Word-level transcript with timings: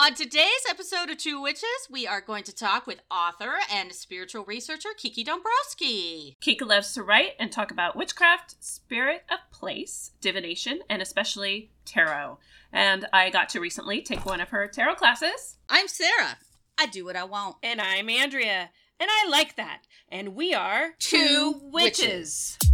On 0.00 0.14
today's 0.14 0.64
episode 0.70 1.10
of 1.10 1.18
Two 1.18 1.42
Witches, 1.42 1.88
we 1.90 2.06
are 2.06 2.20
going 2.20 2.44
to 2.44 2.54
talk 2.54 2.86
with 2.86 3.00
author 3.10 3.54
and 3.68 3.92
spiritual 3.92 4.44
researcher 4.44 4.90
Kiki 4.96 5.24
Dombrowski. 5.24 6.36
Kiki 6.40 6.64
loves 6.64 6.92
to 6.92 7.02
write 7.02 7.32
and 7.40 7.50
talk 7.50 7.72
about 7.72 7.96
witchcraft, 7.96 8.62
spirit 8.62 9.24
of 9.28 9.40
place, 9.50 10.12
divination, 10.20 10.82
and 10.88 11.02
especially 11.02 11.72
tarot. 11.84 12.38
And 12.72 13.08
I 13.12 13.30
got 13.30 13.48
to 13.48 13.60
recently 13.60 14.00
take 14.00 14.24
one 14.24 14.40
of 14.40 14.50
her 14.50 14.68
tarot 14.68 14.94
classes. 14.94 15.56
I'm 15.68 15.88
Sarah. 15.88 16.38
I 16.78 16.86
do 16.86 17.04
what 17.04 17.16
I 17.16 17.24
want. 17.24 17.56
And 17.64 17.80
I'm 17.80 18.08
Andrea. 18.08 18.70
And 19.00 19.10
I 19.10 19.28
like 19.28 19.56
that. 19.56 19.82
And 20.08 20.36
we 20.36 20.54
are 20.54 20.90
Two 21.00 21.60
Witches. 21.72 22.56
Thanks, 22.60 22.67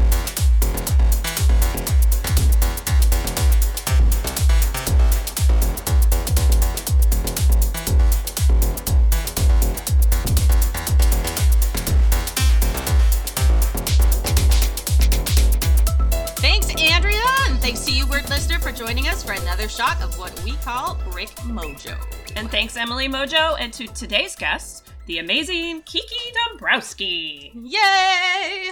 for 18.65 18.73
joining 18.73 19.09
us 19.09 19.23
for 19.23 19.33
another 19.33 19.69
shot 19.69 20.01
of 20.01 20.19
what 20.19 20.33
we 20.43 20.53
call 20.53 20.95
Brick 21.11 21.29
Mojo. 21.45 21.95
And 22.35 22.51
thanks, 22.51 22.79
Emily 22.79 23.09
Mojo, 23.09 23.57
and 23.61 23.71
to 23.75 23.87
today's 23.89 24.35
guest, 24.35 24.91
the 25.05 25.19
amazing 25.19 25.83
Kiki 25.83 26.33
Dombrowski. 26.49 27.53
Yay! 27.55 28.71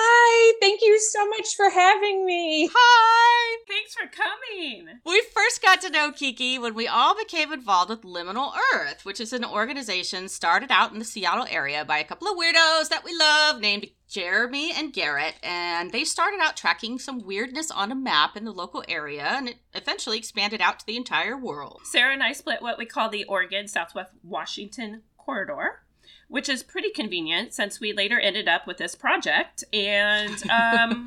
Hi, 0.00 0.54
thank 0.60 0.82
you 0.82 0.98
so 0.98 1.28
much 1.28 1.54
for 1.54 1.70
having 1.70 2.26
me. 2.26 2.68
Hi! 2.74 3.58
Thanks 3.68 3.94
for 3.94 4.08
coming. 4.08 4.88
We 5.06 5.22
first 5.32 5.62
got 5.62 5.80
to 5.82 5.90
know 5.90 6.10
Kiki 6.10 6.58
when 6.58 6.74
we 6.74 6.88
all 6.88 7.16
became 7.16 7.52
involved 7.52 7.90
with 7.90 8.02
Liminal 8.02 8.54
Earth, 8.74 9.04
which 9.04 9.20
is 9.20 9.32
an 9.32 9.44
organization 9.44 10.28
started 10.28 10.72
out 10.72 10.92
in 10.92 10.98
the 10.98 11.04
Seattle 11.04 11.46
area 11.48 11.84
by 11.84 11.98
a 11.98 12.04
couple 12.04 12.26
of 12.26 12.36
weirdos 12.36 12.88
that 12.88 13.04
we 13.04 13.16
love 13.16 13.60
named 13.60 13.86
Jeremy 14.08 14.72
and 14.74 14.92
Garrett. 14.92 15.34
And 15.42 15.92
they 15.92 16.04
started 16.04 16.40
out 16.40 16.56
tracking 16.56 16.98
some 16.98 17.24
weirdness 17.24 17.70
on 17.70 17.92
a 17.92 17.94
map 17.94 18.36
in 18.36 18.44
the 18.44 18.52
local 18.52 18.84
area, 18.88 19.24
and 19.24 19.48
it 19.48 19.56
eventually 19.74 20.18
expanded 20.18 20.60
out 20.60 20.80
to 20.80 20.86
the 20.86 20.96
entire 20.96 21.36
world. 21.36 21.82
Sarah 21.84 22.12
and 22.12 22.22
I 22.22 22.32
split 22.32 22.62
what 22.62 22.78
we 22.78 22.86
call 22.86 23.08
the 23.08 23.24
Oregon 23.24 23.68
Southwest 23.68 24.10
Washington 24.22 25.02
corridor, 25.16 25.82
which 26.28 26.48
is 26.48 26.62
pretty 26.62 26.90
convenient 26.90 27.52
since 27.52 27.80
we 27.80 27.92
later 27.92 28.18
ended 28.18 28.48
up 28.48 28.66
with 28.66 28.78
this 28.78 28.94
project. 28.94 29.64
And 29.72 30.42
um, 30.50 31.06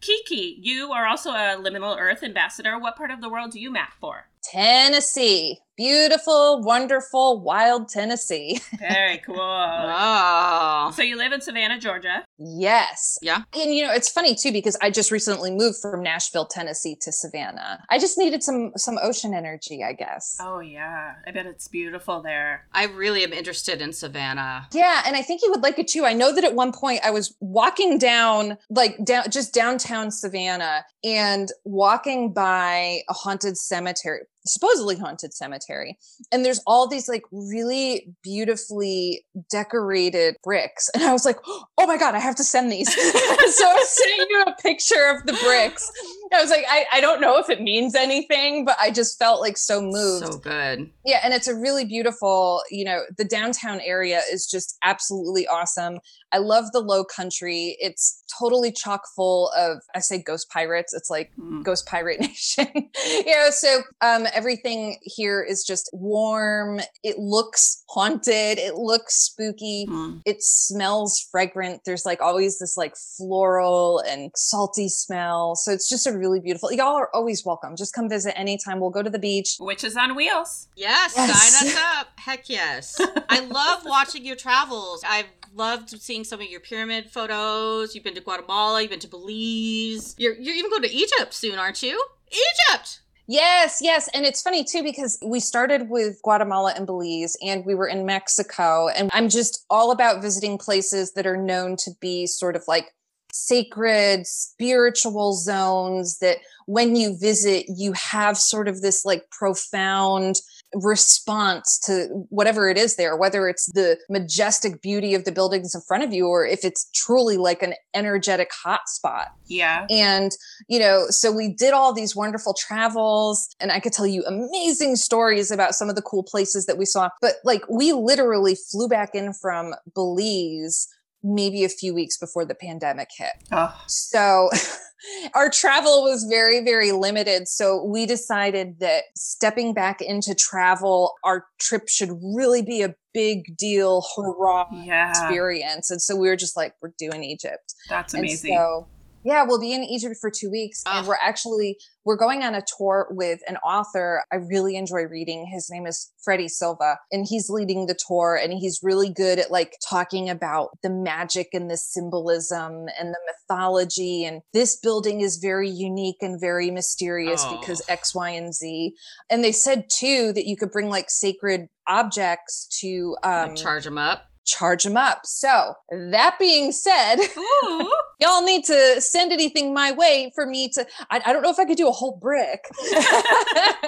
Kiki, 0.00 0.58
you 0.60 0.92
are 0.92 1.06
also 1.06 1.30
a 1.30 1.56
Liminal 1.58 1.98
Earth 1.98 2.22
ambassador. 2.22 2.78
What 2.78 2.96
part 2.96 3.10
of 3.10 3.20
the 3.20 3.28
world 3.28 3.50
do 3.50 3.60
you 3.60 3.72
map 3.72 3.94
for? 4.00 4.28
Tennessee. 4.42 5.58
Beautiful, 5.76 6.62
wonderful, 6.62 7.40
wild 7.40 7.88
Tennessee. 7.88 8.60
Very 8.78 9.18
cool. 9.18 9.36
Oh. 9.38 10.90
so 10.94 11.02
you 11.02 11.16
live 11.16 11.32
in 11.32 11.40
Savannah, 11.40 11.78
Georgia. 11.78 12.24
Yes. 12.38 13.18
Yeah. 13.20 13.42
And 13.54 13.74
you 13.74 13.86
know, 13.86 13.92
it's 13.92 14.08
funny 14.08 14.34
too 14.34 14.52
because 14.52 14.76
I 14.80 14.90
just 14.90 15.10
recently 15.10 15.50
moved 15.50 15.78
from 15.82 16.02
Nashville, 16.02 16.46
Tennessee 16.46 16.96
to 17.02 17.12
Savannah. 17.12 17.84
I 17.90 17.98
just 17.98 18.16
needed 18.16 18.42
some 18.42 18.72
some 18.76 18.98
ocean 19.02 19.34
energy, 19.34 19.82
I 19.84 19.92
guess. 19.92 20.36
Oh 20.40 20.60
yeah, 20.60 21.14
I 21.26 21.30
bet 21.30 21.46
it's 21.46 21.68
beautiful 21.68 22.22
there. 22.22 22.66
I 22.72 22.86
really 22.86 23.22
am 23.24 23.32
interested 23.32 23.82
in 23.82 23.92
Savannah. 23.92 24.68
Yeah, 24.72 25.02
and 25.06 25.14
I 25.16 25.22
think 25.22 25.42
you 25.42 25.50
would 25.50 25.62
like 25.62 25.78
it 25.78 25.88
too. 25.88 26.04
I 26.04 26.12
know 26.12 26.34
that 26.34 26.44
at 26.44 26.54
one 26.54 26.72
point 26.72 27.00
I 27.04 27.10
was 27.10 27.34
walking 27.40 27.98
down 27.98 28.56
like 28.70 29.04
down 29.04 29.24
just 29.30 29.52
downtown 29.52 30.10
Savannah 30.10 30.84
and 31.04 31.48
walking 31.64 32.32
by 32.32 33.00
a 33.08 33.12
haunted 33.12 33.56
cemetery, 33.56 34.20
supposedly 34.48 34.96
haunted 34.96 35.34
cemetery. 35.34 35.98
And 36.32 36.44
there's 36.44 36.60
all 36.66 36.88
these 36.88 37.08
like 37.08 37.24
really 37.30 38.14
beautifully 38.22 39.24
decorated 39.50 40.36
bricks. 40.42 40.88
And 40.94 41.04
I 41.04 41.12
was 41.12 41.24
like, 41.24 41.38
oh 41.46 41.86
my 41.86 41.96
God, 41.96 42.14
I 42.14 42.18
have 42.18 42.36
to 42.36 42.44
send 42.44 42.70
these. 42.72 42.92
so 42.94 43.00
I 43.00 43.74
was 43.74 43.88
sending 43.88 44.26
you 44.30 44.44
a 44.46 44.54
picture 44.62 45.06
of 45.06 45.26
the 45.26 45.38
bricks. 45.44 45.90
I 46.32 46.40
was 46.40 46.50
like, 46.50 46.64
I, 46.68 46.84
I 46.92 47.00
don't 47.00 47.20
know 47.20 47.38
if 47.38 47.48
it 47.50 47.60
means 47.60 47.94
anything, 47.94 48.64
but 48.64 48.76
I 48.80 48.90
just 48.90 49.18
felt 49.18 49.40
like 49.40 49.56
so 49.56 49.80
moved. 49.80 50.26
So 50.26 50.38
good. 50.38 50.90
Yeah, 51.04 51.20
and 51.22 51.32
it's 51.32 51.48
a 51.48 51.54
really 51.54 51.84
beautiful, 51.84 52.62
you 52.70 52.84
know, 52.84 53.02
the 53.16 53.24
downtown 53.24 53.80
area 53.80 54.20
is 54.32 54.46
just 54.46 54.76
absolutely 54.82 55.46
awesome. 55.46 55.98
I 56.32 56.38
love 56.38 56.66
the 56.72 56.80
low 56.80 57.04
country. 57.04 57.76
It's 57.80 58.22
totally 58.38 58.72
chock 58.72 59.02
full 59.14 59.50
of 59.56 59.78
I 59.94 60.00
say 60.00 60.20
ghost 60.22 60.50
pirates. 60.50 60.92
It's 60.92 61.08
like 61.10 61.30
Mm. 61.40 61.62
ghost 61.64 61.86
pirate 61.86 62.20
nation. 62.20 62.66
you 62.74 63.24
know, 63.34 63.48
so 63.50 63.82
um 64.00 64.26
everything 64.34 64.98
here 65.02 65.42
is 65.42 65.64
just 65.64 65.88
warm. 65.92 66.80
It 67.02 67.18
looks 67.18 67.84
haunted. 67.88 68.58
It 68.58 68.74
looks 68.76 69.14
spooky. 69.16 69.86
Mm. 69.88 70.22
It 70.26 70.42
smells 70.42 71.26
fragrant. 71.30 71.82
There's 71.86 72.04
like 72.04 72.20
always 72.20 72.58
this 72.58 72.76
like 72.76 72.94
floral 73.16 74.00
and 74.06 74.30
salty 74.34 74.88
smell. 74.88 75.54
So 75.56 75.70
it's 75.72 75.88
just 75.88 76.06
a 76.06 76.12
really 76.16 76.40
beautiful. 76.40 76.72
Y'all 76.72 76.96
are 76.96 77.10
always 77.14 77.44
welcome. 77.44 77.76
Just 77.76 77.94
come 77.94 78.08
visit 78.08 78.36
anytime. 78.38 78.80
We'll 78.80 78.90
go 78.90 79.02
to 79.02 79.10
the 79.10 79.18
beach. 79.18 79.56
Witches 79.60 79.96
on 79.96 80.14
wheels. 80.16 80.68
Yes, 80.76 81.14
Yes. 81.16 81.52
sign 81.60 81.68
us 81.70 81.76
up. 81.96 82.08
Heck 82.16 82.48
yes. 82.48 83.00
I 83.28 83.40
love 83.40 83.82
watching 83.84 84.24
your 84.24 84.36
travels. 84.36 85.02
I've 85.06 85.26
loved 85.56 85.90
seeing 86.00 86.24
some 86.24 86.40
of 86.40 86.48
your 86.48 86.60
pyramid 86.60 87.10
photos. 87.10 87.94
You've 87.94 88.04
been 88.04 88.14
to 88.14 88.20
Guatemala, 88.20 88.82
you've 88.82 88.90
been 88.90 89.00
to 89.00 89.08
Belize. 89.08 90.14
You're 90.18 90.34
you're 90.34 90.54
even 90.54 90.70
going 90.70 90.82
to 90.82 90.92
Egypt 90.92 91.34
soon, 91.34 91.58
aren't 91.58 91.82
you? 91.82 92.02
Egypt. 92.28 93.00
Yes, 93.28 93.80
yes. 93.82 94.08
And 94.14 94.24
it's 94.24 94.42
funny 94.42 94.62
too, 94.62 94.84
because 94.84 95.18
we 95.24 95.40
started 95.40 95.88
with 95.88 96.20
Guatemala 96.22 96.74
and 96.76 96.86
Belize 96.86 97.36
and 97.42 97.64
we 97.64 97.74
were 97.74 97.88
in 97.88 98.06
Mexico. 98.06 98.88
And 98.88 99.10
I'm 99.12 99.28
just 99.28 99.64
all 99.68 99.90
about 99.90 100.22
visiting 100.22 100.58
places 100.58 101.12
that 101.14 101.26
are 101.26 101.36
known 101.36 101.76
to 101.78 101.90
be 102.00 102.26
sort 102.26 102.54
of 102.54 102.62
like 102.68 102.94
sacred, 103.32 104.26
spiritual 104.26 105.32
zones 105.34 106.18
that 106.18 106.38
when 106.66 106.94
you 106.94 107.16
visit, 107.18 107.66
you 107.68 107.92
have 107.92 108.36
sort 108.38 108.68
of 108.68 108.80
this 108.80 109.04
like 109.04 109.28
profound 109.30 110.36
response 110.74 111.78
to 111.86 112.06
whatever 112.28 112.68
it 112.68 112.76
is 112.76 112.96
there, 112.96 113.16
whether 113.16 113.48
it's 113.48 113.66
the 113.72 113.98
majestic 114.10 114.82
beauty 114.82 115.14
of 115.14 115.24
the 115.24 115.32
buildings 115.32 115.74
in 115.74 115.80
front 115.80 116.02
of 116.02 116.12
you 116.12 116.26
or 116.26 116.46
if 116.46 116.64
it's 116.64 116.90
truly 116.94 117.36
like 117.36 117.62
an 117.62 117.74
energetic 117.94 118.50
hotspot. 118.64 119.26
Yeah. 119.46 119.86
And, 119.90 120.32
you 120.68 120.78
know, 120.78 121.06
so 121.08 121.32
we 121.32 121.48
did 121.48 121.72
all 121.72 121.92
these 121.92 122.16
wonderful 122.16 122.54
travels, 122.54 123.54
and 123.60 123.72
I 123.72 123.80
could 123.80 123.92
tell 123.92 124.06
you 124.06 124.24
amazing 124.24 124.96
stories 124.96 125.50
about 125.50 125.74
some 125.74 125.88
of 125.88 125.96
the 125.96 126.02
cool 126.02 126.22
places 126.22 126.66
that 126.66 126.78
we 126.78 126.84
saw. 126.84 127.08
But 127.20 127.36
like, 127.44 127.62
we 127.68 127.92
literally 127.92 128.56
flew 128.70 128.88
back 128.88 129.14
in 129.14 129.32
from 129.32 129.74
Belize 129.94 130.88
maybe 131.34 131.64
a 131.64 131.68
few 131.68 131.94
weeks 131.94 132.16
before 132.16 132.44
the 132.44 132.54
pandemic 132.54 133.08
hit. 133.16 133.32
Oh. 133.52 133.74
So 133.86 134.48
our 135.34 135.50
travel 135.50 136.02
was 136.02 136.24
very, 136.30 136.64
very 136.64 136.92
limited. 136.92 137.48
So 137.48 137.82
we 137.84 138.06
decided 138.06 138.80
that 138.80 139.04
stepping 139.16 139.74
back 139.74 140.00
into 140.00 140.34
travel, 140.34 141.14
our 141.24 141.46
trip 141.58 141.88
should 141.88 142.10
really 142.22 142.62
be 142.62 142.82
a 142.82 142.94
big 143.12 143.56
deal, 143.56 144.04
hurrah 144.16 144.66
Yeah. 144.72 145.10
experience. 145.10 145.90
And 145.90 146.00
so 146.00 146.16
we 146.16 146.28
were 146.28 146.36
just 146.36 146.56
like, 146.56 146.74
we're 146.82 146.92
doing 146.98 147.24
Egypt. 147.24 147.74
That's 147.88 148.14
And 148.14 148.24
amazing. 148.24 148.54
so, 148.54 148.86
yeah, 149.26 149.42
we'll 149.44 149.60
be 149.60 149.72
in 149.74 149.82
Egypt 149.82 150.14
for 150.20 150.30
two 150.30 150.50
weeks, 150.50 150.82
and 150.86 151.04
Ah. 151.04 151.08
we're 151.08 151.18
actually 151.22 151.76
we're 152.04 152.16
going 152.16 152.44
on 152.44 152.54
a 152.54 152.62
tour 152.78 153.08
with 153.10 153.40
an 153.48 153.56
author 153.56 154.22
I 154.32 154.36
really 154.36 154.76
enjoy 154.76 155.02
reading. 155.10 155.50
His 155.52 155.68
name 155.68 155.86
is 155.88 156.12
Freddy 156.24 156.46
Silva, 156.46 156.98
and 157.10 157.26
he's 157.28 157.50
leading 157.50 157.86
the 157.86 157.98
tour, 158.06 158.38
and 158.40 158.52
he's 158.52 158.78
really 158.82 159.10
good 159.10 159.40
at 159.40 159.50
like 159.50 159.72
talking 159.88 160.30
about 160.30 160.68
the 160.84 160.90
magic 160.90 161.48
and 161.52 161.68
the 161.68 161.76
symbolism 161.76 162.86
and 162.98 163.12
the 163.12 163.18
mythology. 163.26 164.24
And 164.24 164.42
this 164.52 164.76
building 164.76 165.20
is 165.20 165.38
very 165.38 165.68
unique 165.68 166.18
and 166.20 166.40
very 166.40 166.70
mysterious 166.70 167.42
Oh. 167.44 167.58
because 167.58 167.82
X, 167.88 168.14
Y, 168.14 168.30
and 168.30 168.54
Z. 168.54 168.94
And 169.28 169.42
they 169.42 169.50
said 169.52 169.86
too 169.92 170.32
that 170.34 170.46
you 170.46 170.56
could 170.56 170.70
bring 170.70 170.88
like 170.88 171.10
sacred 171.10 171.66
objects 171.88 172.68
to 172.82 173.16
um, 173.24 173.56
charge 173.56 173.82
them 173.84 173.98
up. 173.98 174.26
charge 174.44 174.84
them 174.84 174.96
up. 174.96 175.22
So 175.24 175.74
that 175.90 176.36
being 176.38 176.70
said. 176.70 177.16
Ooh. 178.22 178.26
y'all 178.26 178.42
need 178.42 178.64
to 178.64 179.00
send 179.00 179.32
anything 179.32 179.72
my 179.74 179.92
way 179.92 180.30
for 180.34 180.46
me 180.46 180.68
to 180.70 180.86
I, 181.10 181.20
I 181.26 181.32
don't 181.32 181.42
know 181.42 181.50
if 181.50 181.58
i 181.58 181.64
could 181.64 181.76
do 181.76 181.88
a 181.88 181.92
whole 181.92 182.16
brick 182.20 182.64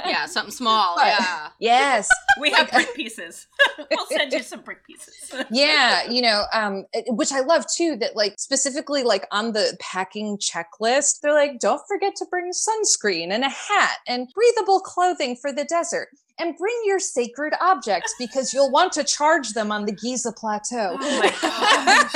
Yeah, 0.07 0.27
something 0.27 0.53
small. 0.53 0.97
But- 0.97 1.07
yeah. 1.07 1.49
yes 1.59 2.09
we 2.41 2.51
have 2.53 2.71
brick 2.71 2.95
pieces. 2.95 3.47
we'll 3.91 4.07
send 4.07 4.33
you 4.33 4.43
some 4.43 4.61
brick 4.63 4.87
pieces. 4.87 5.15
yeah 5.51 6.09
you 6.09 6.23
know 6.23 6.45
um 6.53 6.85
which 7.09 7.33
i 7.33 7.41
love 7.41 7.65
too 7.75 7.97
that 7.97 8.17
like 8.17 8.35
specifically 8.39 9.03
like 9.03 9.27
on 9.33 9.53
the 9.53 9.77
packing 9.81 10.39
checklist 10.39 11.21
they're 11.21 11.35
like 11.35 11.59
don't 11.59 11.83
forget 11.89 12.15
to 12.17 12.25
bring 12.31 12.51
sunscreen 12.53 13.31
and 13.31 13.45
a 13.45 13.49
hat 13.49 13.99
and 14.07 14.29
breathable 14.35 14.81
clothing 14.81 15.37
for 15.37 15.53
the 15.53 15.65
desert 15.65 16.09
and 16.41 16.57
bring 16.57 16.75
your 16.85 17.01
sacred 17.01 17.53
objects 17.61 18.15
because 18.19 18.55
you'll 18.55 18.71
want 18.71 18.93
to 18.93 19.03
charge 19.03 19.51
them 19.55 19.73
on 19.73 19.85
the 19.87 19.93
giza 19.93 20.33
plateau 20.33 20.97
Oh 21.01 21.19
my 21.21 21.35
gosh. 21.43 22.13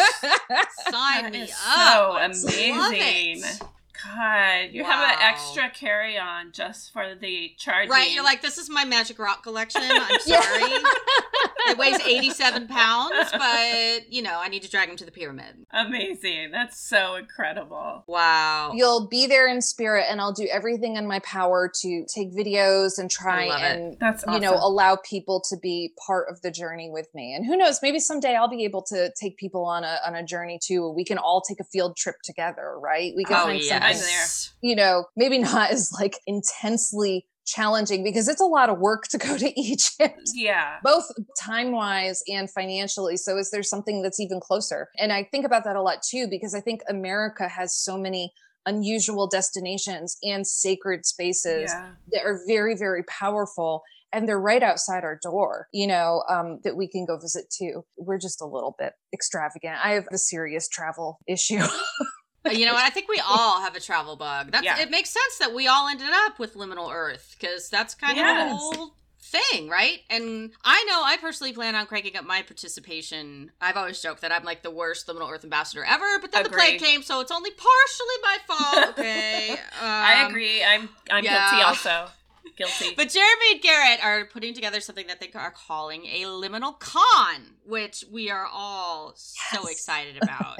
Sign 0.90 1.22
That 1.24 1.32
me 1.32 1.40
is 1.42 1.50
up. 1.50 1.56
so 1.56 1.62
Love 1.72 2.01
it. 2.01 2.01
Amazing. 2.10 3.42
God, 4.04 4.68
you 4.72 4.84
have 4.84 5.10
an 5.10 5.18
extra 5.20 5.70
carry 5.70 6.18
on 6.18 6.52
just 6.52 6.92
for 6.92 7.14
the 7.14 7.52
charging. 7.58 7.90
Right, 7.90 8.10
you're 8.12 8.24
like, 8.24 8.42
this 8.42 8.58
is 8.58 8.68
my 8.70 8.84
magic 8.84 9.18
rock 9.18 9.42
collection. 9.42 9.82
I'm 9.84 10.18
sorry. 10.20 10.72
it 11.68 11.78
weighs 11.78 12.00
87 12.00 12.66
pounds, 12.68 13.30
but, 13.32 14.12
you 14.12 14.22
know, 14.22 14.38
I 14.40 14.48
need 14.48 14.62
to 14.62 14.70
drag 14.70 14.88
him 14.88 14.96
to 14.96 15.04
the 15.04 15.10
pyramid. 15.12 15.66
amazing. 15.72 16.50
That's 16.50 16.78
so 16.80 17.14
incredible. 17.16 18.04
Wow. 18.06 18.72
You'll 18.74 19.06
be 19.08 19.26
there 19.26 19.46
in 19.48 19.60
spirit, 19.62 20.06
and 20.08 20.20
I'll 20.20 20.32
do 20.32 20.48
everything 20.50 20.96
in 20.96 21.06
my 21.06 21.20
power 21.20 21.70
to 21.82 22.04
take 22.12 22.32
videos 22.32 22.98
and 22.98 23.10
try 23.10 23.44
I 23.44 23.48
love 23.48 23.62
it. 23.62 23.64
and 23.64 23.96
That's 24.00 24.24
awesome. 24.24 24.34
you 24.34 24.40
know 24.48 24.54
allow 24.54 24.96
people 24.96 25.40
to 25.48 25.56
be 25.56 25.92
part 26.06 26.28
of 26.30 26.40
the 26.42 26.50
journey 26.50 26.90
with 26.90 27.08
me. 27.14 27.34
And 27.34 27.46
who 27.46 27.56
knows, 27.56 27.80
maybe 27.82 27.98
someday 27.98 28.34
I'll 28.34 28.48
be 28.48 28.64
able 28.64 28.82
to 28.84 29.12
take 29.20 29.36
people 29.36 29.64
on 29.64 29.84
a 29.84 29.98
on 30.06 30.14
a 30.14 30.24
journey 30.24 30.58
too. 30.62 30.90
We 30.90 31.04
can 31.04 31.18
all 31.18 31.40
take 31.40 31.60
a 31.60 31.64
field 31.64 31.96
trip 31.96 32.16
together, 32.24 32.78
right? 32.80 33.12
We 33.16 33.24
can 33.24 33.36
Oh, 33.36 33.44
find 33.44 33.58
I'm 33.58 33.62
something 33.62 33.91
yes. 34.00 34.52
you 34.62 34.74
know, 34.76 35.04
maybe 35.16 35.38
not 35.38 35.70
as 35.70 35.90
like 35.92 36.18
intensely 36.26 37.26
challenging 37.44 38.04
because 38.04 38.28
it's 38.28 38.40
a 38.40 38.44
lot 38.46 38.70
of 38.70 38.78
work 38.78 39.04
to 39.08 39.18
go 39.18 39.36
to 39.36 39.60
Egypt. 39.60 40.20
yeah. 40.34 40.76
Both 40.84 41.10
time 41.40 41.72
wise 41.72 42.22
and 42.28 42.50
financially. 42.50 43.16
So, 43.16 43.36
is 43.36 43.50
there 43.50 43.62
something 43.62 44.02
that's 44.02 44.20
even 44.20 44.40
closer? 44.40 44.88
And 44.98 45.12
I 45.12 45.24
think 45.30 45.44
about 45.44 45.64
that 45.64 45.76
a 45.76 45.82
lot 45.82 46.02
too, 46.02 46.28
because 46.30 46.54
I 46.54 46.60
think 46.60 46.82
America 46.88 47.48
has 47.48 47.74
so 47.76 47.98
many 47.98 48.32
unusual 48.64 49.26
destinations 49.26 50.16
and 50.22 50.46
sacred 50.46 51.04
spaces 51.04 51.70
Yeah. 51.72 51.90
that 52.12 52.22
are 52.24 52.40
very, 52.46 52.76
very 52.76 53.02
powerful. 53.04 53.82
And 54.14 54.28
they're 54.28 54.38
right 54.38 54.62
outside 54.62 55.04
our 55.04 55.18
door, 55.22 55.68
you 55.72 55.86
know, 55.86 56.22
um, 56.28 56.60
that 56.64 56.76
we 56.76 56.86
can 56.86 57.06
go 57.06 57.18
visit 57.18 57.46
too. 57.50 57.84
We're 57.96 58.18
just 58.18 58.42
a 58.42 58.46
little 58.46 58.76
bit 58.78 58.92
extravagant. 59.12 59.78
I 59.82 59.92
have 59.92 60.04
a 60.12 60.18
serious 60.18 60.68
travel 60.68 61.18
issue. 61.26 61.58
You 62.50 62.66
know 62.66 62.74
what? 62.74 62.84
I 62.84 62.90
think 62.90 63.08
we 63.08 63.20
all 63.28 63.60
have 63.60 63.76
a 63.76 63.80
travel 63.80 64.16
bug. 64.16 64.50
That's 64.52 64.64
Yeah. 64.64 64.80
it 64.80 64.90
makes 64.90 65.10
sense 65.10 65.38
that 65.38 65.54
we 65.54 65.66
all 65.68 65.88
ended 65.88 66.08
up 66.26 66.38
with 66.38 66.54
liminal 66.54 66.92
Earth 66.92 67.36
because 67.38 67.68
that's 67.68 67.94
kind 67.94 68.18
of 68.18 68.24
the 68.26 68.56
whole 68.56 68.94
thing, 69.20 69.68
right? 69.68 70.00
And 70.10 70.50
I 70.64 70.84
know 70.88 71.02
I 71.04 71.16
personally 71.18 71.52
plan 71.52 71.74
on 71.76 71.86
cranking 71.86 72.16
up 72.16 72.24
my 72.24 72.42
participation. 72.42 73.52
I've 73.60 73.76
always 73.76 74.02
joked 74.02 74.22
that 74.22 74.32
I'm 74.32 74.44
like 74.44 74.62
the 74.62 74.70
worst 74.70 75.06
liminal 75.06 75.30
Earth 75.30 75.44
ambassador 75.44 75.84
ever, 75.84 76.18
but 76.20 76.32
then 76.32 76.42
the 76.42 76.50
plague 76.50 76.80
came, 76.80 77.02
so 77.02 77.20
it's 77.20 77.30
only 77.30 77.50
partially 77.50 78.16
my 78.22 78.38
fault. 78.46 78.88
Okay, 78.98 79.56
I 79.80 80.24
Um, 80.24 80.30
agree. 80.30 80.62
I'm 80.64 80.88
I'm 81.10 81.24
yeah. 81.24 81.50
guilty 81.50 81.62
also. 81.64 82.08
Guilty. 82.56 82.92
But 82.96 83.08
Jeremy 83.08 83.52
and 83.52 83.62
Garrett 83.62 84.04
are 84.04 84.24
putting 84.26 84.52
together 84.52 84.80
something 84.80 85.06
that 85.06 85.20
they 85.20 85.30
are 85.34 85.52
calling 85.52 86.04
a 86.06 86.24
liminal 86.24 86.78
con, 86.78 87.54
which 87.64 88.04
we 88.10 88.30
are 88.30 88.44
all 88.46 89.12
so 89.16 89.68
excited 89.68 90.18
about. 90.20 90.58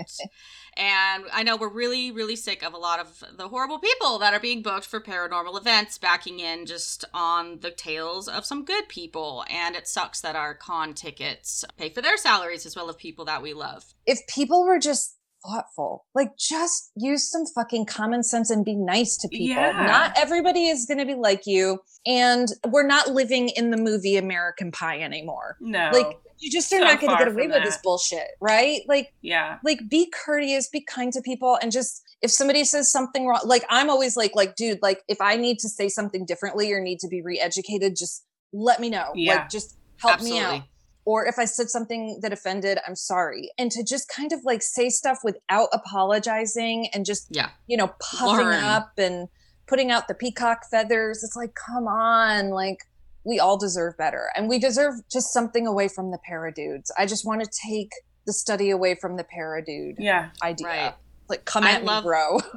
And 0.77 1.25
I 1.33 1.43
know 1.43 1.57
we're 1.57 1.69
really, 1.73 2.11
really 2.11 2.37
sick 2.37 2.63
of 2.63 2.73
a 2.73 2.79
lot 2.79 2.99
of 3.01 3.23
the 3.37 3.49
horrible 3.49 3.79
people 3.79 4.19
that 4.21 4.33
are 4.35 4.41
being 4.41 4.63
booked 4.63 4.87
for 4.87 5.01
paranormal 5.01 5.59
events, 5.61 5.99
backing 5.99 6.41
in 6.41 6.67
just 6.67 7.05
on 7.13 7.61
the 7.61 7.71
tails 7.71 8.29
of 8.29 8.45
some 8.45 8.65
good 8.65 8.89
people. 8.89 9.45
And 9.51 9.77
it 9.77 9.87
sucks 9.87 10.21
that 10.23 10.37
our 10.37 10.55
con 10.55 10.95
tickets 10.95 11.65
pay 11.77 11.91
for 11.91 12.01
their 12.01 12.17
salaries 12.17 12.65
as 12.67 12.75
well 12.77 12.89
as 12.89 12.97
people 12.97 13.25
that 13.27 13.43
we 13.43 13.53
love. 13.53 13.85
if 14.07 14.21
people 14.27 14.65
were 14.65 14.79
just 14.79 15.17
thoughtful, 15.45 16.07
like 16.15 16.31
just 16.39 16.93
use 16.97 17.29
some 17.29 17.45
fucking 17.55 17.85
common 17.87 18.23
sense 18.23 18.49
and 18.49 18.65
be 18.65 18.77
nice 18.77 19.17
to 19.19 19.29
people. 19.29 19.57
Yeah. 19.57 19.73
Not 19.73 20.13
everybody 20.17 20.69
is 20.69 20.87
going 20.87 20.99
to 20.99 21.07
be 21.07 21.15
like 21.15 21.43
you. 21.47 21.81
And 22.07 22.49
we're 22.69 22.87
not 22.87 23.09
living 23.09 23.49
in 23.51 23.71
the 23.71 23.77
movie 23.77 24.17
American 24.17 24.71
Pie 24.73 25.01
anymore. 25.01 25.57
no. 25.61 25.91
Like, 25.93 26.17
you 26.43 26.51
just 26.51 26.73
are 26.73 26.79
So 26.79 26.85
not 26.85 27.01
going 27.01 27.17
to 27.17 27.25
get 27.25 27.33
away 27.33 27.47
with 27.47 27.63
this 27.65 27.79
bullshit, 27.83 28.29
right? 28.41 28.81
Like, 28.89 29.13
yeah. 29.23 29.59
like 29.65 29.89
be 29.89 30.13
courteous, 30.13 30.69
be 30.69 30.83
kind 30.83 31.13
to 31.13 31.23
people, 31.23 31.59
and 31.63 31.73
just 31.73 32.03
if 32.21 32.31
somebody 32.31 32.65
says 32.65 32.91
something 32.91 33.27
wrong, 33.27 33.41
like 33.45 33.65
I'm 33.69 33.89
always 33.91 34.17
like, 34.17 34.33
like, 34.35 34.57
dude, 34.57 34.81
like 34.83 35.03
if 35.09 35.21
I 35.21 35.37
need 35.37 35.59
to 35.61 35.69
say 35.69 35.89
something 35.89 36.27
differently 36.27 36.73
or 36.73 36.81
need 36.81 36.99
to 37.01 37.09
be 37.09 37.23
re-educated, 37.23 37.97
just 37.97 38.25
let 38.53 38.81
me 38.81 38.91
know. 38.91 39.13
Yeah. 39.15 39.37
Like, 39.37 39.51
just 39.51 39.77
help 39.99 40.21
me 40.21 40.39
out 40.39 40.63
or 41.05 41.27
if 41.27 41.39
I 41.39 41.45
said 41.45 41.69
something 41.69 42.21
that 42.23 42.33
offended, 42.33 42.79
I'm 42.87 42.95
sorry. 42.95 43.51
And 43.59 43.71
to 43.73 43.83
just 43.83 44.09
kind 44.09 44.33
of 44.33 44.41
like 44.45 44.63
say 44.63 44.89
stuff 44.89 45.19
without 45.25 45.69
apologizing 45.73 46.89
and 46.93 47.05
just, 47.05 47.27
Yeah. 47.31 47.51
you 47.67 47.77
know, 47.77 47.93
puffing 48.01 48.47
Learn. 48.47 48.65
up 48.65 48.93
and 48.99 49.29
putting 49.67 49.91
out 49.91 50.07
the 50.07 50.15
peacock 50.15 50.61
feathers. 50.71 51.25
It's 51.25 51.37
like, 51.37 51.55
come 51.55 51.89
on, 51.89 52.51
like 52.51 52.79
we 53.25 53.39
all 53.39 53.57
deserve 53.57 53.97
better. 53.97 54.29
And 54.37 54.49
we 54.49 54.59
deserve 54.59 54.95
just 55.11 55.33
something 55.33 55.67
away 55.67 55.89
from 55.89 56.11
the 56.11 56.19
para 56.27 56.53
dudes. 56.53 56.91
I 56.99 57.07
just 57.07 57.25
want 57.27 57.43
to 57.43 57.51
take 57.67 57.93
the 58.27 58.33
study 58.33 58.71
away 58.71 58.95
from 58.95 59.17
the 59.17 59.25
para 59.25 59.65
dude 59.65 59.97
Yeah. 59.99 60.31
idea. 60.43 60.67
Right. 60.67 60.95
Like, 61.29 61.45
come 61.45 61.65
I 61.65 61.73
at 61.73 61.85
love- 61.85 62.05
me, 62.05 62.09
bro. 62.09 62.41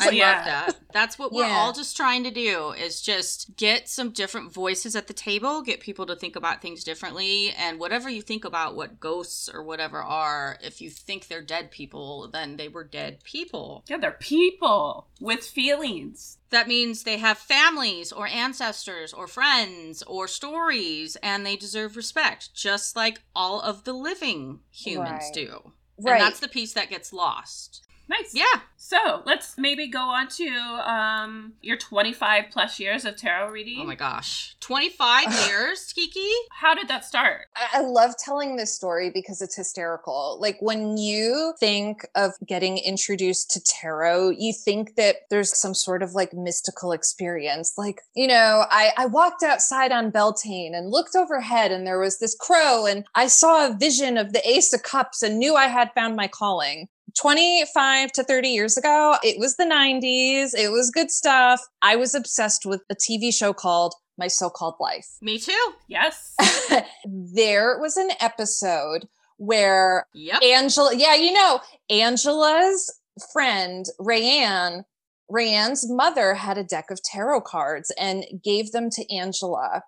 I 0.00 0.08
Yeah. 0.08 0.36
love 0.36 0.44
that. 0.46 0.76
That's 0.94 1.18
what 1.18 1.32
we're 1.32 1.46
Yeah. 1.46 1.52
all 1.58 1.74
just 1.74 1.94
trying 1.98 2.24
to 2.24 2.30
do 2.30 2.70
is 2.70 3.02
just 3.02 3.54
get 3.56 3.90
some 3.90 4.08
different 4.10 4.50
voices 4.50 4.96
at 4.96 5.06
the 5.06 5.12
table, 5.12 5.60
get 5.60 5.80
people 5.80 6.06
to 6.06 6.16
think 6.16 6.34
about 6.34 6.62
things 6.62 6.82
differently, 6.82 7.50
and 7.50 7.78
whatever 7.78 8.08
you 8.08 8.22
think 8.22 8.46
about 8.46 8.74
what 8.74 9.00
ghosts 9.00 9.50
or 9.52 9.62
whatever 9.62 10.02
are, 10.02 10.58
if 10.62 10.80
you 10.80 10.88
think 10.88 11.26
they're 11.28 11.42
dead 11.42 11.70
people, 11.70 12.26
then 12.26 12.56
they 12.56 12.68
were 12.68 12.84
dead 12.84 13.22
people. 13.22 13.84
Yeah, 13.86 13.98
they're 13.98 14.12
people 14.12 15.08
with 15.20 15.44
feelings. 15.46 16.38
That 16.48 16.68
means 16.68 17.02
they 17.02 17.18
have 17.18 17.36
families 17.36 18.12
or 18.12 18.26
ancestors 18.28 19.12
or 19.12 19.26
friends 19.26 20.02
or 20.04 20.26
stories 20.26 21.16
and 21.16 21.44
they 21.44 21.56
deserve 21.56 21.96
respect, 21.96 22.54
just 22.54 22.96
like 22.96 23.20
all 23.34 23.60
of 23.60 23.84
the 23.84 23.92
living 23.92 24.60
humans 24.70 25.24
Right. 25.24 25.34
do. 25.34 25.72
right. 25.98 26.12
And 26.14 26.20
that's 26.22 26.40
the 26.40 26.48
piece 26.48 26.72
that 26.72 26.88
gets 26.88 27.12
lost. 27.12 27.82
Nice. 28.08 28.32
Yeah. 28.34 28.60
So 28.76 29.22
let's 29.24 29.58
maybe 29.58 29.88
go 29.88 30.00
on 30.00 30.28
to 30.28 30.48
um, 30.48 31.54
your 31.60 31.76
25 31.76 32.44
plus 32.52 32.78
years 32.78 33.04
of 33.04 33.16
tarot 33.16 33.50
reading. 33.50 33.80
Oh 33.80 33.84
my 33.84 33.96
gosh. 33.96 34.54
25 34.60 35.48
years, 35.48 35.92
Kiki? 35.92 36.30
How 36.52 36.74
did 36.74 36.86
that 36.88 37.04
start? 37.04 37.46
I 37.56 37.78
I 37.78 37.80
love 37.80 38.14
telling 38.16 38.56
this 38.56 38.74
story 38.74 39.10
because 39.12 39.42
it's 39.42 39.56
hysterical. 39.56 40.38
Like 40.40 40.58
when 40.60 40.96
you 40.96 41.54
think 41.58 42.06
of 42.14 42.32
getting 42.46 42.78
introduced 42.78 43.50
to 43.52 43.60
tarot, 43.60 44.30
you 44.30 44.52
think 44.52 44.94
that 44.94 45.16
there's 45.30 45.58
some 45.58 45.74
sort 45.74 46.02
of 46.02 46.12
like 46.14 46.32
mystical 46.32 46.92
experience. 46.92 47.74
Like, 47.76 48.02
you 48.14 48.28
know, 48.28 48.66
I, 48.70 48.92
I 48.96 49.06
walked 49.06 49.42
outside 49.42 49.90
on 49.90 50.10
Beltane 50.10 50.74
and 50.74 50.90
looked 50.90 51.16
overhead 51.16 51.72
and 51.72 51.86
there 51.86 51.98
was 51.98 52.18
this 52.18 52.36
crow 52.38 52.86
and 52.86 53.04
I 53.14 53.26
saw 53.26 53.66
a 53.66 53.76
vision 53.76 54.16
of 54.16 54.32
the 54.32 54.48
Ace 54.48 54.72
of 54.72 54.82
Cups 54.82 55.22
and 55.22 55.38
knew 55.38 55.56
I 55.56 55.66
had 55.66 55.92
found 55.92 56.14
my 56.14 56.28
calling. 56.28 56.88
25 57.20 58.12
to 58.12 58.24
30 58.24 58.48
years 58.48 58.76
ago, 58.76 59.16
it 59.22 59.38
was 59.38 59.56
the 59.56 59.64
90s. 59.64 60.54
It 60.54 60.70
was 60.70 60.90
good 60.90 61.10
stuff. 61.10 61.60
I 61.82 61.96
was 61.96 62.14
obsessed 62.14 62.66
with 62.66 62.82
a 62.90 62.94
TV 62.94 63.32
show 63.34 63.52
called 63.52 63.94
My 64.18 64.28
So 64.28 64.50
Called 64.50 64.74
Life 64.80 65.08
Me 65.22 65.38
too. 65.38 65.72
Yes. 65.88 66.34
there 67.04 67.78
was 67.80 67.96
an 67.96 68.10
episode 68.20 69.08
where 69.38 70.06
Yep. 70.14 70.42
Angela, 70.42 70.94
yeah, 70.94 71.14
you 71.14 71.32
know, 71.32 71.60
Angela's 71.90 73.00
friend, 73.32 73.86
Rayanne, 74.00 74.82
Rayanne's 75.30 75.90
mother 75.90 76.34
had 76.34 76.58
a 76.58 76.64
deck 76.64 76.90
of 76.90 77.00
tarot 77.02 77.42
cards 77.42 77.92
and 77.98 78.24
gave 78.44 78.72
them 78.72 78.90
to 78.90 79.14
Angela. 79.14 79.82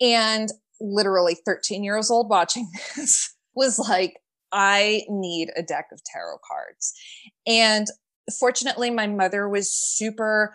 And 0.00 0.48
literally 0.80 1.36
13 1.46 1.84
years 1.84 2.10
old 2.10 2.28
watching 2.28 2.68
this 2.96 3.34
was 3.54 3.78
like, 3.78 4.16
I 4.52 5.02
need 5.08 5.50
a 5.56 5.62
deck 5.62 5.86
of 5.92 6.02
tarot 6.04 6.38
cards. 6.46 6.94
And 7.46 7.86
fortunately, 8.38 8.90
my 8.90 9.06
mother 9.06 9.48
was 9.48 9.72
super 9.72 10.54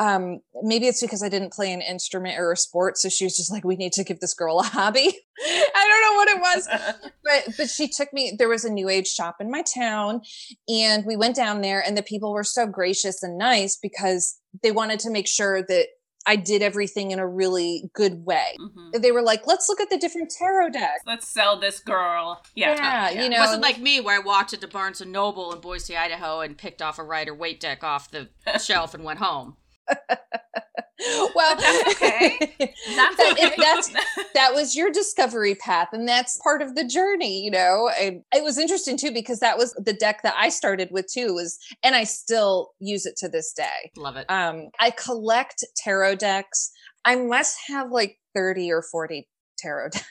um 0.00 0.38
maybe 0.62 0.86
it's 0.86 1.00
because 1.00 1.22
i 1.22 1.28
didn't 1.28 1.52
play 1.52 1.72
an 1.72 1.80
instrument 1.80 2.38
or 2.38 2.52
a 2.52 2.56
sport 2.56 2.96
so 2.96 3.08
she 3.08 3.24
was 3.24 3.36
just 3.36 3.50
like 3.50 3.64
we 3.64 3.76
need 3.76 3.92
to 3.92 4.04
give 4.04 4.20
this 4.20 4.34
girl 4.34 4.60
a 4.60 4.62
hobby 4.62 5.12
i 5.44 5.88
don't 5.88 6.02
know 6.02 6.16
what 6.16 6.28
it 6.28 6.40
was 6.40 7.10
but 7.24 7.56
but 7.56 7.68
she 7.68 7.88
took 7.88 8.12
me 8.12 8.34
there 8.38 8.48
was 8.48 8.64
a 8.64 8.70
new 8.70 8.88
age 8.88 9.08
shop 9.08 9.36
in 9.40 9.50
my 9.50 9.62
town 9.62 10.20
and 10.68 11.04
we 11.04 11.16
went 11.16 11.34
down 11.34 11.60
there 11.62 11.82
and 11.84 11.96
the 11.96 12.02
people 12.02 12.32
were 12.32 12.44
so 12.44 12.66
gracious 12.66 13.22
and 13.22 13.36
nice 13.36 13.76
because 13.76 14.38
they 14.62 14.70
wanted 14.70 15.00
to 15.00 15.10
make 15.10 15.26
sure 15.26 15.62
that 15.62 15.88
i 16.28 16.36
did 16.36 16.62
everything 16.62 17.10
in 17.10 17.18
a 17.18 17.26
really 17.26 17.90
good 17.94 18.24
way 18.24 18.56
Mhm. 18.60 19.02
they 19.02 19.10
were 19.10 19.22
like 19.22 19.46
let's 19.46 19.68
look 19.68 19.80
at 19.80 19.90
the 19.90 19.98
different 19.98 20.30
tarot 20.30 20.70
decks 20.70 21.02
Let's 21.06 21.26
sell 21.26 21.58
this 21.58 21.80
girl. 21.80 22.42
Yeah. 22.54 22.74
yeah, 22.74 23.10
you 23.10 23.22
It 23.26 23.28
know 23.30 23.40
wasn't 23.40 23.62
like 23.62 23.78
me 23.78 24.00
where 24.00 24.16
I 24.16 24.18
walked 24.24 24.52
into 24.52 24.68
Barnes 24.68 25.00
and 25.00 25.10
Noble 25.12 25.52
in 25.52 25.60
Boise, 25.60 25.96
Idaho 25.96 26.40
and 26.40 26.56
picked 26.56 26.82
off 26.82 26.98
a 26.98 27.02
Rider 27.02 27.34
Waite 27.34 27.60
deck 27.60 27.82
off 27.82 28.10
the 28.10 28.28
shelf 28.58 28.94
and 28.94 29.02
went 29.04 29.18
home. 29.20 29.56
well 31.34 31.56
That's 31.60 31.94
okay. 31.94 32.54
That's 32.96 33.16
that, 33.16 33.32
okay. 33.32 33.54
that's 33.56 33.88
that 34.34 34.54
was 34.54 34.74
your 34.74 34.90
discovery 34.90 35.54
path 35.54 35.88
and 35.92 36.08
that's 36.08 36.38
part 36.42 36.60
of 36.60 36.74
the 36.74 36.84
journey 36.84 37.42
you 37.44 37.50
know 37.50 37.88
and 38.00 38.22
it 38.34 38.42
was 38.42 38.58
interesting 38.58 38.96
too 38.96 39.12
because 39.12 39.40
that 39.40 39.56
was 39.56 39.72
the 39.74 39.92
deck 39.92 40.22
that 40.22 40.34
i 40.36 40.48
started 40.48 40.88
with 40.90 41.06
too 41.06 41.34
was 41.34 41.58
and 41.82 41.94
i 41.94 42.04
still 42.04 42.70
use 42.80 43.06
it 43.06 43.16
to 43.16 43.28
this 43.28 43.52
day 43.52 43.90
Love 43.96 44.16
it. 44.16 44.26
um 44.28 44.68
i 44.80 44.90
collect 44.90 45.64
tarot 45.76 46.16
decks 46.16 46.70
i 47.04 47.14
must 47.14 47.56
have 47.68 47.90
like 47.90 48.18
30 48.34 48.72
or 48.72 48.82
40 48.82 49.28
tarot 49.58 49.90
decks 49.90 50.06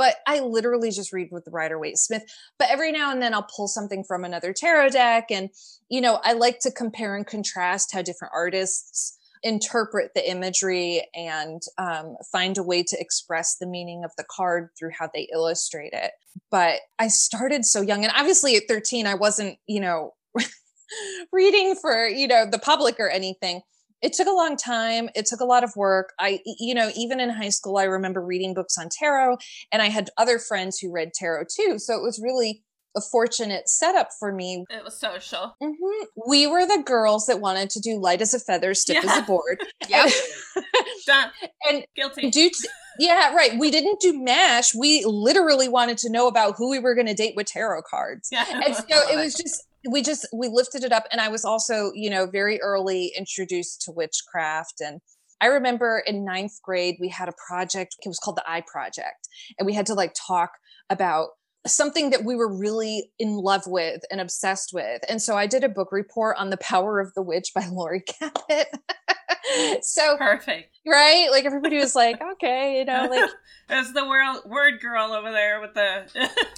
but 0.00 0.16
I 0.26 0.40
literally 0.40 0.90
just 0.90 1.12
read 1.12 1.28
with 1.30 1.44
the 1.44 1.50
Rider 1.50 1.78
Waite 1.78 1.98
Smith. 1.98 2.24
But 2.58 2.70
every 2.70 2.90
now 2.90 3.12
and 3.12 3.20
then 3.20 3.34
I'll 3.34 3.46
pull 3.54 3.68
something 3.68 4.02
from 4.02 4.24
another 4.24 4.54
tarot 4.54 4.88
deck. 4.88 5.26
And, 5.30 5.50
you 5.90 6.00
know, 6.00 6.20
I 6.24 6.32
like 6.32 6.58
to 6.60 6.70
compare 6.70 7.14
and 7.14 7.26
contrast 7.26 7.92
how 7.92 8.00
different 8.00 8.32
artists 8.34 9.18
interpret 9.42 10.12
the 10.14 10.26
imagery 10.26 11.06
and 11.14 11.60
um, 11.76 12.16
find 12.32 12.56
a 12.56 12.62
way 12.62 12.82
to 12.82 12.98
express 12.98 13.58
the 13.58 13.66
meaning 13.66 14.02
of 14.02 14.10
the 14.16 14.24
card 14.30 14.70
through 14.78 14.92
how 14.98 15.10
they 15.12 15.28
illustrate 15.34 15.92
it. 15.92 16.12
But 16.50 16.80
I 16.98 17.08
started 17.08 17.66
so 17.66 17.82
young, 17.82 18.02
and 18.02 18.12
obviously 18.16 18.56
at 18.56 18.62
13, 18.68 19.06
I 19.06 19.16
wasn't, 19.16 19.58
you 19.66 19.80
know, 19.80 20.14
reading 21.30 21.74
for, 21.74 22.06
you 22.06 22.26
know, 22.26 22.46
the 22.50 22.58
public 22.58 22.96
or 22.98 23.10
anything. 23.10 23.60
It 24.02 24.12
took 24.12 24.26
a 24.26 24.32
long 24.32 24.56
time. 24.56 25.08
It 25.14 25.26
took 25.26 25.40
a 25.40 25.44
lot 25.44 25.64
of 25.64 25.74
work. 25.76 26.12
I, 26.18 26.40
you 26.58 26.74
know, 26.74 26.90
even 26.96 27.20
in 27.20 27.30
high 27.30 27.48
school, 27.50 27.76
I 27.76 27.84
remember 27.84 28.20
reading 28.24 28.54
books 28.54 28.76
on 28.78 28.88
tarot, 28.90 29.38
and 29.72 29.82
I 29.82 29.86
had 29.88 30.10
other 30.16 30.38
friends 30.38 30.78
who 30.78 30.90
read 30.92 31.12
tarot 31.14 31.44
too. 31.54 31.78
So 31.78 31.94
it 31.96 32.02
was 32.02 32.20
really 32.22 32.62
a 32.96 33.00
fortunate 33.00 33.68
setup 33.68 34.08
for 34.18 34.32
me. 34.32 34.64
It 34.68 34.82
was 34.82 34.98
social. 34.98 35.54
Mm-hmm. 35.62 36.06
We 36.28 36.48
were 36.48 36.66
the 36.66 36.82
girls 36.84 37.26
that 37.26 37.40
wanted 37.40 37.70
to 37.70 37.80
do 37.80 37.98
light 38.00 38.20
as 38.20 38.34
a 38.34 38.40
feather, 38.40 38.74
stiff 38.74 39.04
Yeah. 39.04 39.10
as 39.12 39.18
a 39.18 39.22
board. 39.22 39.60
Yep. 39.88 40.10
Done. 41.06 41.30
and 41.68 41.84
Guilty. 41.96 42.30
do 42.30 42.48
t- 42.50 42.68
yeah, 42.98 43.32
right. 43.34 43.58
We 43.58 43.70
didn't 43.70 44.00
do 44.00 44.18
mash. 44.20 44.74
We 44.74 45.04
literally 45.04 45.68
wanted 45.68 45.98
to 45.98 46.10
know 46.10 46.26
about 46.28 46.56
who 46.56 46.68
we 46.70 46.78
were 46.78 46.94
going 46.94 47.06
to 47.06 47.14
date 47.14 47.34
with 47.36 47.46
tarot 47.46 47.82
cards. 47.82 48.28
yeah. 48.32 48.44
And 48.64 48.74
so 48.74 48.82
it 48.88 49.16
was 49.16 49.34
just 49.34 49.64
we 49.88 50.02
just 50.02 50.26
we 50.32 50.48
lifted 50.48 50.84
it 50.84 50.92
up 50.92 51.04
and 51.12 51.20
I 51.20 51.28
was 51.28 51.44
also, 51.44 51.92
you 51.94 52.10
know, 52.10 52.26
very 52.26 52.60
early 52.60 53.12
introduced 53.16 53.82
to 53.82 53.92
witchcraft 53.92 54.80
and 54.80 55.00
I 55.40 55.46
remember 55.46 56.02
in 56.06 56.24
ninth 56.24 56.60
grade 56.62 56.96
we 57.00 57.08
had 57.08 57.28
a 57.28 57.34
project. 57.48 57.96
It 58.04 58.08
was 58.08 58.18
called 58.18 58.36
the 58.36 58.50
Eye 58.50 58.62
Project, 58.70 59.28
and 59.58 59.64
we 59.64 59.72
had 59.72 59.86
to 59.86 59.94
like 59.94 60.12
talk 60.14 60.50
about 60.90 61.28
something 61.66 62.10
that 62.10 62.24
we 62.24 62.34
were 62.34 62.52
really 62.52 63.10
in 63.18 63.36
love 63.36 63.66
with 63.66 64.02
and 64.10 64.20
obsessed 64.20 64.72
with. 64.72 65.02
And 65.08 65.20
so 65.20 65.36
I 65.36 65.46
did 65.46 65.62
a 65.62 65.68
book 65.68 65.92
report 65.92 66.36
on 66.38 66.50
the 66.50 66.56
power 66.56 67.00
of 67.00 67.12
the 67.14 67.22
witch 67.22 67.52
by 67.54 67.66
Laurie 67.70 68.02
Cabot. 68.02 68.68
so 69.82 70.16
Perfect. 70.16 70.78
right, 70.86 71.28
like 71.30 71.44
everybody 71.44 71.76
was 71.76 71.94
like, 71.94 72.20
okay, 72.32 72.78
you 72.78 72.84
know, 72.84 73.08
like 73.10 73.30
as 73.68 73.92
the 73.92 74.06
word, 74.06 74.40
word 74.46 74.80
girl 74.80 75.12
over 75.12 75.30
there 75.30 75.60
with 75.60 75.74
the. 75.74 76.06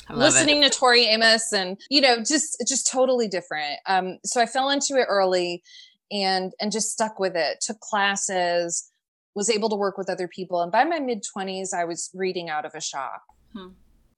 I 0.08 0.12
love 0.12 0.34
listening 0.34 0.62
to 0.62 0.70
Tori 0.70 1.06
Amos 1.06 1.52
and 1.52 1.78
you 1.90 2.00
know 2.00 2.18
just 2.18 2.62
just 2.66 2.90
totally 2.90 3.28
different. 3.28 3.78
Um, 3.86 4.18
so 4.24 4.40
I 4.40 4.46
fell 4.46 4.70
into 4.70 4.94
it 4.94 5.06
early 5.08 5.62
and 6.10 6.52
and 6.60 6.70
just 6.70 6.92
stuck 6.92 7.18
with 7.18 7.36
it. 7.36 7.58
Took 7.60 7.80
classes, 7.80 8.90
was 9.34 9.50
able 9.50 9.68
to 9.70 9.76
work 9.76 9.98
with 9.98 10.10
other 10.10 10.28
people, 10.28 10.62
and 10.62 10.70
by 10.70 10.84
my 10.84 11.00
mid 11.00 11.22
twenties, 11.22 11.72
I 11.72 11.84
was 11.84 12.10
reading 12.14 12.50
out 12.50 12.64
of 12.64 12.72
a 12.74 12.80
shop. 12.80 13.22
Hmm. 13.52 13.68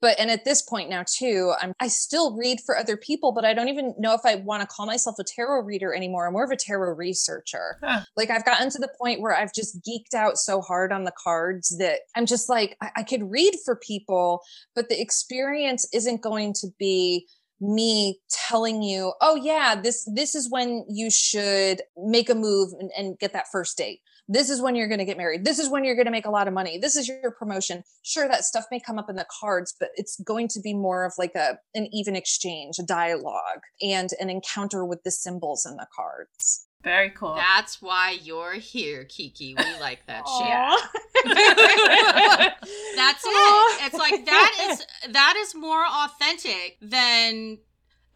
But 0.04 0.20
and 0.20 0.30
at 0.30 0.44
this 0.44 0.61
point 0.61 0.90
now 0.90 1.02
too, 1.08 1.54
I'm 1.62 1.73
I 1.80 1.88
still 1.88 2.37
read 2.37 2.61
for 2.61 2.76
other 2.76 2.94
people, 2.94 3.32
but 3.32 3.46
I 3.46 3.54
don't 3.54 3.70
even 3.70 3.94
know 3.99 4.12
if 4.12 4.20
I 4.26 4.34
want 4.34 4.61
to 4.61 4.66
call 4.66 4.84
myself 4.84 5.16
a 5.18 5.25
tarot 5.25 5.62
reader 5.62 5.94
anymore. 5.94 6.26
I'm 6.26 6.34
more 6.34 6.44
of 6.44 6.50
a 6.50 6.56
tarot 6.56 6.94
researcher. 6.94 7.78
Huh. 7.82 8.02
Like 8.14 8.28
I've 8.28 8.44
gotten 8.44 8.68
to 8.68 8.78
the 8.78 8.92
point 9.00 9.23
where 9.23 9.34
I've 9.34 9.54
just 9.54 9.80
geeked 9.80 10.12
out 10.12 10.37
so 10.37 10.61
hard 10.61 10.92
on 10.92 11.04
the 11.04 11.12
cards 11.16 11.75
that 11.78 12.00
I'm 12.14 12.26
just 12.26 12.50
like 12.50 12.76
I, 12.82 12.90
I 12.96 13.02
could 13.02 13.23
read 13.30 13.54
for 13.64 13.76
people, 13.76 14.42
but 14.75 14.90
the 14.90 15.00
experience 15.00 15.88
isn't 15.94 16.20
going 16.20 16.52
to 16.61 16.66
be 16.78 17.26
me 17.58 18.20
telling 18.28 18.82
you 18.82 19.14
oh 19.23 19.37
yeah 19.37 19.80
this 19.80 20.06
this 20.12 20.34
is 20.34 20.50
when 20.50 20.84
you 20.87 21.08
should 21.11 21.80
make 21.96 22.28
a 22.28 22.34
move 22.34 22.73
and, 22.78 22.90
and 22.99 23.18
get 23.20 23.32
that 23.32 23.46
first 23.50 23.78
date 23.78 24.00
this 24.28 24.49
is 24.50 24.61
when 24.61 24.75
you're 24.75 24.88
going 24.88 24.99
to 24.99 25.04
get 25.04 25.16
married 25.16 25.45
this 25.45 25.59
is 25.59 25.69
when 25.69 25.85
you're 25.85 25.95
going 25.95 26.07
to 26.07 26.11
make 26.11 26.26
a 26.26 26.31
lot 26.31 26.49
of 26.49 26.54
money 26.54 26.78
this 26.78 26.97
is 26.97 27.07
your 27.09 27.31
promotion 27.31 27.83
sure 28.02 28.26
that 28.28 28.45
stuff 28.45 28.64
may 28.71 28.81
come 28.81 28.99
up 28.99 29.11
in 29.11 29.16
the 29.16 29.26
cards 29.40 29.75
but 29.78 29.90
it's 29.97 30.19
going 30.21 30.49
to 30.49 30.61
be 30.61 30.73
more 30.75 31.04
of 31.04 31.12
like 31.19 31.35
a 31.35 31.59
an 31.75 31.88
even 31.93 32.16
exchange 32.16 32.78
a 32.78 32.83
dialogue 32.83 33.61
and 33.83 34.11
an 34.21 34.31
encounter 34.31 34.85
with 34.85 35.02
the 35.04 35.11
symbols 35.11 35.66
in 35.66 35.76
the 35.76 35.87
cards 35.95 36.66
Very 36.83 37.11
cool. 37.11 37.35
That's 37.35 37.81
why 37.81 38.19
you're 38.23 38.54
here, 38.61 39.04
Kiki. 39.07 39.54
We 39.57 39.81
like 39.81 40.04
that 40.07 40.25
shit. 40.28 40.47
Aw. 40.47 40.90
That's 42.97 43.25
Aw. 43.25 43.78
it. 43.81 43.87
It's 43.87 43.97
like 43.97 44.26
that 44.26 44.69
is 44.71 45.12
that 45.12 45.35
is 45.38 45.54
more 45.54 45.85
authentic 45.87 46.76
than 46.83 47.59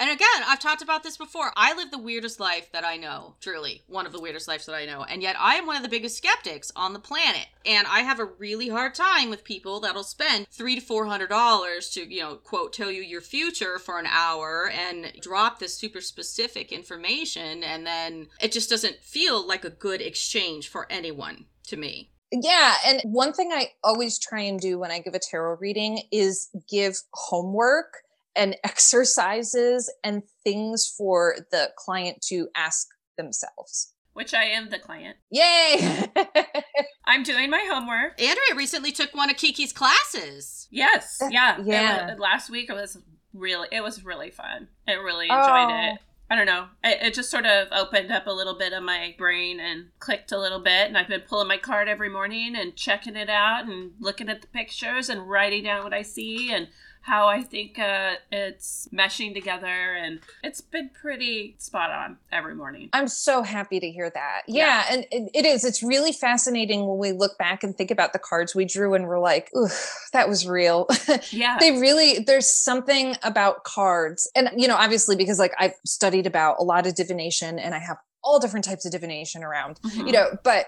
and 0.00 0.10
again, 0.10 0.28
I've 0.46 0.60
talked 0.60 0.82
about 0.82 1.02
this 1.02 1.16
before. 1.16 1.50
I 1.56 1.74
live 1.74 1.90
the 1.90 1.98
weirdest 1.98 2.38
life 2.38 2.70
that 2.72 2.84
I 2.84 2.96
know, 2.96 3.34
truly, 3.40 3.82
one 3.88 4.06
of 4.06 4.12
the 4.12 4.20
weirdest 4.20 4.46
lives 4.46 4.66
that 4.66 4.74
I 4.74 4.86
know. 4.86 5.02
And 5.02 5.22
yet 5.22 5.34
I 5.38 5.56
am 5.56 5.66
one 5.66 5.76
of 5.76 5.82
the 5.82 5.88
biggest 5.88 6.16
skeptics 6.16 6.70
on 6.76 6.92
the 6.92 7.00
planet. 7.00 7.46
And 7.66 7.86
I 7.88 8.00
have 8.00 8.20
a 8.20 8.24
really 8.24 8.68
hard 8.68 8.94
time 8.94 9.28
with 9.28 9.42
people 9.42 9.80
that'll 9.80 10.04
spend 10.04 10.46
three 10.50 10.76
to 10.76 10.80
four 10.80 11.06
hundred 11.06 11.30
dollars 11.30 11.90
to, 11.90 12.12
you 12.12 12.20
know, 12.20 12.36
quote, 12.36 12.72
tell 12.72 12.92
you 12.92 13.02
your 13.02 13.20
future 13.20 13.78
for 13.78 13.98
an 13.98 14.06
hour 14.06 14.70
and 14.70 15.12
drop 15.20 15.58
this 15.58 15.76
super 15.76 16.00
specific 16.00 16.70
information 16.70 17.64
and 17.64 17.84
then 17.84 18.28
it 18.40 18.52
just 18.52 18.70
doesn't 18.70 19.02
feel 19.02 19.46
like 19.46 19.64
a 19.64 19.70
good 19.70 20.00
exchange 20.00 20.68
for 20.68 20.86
anyone 20.90 21.46
to 21.66 21.76
me. 21.76 22.10
Yeah. 22.30 22.74
And 22.86 23.00
one 23.04 23.32
thing 23.32 23.50
I 23.52 23.70
always 23.82 24.18
try 24.18 24.42
and 24.42 24.60
do 24.60 24.78
when 24.78 24.90
I 24.90 25.00
give 25.00 25.14
a 25.14 25.18
tarot 25.18 25.56
reading 25.56 26.02
is 26.12 26.50
give 26.68 26.98
homework 27.12 28.02
and 28.38 28.56
exercises 28.64 29.92
and 30.04 30.22
things 30.44 30.92
for 30.96 31.36
the 31.50 31.70
client 31.76 32.22
to 32.28 32.48
ask 32.54 32.88
themselves. 33.16 33.92
Which 34.14 34.34
I 34.34 34.44
am 34.44 34.70
the 34.70 34.78
client. 34.78 35.16
Yay! 35.30 36.06
I'm 37.04 37.22
doing 37.22 37.50
my 37.50 37.64
homework. 37.70 38.20
Andrea 38.20 38.56
recently 38.56 38.90
took 38.92 39.14
one 39.14 39.30
of 39.30 39.36
Kiki's 39.36 39.72
classes. 39.72 40.66
Yes. 40.70 41.18
Uh, 41.22 41.28
yeah. 41.30 41.60
It 41.60 41.66
Yeah. 41.66 42.14
wa- 42.16 42.20
last 42.22 42.50
week 42.50 42.68
it 42.70 42.74
was 42.74 42.98
really 43.32 43.68
it 43.70 43.80
was 43.82 44.04
really 44.04 44.30
fun. 44.30 44.68
I 44.88 44.92
really 44.94 45.28
oh. 45.30 45.38
enjoyed 45.38 45.74
Oh. 45.74 45.92
it. 45.92 45.98
I 46.30 46.36
don't 46.36 46.46
know. 46.46 46.66
It, 46.84 46.98
it 47.06 47.14
just 47.14 47.30
sort 47.30 47.46
of 47.46 47.68
opened 47.72 48.10
up 48.12 48.26
a 48.26 48.32
little 48.32 48.58
bit 48.58 48.72
of 48.74 48.82
my 48.82 49.14
brain 49.16 49.60
and 49.60 49.86
clicked 49.98 50.32
a 50.32 50.38
little 50.38 50.60
bit. 50.60 50.88
And 50.88 50.98
I've 50.98 51.08
been 51.08 51.22
pulling 51.22 51.48
my 51.48 51.56
card 51.56 51.88
every 51.88 52.10
morning 52.10 52.54
and 52.56 52.76
checking 52.76 53.16
it 53.16 53.30
out 53.30 53.64
and 53.66 53.92
looking 54.00 54.28
at 54.28 54.42
the 54.42 54.48
pictures 54.48 55.08
and 55.08 55.28
writing 55.30 55.64
down 55.64 55.84
what 55.84 55.94
I 55.94 56.02
see 56.02 56.52
and 56.52 56.68
how 57.08 57.26
I 57.26 57.42
think 57.42 57.78
uh, 57.78 58.14
it's 58.30 58.88
meshing 58.92 59.34
together. 59.34 59.66
And 59.66 60.20
it's 60.44 60.60
been 60.60 60.90
pretty 60.90 61.56
spot 61.58 61.90
on 61.90 62.18
every 62.30 62.54
morning. 62.54 62.90
I'm 62.92 63.08
so 63.08 63.42
happy 63.42 63.80
to 63.80 63.90
hear 63.90 64.10
that. 64.10 64.42
Yeah, 64.46 64.84
and 64.90 65.06
it, 65.10 65.30
it 65.34 65.44
is. 65.46 65.64
It's 65.64 65.82
really 65.82 66.12
fascinating 66.12 66.86
when 66.86 66.98
we 66.98 67.12
look 67.12 67.36
back 67.38 67.64
and 67.64 67.76
think 67.76 67.90
about 67.90 68.12
the 68.12 68.18
cards 68.18 68.54
we 68.54 68.64
drew 68.64 68.94
and 68.94 69.06
we're 69.08 69.18
like, 69.18 69.50
ooh, 69.56 69.68
that 70.12 70.28
was 70.28 70.46
real. 70.46 70.86
Yeah. 71.30 71.56
they 71.58 71.72
really 71.72 72.20
there's 72.20 72.46
something 72.48 73.16
about 73.22 73.64
cards 73.64 74.30
and 74.36 74.50
you 74.56 74.68
know 74.68 74.76
obviously 74.76 75.16
because 75.16 75.38
like 75.38 75.52
i've 75.58 75.74
studied 75.84 76.26
about 76.26 76.56
a 76.58 76.62
lot 76.62 76.86
of 76.86 76.94
divination 76.94 77.58
and 77.58 77.74
i 77.74 77.78
have 77.78 77.96
all 78.22 78.38
different 78.38 78.64
types 78.64 78.84
of 78.86 78.92
divination 78.92 79.42
around 79.42 79.80
Mhm. 79.82 80.06
you 80.06 80.12
know 80.12 80.36
but 80.44 80.66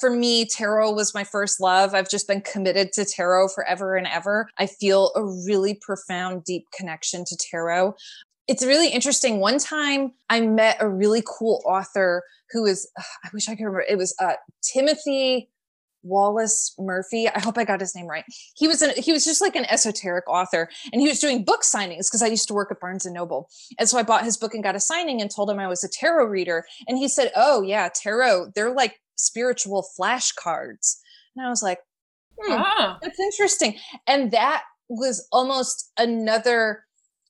for 0.00 0.10
me 0.10 0.44
tarot 0.44 0.92
was 0.92 1.14
my 1.14 1.24
first 1.24 1.60
love. 1.60 1.94
I've 1.94 2.08
just 2.08 2.28
been 2.28 2.40
committed 2.40 2.92
to 2.92 3.04
tarot 3.04 3.48
forever 3.48 3.96
and 3.96 4.06
ever. 4.06 4.48
I 4.58 4.66
feel 4.66 5.12
a 5.14 5.24
really 5.24 5.74
profound 5.80 6.44
deep 6.44 6.66
connection 6.76 7.24
to 7.26 7.36
tarot. 7.50 7.94
It's 8.46 8.64
really 8.64 8.88
interesting. 8.88 9.40
One 9.40 9.58
time 9.58 10.12
i 10.30 10.40
met 10.40 10.76
a 10.80 10.88
really 10.88 11.22
cool 11.26 11.62
author 11.66 12.22
who 12.50 12.64
is 12.64 12.88
i 13.24 13.28
wish 13.32 13.48
i 13.48 13.54
could 13.54 13.64
remember. 13.64 13.84
It 13.88 13.98
was 13.98 14.14
uh 14.20 14.34
timothy 14.62 15.50
wallace 16.02 16.74
murphy. 16.78 17.28
I 17.28 17.40
hope 17.40 17.58
i 17.58 17.64
got 17.64 17.80
his 17.80 17.94
name 17.94 18.06
right. 18.06 18.24
He 18.56 18.68
was 18.68 18.82
an 18.82 18.92
he 18.96 19.12
was 19.12 19.24
just 19.24 19.40
like 19.40 19.56
an 19.56 19.66
esoteric 19.66 20.28
author 20.28 20.70
and 20.92 21.02
he 21.02 21.08
was 21.08 21.20
doing 21.20 21.44
book 21.44 21.62
signings 21.62 22.06
because 22.06 22.22
i 22.22 22.26
used 22.28 22.48
to 22.48 22.54
work 22.54 22.70
at 22.70 22.80
barnes 22.80 23.04
and 23.04 23.14
noble. 23.14 23.48
And 23.78 23.88
so 23.88 23.98
i 23.98 24.02
bought 24.02 24.24
his 24.24 24.36
book 24.36 24.54
and 24.54 24.62
got 24.62 24.76
a 24.76 24.80
signing 24.80 25.20
and 25.20 25.30
told 25.30 25.50
him 25.50 25.58
i 25.58 25.66
was 25.66 25.84
a 25.84 25.88
tarot 25.88 26.26
reader. 26.26 26.64
And 26.86 26.98
he 26.98 27.08
said 27.08 27.32
oh 27.36 27.62
yeah 27.62 27.88
tarot 27.94 28.52
they're 28.54 28.72
like 28.72 29.00
spiritual 29.18 29.86
flashcards 29.98 30.96
and 31.36 31.46
i 31.46 31.50
was 31.50 31.62
like 31.62 31.80
hmm, 32.40 32.52
Oh. 32.52 32.96
that's 33.02 33.20
interesting 33.20 33.76
and 34.06 34.30
that 34.30 34.62
was 34.88 35.26
almost 35.32 35.90
another 35.98 36.84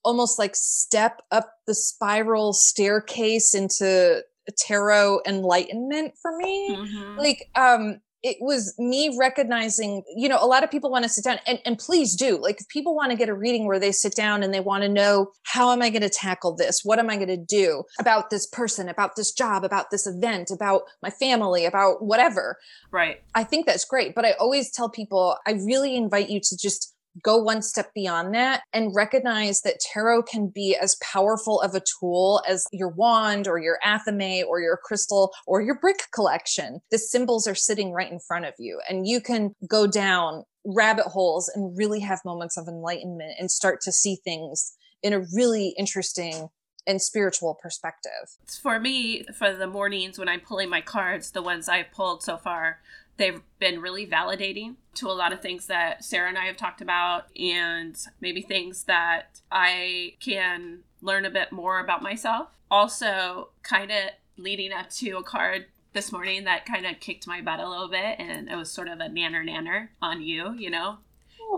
almost 0.04 0.38
like 0.38 0.54
step 0.54 1.20
up 1.32 1.50
the 1.66 1.74
spiral 1.74 2.52
staircase 2.52 3.54
into 3.54 4.22
tarot 4.56 5.20
enlightenment 5.26 6.14
for 6.22 6.36
me 6.36 6.76
Mhm. 6.76 7.16
like 7.18 7.50
um 7.54 8.00
it 8.22 8.36
was 8.40 8.74
me 8.78 9.16
recognizing 9.18 10.02
you 10.16 10.28
know 10.28 10.38
a 10.40 10.46
lot 10.46 10.64
of 10.64 10.70
people 10.70 10.90
want 10.90 11.04
to 11.04 11.08
sit 11.08 11.24
down 11.24 11.38
and, 11.46 11.58
and 11.64 11.78
please 11.78 12.14
do 12.14 12.38
like 12.40 12.60
if 12.60 12.68
people 12.68 12.94
want 12.94 13.10
to 13.10 13.16
get 13.16 13.28
a 13.28 13.34
reading 13.34 13.66
where 13.66 13.78
they 13.78 13.92
sit 13.92 14.14
down 14.14 14.42
and 14.42 14.52
they 14.52 14.60
want 14.60 14.82
to 14.82 14.88
know 14.88 15.30
how 15.44 15.72
am 15.72 15.82
i 15.82 15.90
going 15.90 16.02
to 16.02 16.08
tackle 16.08 16.54
this 16.54 16.80
what 16.84 16.98
am 16.98 17.10
i 17.10 17.16
going 17.16 17.28
to 17.28 17.36
do 17.36 17.82
about 17.98 18.30
this 18.30 18.46
person 18.46 18.88
about 18.88 19.16
this 19.16 19.32
job 19.32 19.64
about 19.64 19.90
this 19.90 20.06
event 20.06 20.50
about 20.50 20.82
my 21.02 21.10
family 21.10 21.64
about 21.64 22.04
whatever 22.04 22.58
Right. 22.90 23.22
I 23.34 23.44
think 23.44 23.66
that's 23.66 23.84
great, 23.84 24.14
but 24.14 24.24
I 24.24 24.32
always 24.32 24.70
tell 24.70 24.88
people 24.88 25.36
I 25.46 25.52
really 25.52 25.96
invite 25.96 26.30
you 26.30 26.40
to 26.40 26.56
just 26.56 26.94
go 27.22 27.36
one 27.36 27.62
step 27.62 27.92
beyond 27.94 28.34
that 28.34 28.62
and 28.72 28.94
recognize 28.94 29.60
that 29.62 29.80
tarot 29.80 30.22
can 30.22 30.48
be 30.48 30.76
as 30.80 30.96
powerful 31.02 31.60
of 31.60 31.74
a 31.74 31.82
tool 32.00 32.42
as 32.48 32.66
your 32.72 32.88
wand 32.88 33.48
or 33.48 33.58
your 33.58 33.78
athame 33.84 34.44
or 34.46 34.60
your 34.60 34.78
crystal 34.82 35.32
or 35.46 35.60
your 35.60 35.78
brick 35.78 36.02
collection. 36.12 36.80
The 36.90 36.98
symbols 36.98 37.46
are 37.46 37.54
sitting 37.54 37.92
right 37.92 38.10
in 38.10 38.20
front 38.20 38.44
of 38.44 38.54
you 38.58 38.80
and 38.88 39.06
you 39.06 39.20
can 39.20 39.54
go 39.68 39.86
down 39.86 40.44
rabbit 40.64 41.06
holes 41.06 41.50
and 41.54 41.76
really 41.76 42.00
have 42.00 42.20
moments 42.24 42.56
of 42.56 42.68
enlightenment 42.68 43.32
and 43.38 43.50
start 43.50 43.80
to 43.82 43.92
see 43.92 44.16
things 44.16 44.74
in 45.02 45.12
a 45.12 45.24
really 45.34 45.74
interesting 45.78 46.48
and 46.86 47.00
spiritual 47.02 47.58
perspective. 47.60 48.36
For 48.62 48.80
me, 48.80 49.24
for 49.34 49.52
the 49.52 49.66
mornings 49.66 50.18
when 50.18 50.28
I'm 50.28 50.40
pulling 50.40 50.70
my 50.70 50.80
cards, 50.80 51.30
the 51.30 51.42
ones 51.42 51.68
I've 51.68 51.92
pulled 51.92 52.22
so 52.22 52.38
far, 52.38 52.80
they've 53.18 53.42
been 53.58 53.80
really 53.80 54.06
validating 54.06 54.76
to 54.94 55.08
a 55.08 55.12
lot 55.12 55.32
of 55.32 55.42
things 55.42 55.66
that 55.66 56.04
Sarah 56.04 56.28
and 56.28 56.38
I 56.38 56.46
have 56.46 56.56
talked 56.56 56.80
about, 56.80 57.24
and 57.36 57.96
maybe 58.20 58.40
things 58.40 58.84
that 58.84 59.40
I 59.52 60.14
can 60.20 60.80
learn 61.02 61.24
a 61.24 61.30
bit 61.30 61.52
more 61.52 61.80
about 61.80 62.02
myself. 62.02 62.48
Also, 62.70 63.50
kind 63.62 63.90
of 63.90 64.10
leading 64.36 64.72
up 64.72 64.90
to 64.90 65.18
a 65.18 65.22
card 65.22 65.66
this 65.92 66.12
morning 66.12 66.44
that 66.44 66.64
kind 66.64 66.86
of 66.86 67.00
kicked 67.00 67.26
my 67.26 67.40
butt 67.40 67.60
a 67.60 67.68
little 67.68 67.88
bit, 67.88 68.18
and 68.18 68.48
it 68.48 68.56
was 68.56 68.70
sort 68.70 68.88
of 68.88 69.00
a 69.00 69.08
nanner 69.08 69.44
nanner 69.44 69.88
on 70.00 70.22
you, 70.22 70.54
you 70.54 70.70
know? 70.70 70.98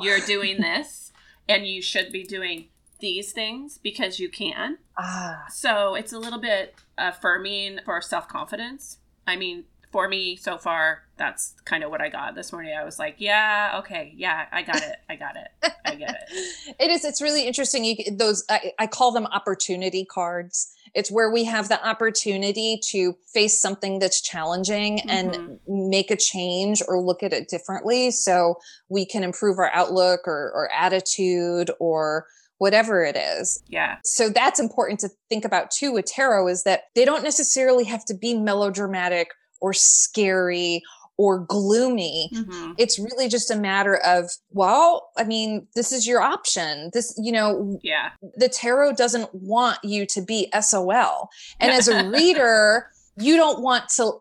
You're 0.01 0.21
doing 0.21 0.57
this, 0.61 1.13
and 1.49 1.67
you 1.67 1.83
should 1.83 2.11
be 2.11 2.25
doing 2.25 2.69
these 3.01 3.33
things 3.33 3.79
because 3.79 4.21
you 4.21 4.29
can. 4.29 4.79
Ah. 4.99 5.45
So 5.51 5.95
it's 5.95 6.13
a 6.13 6.19
little 6.19 6.41
bit 6.41 6.75
affirming 6.99 7.81
for 7.85 8.01
self 8.01 8.29
confidence. 8.29 8.99
I 9.27 9.37
mean, 9.37 9.65
for 9.91 10.09
me 10.09 10.37
so 10.37 10.57
far, 10.57 11.03
that's 11.17 11.55
kind 11.65 11.83
of 11.83 11.91
what 11.91 12.01
I 12.01 12.09
got 12.09 12.35
this 12.35 12.53
morning. 12.53 12.75
I 12.79 12.85
was 12.85 12.99
like, 12.99 13.17
yeah, 13.19 13.77
okay, 13.81 14.15
yeah, 14.17 14.47
I 14.53 14.63
got 14.63 14.77
it, 14.77 14.97
I 15.09 15.17
got 15.17 15.37
it, 15.37 15.73
I 15.85 15.95
get 15.97 16.11
it. 16.11 16.77
it 16.81 16.91
is. 16.91 17.05
It's 17.05 17.21
really 17.21 17.47
interesting. 17.47 17.85
You 17.85 17.97
those 18.13 18.45
I, 18.49 18.73
I 18.79 18.87
call 18.87 19.13
them 19.13 19.27
opportunity 19.27 20.05
cards. 20.05 20.73
It's 20.95 21.11
where 21.11 21.31
we 21.31 21.45
have 21.45 21.69
the 21.69 21.85
opportunity 21.87 22.81
to 22.89 23.15
face 23.33 23.61
something 23.61 23.99
that's 23.99 24.21
challenging 24.21 24.99
mm-hmm. 24.99 25.11
and 25.11 25.59
make 25.67 26.11
a 26.11 26.17
change 26.17 26.83
or 26.89 27.01
look 27.01 27.23
at 27.23 27.33
it 27.33 27.49
differently, 27.49 28.11
so 28.11 28.57
we 28.89 29.05
can 29.05 29.25
improve 29.25 29.59
our 29.59 29.71
outlook 29.73 30.21
or, 30.27 30.53
or 30.55 30.71
attitude 30.73 31.71
or 31.81 32.27
whatever 32.59 33.03
it 33.03 33.17
is. 33.17 33.63
Yeah. 33.69 33.97
So 34.05 34.29
that's 34.29 34.61
important 34.61 35.01
to 35.01 35.09
think 35.31 35.47
about 35.47 35.71
too 35.71 35.93
with 35.93 36.05
tarot 36.05 36.49
is 36.49 36.65
that 36.65 36.83
they 36.95 37.07
don't 37.07 37.25
necessarily 37.25 37.85
have 37.85 38.05
to 38.05 38.15
be 38.15 38.35
melodramatic 38.35 39.31
or 39.61 39.73
scary 39.73 40.83
or 41.21 41.39
gloomy. 41.39 42.31
Mm-hmm. 42.35 42.73
It's 42.79 42.99
really 42.99 43.29
just 43.29 43.51
a 43.51 43.57
matter 43.57 43.97
of, 44.07 44.31
well, 44.53 45.11
I 45.19 45.25
mean, 45.25 45.67
this 45.75 45.93
is 45.93 46.07
your 46.07 46.23
option. 46.23 46.91
This, 46.95 47.15
you 47.23 47.31
know, 47.31 47.79
yeah. 47.83 48.13
The 48.37 48.49
tarot 48.49 48.95
doesn't 48.95 49.29
want 49.35 49.79
you 49.85 50.07
to 50.07 50.23
be 50.23 50.51
SOL. 50.59 51.29
And 51.61 51.73
as 51.73 51.89
a 51.89 52.09
reader, 52.09 52.87
you 53.19 53.37
don't 53.37 53.61
want 53.61 53.91
to 53.97 54.13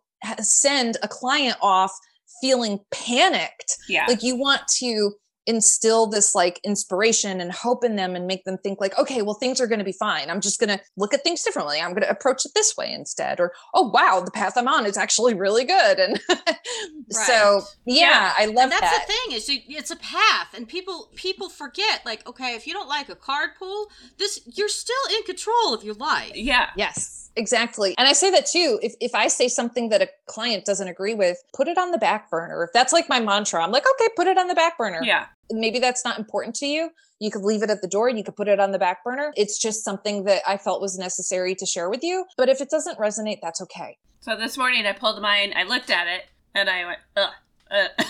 send 0.41 0.97
a 1.01 1.07
client 1.07 1.55
off 1.61 1.97
feeling 2.41 2.81
panicked. 2.91 3.77
Yeah. 3.87 4.05
Like 4.07 4.21
you 4.21 4.35
want 4.35 4.67
to 4.79 5.13
instill 5.45 6.07
this 6.07 6.35
like 6.35 6.59
inspiration 6.63 7.41
and 7.41 7.51
hope 7.51 7.83
in 7.83 7.95
them 7.95 8.15
and 8.15 8.27
make 8.27 8.43
them 8.43 8.57
think 8.57 8.79
like 8.79 8.97
okay 8.97 9.21
well 9.21 9.33
things 9.33 9.59
are 9.59 9.67
going 9.67 9.79
to 9.79 9.85
be 9.85 9.91
fine. 9.91 10.29
I'm 10.29 10.41
just 10.41 10.59
going 10.59 10.69
to 10.69 10.83
look 10.97 11.13
at 11.13 11.23
things 11.23 11.43
differently. 11.43 11.79
I'm 11.79 11.91
going 11.91 12.03
to 12.03 12.09
approach 12.09 12.45
it 12.45 12.51
this 12.53 12.75
way 12.77 12.91
instead. 12.91 13.39
Or 13.39 13.53
oh 13.73 13.89
wow 13.89 14.21
the 14.23 14.31
path 14.31 14.53
i'm 14.57 14.67
on 14.67 14.85
is 14.85 14.97
actually 14.97 15.33
really 15.33 15.65
good. 15.65 15.99
And 15.99 16.19
right. 16.29 16.55
so 17.09 17.61
yeah, 17.85 17.95
yeah, 17.95 18.33
i 18.37 18.45
love 18.45 18.63
and 18.63 18.71
that's 18.71 18.81
that. 18.81 19.05
the 19.07 19.13
thing 19.13 19.37
is 19.37 19.49
you, 19.49 19.59
it's 19.77 19.91
a 19.91 19.95
path 19.97 20.53
and 20.53 20.67
people 20.67 21.09
people 21.15 21.49
forget 21.49 22.05
like 22.05 22.27
okay 22.27 22.55
if 22.55 22.67
you 22.67 22.73
don't 22.73 22.89
like 22.89 23.09
a 23.09 23.15
card 23.15 23.51
pull 23.57 23.89
this 24.17 24.39
you're 24.45 24.69
still 24.69 24.95
in 25.17 25.23
control 25.23 25.73
of 25.73 25.83
your 25.83 25.95
life. 25.95 26.31
Yeah. 26.35 26.69
Yes 26.75 27.28
exactly. 27.35 27.95
And 27.97 28.07
I 28.07 28.13
say 28.13 28.29
that 28.31 28.45
too. 28.45 28.79
If, 28.81 28.93
if 28.99 29.15
I 29.15 29.27
say 29.27 29.47
something 29.47 29.89
that 29.89 30.01
a 30.01 30.09
client 30.27 30.65
doesn't 30.65 30.87
agree 30.87 31.13
with, 31.13 31.37
put 31.53 31.67
it 31.67 31.77
on 31.77 31.91
the 31.91 31.97
back 31.97 32.29
burner. 32.29 32.63
If 32.63 32.71
that's 32.73 32.93
like 32.93 33.09
my 33.09 33.19
mantra, 33.19 33.63
I'm 33.63 33.71
like, 33.71 33.85
okay, 33.95 34.09
put 34.15 34.27
it 34.27 34.37
on 34.37 34.47
the 34.47 34.55
back 34.55 34.77
burner. 34.77 35.01
Yeah. 35.03 35.25
Maybe 35.51 35.79
that's 35.79 36.05
not 36.05 36.19
important 36.19 36.55
to 36.57 36.65
you. 36.65 36.91
You 37.19 37.31
could 37.31 37.43
leave 37.43 37.63
it 37.63 37.69
at 37.69 37.81
the 37.81 37.87
door. 37.87 38.09
You 38.09 38.23
could 38.23 38.35
put 38.35 38.47
it 38.47 38.59
on 38.59 38.71
the 38.71 38.79
back 38.79 39.03
burner. 39.03 39.33
It's 39.35 39.59
just 39.59 39.83
something 39.83 40.23
that 40.23 40.41
I 40.47 40.57
felt 40.57 40.81
was 40.81 40.97
necessary 40.97 41.55
to 41.55 41.65
share 41.65 41.89
with 41.89 42.03
you. 42.03 42.25
But 42.37 42.49
if 42.49 42.61
it 42.61 42.69
doesn't 42.69 42.97
resonate, 42.97 43.39
that's 43.41 43.61
okay. 43.61 43.97
So 44.21 44.35
this 44.35 44.57
morning 44.57 44.85
I 44.85 44.93
pulled 44.93 45.21
mine, 45.21 45.53
I 45.55 45.63
looked 45.63 45.89
at 45.89 46.07
it, 46.07 46.25
and 46.55 46.69
I 46.69 46.85
went, 46.85 46.99
ugh. 47.17 47.29
Uh. 47.71 47.87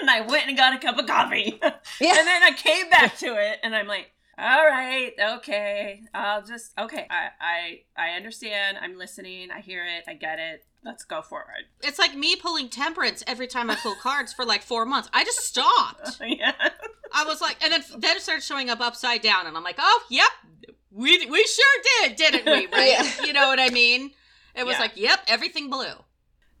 and 0.00 0.10
I 0.10 0.22
went 0.22 0.48
and 0.48 0.56
got 0.56 0.74
a 0.74 0.78
cup 0.78 0.98
of 0.98 1.06
coffee. 1.06 1.58
Yeah. 2.00 2.16
and 2.16 2.26
then 2.26 2.42
I 2.42 2.52
came 2.56 2.88
back 2.90 3.18
to 3.18 3.26
it, 3.26 3.58
and 3.62 3.74
I'm 3.74 3.86
like, 3.86 4.12
all 4.38 4.66
right 4.66 5.12
okay. 5.36 6.02
I'll 6.14 6.42
just 6.42 6.72
okay 6.78 7.06
I, 7.10 7.28
I 7.40 7.80
i 7.96 8.16
understand. 8.16 8.78
I'm 8.80 8.96
listening. 8.96 9.50
I 9.50 9.60
hear 9.60 9.84
it. 9.84 10.04
I 10.06 10.14
get 10.14 10.38
it. 10.38 10.64
Let's 10.84 11.04
go 11.04 11.22
forward. 11.22 11.64
It's 11.82 11.98
like 11.98 12.14
me 12.14 12.36
pulling 12.36 12.68
temperance 12.68 13.24
every 13.26 13.48
time 13.48 13.68
i 13.68 13.74
pull 13.74 13.96
cards 13.96 14.32
for 14.32 14.44
like 14.44 14.62
four 14.62 14.86
months. 14.86 15.08
I 15.12 15.24
just 15.24 15.40
stopped. 15.40 16.20
Yeah. 16.26 16.52
I 17.12 17.24
was 17.24 17.40
like 17.40 17.56
and 17.62 17.72
then 17.72 17.82
then 17.98 18.16
it 18.16 18.22
started 18.22 18.44
showing 18.44 18.70
up 18.70 18.80
upside 18.80 19.22
down 19.22 19.46
and 19.46 19.56
i'm 19.56 19.64
like 19.64 19.78
oh 19.78 20.02
yep 20.10 20.28
we 20.90 21.24
we 21.26 21.44
sure 21.44 21.82
did 22.02 22.16
didn't 22.16 22.44
we 22.44 22.66
right? 22.66 23.16
Yeah. 23.18 23.26
you 23.26 23.32
know 23.32 23.48
what 23.48 23.58
i 23.58 23.70
mean? 23.70 24.12
It 24.54 24.66
was 24.66 24.74
yeah. 24.74 24.80
like 24.80 24.92
yep 24.96 25.20
everything 25.26 25.70
blue 25.70 25.94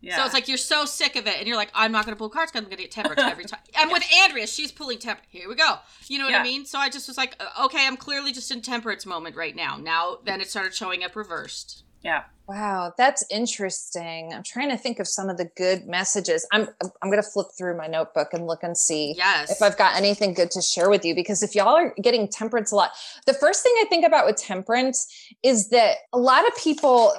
yeah. 0.00 0.16
So 0.16 0.24
it's 0.24 0.34
like 0.34 0.48
you're 0.48 0.56
so 0.56 0.84
sick 0.84 1.16
of 1.16 1.26
it, 1.26 1.38
and 1.38 1.46
you're 1.46 1.56
like, 1.56 1.70
I'm 1.74 1.92
not 1.92 2.04
going 2.04 2.14
to 2.14 2.18
pull 2.18 2.28
cards 2.28 2.52
because 2.52 2.64
I'm 2.64 2.70
going 2.70 2.76
to 2.76 2.82
get 2.82 2.92
tempered 2.92 3.18
every 3.18 3.44
time. 3.44 3.60
And 3.80 3.92
with 3.92 4.02
Andrea, 4.24 4.46
she's 4.46 4.72
pulling 4.72 4.98
temper. 4.98 5.22
Here 5.28 5.48
we 5.48 5.54
go. 5.54 5.76
You 6.08 6.18
know 6.18 6.24
what 6.24 6.32
yeah. 6.32 6.40
I 6.40 6.42
mean? 6.42 6.64
So 6.64 6.78
I 6.78 6.88
just 6.88 7.06
was 7.06 7.16
like, 7.16 7.40
okay, 7.62 7.86
I'm 7.86 7.96
clearly 7.96 8.32
just 8.32 8.50
in 8.50 8.60
temperance 8.60 9.06
moment 9.06 9.36
right 9.36 9.54
now. 9.54 9.76
Now, 9.76 10.18
then 10.24 10.40
it 10.40 10.48
started 10.48 10.74
showing 10.74 11.04
up 11.04 11.14
reversed. 11.14 11.84
Yeah. 12.02 12.24
Wow, 12.48 12.94
that's 12.96 13.22
interesting. 13.30 14.32
I'm 14.32 14.42
trying 14.42 14.70
to 14.70 14.78
think 14.78 15.00
of 15.00 15.06
some 15.06 15.28
of 15.28 15.36
the 15.36 15.50
good 15.54 15.86
messages. 15.86 16.46
I'm 16.50 16.66
I'm 17.02 17.10
going 17.10 17.22
to 17.22 17.28
flip 17.28 17.48
through 17.58 17.76
my 17.76 17.86
notebook 17.86 18.28
and 18.32 18.46
look 18.46 18.62
and 18.62 18.74
see 18.74 19.14
yes. 19.18 19.50
if 19.50 19.60
I've 19.60 19.76
got 19.76 19.96
anything 19.96 20.32
good 20.32 20.50
to 20.52 20.62
share 20.62 20.88
with 20.88 21.04
you 21.04 21.14
because 21.14 21.42
if 21.42 21.54
y'all 21.54 21.76
are 21.76 21.92
getting 22.00 22.26
temperance 22.26 22.72
a 22.72 22.76
lot, 22.76 22.92
the 23.26 23.34
first 23.34 23.62
thing 23.62 23.74
I 23.82 23.84
think 23.90 24.06
about 24.06 24.24
with 24.24 24.36
temperance 24.36 25.06
is 25.42 25.68
that 25.68 25.96
a 26.14 26.18
lot 26.18 26.48
of 26.48 26.56
people 26.56 27.12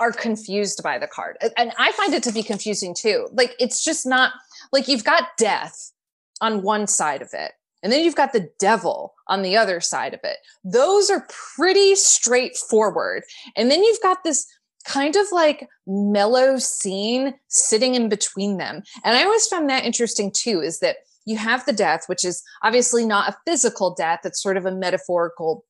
are 0.00 0.10
confused 0.10 0.82
by 0.82 0.98
the 0.98 1.06
card. 1.06 1.36
And 1.58 1.72
I 1.78 1.92
find 1.92 2.14
it 2.14 2.22
to 2.22 2.32
be 2.32 2.42
confusing 2.42 2.94
too. 2.98 3.28
Like 3.32 3.54
it's 3.60 3.84
just 3.84 4.06
not 4.06 4.32
like 4.72 4.88
you've 4.88 5.04
got 5.04 5.36
death 5.36 5.92
on 6.40 6.62
one 6.62 6.86
side 6.86 7.20
of 7.20 7.28
it 7.34 7.52
and 7.82 7.92
then 7.92 8.04
you've 8.04 8.14
got 8.16 8.32
the 8.32 8.48
devil 8.58 9.14
on 9.28 9.42
the 9.42 9.56
other 9.56 9.80
side 9.80 10.14
of 10.14 10.20
it. 10.22 10.38
Those 10.64 11.10
are 11.10 11.26
pretty 11.56 11.94
straightforward. 11.96 13.24
And 13.56 13.70
then 13.70 13.82
you've 13.82 14.02
got 14.02 14.24
this 14.24 14.46
kind 14.84 15.16
of 15.16 15.26
like 15.32 15.68
mellow 15.86 16.58
scene 16.58 17.34
sitting 17.48 17.94
in 17.94 18.08
between 18.08 18.58
them. 18.58 18.82
And 19.04 19.16
I 19.16 19.24
always 19.24 19.46
found 19.46 19.68
that 19.70 19.84
interesting 19.84 20.32
too, 20.34 20.60
is 20.60 20.80
that 20.80 20.96
you 21.24 21.36
have 21.36 21.64
the 21.66 21.72
death, 21.72 22.04
which 22.06 22.24
is 22.24 22.42
obviously 22.62 23.06
not 23.06 23.28
a 23.28 23.36
physical 23.46 23.94
death, 23.94 24.20
it's 24.24 24.42
sort 24.42 24.56
of 24.56 24.66
a 24.66 24.72
metaphorical 24.72 25.64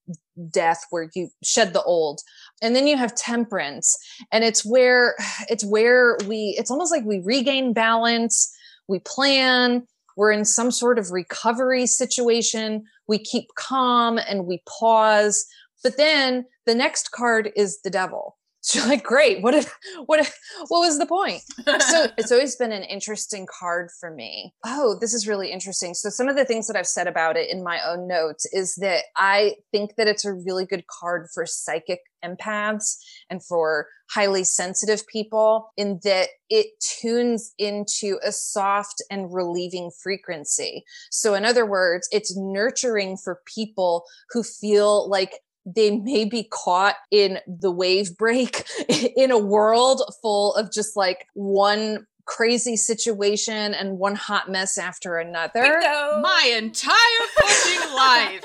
death 0.50 0.84
where 0.90 1.10
you 1.14 1.28
shed 1.42 1.72
the 1.74 1.82
old. 1.82 2.20
And 2.62 2.74
then 2.74 2.86
you 2.86 2.96
have 2.96 3.14
temperance, 3.14 3.98
and 4.30 4.44
it's 4.44 4.64
where 4.64 5.14
it's 5.48 5.64
where 5.64 6.16
we 6.26 6.54
it's 6.58 6.70
almost 6.70 6.92
like 6.92 7.04
we 7.04 7.20
regain 7.20 7.72
balance, 7.72 8.54
we 8.88 8.98
plan, 9.00 9.86
we're 10.16 10.32
in 10.32 10.44
some 10.44 10.70
sort 10.70 10.98
of 10.98 11.10
recovery 11.10 11.86
situation. 11.86 12.84
We 13.06 13.18
keep 13.18 13.48
calm 13.56 14.18
and 14.18 14.46
we 14.46 14.62
pause. 14.68 15.46
But 15.82 15.96
then 15.96 16.44
the 16.66 16.74
next 16.74 17.10
card 17.10 17.50
is 17.56 17.80
the 17.82 17.90
devil. 17.90 18.36
So 18.62 18.78
you're 18.78 18.88
like, 18.88 19.02
great. 19.02 19.42
What 19.42 19.54
if, 19.54 19.76
what 20.06 20.20
if, 20.20 20.38
what 20.68 20.80
was 20.80 20.98
the 20.98 21.06
point? 21.06 21.42
so 21.66 22.06
it's 22.16 22.30
always 22.30 22.54
been 22.54 22.70
an 22.70 22.84
interesting 22.84 23.46
card 23.58 23.90
for 23.98 24.14
me. 24.14 24.54
Oh, 24.64 24.96
this 25.00 25.12
is 25.12 25.26
really 25.26 25.50
interesting. 25.50 25.94
So 25.94 26.10
some 26.10 26.28
of 26.28 26.36
the 26.36 26.44
things 26.44 26.68
that 26.68 26.76
I've 26.76 26.86
said 26.86 27.08
about 27.08 27.36
it 27.36 27.50
in 27.50 27.64
my 27.64 27.80
own 27.84 28.06
notes 28.06 28.46
is 28.52 28.76
that 28.76 29.04
I 29.16 29.56
think 29.72 29.96
that 29.96 30.06
it's 30.06 30.24
a 30.24 30.32
really 30.32 30.64
good 30.64 30.84
card 30.86 31.26
for 31.34 31.44
psychic 31.44 32.00
empaths 32.24 32.98
and 33.28 33.44
for 33.44 33.88
highly 34.10 34.44
sensitive 34.44 35.06
people 35.08 35.72
in 35.76 35.98
that 36.04 36.28
it 36.48 36.66
tunes 37.00 37.52
into 37.58 38.18
a 38.24 38.30
soft 38.30 39.02
and 39.10 39.32
relieving 39.32 39.90
frequency. 40.02 40.84
So 41.10 41.34
in 41.34 41.44
other 41.44 41.66
words, 41.66 42.08
it's 42.12 42.36
nurturing 42.36 43.16
for 43.16 43.40
people 43.52 44.04
who 44.30 44.42
feel 44.42 45.08
like 45.08 45.32
they 45.64 45.96
may 45.96 46.24
be 46.24 46.44
caught 46.44 46.96
in 47.10 47.38
the 47.46 47.70
wave 47.70 48.16
break 48.16 48.64
in 49.16 49.30
a 49.30 49.38
world 49.38 50.02
full 50.20 50.54
of 50.54 50.72
just 50.72 50.96
like 50.96 51.26
one 51.34 52.06
crazy 52.24 52.76
situation 52.76 53.74
and 53.74 53.98
one 53.98 54.14
hot 54.14 54.50
mess 54.50 54.78
after 54.78 55.18
another. 55.18 55.80
My 56.22 56.52
entire 56.56 56.94
fucking 57.36 57.94
life. 57.94 58.44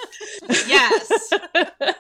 yes. 0.68 1.34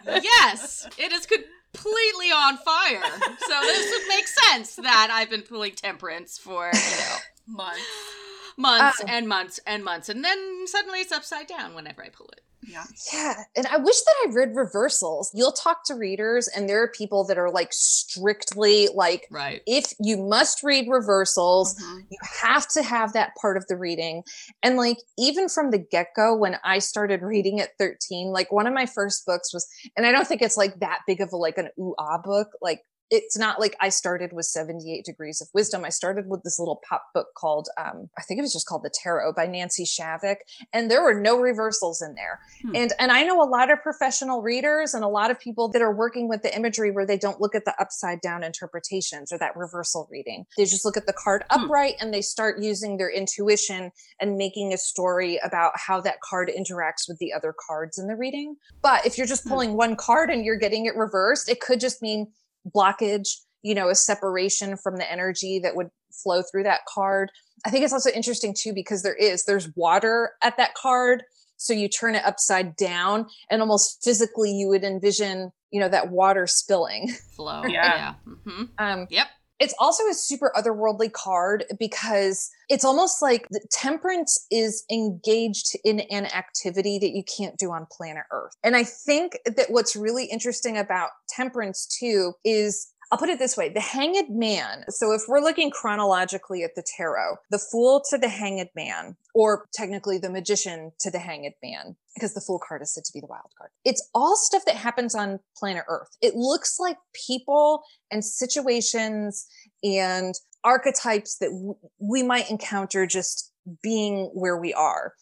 Yes. 0.05 0.87
It 0.97 1.11
is 1.11 1.25
completely 1.25 2.31
on 2.31 2.57
fire. 2.57 3.01
So 3.47 3.59
this 3.61 3.91
would 3.91 4.07
make 4.07 4.27
sense 4.27 4.75
that 4.77 5.09
I've 5.11 5.29
been 5.29 5.43
pulling 5.43 5.73
temperance 5.73 6.37
for, 6.37 6.71
you 6.73 6.97
know 6.97 7.17
months. 7.47 7.81
months 8.57 8.99
Oh. 9.03 9.07
and 9.07 9.27
months 9.27 9.59
and 9.67 9.83
months, 9.83 10.09
and 10.09 10.23
then 10.23 10.65
suddenly 10.67 10.99
it's 10.99 11.11
upside 11.11 11.47
down 11.47 11.75
whenever 11.75 12.03
I 12.03 12.09
pull 12.09 12.27
it. 12.29 12.41
Yeah. 12.67 12.83
Yeah. 13.13 13.43
And 13.55 13.67
I 13.67 13.77
wish 13.77 14.01
that 14.01 14.15
I 14.25 14.31
read 14.33 14.55
reversals. 14.55 15.29
You'll 15.33 15.51
talk 15.51 15.83
to 15.85 15.93
readers, 15.93 16.47
and 16.47 16.67
there 16.67 16.81
are 16.81 16.87
people 16.87 17.23
that 17.25 17.37
are 17.37 17.51
like 17.51 17.71
strictly 17.71 18.89
like, 18.93 19.27
Right. 19.29 19.61
if 19.67 19.93
you 19.99 20.17
must 20.17 20.63
read 20.63 20.87
reversals, 20.89 21.75
Mhm. 21.75 22.07
you 22.09 22.17
have 22.41 22.67
to 22.69 22.81
have 22.81 23.13
that 23.13 23.35
part 23.39 23.57
of 23.57 23.67
the 23.67 23.77
reading. 23.77 24.23
And 24.63 24.75
like, 24.75 24.97
even 25.19 25.49
from 25.49 25.69
the 25.69 25.77
get 25.77 26.07
go, 26.15 26.35
when 26.35 26.57
I 26.63 26.79
started 26.79 27.21
reading 27.21 27.61
at 27.61 27.77
13, 27.77 28.29
like 28.31 28.51
one 28.51 28.65
of 28.65 28.73
my 28.73 28.87
first 28.87 29.25
books 29.27 29.53
was, 29.53 29.67
and 29.95 30.05
I 30.05 30.11
don't 30.11 30.27
think 30.27 30.41
it's 30.41 30.57
like 30.57 30.79
that 30.79 31.01
big 31.05 31.21
of 31.21 31.31
a 31.31 31.37
like 31.37 31.59
an 31.59 31.69
ooh 31.79 31.93
ah 31.99 32.17
book. 32.17 32.49
Like, 32.59 32.81
it's 33.09 33.37
not 33.37 33.59
like 33.59 33.75
I 33.79 33.89
started 33.89 34.33
with 34.33 34.45
78 34.45 35.05
Degrees 35.05 35.41
of 35.41 35.47
Wisdom. 35.53 35.85
I 35.85 35.89
started 35.89 36.27
with 36.27 36.43
this 36.43 36.59
little 36.59 36.81
pop 36.87 37.05
book 37.13 37.27
called, 37.35 37.69
um, 37.77 38.09
I 38.17 38.21
think 38.23 38.37
it 38.39 38.41
was 38.41 38.53
just 38.53 38.67
called 38.67 38.83
The 38.83 38.91
Tarot 38.93 39.33
by 39.33 39.47
Nancy 39.47 39.85
Shavick. 39.85 40.37
And 40.73 40.91
there 40.91 41.01
were 41.01 41.13
no 41.19 41.39
reversals 41.39 42.01
in 42.01 42.15
there. 42.15 42.39
Hmm. 42.61 42.75
And 42.75 42.93
and 42.99 43.11
I 43.11 43.23
know 43.23 43.41
a 43.41 43.47
lot 43.47 43.71
of 43.71 43.81
professional 43.81 44.41
readers 44.41 44.93
and 44.93 45.03
a 45.03 45.07
lot 45.07 45.31
of 45.31 45.39
people 45.39 45.69
that 45.69 45.81
are 45.81 45.93
working 45.95 46.27
with 46.27 46.41
the 46.41 46.53
imagery 46.55 46.91
where 46.91 47.05
they 47.05 47.17
don't 47.17 47.39
look 47.39 47.55
at 47.55 47.65
the 47.65 47.73
upside 47.79 48.19
down 48.21 48.43
interpretations 48.43 49.31
or 49.31 49.37
that 49.37 49.55
reversal 49.55 50.07
reading. 50.11 50.45
They 50.57 50.65
just 50.65 50.83
look 50.83 50.97
at 50.97 51.05
the 51.05 51.13
card 51.13 51.43
Hmm. 51.49 51.63
upright 51.63 51.95
and 52.01 52.13
they 52.13 52.21
start 52.21 52.59
using 52.61 52.97
their 52.97 53.09
intuition 53.09 53.91
and 54.19 54.35
making 54.37 54.73
a 54.73 54.77
story 54.77 55.39
about 55.43 55.71
how 55.75 56.01
that 56.01 56.19
card 56.21 56.49
interacts 56.55 57.07
with 57.07 57.17
the 57.19 57.31
other 57.33 57.53
cards 57.67 57.97
in 57.97 58.07
the 58.07 58.15
reading. 58.15 58.57
But 58.81 59.05
if 59.05 59.17
you're 59.17 59.27
just 59.27 59.43
Hmm. 59.43 59.49
pulling 59.49 59.73
one 59.77 59.95
card 59.95 60.29
and 60.29 60.43
you're 60.43 60.57
getting 60.57 60.85
it 60.85 60.95
reversed, 60.95 61.47
it 61.47 61.61
could 61.61 61.79
just 61.79 62.01
mean 62.01 62.33
blockage, 62.75 63.29
you 63.61 63.75
know, 63.75 63.89
a 63.89 63.95
separation 63.95 64.77
from 64.77 64.97
the 64.97 65.11
energy 65.11 65.59
that 65.59 65.75
would 65.75 65.87
flow 66.23 66.41
through 66.41 66.63
that 66.63 66.81
card. 66.87 67.31
I 67.65 67.69
think 67.69 67.83
it's 67.83 67.93
also 67.93 68.09
interesting 68.11 68.55
too 68.57 68.73
because 68.73 69.03
there 69.03 69.15
is 69.15 69.43
there's 69.43 69.69
water 69.75 70.31
at 70.43 70.57
that 70.57 70.73
card 70.75 71.23
so 71.57 71.73
you 71.73 71.89
turn 71.89 72.15
it 72.15 72.23
upside 72.23 72.75
down 72.75 73.25
and 73.49 73.61
almost 73.61 74.03
physically 74.03 74.51
you 74.51 74.67
would 74.67 74.83
envision 74.83 75.51
you 75.71 75.79
know 75.79 75.89
that 75.89 76.11
water 76.11 76.47
spilling 76.47 77.09
Flow. 77.35 77.63
Yeah. 77.65 78.13
Yeah. 78.25 78.35
hmm 78.45 78.63
um 78.77 79.07
Yep. 79.09 79.27
It's 79.59 79.73
also 79.79 80.03
a 80.07 80.13
super 80.13 80.51
otherworldly 80.55 81.11
card 81.11 81.65
because 81.79 82.49
it's 82.69 82.85
almost 82.85 83.21
like 83.21 83.47
temperance 83.71 84.45
is 84.51 84.83
engaged 84.91 85.75
in 85.83 86.01
an 86.11 86.25
activity 86.27 86.99
that 86.99 87.11
you 87.11 87.23
can't 87.23 87.57
do 87.57 87.71
on 87.71 87.87
planet 87.91 88.23
earth. 88.31 88.53
And 88.63 88.75
i 88.75 88.83
think 88.83 89.39
that 89.45 89.69
what's 89.69 89.95
really 89.95 90.25
interesting 90.25 90.77
about 90.77 91.09
temperance 91.29 91.85
too 91.85 92.33
is 92.43 92.87
I'll 93.11 93.17
put 93.17 93.29
it 93.29 93.39
this 93.39 93.55
way 93.55 93.69
the 93.69 93.79
hanged 93.79 94.29
man. 94.29 94.83
So, 94.89 95.13
if 95.13 95.23
we're 95.27 95.39
looking 95.39 95.71
chronologically 95.71 96.63
at 96.63 96.75
the 96.75 96.83
tarot, 96.97 97.37
the 97.49 97.59
fool 97.59 98.03
to 98.09 98.17
the 98.17 98.27
hanged 98.27 98.69
man, 98.75 99.15
or 99.33 99.65
technically 99.73 100.17
the 100.17 100.29
magician 100.29 100.91
to 100.99 101.11
the 101.11 101.19
hanged 101.19 101.53
man, 101.63 101.95
because 102.15 102.33
the 102.33 102.41
fool 102.41 102.59
card 102.65 102.81
is 102.81 102.93
said 102.93 103.05
to 103.05 103.13
be 103.13 103.21
the 103.21 103.27
wild 103.27 103.51
card, 103.57 103.71
it's 103.85 104.07
all 104.13 104.35
stuff 104.35 104.65
that 104.65 104.75
happens 104.75 105.15
on 105.15 105.39
planet 105.57 105.85
Earth. 105.87 106.17
It 106.21 106.35
looks 106.35 106.79
like 106.79 106.97
people 107.27 107.83
and 108.11 108.23
situations 108.23 109.47
and 109.83 110.35
archetypes 110.63 111.37
that 111.37 111.49
w- 111.49 111.77
we 111.99 112.23
might 112.23 112.51
encounter 112.51 113.05
just 113.05 113.53
being 113.81 114.25
where 114.33 114.57
we 114.57 114.73
are. 114.73 115.13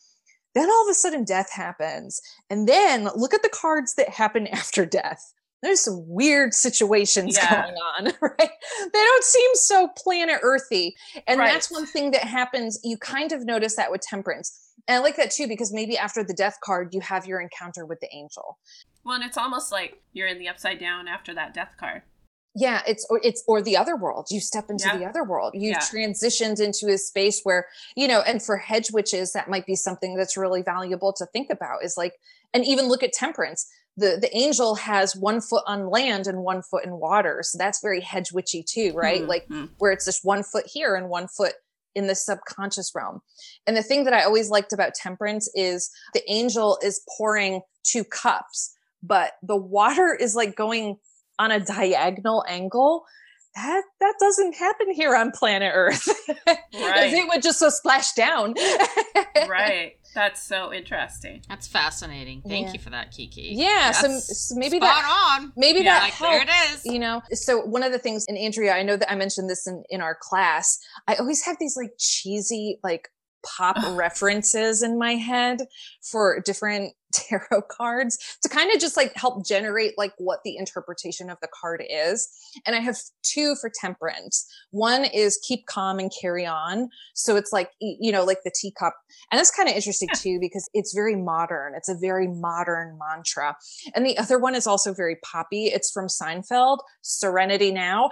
Then 0.56 0.70
all 0.70 0.88
of 0.88 0.92
a 0.92 0.96
sudden, 0.96 1.24
death 1.24 1.52
happens. 1.52 2.22
And 2.50 2.68
then 2.68 3.10
look 3.16 3.34
at 3.34 3.44
the 3.44 3.50
cards 3.50 3.96
that 3.96 4.10
happen 4.10 4.48
after 4.52 4.86
death 4.86 5.34
there's 5.66 5.82
some 5.82 6.04
weird 6.08 6.54
situations 6.54 7.36
Yeah. 7.38 7.64
going 7.64 7.76
on, 7.76 8.06
right? 8.22 8.50
They 8.94 9.00
don't 9.00 9.24
seem 9.24 9.50
so 9.56 9.88
planet 9.98 10.40
earthy. 10.42 10.96
And 11.28 11.40
that's 11.40 11.72
one 11.72 11.86
thing 11.86 12.12
that 12.12 12.24
happens. 12.24 12.80
You 12.84 12.98
kind 12.98 13.32
of 13.32 13.46
notice 13.46 13.76
that 13.76 13.92
with 13.92 14.02
temperance. 14.02 14.62
And 14.88 14.96
I 14.98 15.00
like 15.00 15.16
that 15.18 15.32
too, 15.32 15.48
because 15.48 15.74
maybe 15.74 15.98
after 15.98 16.24
the 16.24 16.34
death 16.34 16.58
card, 16.64 16.94
you 16.94 17.02
have 17.02 17.26
your 17.26 17.42
encounter 17.42 17.86
with 17.86 18.00
the 18.00 18.14
angel. 18.14 18.60
Well, 19.04 19.16
and 19.16 19.24
it's 19.24 19.38
almost 19.38 19.72
like 19.72 20.02
you're 20.14 20.28
in 20.28 20.40
the 20.40 20.48
upside 20.48 20.80
down 20.80 21.08
after 21.08 21.34
that 21.34 21.54
death 21.54 21.74
card. 21.80 22.04
Yeah, 22.58 22.82
it's 22.88 23.06
or 23.10 23.20
it's 23.22 23.44
or 23.48 23.62
the 23.62 23.76
other 23.76 23.98
world. 23.98 24.28
You 24.32 24.40
step 24.40 24.70
into 24.70 24.88
Yeah. 24.88 24.98
the 24.98 25.06
other 25.06 25.24
world. 25.26 25.54
You 25.56 25.72
Yeah. 25.72 25.80
transitioned 25.80 26.62
into 26.62 26.88
a 26.88 26.98
space 26.98 27.42
where, 27.44 27.68
you 27.98 28.08
know, 28.08 28.22
and 28.22 28.42
for 28.42 28.58
hedge 28.58 28.92
witches, 28.92 29.34
that 29.34 29.50
might 29.50 29.66
be 29.66 29.76
something 29.76 30.16
that's 30.16 30.38
really 30.38 30.62
valuable 30.62 31.12
to 31.14 31.26
think 31.26 31.50
about 31.50 31.84
is 31.84 31.98
like, 31.98 32.14
and 32.54 32.64
even 32.64 32.86
look 32.88 33.04
at 33.04 33.12
temperance. 33.12 33.68
The 33.98 34.18
the 34.20 34.36
angel 34.36 34.76
has 34.76 35.16
one 35.16 35.42
foot 35.42 35.64
on 35.66 35.90
land 35.90 36.28
and 36.28 36.40
one 36.44 36.62
foot 36.62 36.86
in 36.86 36.98
water. 37.00 37.42
So 37.44 37.58
that's 37.58 37.82
very 37.82 38.02
hedge 38.02 38.32
witchy 38.32 38.64
too, 38.64 38.94
right? 38.94 39.24
Mhm. 39.24 39.28
Like 39.28 39.48
Mhm. 39.50 39.70
where 39.78 39.92
it's 39.92 40.06
just 40.06 40.26
one 40.26 40.44
foot 40.44 40.66
here 40.68 40.96
and 40.96 41.10
one 41.10 41.28
foot 41.28 41.54
in 41.94 42.08
the 42.08 42.16
subconscious 42.16 42.94
realm. 42.94 43.22
And 43.66 43.78
the 43.78 43.84
thing 43.84 44.04
that 44.04 44.14
I 44.14 44.24
always 44.24 44.50
liked 44.50 44.74
about 44.74 44.94
temperance 44.96 45.50
is 45.56 45.90
the 46.14 46.30
angel 46.30 46.78
is 46.82 47.02
pouring 47.18 47.62
two 47.84 48.04
cups, 48.04 48.76
but 49.02 49.34
the 49.42 49.56
water 49.56 50.14
is 50.14 50.36
like 50.36 50.56
going 50.56 51.00
on 51.40 51.52
a 51.52 51.60
diagonal 51.60 52.44
angle. 52.48 53.06
That 53.56 53.84
that 54.02 54.14
doesn't 54.20 54.56
happen 54.56 54.92
here 54.94 55.16
on 55.16 55.32
planet 55.32 55.72
Earth. 55.74 56.08
Right. 56.78 57.14
it 57.14 57.28
would 57.30 57.42
just 57.42 57.58
so 57.60 57.70
splash 57.70 58.12
down. 58.14 58.54
right. 59.48 59.94
That's 60.14 60.42
so 60.46 60.74
interesting. 60.74 61.42
That's 61.50 61.68
fascinating. 61.68 62.42
Thank 62.48 62.68
Yeah. 62.68 62.74
you 62.74 62.80
for 62.80 62.90
that, 62.92 63.12
Kiki. 63.12 63.50
Yeah, 63.54 63.92
so, 63.92 64.08
That's 64.10 64.50
so 64.50 64.56
maybe 64.56 64.78
spot 64.78 64.90
that 64.90 65.38
on. 65.42 65.54
maybe 65.56 65.80
Yeah, 65.80 66.00
that 66.00 66.04
Like 66.04 66.20
there 66.20 66.42
it 66.42 66.50
is. 66.74 66.86
you 66.86 67.00
know 67.00 67.22
so 67.32 67.60
one 67.62 67.82
of 67.84 67.92
the 67.92 67.98
things 68.00 68.26
in 68.28 68.38
andrea 68.38 68.74
i 68.76 68.84
know 68.84 68.98
that 68.98 69.12
i 69.12 69.16
mentioned 69.16 69.50
this 69.50 69.66
in 69.68 69.84
in 69.90 70.02
our 70.02 70.16
class 70.20 70.78
i 71.08 71.16
always 71.16 71.44
have 71.46 71.58
these 71.60 71.76
like 71.76 71.92
cheesy 71.98 72.78
like 72.84 73.10
pop 73.46 73.78
references 73.98 74.84
in 74.84 74.98
my 75.00 75.14
head 75.16 75.60
for 76.12 76.42
different 76.46 76.94
tarot 77.16 77.62
cards 77.72 78.18
to 78.44 78.50
kind 78.50 78.72
of 78.74 78.80
just 78.80 78.98
like 78.98 79.12
help 79.16 79.46
generate 79.46 79.94
like 79.98 80.14
what 80.18 80.40
the 80.44 80.58
interpretation 80.58 81.30
of 81.30 81.38
the 81.42 81.48
card 81.60 81.84
is 81.90 82.28
and 82.66 82.76
i 82.76 82.80
have 82.80 82.98
two 83.24 83.56
for 83.60 83.72
temperance 83.82 84.46
one 84.72 85.06
is 85.06 85.40
keep 85.48 85.66
calm 85.68 86.00
and 86.00 86.12
carry 86.22 86.46
on 86.46 86.90
so 87.14 87.36
it's 87.36 87.52
like 87.54 87.70
you 87.80 88.12
know 88.12 88.24
like 88.24 88.40
the 88.44 88.52
teacup 88.60 88.94
and 89.32 89.40
that's 89.40 89.52
kind 89.52 89.70
of 89.70 89.76
interesting 89.76 90.10
too 90.16 90.38
because 90.42 90.68
it's 90.74 90.94
very 90.94 91.16
modern 91.16 91.74
it's 91.76 91.90
a 91.90 91.96
very 92.00 92.28
modern 92.28 92.98
mantra 93.00 93.56
and 93.96 94.06
the 94.06 94.18
other 94.18 94.38
one 94.40 94.56
is 94.56 94.68
also 94.68 94.94
very 94.94 95.18
poppy. 95.24 95.66
It's 95.66 95.92
from 95.92 96.08
Seinfeld, 96.08 96.80
Serenity 97.02 97.72
Now. 97.72 98.10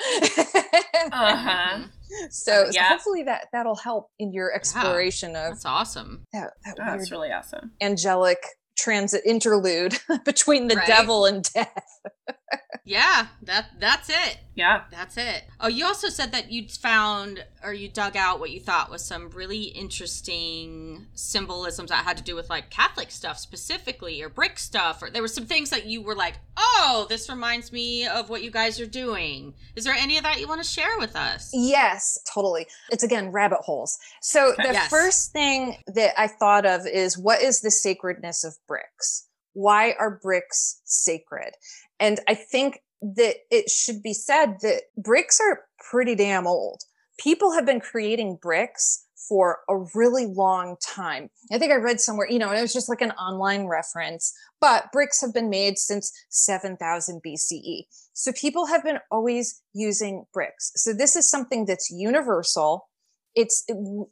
Uh-huh. 1.11 1.79
so, 2.29 2.65
so 2.65 2.71
Yeah. 2.73 2.89
hopefully 2.89 3.23
that 3.23 3.47
that'll 3.51 3.75
help 3.75 4.07
in 4.19 4.33
your 4.33 4.53
exploration 4.53 5.31
of 5.35 5.53
That's 5.53 5.65
awesome. 5.65 6.23
that, 6.33 6.51
that 6.65 6.75
Oh, 6.79 6.83
that's 6.85 7.11
really 7.11 7.31
awesome. 7.31 7.71
angelic 7.81 8.39
transit 8.77 9.21
interlude 9.25 9.97
between 10.25 10.67
the 10.67 10.75
Right. 10.75 10.87
devil 10.87 11.25
and 11.25 11.43
death. 11.53 11.99
Yeah, 12.85 13.27
that 13.43 13.67
that's 13.79 14.09
it. 14.09 14.39
Yeah. 14.55 14.83
That's 14.91 15.17
it. 15.17 15.45
Oh, 15.59 15.67
you 15.67 15.85
also 15.85 16.09
said 16.09 16.31
that 16.33 16.51
you 16.51 16.67
found 16.67 17.43
or 17.63 17.73
you 17.73 17.87
dug 17.89 18.15
out 18.17 18.39
what 18.39 18.51
you 18.51 18.59
thought 18.59 18.91
was 18.91 19.03
some 19.03 19.29
really 19.29 19.63
interesting 19.63 21.07
symbolisms 21.15 21.89
that 21.89 22.03
had 22.03 22.17
to 22.17 22.23
do 22.23 22.35
with 22.35 22.49
like 22.49 22.69
Catholic 22.69 23.09
stuff 23.09 23.39
specifically 23.39 24.21
or 24.21 24.29
brick 24.29 24.59
stuff 24.59 25.01
or 25.01 25.09
there 25.09 25.21
were 25.21 25.27
some 25.27 25.45
things 25.45 25.69
that 25.71 25.85
you 25.85 26.01
were 26.01 26.15
like, 26.15 26.35
"Oh, 26.57 27.05
this 27.09 27.29
reminds 27.29 27.71
me 27.71 28.05
of 28.07 28.29
what 28.29 28.43
you 28.43 28.51
guys 28.51 28.79
are 28.79 28.85
doing." 28.85 29.53
Is 29.75 29.85
there 29.85 29.93
any 29.93 30.17
of 30.17 30.23
that 30.23 30.39
you 30.39 30.47
want 30.47 30.61
to 30.61 30.67
share 30.69 30.97
with 30.99 31.15
us? 31.15 31.49
Yes, 31.53 32.19
totally. 32.33 32.67
It's 32.91 33.03
again 33.03 33.31
rabbit 33.31 33.59
holes. 33.61 33.97
So 34.21 34.53
the 34.57 34.73
Yes. 34.73 34.89
first 34.89 35.31
thing 35.31 35.77
that 35.87 36.19
I 36.19 36.27
thought 36.27 36.65
of 36.65 36.85
is 36.85 37.17
what 37.17 37.41
is 37.41 37.61
the 37.61 37.71
sacredness 37.71 38.43
of 38.43 38.55
bricks? 38.67 39.27
Why 39.55 39.93
are 39.99 40.19
bricks 40.21 40.81
sacred? 40.83 41.53
And 41.99 42.19
I 42.27 42.35
think 42.35 42.79
that 43.01 43.35
it 43.51 43.69
should 43.69 44.01
be 44.01 44.13
said 44.13 44.57
that 44.61 44.83
bricks 44.97 45.39
are 45.39 45.61
pretty 45.89 46.15
damn 46.15 46.47
old. 46.47 46.81
People 47.19 47.51
have 47.51 47.65
been 47.65 47.79
creating 47.79 48.39
bricks 48.41 49.05
for 49.27 49.59
a 49.69 49.77
really 49.95 50.25
long 50.25 50.75
time. 50.81 51.29
I 51.51 51.57
think 51.57 51.71
I 51.71 51.75
read 51.75 52.01
somewhere, 52.01 52.29
you 52.29 52.39
know, 52.39 52.51
it 52.51 52.61
was 52.61 52.73
just 52.73 52.89
like 52.89 53.01
an 53.01 53.11
online 53.11 53.67
reference, 53.67 54.33
but 54.59 54.91
bricks 54.91 55.21
have 55.21 55.33
been 55.33 55.49
made 55.49 55.77
since 55.77 56.11
7000 56.29 57.21
BCE. 57.25 57.83
So 58.13 58.31
people 58.33 58.65
have 58.67 58.83
been 58.83 58.99
always 59.11 59.61
using 59.73 60.25
bricks. 60.33 60.71
So 60.75 60.93
this 60.93 61.15
is 61.15 61.29
something 61.29 61.65
that's 61.65 61.89
universal. 61.89 62.89
It's 63.35 63.63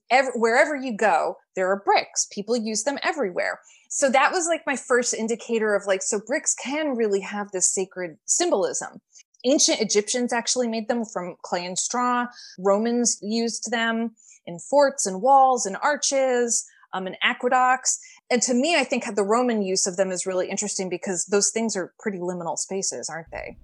ev- 0.10 0.31
wherever 0.36 0.75
you 0.75 0.95
go, 0.97 1.38
there 1.55 1.69
are 1.71 1.81
bricks. 1.86 2.27
People 2.31 2.55
use 2.55 2.84
them 2.84 2.97
everywhere. 3.03 3.60
So 3.89 4.10
that 4.10 4.31
was 4.31 4.47
like 4.47 4.63
my 4.65 4.75
first 4.75 5.13
indicator 5.13 5.75
of 5.75 5.86
like, 5.86 6.01
so 6.01 6.19
bricks 6.25 6.55
can 6.55 6.95
really 6.95 7.19
have 7.21 7.51
this 7.51 7.71
sacred 7.73 8.17
symbolism. 8.25 9.01
Ancient 9.45 9.81
Egyptians 9.81 10.31
actually 10.34 10.67
made 10.67 10.88
them 10.88 11.03
from 11.05 11.36
clay 11.41 11.65
and 11.65 11.77
straw. 11.77 12.27
Romans 12.60 13.17
used 13.21 13.69
them 13.71 14.12
in 14.45 14.60
forts 14.60 15.05
and 15.05 15.21
walls 15.21 15.65
and 15.65 15.77
arches, 15.84 16.65
um, 16.93 17.07
and 17.07 17.15
aqueducts. 17.23 17.99
And 18.29 18.41
to 18.43 18.53
me, 18.53 18.75
I 18.77 18.84
think 18.84 19.03
the 19.15 19.23
Roman 19.23 19.62
use 19.62 19.88
of 19.88 19.97
them 19.97 20.12
is 20.12 20.25
really 20.25 20.49
interesting 20.49 20.89
because 20.89 21.25
those 21.25 21.49
things 21.49 21.75
are 21.75 21.93
pretty 21.99 22.17
liminal 22.19 22.57
spaces, 22.57 23.10
aren't 23.10 23.31
they? 23.31 23.57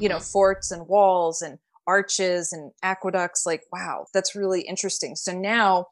You 0.00 0.08
know, 0.08 0.16
Mhm. 0.16 0.32
forts 0.32 0.70
and 0.70 0.88
walls 0.88 1.42
and 1.42 1.58
arches 1.86 2.52
and 2.52 2.72
aqueducts. 2.82 3.46
Like, 3.46 3.62
wow, 3.72 4.06
that's 4.14 4.34
really 4.34 4.62
interesting. 4.62 5.16
So 5.16 5.32
now 5.32 5.86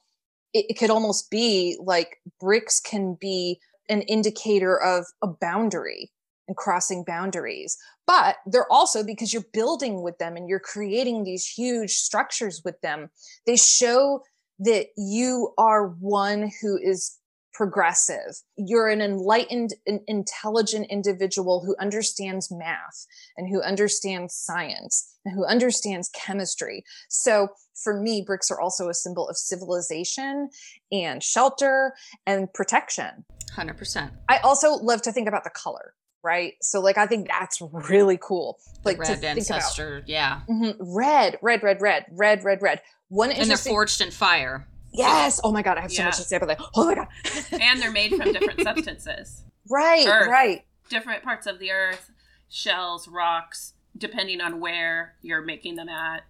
it, 0.52 0.66
it 0.70 0.78
could 0.78 0.90
almost 0.90 1.30
be 1.30 1.76
like 1.82 2.18
bricks 2.40 2.80
can 2.80 3.16
be 3.20 3.60
an 3.88 4.02
indicator 4.02 4.80
of 4.80 5.06
a 5.22 5.26
boundary 5.26 6.10
and 6.48 6.56
crossing 6.56 7.04
boundaries. 7.04 7.76
But 8.06 8.36
they're 8.46 8.70
also 8.72 9.04
because 9.04 9.32
you're 9.32 9.44
building 9.52 10.02
with 10.02 10.18
them 10.18 10.36
and 10.36 10.48
you're 10.48 10.60
creating 10.60 11.24
these 11.24 11.46
huge 11.46 11.92
structures 11.92 12.62
with 12.64 12.80
them, 12.80 13.10
they 13.46 13.56
show 13.56 14.22
that 14.60 14.86
you 14.96 15.54
are 15.58 15.88
one 15.88 16.50
who 16.60 16.76
is 16.76 17.16
progressive. 17.52 18.42
You're 18.56 18.88
an 18.88 19.00
enlightened, 19.00 19.74
an 19.86 20.00
intelligent 20.06 20.86
individual 20.90 21.62
who 21.64 21.76
understands 21.80 22.50
math 22.50 23.06
and 23.36 23.48
who 23.48 23.62
understands 23.62 24.34
science 24.34 25.16
and 25.24 25.34
who 25.34 25.44
understands 25.44 26.10
chemistry. 26.14 26.84
So 27.08 27.48
for 27.82 28.00
me, 28.00 28.22
bricks 28.26 28.50
are 28.50 28.60
also 28.60 28.88
a 28.88 28.94
symbol 28.94 29.28
of 29.28 29.36
civilization 29.36 30.50
and 30.92 31.22
shelter 31.22 31.94
and 32.26 32.52
protection. 32.52 33.24
100%. 33.54 34.10
I 34.28 34.38
also 34.38 34.74
love 34.74 35.02
to 35.02 35.12
think 35.12 35.28
about 35.28 35.44
the 35.44 35.50
color. 35.50 35.94
Right. 36.22 36.52
So, 36.60 36.80
like, 36.80 36.98
I 36.98 37.06
think 37.06 37.28
that's 37.28 37.62
really 37.62 38.18
cool. 38.20 38.58
Like, 38.84 38.98
the 38.98 39.04
red 39.04 39.24
ancestor. 39.24 39.96
About, 39.96 40.08
yeah. 40.10 40.40
Mm-hmm, 40.50 40.94
red, 40.94 41.38
red, 41.40 41.62
red, 41.62 41.80
red, 41.80 42.04
red, 42.12 42.44
red, 42.44 42.60
red. 42.60 42.82
One 43.08 43.32
and 43.32 43.48
they're 43.48 43.56
forged 43.56 44.02
in 44.02 44.10
fire. 44.10 44.68
Yes. 44.92 45.40
Oh 45.44 45.52
my 45.52 45.62
god, 45.62 45.78
I 45.78 45.82
have 45.82 45.92
so 45.92 46.02
yeah. 46.02 46.08
much 46.08 46.16
to 46.16 46.22
say 46.22 46.36
about 46.36 46.48
that. 46.48 46.60
Oh 46.74 46.86
my 46.86 46.94
god. 46.94 47.08
and 47.60 47.80
they're 47.80 47.92
made 47.92 48.10
from 48.14 48.32
different 48.32 48.60
substances. 48.62 49.44
Right. 49.68 50.06
Earth, 50.06 50.28
right. 50.28 50.64
Different 50.88 51.22
parts 51.22 51.46
of 51.46 51.58
the 51.58 51.70
earth, 51.70 52.10
shells, 52.48 53.06
rocks, 53.06 53.74
depending 53.96 54.40
on 54.40 54.60
where 54.60 55.14
you're 55.22 55.42
making 55.42 55.76
them 55.76 55.88
at. 55.88 56.24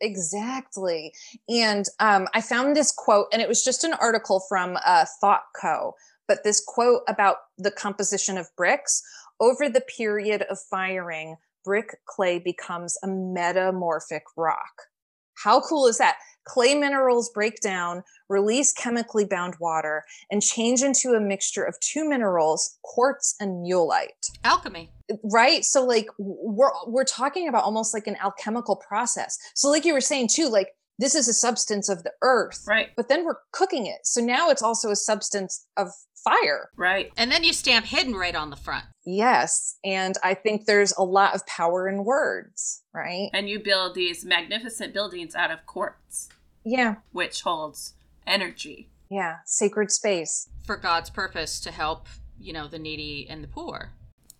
Exactly. 0.00 1.12
And 1.48 1.84
um, 2.00 2.28
I 2.34 2.40
found 2.40 2.76
this 2.76 2.92
quote, 2.92 3.26
and 3.32 3.42
it 3.42 3.48
was 3.48 3.64
just 3.64 3.84
an 3.84 3.94
article 3.94 4.40
from 4.48 4.78
uh, 4.84 5.04
Thought 5.20 5.44
Co. 5.60 5.94
But 6.26 6.44
this 6.44 6.62
quote 6.64 7.02
about 7.08 7.36
the 7.56 7.70
composition 7.70 8.38
of 8.38 8.54
bricks 8.56 9.02
over 9.40 9.68
the 9.68 9.80
period 9.80 10.42
of 10.42 10.58
firing, 10.70 11.36
brick 11.64 11.98
clay 12.06 12.38
becomes 12.38 12.98
a 13.02 13.08
metamorphic 13.08 14.24
rock. 14.36 14.87
How 15.42 15.60
cool 15.60 15.86
is 15.86 15.98
that? 15.98 16.16
clay 16.48 16.74
minerals 16.74 17.30
break 17.30 17.60
down, 17.60 18.02
release 18.28 18.72
chemically 18.72 19.24
bound 19.24 19.54
water, 19.60 20.04
and 20.30 20.42
change 20.42 20.82
into 20.82 21.10
a 21.10 21.20
mixture 21.20 21.62
of 21.62 21.78
two 21.80 22.08
minerals, 22.08 22.78
quartz 22.82 23.36
and 23.38 23.64
mullite. 23.64 24.30
Alchemy. 24.44 24.90
Right? 25.22 25.64
So 25.64 25.84
like 25.84 26.06
we're 26.18 26.70
we're 26.86 27.04
talking 27.04 27.48
about 27.48 27.64
almost 27.64 27.94
like 27.94 28.06
an 28.06 28.16
alchemical 28.22 28.76
process. 28.76 29.38
So 29.54 29.68
like 29.68 29.84
you 29.84 29.92
were 29.92 30.00
saying 30.00 30.28
too, 30.28 30.48
like 30.48 30.68
this 30.98 31.14
is 31.14 31.28
a 31.28 31.32
substance 31.32 31.88
of 31.88 32.02
the 32.02 32.12
earth. 32.22 32.64
Right. 32.66 32.88
But 32.96 33.08
then 33.08 33.24
we're 33.24 33.38
cooking 33.52 33.86
it. 33.86 34.00
So 34.04 34.20
now 34.20 34.50
it's 34.50 34.62
also 34.62 34.90
a 34.90 34.96
substance 34.96 35.66
of 35.76 35.88
fire. 36.24 36.70
Right. 36.76 37.12
And 37.16 37.30
then 37.30 37.44
you 37.44 37.52
stamp 37.52 37.86
hidden 37.86 38.14
right 38.14 38.34
on 38.34 38.50
the 38.50 38.56
front. 38.56 38.84
Yes. 39.04 39.78
And 39.84 40.16
I 40.22 40.34
think 40.34 40.66
there's 40.66 40.92
a 40.98 41.04
lot 41.04 41.34
of 41.34 41.46
power 41.46 41.88
in 41.88 42.04
words, 42.04 42.82
right? 42.92 43.30
And 43.32 43.48
you 43.48 43.60
build 43.60 43.94
these 43.94 44.24
magnificent 44.24 44.92
buildings 44.92 45.34
out 45.34 45.50
of 45.50 45.64
quartz. 45.66 46.28
Yeah. 46.64 46.96
Which 47.12 47.42
holds 47.42 47.94
energy. 48.26 48.90
Yeah. 49.10 49.36
Sacred 49.46 49.90
space. 49.90 50.48
For 50.66 50.76
God's 50.76 51.10
purpose 51.10 51.60
to 51.60 51.70
help, 51.70 52.08
you 52.38 52.52
know, 52.52 52.68
the 52.68 52.78
needy 52.78 53.26
and 53.30 53.42
the 53.42 53.48
poor. 53.48 53.92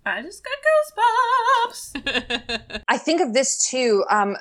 I 0.05 0.23
just 0.23 0.43
got 0.45 2.03
goosebumps. 2.03 2.83
I 2.89 2.99
think 2.99 3.21
of 3.21 3.35
this 3.35 3.69
too, 3.69 4.05
um, 4.11 4.37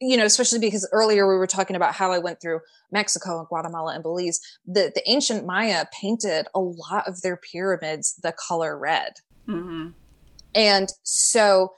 you 0.00 0.16
know, 0.16 0.24
especially 0.24 0.58
because 0.58 0.88
earlier 0.92 1.28
we 1.28 1.36
were 1.36 1.46
talking 1.46 1.76
about 1.76 1.94
how 1.94 2.12
I 2.12 2.18
went 2.18 2.40
through 2.40 2.60
Mexico 2.92 3.38
and 3.38 3.48
Guatemala 3.48 3.94
and 3.94 4.02
Belize. 4.02 4.40
The 4.66 4.92
the 4.94 5.02
ancient 5.10 5.46
Maya 5.46 5.86
painted 5.98 6.46
a 6.54 6.60
lot 6.60 7.08
of 7.08 7.22
their 7.22 7.36
pyramids 7.36 8.14
the 8.22 8.32
color 8.32 8.78
red, 8.78 9.14
mm-hmm. 9.48 9.88
and 10.54 10.88
so 11.02 11.72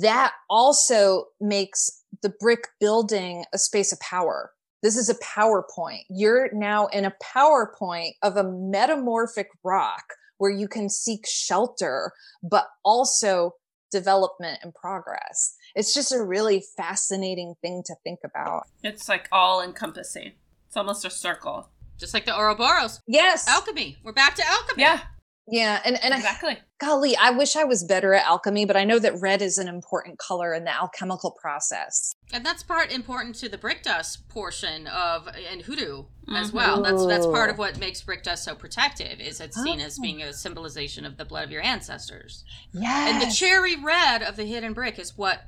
that 0.00 0.32
also 0.48 1.26
makes 1.40 2.04
the 2.22 2.30
brick 2.40 2.68
building 2.80 3.44
a 3.52 3.58
space 3.58 3.92
of 3.92 4.00
power 4.00 4.52
this 4.84 4.98
is 4.98 5.08
a 5.08 5.14
PowerPoint. 5.14 6.02
You're 6.10 6.50
now 6.52 6.88
in 6.88 7.06
a 7.06 7.14
PowerPoint 7.34 8.10
of 8.22 8.36
a 8.36 8.44
metamorphic 8.44 9.48
rock 9.64 10.04
where 10.36 10.50
you 10.50 10.68
can 10.68 10.90
seek 10.90 11.26
shelter, 11.26 12.12
but 12.42 12.66
also 12.84 13.52
development 13.90 14.58
and 14.62 14.74
progress. 14.74 15.56
It's 15.74 15.92
just 15.92 16.12
a 16.12 16.22
really 16.22 16.62
fascinating 16.76 17.54
thing 17.60 17.82
to 17.86 17.94
think 18.04 18.20
about. 18.24 18.68
It's 18.82 19.08
like 19.08 19.28
all 19.32 19.62
encompassing. 19.62 20.32
It's 20.68 20.76
almost 20.76 21.04
a 21.04 21.10
circle. 21.10 21.70
Just 21.98 22.14
like 22.14 22.26
the 22.26 22.36
Ouroboros. 22.36 23.00
Yes. 23.06 23.46
Alchemy. 23.48 23.98
We're 24.02 24.12
back 24.12 24.34
to 24.36 24.46
alchemy. 24.46 24.82
Yeah. 24.82 25.00
Yeah, 25.46 25.80
and 25.84 26.02
and 26.02 26.14
exactly. 26.14 26.52
I, 26.52 26.58
golly, 26.78 27.14
I 27.16 27.30
wish 27.30 27.54
I 27.54 27.64
was 27.64 27.84
better 27.84 28.14
at 28.14 28.24
alchemy, 28.24 28.64
but 28.64 28.78
I 28.78 28.84
know 28.84 28.98
that 28.98 29.20
red 29.20 29.42
is 29.42 29.58
an 29.58 29.68
important 29.68 30.18
color 30.18 30.54
in 30.54 30.64
the 30.64 30.74
alchemical 30.74 31.32
process. 31.32 32.14
And 32.32 32.46
that's 32.46 32.62
part 32.62 32.90
important 32.90 33.34
to 33.36 33.50
the 33.50 33.58
brick 33.58 33.82
dust 33.82 34.26
portion 34.30 34.86
of 34.86 35.28
and 35.50 35.60
hoodoo 35.60 36.04
mm-hmm. 36.04 36.34
as 36.34 36.50
well. 36.50 36.82
That's 36.82 37.06
that's 37.06 37.26
part 37.26 37.50
of 37.50 37.58
what 37.58 37.78
makes 37.78 38.00
brick 38.00 38.22
dust 38.22 38.44
so 38.44 38.54
protective. 38.54 39.20
Is 39.20 39.38
it's 39.38 39.62
seen 39.62 39.82
oh. 39.82 39.84
as 39.84 39.98
being 39.98 40.22
a 40.22 40.32
symbolization 40.32 41.04
of 41.04 41.18
the 41.18 41.26
blood 41.26 41.44
of 41.44 41.50
your 41.50 41.62
ancestors. 41.62 42.42
Yeah. 42.72 43.10
And 43.10 43.20
the 43.20 43.34
cherry 43.34 43.76
red 43.76 44.22
of 44.22 44.36
the 44.36 44.44
hidden 44.44 44.72
brick 44.72 44.98
is 44.98 45.18
what 45.18 45.42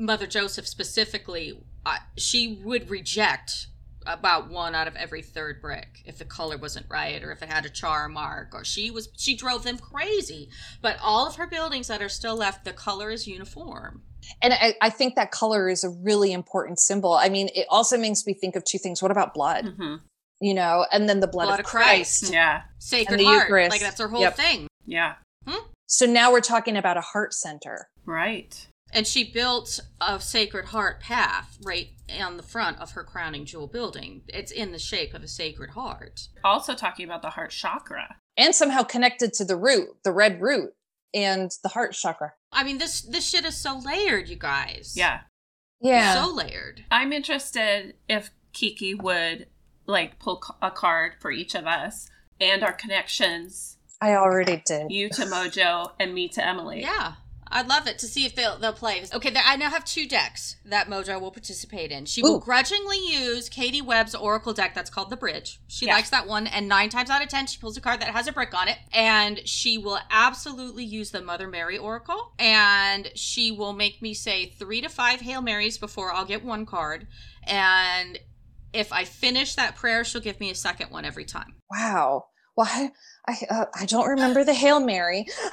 Mother 0.00 0.26
Joseph 0.26 0.66
specifically 0.66 1.60
uh, 1.84 1.98
she 2.16 2.60
would 2.64 2.90
reject 2.90 3.66
about 4.06 4.48
one 4.50 4.74
out 4.74 4.88
of 4.88 4.96
every 4.96 5.20
third 5.20 5.60
brick 5.60 6.02
if 6.06 6.18
the 6.18 6.24
color 6.24 6.56
wasn't 6.56 6.86
right 6.88 7.22
or 7.22 7.30
if 7.32 7.42
it 7.42 7.48
had 7.48 7.66
a 7.66 7.68
char 7.68 8.08
mark 8.08 8.54
or 8.54 8.64
she 8.64 8.90
was 8.90 9.10
she 9.16 9.36
drove 9.36 9.62
them 9.62 9.76
crazy 9.76 10.48
but 10.80 10.96
all 11.02 11.26
of 11.26 11.36
her 11.36 11.46
buildings 11.46 11.88
that 11.88 12.00
are 12.00 12.08
still 12.08 12.34
left 12.34 12.64
the 12.64 12.72
color 12.72 13.10
is 13.10 13.26
uniform 13.26 14.02
and 14.42 14.54
I, 14.54 14.74
I 14.80 14.88
think 14.88 15.16
that 15.16 15.30
color 15.30 15.68
is 15.68 15.84
a 15.84 15.90
really 15.90 16.32
important 16.32 16.80
symbol 16.80 17.12
i 17.12 17.28
mean 17.28 17.50
it 17.54 17.66
also 17.68 17.98
makes 17.98 18.26
me 18.26 18.32
think 18.32 18.56
of 18.56 18.64
two 18.64 18.78
things 18.78 19.02
what 19.02 19.10
about 19.10 19.34
blood 19.34 19.66
mm-hmm. 19.66 19.96
you 20.40 20.54
know 20.54 20.86
and 20.90 21.06
then 21.06 21.20
the 21.20 21.28
blood, 21.28 21.46
blood 21.46 21.60
of, 21.60 21.66
of 21.66 21.70
christ. 21.70 22.22
christ. 22.22 22.32
yeah 22.32 22.62
sacred 22.78 23.20
the 23.20 23.24
heart 23.24 23.48
Eucharist. 23.48 23.70
like 23.70 23.82
that's 23.82 24.00
her 24.00 24.08
whole 24.08 24.22
yep. 24.22 24.34
thing 24.34 24.66
yeah 24.86 25.16
hmm? 25.46 25.62
so 25.86 26.06
now 26.06 26.32
we're 26.32 26.40
talking 26.40 26.78
about 26.78 26.96
a 26.96 27.02
heart 27.02 27.34
center 27.34 27.88
right 28.06 28.66
and 28.92 29.06
she 29.06 29.30
built 29.30 29.80
a 30.00 30.20
Sacred 30.20 30.66
Heart 30.66 31.00
path 31.00 31.58
right 31.62 31.90
on 32.20 32.36
the 32.36 32.42
front 32.42 32.80
of 32.80 32.92
her 32.92 33.04
crowning 33.04 33.44
jewel 33.44 33.66
building. 33.66 34.22
It's 34.28 34.52
in 34.52 34.72
the 34.72 34.78
shape 34.78 35.14
of 35.14 35.22
a 35.22 35.28
Sacred 35.28 35.70
Heart. 35.70 36.28
Also 36.44 36.74
talking 36.74 37.04
about 37.04 37.22
the 37.22 37.30
heart 37.30 37.50
chakra. 37.50 38.16
And 38.36 38.54
somehow 38.54 38.82
connected 38.82 39.32
to 39.34 39.44
the 39.44 39.56
root, 39.56 39.88
the 40.04 40.12
red 40.12 40.40
root, 40.40 40.72
and 41.14 41.50
the 41.62 41.68
heart 41.68 41.92
chakra. 41.92 42.32
I 42.52 42.64
mean, 42.64 42.78
this 42.78 43.02
this 43.02 43.28
shit 43.28 43.44
is 43.44 43.56
so 43.56 43.78
layered, 43.78 44.28
you 44.28 44.36
guys. 44.36 44.94
Yeah. 44.96 45.20
Yeah. 45.80 46.14
so 46.14 46.32
layered. 46.32 46.84
I'm 46.90 47.12
interested 47.12 47.94
if 48.08 48.30
Kiki 48.52 48.94
would 48.94 49.46
like 49.86 50.18
pull 50.18 50.42
a 50.62 50.70
card 50.70 51.14
for 51.20 51.30
each 51.30 51.54
of 51.54 51.66
us 51.66 52.08
and 52.40 52.62
our 52.62 52.72
connections. 52.72 53.76
I 54.00 54.14
already 54.14 54.62
did. 54.64 54.90
You 54.90 55.10
to 55.10 55.22
Mojo 55.26 55.92
and 55.98 56.14
me 56.14 56.28
to 56.30 56.46
Emily. 56.46 56.80
Yeah. 56.80 57.14
I'd 57.50 57.68
love 57.68 57.86
it 57.86 57.98
to 57.98 58.06
see 58.06 58.24
if 58.24 58.34
they'll 58.34 58.58
they'll 58.58 58.72
play. 58.72 59.02
Okay, 59.12 59.34
I 59.36 59.56
now 59.56 59.70
have 59.70 59.84
two 59.84 60.06
decks 60.06 60.56
that 60.64 60.88
Mojo 60.88 61.20
will 61.20 61.30
participate 61.30 61.90
in. 61.90 62.04
She 62.04 62.20
Ooh. 62.20 62.24
will 62.24 62.38
grudgingly 62.38 62.98
use 62.98 63.48
Katie 63.48 63.82
Webb's 63.82 64.14
Oracle 64.14 64.52
deck 64.52 64.74
that's 64.74 64.90
called 64.90 65.10
the 65.10 65.16
Bridge. 65.16 65.60
She 65.68 65.86
likes 65.86 66.10
that 66.10 66.26
one, 66.26 66.46
and 66.46 66.68
nine 66.68 66.90
times 66.90 67.10
out 67.10 67.22
of 67.22 67.28
ten, 67.28 67.46
she 67.46 67.58
pulls 67.58 67.76
a 67.76 67.80
card 67.80 68.00
that 68.00 68.10
has 68.10 68.28
a 68.28 68.32
brick 68.32 68.54
on 68.54 68.68
it, 68.68 68.78
and 68.92 69.40
she 69.46 69.78
will 69.78 69.98
absolutely 70.10 70.84
use 70.84 71.10
the 71.10 71.22
Mother 71.22 71.48
Mary 71.48 71.78
Oracle, 71.78 72.32
and 72.38 73.10
she 73.14 73.50
will 73.50 73.72
make 73.72 74.00
me 74.00 74.14
say 74.14 74.46
three 74.46 74.80
to 74.80 74.88
five 74.88 75.20
Hail 75.20 75.42
Marys 75.42 75.78
before 75.78 76.12
I'll 76.12 76.24
get 76.24 76.44
one 76.44 76.66
card, 76.66 77.06
and 77.44 78.18
if 78.72 78.92
I 78.92 79.04
finish 79.04 79.56
that 79.56 79.76
prayer, 79.76 80.04
she'll 80.04 80.20
give 80.20 80.38
me 80.38 80.50
a 80.50 80.54
second 80.54 80.90
one 80.90 81.04
every 81.04 81.24
time. 81.24 81.54
Wow. 81.70 82.26
Well, 82.60 82.68
I 82.70 82.92
I, 83.26 83.46
uh, 83.48 83.64
I 83.74 83.86
don't 83.86 84.06
remember 84.06 84.44
the 84.44 84.52
Hail 84.52 84.80
Mary. 84.80 85.24
so, 85.30 85.52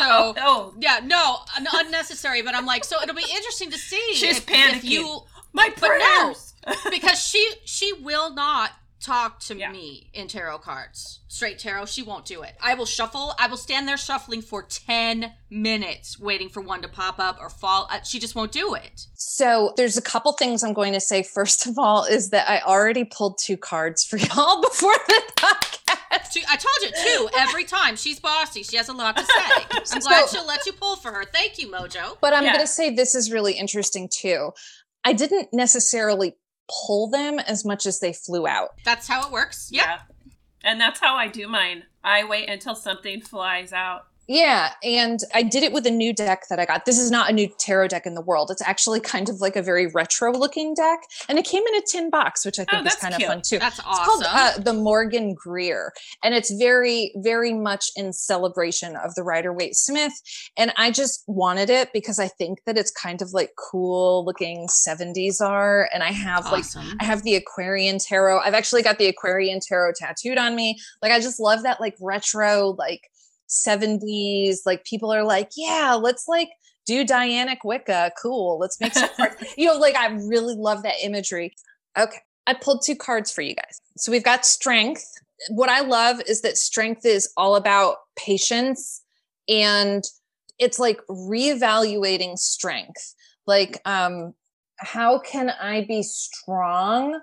oh. 0.00 0.72
yeah, 0.80 1.00
no, 1.04 1.40
unnecessary. 1.74 2.40
But 2.40 2.54
I'm 2.54 2.64
like, 2.64 2.84
so 2.84 2.96
it'll 3.02 3.14
be 3.14 3.26
interesting 3.30 3.70
to 3.72 3.78
see. 3.78 4.14
She's 4.14 4.38
if, 4.38 4.46
panicking. 4.46 4.76
If 4.76 4.84
you, 4.84 5.20
My 5.52 5.68
prayers. 5.68 6.54
No, 6.66 6.74
because 6.90 7.22
she 7.22 7.46
she 7.66 7.92
will 7.92 8.32
not 8.32 8.70
talk 9.00 9.40
to 9.40 9.56
yeah. 9.56 9.70
me 9.70 10.10
in 10.12 10.28
tarot 10.28 10.58
cards. 10.58 11.20
Straight 11.28 11.58
tarot, 11.58 11.86
she 11.86 12.02
won't 12.02 12.24
do 12.24 12.42
it. 12.42 12.54
I 12.60 12.74
will 12.74 12.86
shuffle. 12.86 13.34
I 13.38 13.46
will 13.48 13.56
stand 13.56 13.86
there 13.86 13.96
shuffling 13.96 14.42
for 14.42 14.62
10 14.62 15.32
minutes 15.50 16.18
waiting 16.18 16.48
for 16.48 16.60
one 16.60 16.82
to 16.82 16.88
pop 16.88 17.18
up 17.18 17.38
or 17.40 17.48
fall. 17.48 17.88
Uh, 17.90 18.02
she 18.02 18.18
just 18.18 18.34
won't 18.34 18.52
do 18.52 18.74
it. 18.74 19.06
So, 19.14 19.72
there's 19.76 19.96
a 19.96 20.02
couple 20.02 20.32
things 20.32 20.62
I'm 20.64 20.72
going 20.72 20.92
to 20.94 21.00
say. 21.00 21.22
First 21.22 21.66
of 21.66 21.78
all, 21.78 22.04
is 22.04 22.30
that 22.30 22.48
I 22.48 22.60
already 22.60 23.04
pulled 23.04 23.38
two 23.38 23.56
cards 23.56 24.04
for 24.04 24.16
y'all 24.18 24.60
before 24.62 24.94
the 25.06 25.22
podcast. 25.36 26.32
Two, 26.32 26.40
I 26.48 26.56
told 26.56 26.76
you, 26.82 26.90
two 27.02 27.28
every 27.38 27.64
time. 27.64 27.96
She's 27.96 28.20
bossy. 28.20 28.62
She 28.62 28.76
has 28.76 28.88
a 28.88 28.92
lot 28.92 29.16
to 29.16 29.24
say. 29.24 29.92
I'm 29.92 30.00
glad 30.00 30.28
she'll 30.28 30.46
let 30.46 30.66
you 30.66 30.72
pull 30.72 30.96
for 30.96 31.10
her. 31.12 31.24
Thank 31.24 31.58
you, 31.58 31.70
Mojo. 31.70 32.18
But 32.20 32.34
I'm 32.34 32.44
Yeah. 32.44 32.54
going 32.54 32.66
to 32.66 32.70
say 32.72 32.94
this 32.94 33.14
is 33.14 33.30
really 33.32 33.54
interesting 33.54 34.08
too. 34.12 34.50
I 35.04 35.12
didn't 35.14 35.48
necessarily 35.52 36.34
pull 36.68 37.08
them 37.08 37.38
as 37.38 37.64
much 37.64 37.86
as 37.86 38.00
they 38.00 38.12
flew 38.12 38.46
out. 38.46 38.70
That's 38.84 39.08
how 39.08 39.26
it 39.26 39.32
works. 39.32 39.70
Yep. 39.72 39.84
Yeah. 39.84 39.98
And 40.62 40.80
that's 40.80 41.00
how 41.00 41.14
I 41.14 41.28
do 41.28 41.48
mine. 41.48 41.84
I 42.02 42.24
wait 42.24 42.48
until 42.48 42.74
something 42.74 43.20
flies 43.20 43.72
out. 43.72 44.06
Yeah, 44.30 44.72
and 44.82 45.20
I 45.34 45.42
did 45.42 45.62
it 45.62 45.72
with 45.72 45.86
a 45.86 45.90
new 45.90 46.12
deck 46.12 46.44
that 46.50 46.58
I 46.60 46.66
got. 46.66 46.84
This 46.84 46.98
is 46.98 47.10
not 47.10 47.30
a 47.30 47.32
new 47.32 47.48
tarot 47.58 47.88
deck 47.88 48.04
in 48.04 48.14
the 48.14 48.20
world. 48.20 48.50
It's 48.50 48.60
actually 48.60 49.00
kind 49.14 49.30
of 49.30 49.40
like 49.40 49.56
a 49.56 49.62
very 49.62 49.86
retro 49.86 50.32
looking 50.32 50.74
deck, 50.74 51.00
and 51.30 51.38
it 51.38 51.46
came 51.46 51.62
in 51.66 51.74
a 51.76 51.80
tin 51.90 52.10
box, 52.10 52.44
which 52.44 52.58
I 52.58 52.64
think 52.64 52.74
is 52.74 52.80
Oh, 52.80 52.84
that's 52.84 52.96
kind 52.96 53.14
cute. 53.14 53.26
of 53.26 53.32
fun 53.34 53.42
too. 53.42 53.58
That's 53.58 53.78
It's 53.78 53.86
called 53.86 54.24
awesome. 54.24 54.60
uh, 54.60 54.62
the 54.62 54.74
Morgan 54.74 55.32
Greer, 55.34 55.92
and 56.22 56.34
it's 56.34 56.50
very, 56.52 57.10
very 57.16 57.54
much 57.54 57.86
in 57.96 58.12
celebration 58.12 58.96
of 58.96 59.14
the 59.14 59.22
Rider 59.22 59.52
Waite 59.52 59.76
Smith. 59.76 60.12
And 60.58 60.74
I 60.76 60.90
just 60.90 61.24
wanted 61.26 61.70
it 61.70 61.88
because 61.94 62.18
I 62.18 62.28
think 62.28 62.58
that 62.66 62.76
it's 62.76 62.90
kind 62.90 63.22
of 63.22 63.32
like 63.32 63.52
cool 63.56 64.24
looking 64.26 64.68
70s 64.68 65.40
art. 65.40 65.88
And 65.94 66.02
I 66.02 66.12
have 66.12 66.44
like 66.46 66.64
awesome. 66.64 66.98
I 67.00 67.04
have 67.04 67.22
the 67.22 67.34
Aquarian 67.36 67.98
tarot. 67.98 68.40
I've 68.40 68.52
actually 68.54 68.82
got 68.82 68.98
the 68.98 69.06
Aquarian 69.06 69.60
tarot 69.66 69.92
tattooed 69.96 70.36
on 70.36 70.54
me. 70.54 70.78
Like 71.00 71.12
I 71.12 71.18
just 71.20 71.40
love 71.40 71.62
that 71.62 71.80
like 71.80 71.94
retro 72.00 72.74
like 72.78 73.00
70s 73.48 74.58
like 74.66 74.84
people 74.84 75.12
are 75.12 75.24
like, 75.24 75.50
"Yeah, 75.56 75.98
let's 76.00 76.28
like 76.28 76.50
do 76.86 77.04
Dianic 77.04 77.58
Wicca. 77.64 78.12
Cool. 78.20 78.58
Let's 78.58 78.80
make 78.80 78.94
some 78.94 79.08
cards." 79.16 79.36
you 79.56 79.66
know, 79.66 79.76
like 79.76 79.96
I 79.96 80.08
really 80.08 80.54
love 80.54 80.82
that 80.82 80.96
imagery. 81.02 81.54
Okay. 81.98 82.18
I 82.46 82.54
pulled 82.54 82.82
two 82.84 82.96
cards 82.96 83.30
for 83.30 83.42
you 83.42 83.54
guys. 83.54 83.78
So 83.98 84.10
we've 84.10 84.24
got 84.24 84.46
strength. 84.46 85.04
What 85.50 85.68
I 85.68 85.80
love 85.80 86.20
is 86.26 86.40
that 86.42 86.56
strength 86.56 87.04
is 87.04 87.30
all 87.36 87.56
about 87.56 87.96
patience 88.16 89.02
and 89.48 90.02
it's 90.58 90.78
like 90.78 91.00
reevaluating 91.08 92.38
strength. 92.38 93.14
Like 93.46 93.80
um 93.84 94.34
how 94.78 95.18
can 95.18 95.50
I 95.50 95.84
be 95.84 96.02
strong 96.02 97.20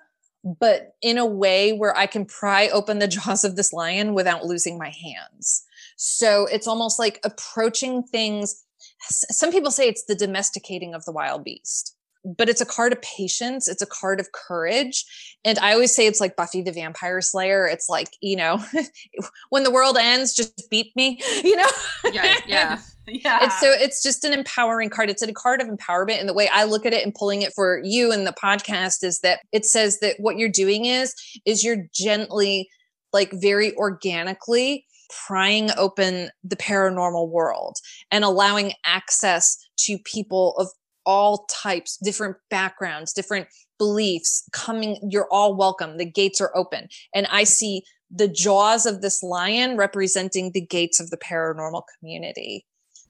but 0.60 0.94
in 1.02 1.18
a 1.18 1.26
way 1.26 1.74
where 1.74 1.98
I 1.98 2.06
can 2.06 2.26
pry 2.26 2.70
open 2.70 3.00
the 3.00 3.08
jaws 3.16 3.44
of 3.44 3.56
this 3.56 3.74
lion 3.74 4.14
without 4.14 4.46
losing 4.46 4.78
my 4.78 4.90
hands. 4.90 5.65
So 5.96 6.46
it's 6.46 6.68
almost 6.68 7.00
like 7.00 7.20
approaching 7.24 8.04
things. 8.04 8.64
Some 9.10 9.52
people 9.52 9.72
say 9.72 9.88
it's 9.88 10.06
the 10.06 10.16
domesticating 10.16 10.94
of 10.94 11.06
the 11.06 11.12
wild 11.12 11.44
beast, 11.44 11.96
but 12.26 12.50
it's 12.50 12.62
a 12.62 12.66
card 12.66 12.92
of 12.92 13.02
patience. 13.02 13.68
It's 13.68 13.82
a 13.82 13.88
card 13.88 14.20
of 14.20 14.32
courage. 14.32 15.06
And 15.46 15.58
I 15.60 15.74
always 15.74 15.96
say 15.96 16.08
it's 16.08 16.20
like 16.20 16.36
Buffy 16.36 16.62
the 16.62 16.72
Vampire 16.72 17.22
Slayer. 17.22 17.68
It's 17.68 17.88
like, 17.88 18.10
you 18.22 18.36
know, 18.36 18.64
when 19.50 19.64
the 19.64 19.72
world 19.72 19.98
ends, 19.98 20.34
just 20.34 20.70
beat 20.70 20.96
me, 20.96 21.22
you 21.44 21.56
know? 21.56 21.70
yeah, 22.12 22.36
yeah. 22.48 22.80
Yeah. 23.08 23.46
It's 23.46 23.60
so 23.60 23.72
it's 23.72 24.02
just 24.02 24.26
an 24.26 24.34
empowering 24.34 24.90
card. 24.90 25.12
It's 25.12 25.22
a 25.22 25.32
card 25.32 25.62
of 25.62 25.68
empowerment. 25.68 26.20
And 26.20 26.28
the 26.28 26.34
way 26.34 26.50
I 26.52 26.64
look 26.64 26.88
at 26.88 26.94
it 26.94 27.06
and 27.06 27.14
pulling 27.14 27.44
it 27.44 27.54
for 27.54 27.80
you 27.84 28.12
in 28.12 28.24
the 28.24 28.34
podcast 28.34 29.04
is 29.04 29.20
that 29.20 29.42
it 29.52 29.64
says 29.64 30.00
that 30.00 30.16
what 30.18 30.40
you're 30.40 30.50
doing 30.50 30.86
is 30.86 31.14
is 31.46 31.64
you're 31.64 31.86
gently, 31.94 32.68
like 33.14 33.32
very 33.32 33.76
organically 33.76 34.88
prying 35.28 35.70
open 35.78 36.30
the 36.44 36.56
paranormal 36.56 37.30
world 37.30 37.78
and 38.12 38.24
allowing 38.24 38.74
access 38.86 39.58
to 39.80 39.98
people 40.00 40.56
of 40.58 40.68
all 41.06 41.46
types, 41.46 41.98
different 42.04 42.38
backgrounds, 42.50 43.14
different 43.14 43.48
beliefs 43.78 44.48
coming. 44.52 44.98
You're 45.10 45.28
all 45.32 45.56
welcome. 45.56 45.98
The 45.98 46.06
gates 46.06 46.42
are 46.42 46.56
open. 46.56 46.88
And 47.14 47.28
I 47.32 47.44
see 47.44 47.84
the 48.12 48.28
jaws 48.28 48.86
of 48.86 49.02
this 49.02 49.22
lion 49.22 49.78
representing 49.78 50.52
the 50.52 50.62
gates 50.62 51.00
of 51.00 51.10
the 51.10 51.18
paranormal 51.18 51.84
community. 52.00 52.66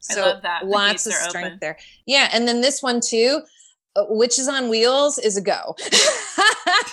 I 0.09 0.13
So 0.13 0.21
love 0.21 0.41
that. 0.43 0.61
The 0.63 0.67
lots 0.67 1.05
of 1.07 1.13
strength 1.13 1.47
open. 1.47 1.57
there. 1.61 1.77
Yeah, 2.05 2.29
and 2.31 2.47
then 2.47 2.61
this 2.61 2.81
one 2.83 3.01
too, 3.01 3.41
Uh, 3.95 4.05
Witches 4.09 4.47
on 4.47 4.69
Wheels 4.69 5.17
is 5.17 5.37
a 5.37 5.41
go. 5.41 5.75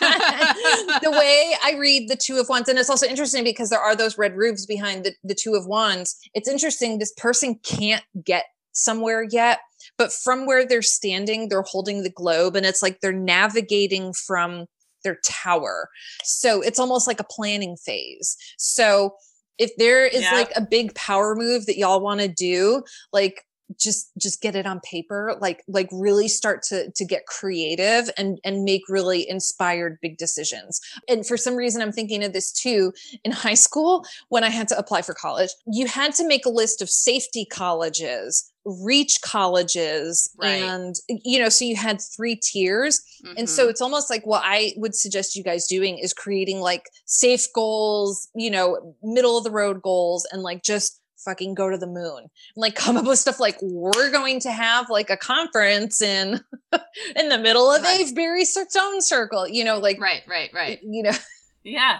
the 0.03 1.11
way 1.11 1.55
I 1.63 1.75
read 1.79 2.09
the 2.09 2.17
Two 2.17 2.39
of 2.39 2.49
Wands, 2.49 2.69
and 2.69 2.79
it's 2.79 2.91
also 2.91 3.07
interesting 3.07 3.45
because 3.45 3.71
there 3.71 3.81
are 3.81 3.97
those 3.97 4.19
red 4.19 4.37
roofs 4.37 4.67
behind 4.67 5.05
the, 5.05 5.13
the 5.25 5.35
Two 5.35 5.55
of 5.55 5.67
Wands. 5.67 6.17
It's 6.35 6.49
interesting. 6.49 6.99
This 6.99 7.13
person 7.17 7.59
can't 7.65 8.05
get 8.25 8.45
somewhere 8.73 9.23
yet, 9.31 9.61
but 9.99 10.13
from 10.13 10.47
where 10.47 10.67
they're 10.67 10.83
standing, 10.83 11.49
they're 11.49 11.63
holding 11.63 12.03
the 12.03 12.11
globe, 12.11 12.57
and 12.57 12.65
it's 12.67 12.83
like 12.83 13.01
they're 13.01 13.13
navigating 13.13 14.13
from 14.13 14.67
their 15.05 15.19
tower. 15.25 15.89
So 16.23 16.61
it's 16.63 16.79
almost 16.79 17.07
like 17.09 17.21
a 17.21 17.25
planning 17.25 17.77
phase. 17.77 18.37
So 18.57 19.15
if 19.59 19.71
there 19.77 20.07
is 20.07 20.23
Yeah. 20.23 20.35
like 20.35 20.53
a 20.57 20.61
big 20.61 20.95
power 20.95 21.35
move 21.35 21.67
that 21.67 21.77
y'all 21.77 22.01
want 22.01 22.21
to 22.21 22.29
do, 22.29 22.83
like 23.13 23.45
just 23.79 24.11
just 24.19 24.41
get 24.41 24.55
it 24.57 24.67
on 24.67 24.81
paper 24.81 25.37
like 25.41 25.63
like 25.69 25.89
really 25.93 26.29
start 26.29 26.63
to 26.63 26.91
to 26.93 27.05
get 27.05 27.27
creative 27.27 28.11
and 28.17 28.39
and 28.45 28.65
make 28.65 28.83
really 28.89 29.29
inspired 29.29 29.99
big 30.03 30.17
decisions 30.19 30.81
and 31.09 31.27
for 31.27 31.37
some 31.37 31.55
reason 31.57 31.83
i'm 31.83 31.93
thinking 31.93 32.23
of 32.25 32.33
this 32.33 32.53
too 32.53 32.93
in 33.25 33.33
high 33.33 33.55
school 33.55 34.05
when 34.29 34.45
i 34.45 34.49
had 34.51 34.69
to 34.69 34.79
apply 34.79 35.03
for 35.03 35.15
college 35.15 35.51
you 35.67 35.87
had 35.87 36.15
to 36.15 36.27
make 36.27 36.47
a 36.47 36.51
list 36.51 36.81
of 36.83 36.89
safety 36.91 37.45
colleges 37.45 38.49
reach 38.65 39.21
colleges 39.23 40.31
Right. 40.39 40.63
and 40.63 40.95
you 41.09 41.41
know 41.41 41.49
so 41.49 41.65
you 41.65 41.75
had 41.75 42.01
three 42.01 42.37
tiers 42.37 43.01
and 43.37 43.49
so 43.51 43.67
Mhm. 43.67 43.71
it's 43.71 43.81
almost 43.81 44.09
like 44.11 44.25
what 44.27 44.43
I 44.45 44.73
would 44.77 44.95
suggest 44.95 45.35
you 45.37 45.43
guys 45.45 45.67
doing 45.67 45.99
is 45.99 46.13
creating 46.13 46.61
like 46.61 46.85
safe 47.07 47.47
goals, 47.55 48.29
you 48.35 48.51
know, 48.51 48.97
middle 49.03 49.37
of 49.39 49.45
the 49.45 49.51
road 49.51 49.81
goals 49.83 50.27
and 50.33 50.43
like 50.43 50.63
just 50.65 51.01
fucking 51.25 51.55
go 51.55 51.71
to 51.71 51.79
the 51.79 51.87
moon. 51.87 52.19
And 52.19 52.29
like 52.57 52.75
come 52.85 52.97
up 52.97 53.05
with 53.07 53.19
stuff 53.19 53.41
like 53.41 53.57
we're 53.63 54.11
going 54.11 54.41
to 54.41 54.53
have 54.53 54.91
like 54.91 55.11
a 55.11 55.17
conference 55.17 56.01
in 56.03 56.41
in 57.17 57.29
the 57.29 57.39
middle 57.39 57.71
of 57.71 57.83
Right. 57.83 58.01
Avebury 58.01 58.45
Stone 58.45 59.01
Circle, 59.03 59.49
you 59.49 59.65
know, 59.65 59.79
like 59.79 60.01
right, 60.01 60.23
right, 60.29 60.51
right. 60.55 60.79
you 60.83 61.03
know. 61.03 61.13
Yeah. 61.65 61.99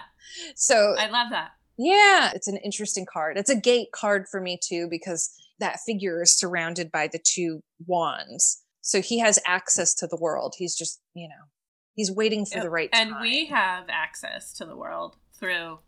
So 0.55 0.93
I 0.99 1.09
love 1.09 1.27
that. 1.29 1.51
yeah, 1.77 2.31
it's 2.35 2.49
an 2.49 2.57
interesting 2.57 3.05
card. 3.11 3.37
It's 3.37 3.49
a 3.49 3.55
gate 3.55 3.93
card 3.93 4.25
for 4.29 4.41
me 4.41 4.59
too 4.61 4.87
because 4.89 5.33
that 5.59 5.79
figure 5.85 6.21
is 6.21 6.37
surrounded 6.37 6.91
by 6.91 7.07
the 7.07 7.19
two 7.25 7.61
wands. 7.87 8.61
So 8.81 9.01
he 9.01 9.19
has 9.19 9.39
access 9.45 9.93
to 9.95 10.07
the 10.07 10.17
world. 10.17 10.55
He's 10.57 10.75
just, 10.75 10.99
you 11.13 11.29
know, 11.29 11.45
he's 11.95 12.11
waiting 12.11 12.45
for 12.45 12.55
Yep. 12.57 12.63
the 12.63 12.69
right 12.69 12.89
And 12.91 13.11
time. 13.11 13.21
we 13.21 13.45
have 13.45 13.85
access 13.87 14.51
to 14.55 14.65
the 14.65 14.75
world 14.75 15.15
through 15.39 15.79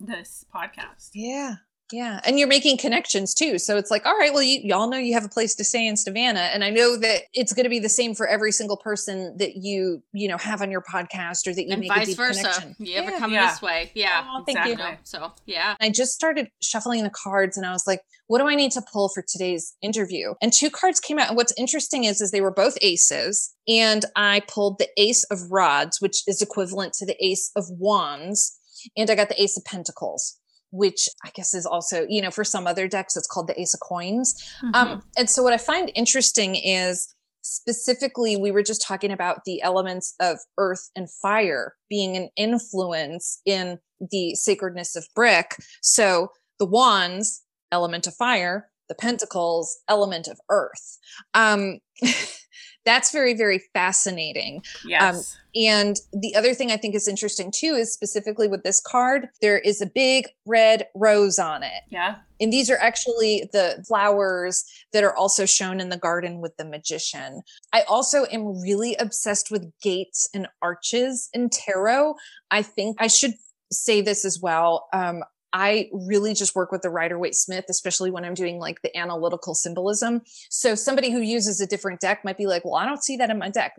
this 0.00 0.44
podcast. 0.52 1.10
Yeah. 1.14 1.56
Yeah. 1.92 2.20
And 2.24 2.38
you're 2.38 2.48
making 2.48 2.78
connections 2.78 3.34
too. 3.34 3.58
So 3.58 3.76
it's 3.76 3.90
like, 3.90 4.06
all 4.06 4.16
right, 4.16 4.32
well, 4.32 4.42
you, 4.42 4.60
y'all 4.62 4.88
know 4.88 4.96
you 4.96 5.14
have 5.14 5.24
a 5.24 5.28
place 5.28 5.54
to 5.56 5.64
stay 5.64 5.86
in 5.86 5.96
Savannah. 5.96 6.40
And 6.40 6.64
I 6.64 6.70
know 6.70 6.96
that 6.96 7.22
it's 7.34 7.52
going 7.52 7.64
to 7.64 7.70
be 7.70 7.78
the 7.78 7.88
same 7.88 8.14
for 8.14 8.26
every 8.26 8.50
single 8.52 8.76
person 8.76 9.36
that 9.38 9.56
you, 9.56 10.02
you 10.12 10.26
know, 10.28 10.38
have 10.38 10.62
on 10.62 10.70
your 10.70 10.82
podcast 10.82 11.46
or 11.46 11.54
that 11.54 11.64
you 11.64 11.70
And 11.72 11.80
make 11.80 11.90
a 11.90 11.94
vice 11.94 12.06
deep 12.08 12.16
versa. 12.16 12.40
connection. 12.40 12.76
You 12.78 12.96
ever 12.96 13.10
Yeah. 13.12 13.18
come 13.18 13.32
Yeah. 13.32 13.50
this 13.50 13.62
way? 13.62 13.90
Yeah. 13.94 14.26
Oh, 14.28 14.42
thank 14.44 14.64
you. 14.66 14.72
You 14.72 14.96
so 15.04 15.32
yeah. 15.46 15.76
I 15.80 15.90
just 15.90 16.12
started 16.12 16.48
shuffling 16.60 17.02
the 17.04 17.10
cards 17.10 17.56
and 17.56 17.66
I 17.66 17.72
was 17.72 17.86
like, 17.86 18.00
what 18.26 18.38
do 18.38 18.48
I 18.48 18.54
need 18.54 18.72
to 18.72 18.82
pull 18.90 19.10
for 19.10 19.22
today's 19.26 19.74
interview? 19.82 20.32
And 20.40 20.52
two 20.52 20.70
cards 20.70 20.98
came 21.00 21.18
out. 21.18 21.28
And 21.28 21.36
what's 21.36 21.52
interesting 21.58 22.04
is, 22.04 22.20
is 22.22 22.30
they 22.30 22.40
were 22.40 22.50
both 22.50 22.78
aces. 22.80 23.52
And 23.68 24.06
I 24.16 24.40
pulled 24.48 24.78
the 24.78 24.88
ace 24.96 25.24
of 25.24 25.38
rods, 25.50 26.00
which 26.00 26.22
is 26.26 26.40
equivalent 26.40 26.94
to 26.94 27.06
the 27.06 27.16
ace 27.22 27.50
of 27.54 27.64
wands. 27.68 28.58
And 28.96 29.10
I 29.10 29.14
got 29.14 29.28
the 29.28 29.40
ace 29.40 29.56
of 29.56 29.64
pentacles, 29.64 30.38
which 30.72 31.08
I 31.24 31.30
guess 31.34 31.54
is 31.54 31.64
also, 31.64 32.06
you 32.08 32.20
know, 32.20 32.30
for 32.30 32.42
some 32.42 32.66
other 32.66 32.88
decks, 32.88 33.16
it's 33.16 33.28
called 33.28 33.46
the 33.46 33.60
ace 33.60 33.74
of 33.74 33.80
coins. 33.80 34.34
Mm-hmm. 34.64 34.74
Um, 34.74 35.02
and 35.16 35.30
so 35.30 35.42
what 35.42 35.52
I 35.52 35.58
find 35.58 35.92
interesting 35.94 36.56
is 36.56 37.14
specifically, 37.42 38.36
we 38.36 38.50
were 38.50 38.62
just 38.62 38.82
talking 38.82 39.12
about 39.12 39.44
the 39.44 39.62
elements 39.62 40.14
of 40.18 40.38
earth 40.58 40.90
and 40.96 41.10
fire 41.10 41.74
being 41.90 42.16
an 42.16 42.30
influence 42.36 43.40
in 43.44 43.78
the 44.10 44.34
sacredness 44.34 44.96
of 44.96 45.06
brick. 45.14 45.56
So 45.82 46.28
the 46.58 46.66
wands, 46.66 47.42
element 47.70 48.06
of 48.06 48.14
fire, 48.14 48.70
the 48.92 48.96
pentacles, 48.96 49.80
element 49.88 50.28
of 50.28 50.38
earth. 50.50 50.98
Um, 51.32 51.78
that's 52.84 53.10
very, 53.10 53.32
very 53.32 53.62
fascinating. 53.72 54.62
yes. 54.84 55.34
And 55.54 55.96
the 56.12 56.34
other 56.34 56.52
thing 56.52 56.70
I 56.70 56.76
think 56.76 56.94
is 56.94 57.08
interesting 57.08 57.50
too 57.50 57.74
is 57.74 57.92
specifically 57.92 58.48
with 58.48 58.64
this 58.64 58.80
card, 58.80 59.28
there 59.40 59.58
is 59.58 59.80
a 59.80 59.86
big 59.86 60.26
red 60.46 60.88
rose 60.94 61.38
on 61.38 61.62
it. 61.62 61.82
yeah. 61.88 62.16
And 62.40 62.52
these 62.52 62.68
are 62.70 62.78
actually 62.78 63.48
the 63.52 63.82
flowers 63.86 64.64
that 64.92 65.04
are 65.04 65.14
also 65.14 65.46
shown 65.46 65.80
in 65.80 65.90
the 65.90 65.96
garden 65.96 66.40
with 66.40 66.56
the 66.56 66.64
magician. 66.64 67.42
I 67.72 67.82
also 67.82 68.26
am 68.32 68.60
really 68.60 68.96
obsessed 68.96 69.50
with 69.50 69.72
gates 69.80 70.28
and 70.34 70.48
arches 70.60 71.30
in 71.32 71.50
tarot. 71.50 72.16
I 72.50 72.62
think 72.62 72.96
I 72.98 73.06
should 73.06 73.34
say 73.70 74.00
this 74.00 74.24
as 74.24 74.40
well. 74.40 74.88
Um, 74.92 75.22
I 75.52 75.88
really 75.92 76.34
just 76.34 76.54
work 76.54 76.72
with 76.72 76.82
the 76.82 76.90
Rider 76.90 77.18
Waite 77.18 77.34
Smith, 77.34 77.66
especially 77.68 78.10
when 78.10 78.24
I'm 78.24 78.34
doing 78.34 78.58
like 78.58 78.80
the 78.82 78.96
analytical 78.96 79.54
symbolism. 79.54 80.22
So 80.50 80.74
somebody 80.74 81.10
who 81.10 81.20
uses 81.20 81.60
a 81.60 81.66
different 81.66 82.00
deck 82.00 82.24
might 82.24 82.38
be 82.38 82.46
like, 82.46 82.64
well, 82.64 82.76
I 82.76 82.86
don't 82.86 83.02
see 83.02 83.16
that 83.16 83.30
in 83.30 83.38
my 83.38 83.50
deck. 83.50 83.74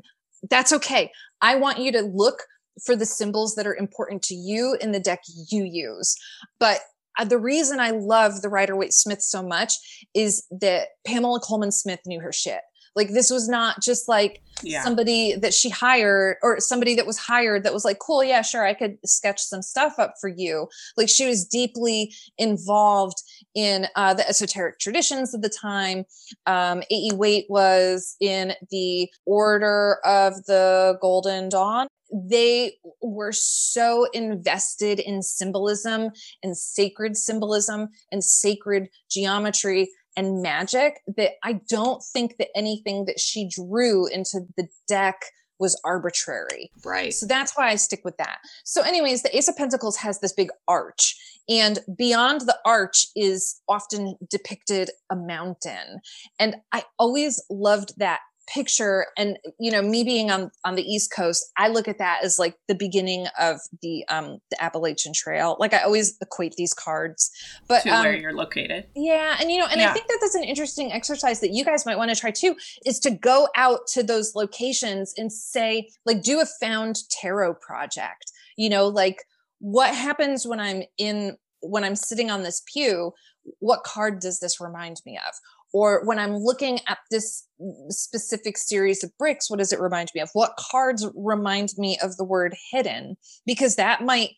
That's 0.49 0.73
okay. 0.73 1.11
I 1.41 1.55
want 1.55 1.79
you 1.79 1.91
to 1.93 2.01
look 2.01 2.43
for 2.85 2.95
the 2.95 3.05
symbols 3.05 3.55
that 3.55 3.67
are 3.67 3.75
important 3.75 4.21
to 4.23 4.35
you 4.35 4.77
in 4.81 4.91
the 4.91 4.99
deck 4.99 5.21
you 5.49 5.63
use. 5.63 6.15
But 6.59 6.81
uh, 7.17 7.25
the 7.25 7.37
reason 7.37 7.79
I 7.79 7.91
love 7.91 8.41
the 8.41 8.49
Rider 8.49 8.75
Waite 8.75 8.93
Smith 8.93 9.21
so 9.21 9.43
much 9.43 10.07
is 10.13 10.45
that 10.51 10.89
Pamela 11.05 11.39
Colman 11.39 11.71
Smith 11.71 11.99
knew 12.05 12.19
her 12.19 12.33
shit. 12.33 12.61
Like 12.95 13.09
this 13.09 13.29
was 13.29 13.47
not 13.49 13.81
just 13.81 14.07
like 14.07 14.41
Yeah. 14.61 14.83
somebody 14.83 15.35
that 15.35 15.53
she 15.53 15.69
hired 15.69 16.37
or 16.43 16.59
somebody 16.59 16.95
that 16.95 17.05
was 17.05 17.17
hired 17.17 17.63
that 17.63 17.73
was 17.73 17.83
like, 17.83 17.99
cool, 17.99 18.23
yeah, 18.23 18.41
sure, 18.41 18.65
I 18.65 18.73
could 18.73 18.97
sketch 19.05 19.41
some 19.41 19.61
stuff 19.61 19.97
up 19.99 20.13
for 20.21 20.29
you. 20.29 20.67
Like 20.95 21.09
she 21.09 21.27
was 21.27 21.45
deeply 21.45 22.13
involved 22.37 23.21
in 23.55 23.87
uh, 23.95 24.13
the 24.13 24.27
esoteric 24.27 24.79
traditions 24.79 25.33
of 25.33 25.41
the 25.41 25.49
time. 25.49 26.05
Um, 26.45 26.81
A.E. 26.91 27.11
Waite 27.13 27.45
was 27.49 28.15
in 28.19 28.53
the 28.69 29.09
Order 29.25 29.97
of 30.05 30.45
the 30.45 30.97
Golden 31.01 31.49
Dawn. 31.49 31.87
They 32.15 32.77
were 33.01 33.31
so 33.31 34.05
invested 34.13 34.99
in 34.99 35.23
symbolism 35.23 36.11
and 36.43 36.55
sacred 36.55 37.17
symbolism 37.17 37.89
and 38.11 38.23
sacred 38.23 38.89
geometry 39.09 39.89
and 40.15 40.41
magic 40.41 41.01
that 41.17 41.33
I 41.43 41.61
don't 41.69 42.03
think 42.03 42.37
that 42.37 42.49
anything 42.55 43.05
that 43.05 43.19
she 43.19 43.47
drew 43.47 44.07
into 44.07 44.41
the 44.57 44.67
deck 44.87 45.23
was 45.59 45.79
arbitrary. 45.85 46.71
Right. 46.83 47.13
So 47.13 47.25
that's 47.25 47.55
why 47.55 47.69
I 47.69 47.75
stick 47.75 48.01
with 48.03 48.17
that. 48.17 48.39
So, 48.63 48.81
anyways, 48.81 49.23
the 49.23 49.35
Ace 49.35 49.47
of 49.47 49.55
Pentacles 49.55 49.97
has 49.97 50.19
this 50.19 50.33
big 50.33 50.49
arch, 50.67 51.15
and 51.47 51.79
beyond 51.97 52.41
the 52.41 52.57
arch 52.65 53.05
is 53.15 53.61
often 53.67 54.15
depicted 54.29 54.89
a 55.09 55.15
mountain. 55.15 56.01
And 56.39 56.57
I 56.71 56.83
always 56.99 57.41
loved 57.49 57.93
that 57.97 58.19
picture 58.47 59.05
and 59.17 59.37
you 59.59 59.71
know 59.71 59.81
me 59.81 60.03
being 60.03 60.29
on 60.29 60.51
on 60.65 60.75
the 60.75 60.81
east 60.81 61.11
coast 61.11 61.45
i 61.57 61.67
look 61.67 61.87
at 61.87 61.97
that 61.97 62.19
as 62.23 62.37
like 62.37 62.55
the 62.67 62.75
beginning 62.75 63.25
of 63.39 63.59
the 63.81 64.03
um 64.09 64.39
the 64.51 64.61
appalachian 64.61 65.13
trail 65.13 65.55
like 65.59 65.73
i 65.73 65.79
always 65.79 66.17
equate 66.21 66.53
these 66.55 66.73
cards 66.73 67.31
but 67.67 67.83
to 67.83 67.89
um, 67.89 68.03
where 68.03 68.15
you're 68.15 68.33
located. 68.33 68.85
yeah, 68.95 69.37
and 69.39 69.51
you 69.51 69.59
know, 69.59 69.67
and 69.71 69.81
I 69.81 69.93
think 69.93 70.07
that 70.07 70.17
that's 70.21 70.35
an 70.35 70.43
interesting 70.43 70.91
exercise 70.91 71.39
that 71.41 71.51
you 71.51 71.63
guys 71.63 71.85
might 71.85 71.97
want 71.97 72.11
to 72.11 72.19
try 72.19 72.31
too 72.31 72.55
is 72.85 72.99
to 72.99 73.11
go 73.11 73.47
out 73.55 73.87
to 73.93 74.03
those 74.03 74.35
locations 74.35 75.13
and 75.17 75.31
say 75.31 75.89
like 76.05 76.21
do 76.21 76.41
a 76.41 76.45
found 76.45 76.97
tarot 77.09 77.55
project. 77.55 78.31
You 78.57 78.69
know, 78.69 78.87
like 78.87 79.23
what 79.59 79.93
happens 79.93 80.45
when 80.45 80.59
I'm 80.59 80.83
in 80.97 81.37
when 81.61 81.83
I'm 81.83 81.95
sitting 81.95 82.29
on 82.29 82.43
this 82.43 82.61
pew, 82.71 83.13
what 83.59 83.83
card 83.83 84.19
does 84.19 84.39
this 84.39 84.59
remind 84.59 85.01
me 85.05 85.17
of? 85.17 85.33
Or 85.73 86.05
when 86.05 86.19
I'm 86.19 86.35
looking 86.35 86.79
at 86.87 86.99
this 87.09 87.47
specific 87.89 88.57
series 88.57 89.03
of 89.03 89.11
bricks, 89.17 89.49
what 89.49 89.57
does 89.57 89.73
it 89.73 89.79
remind 89.79 90.09
me 90.13 90.21
of? 90.21 90.29
What 90.33 90.55
cards 90.57 91.07
remind 91.15 91.69
me 91.77 91.97
of 92.01 92.15
the 92.17 92.23
word 92.23 92.55
hidden? 92.71 93.17
Because 93.45 93.75
that 93.75 94.03
might 94.03 94.31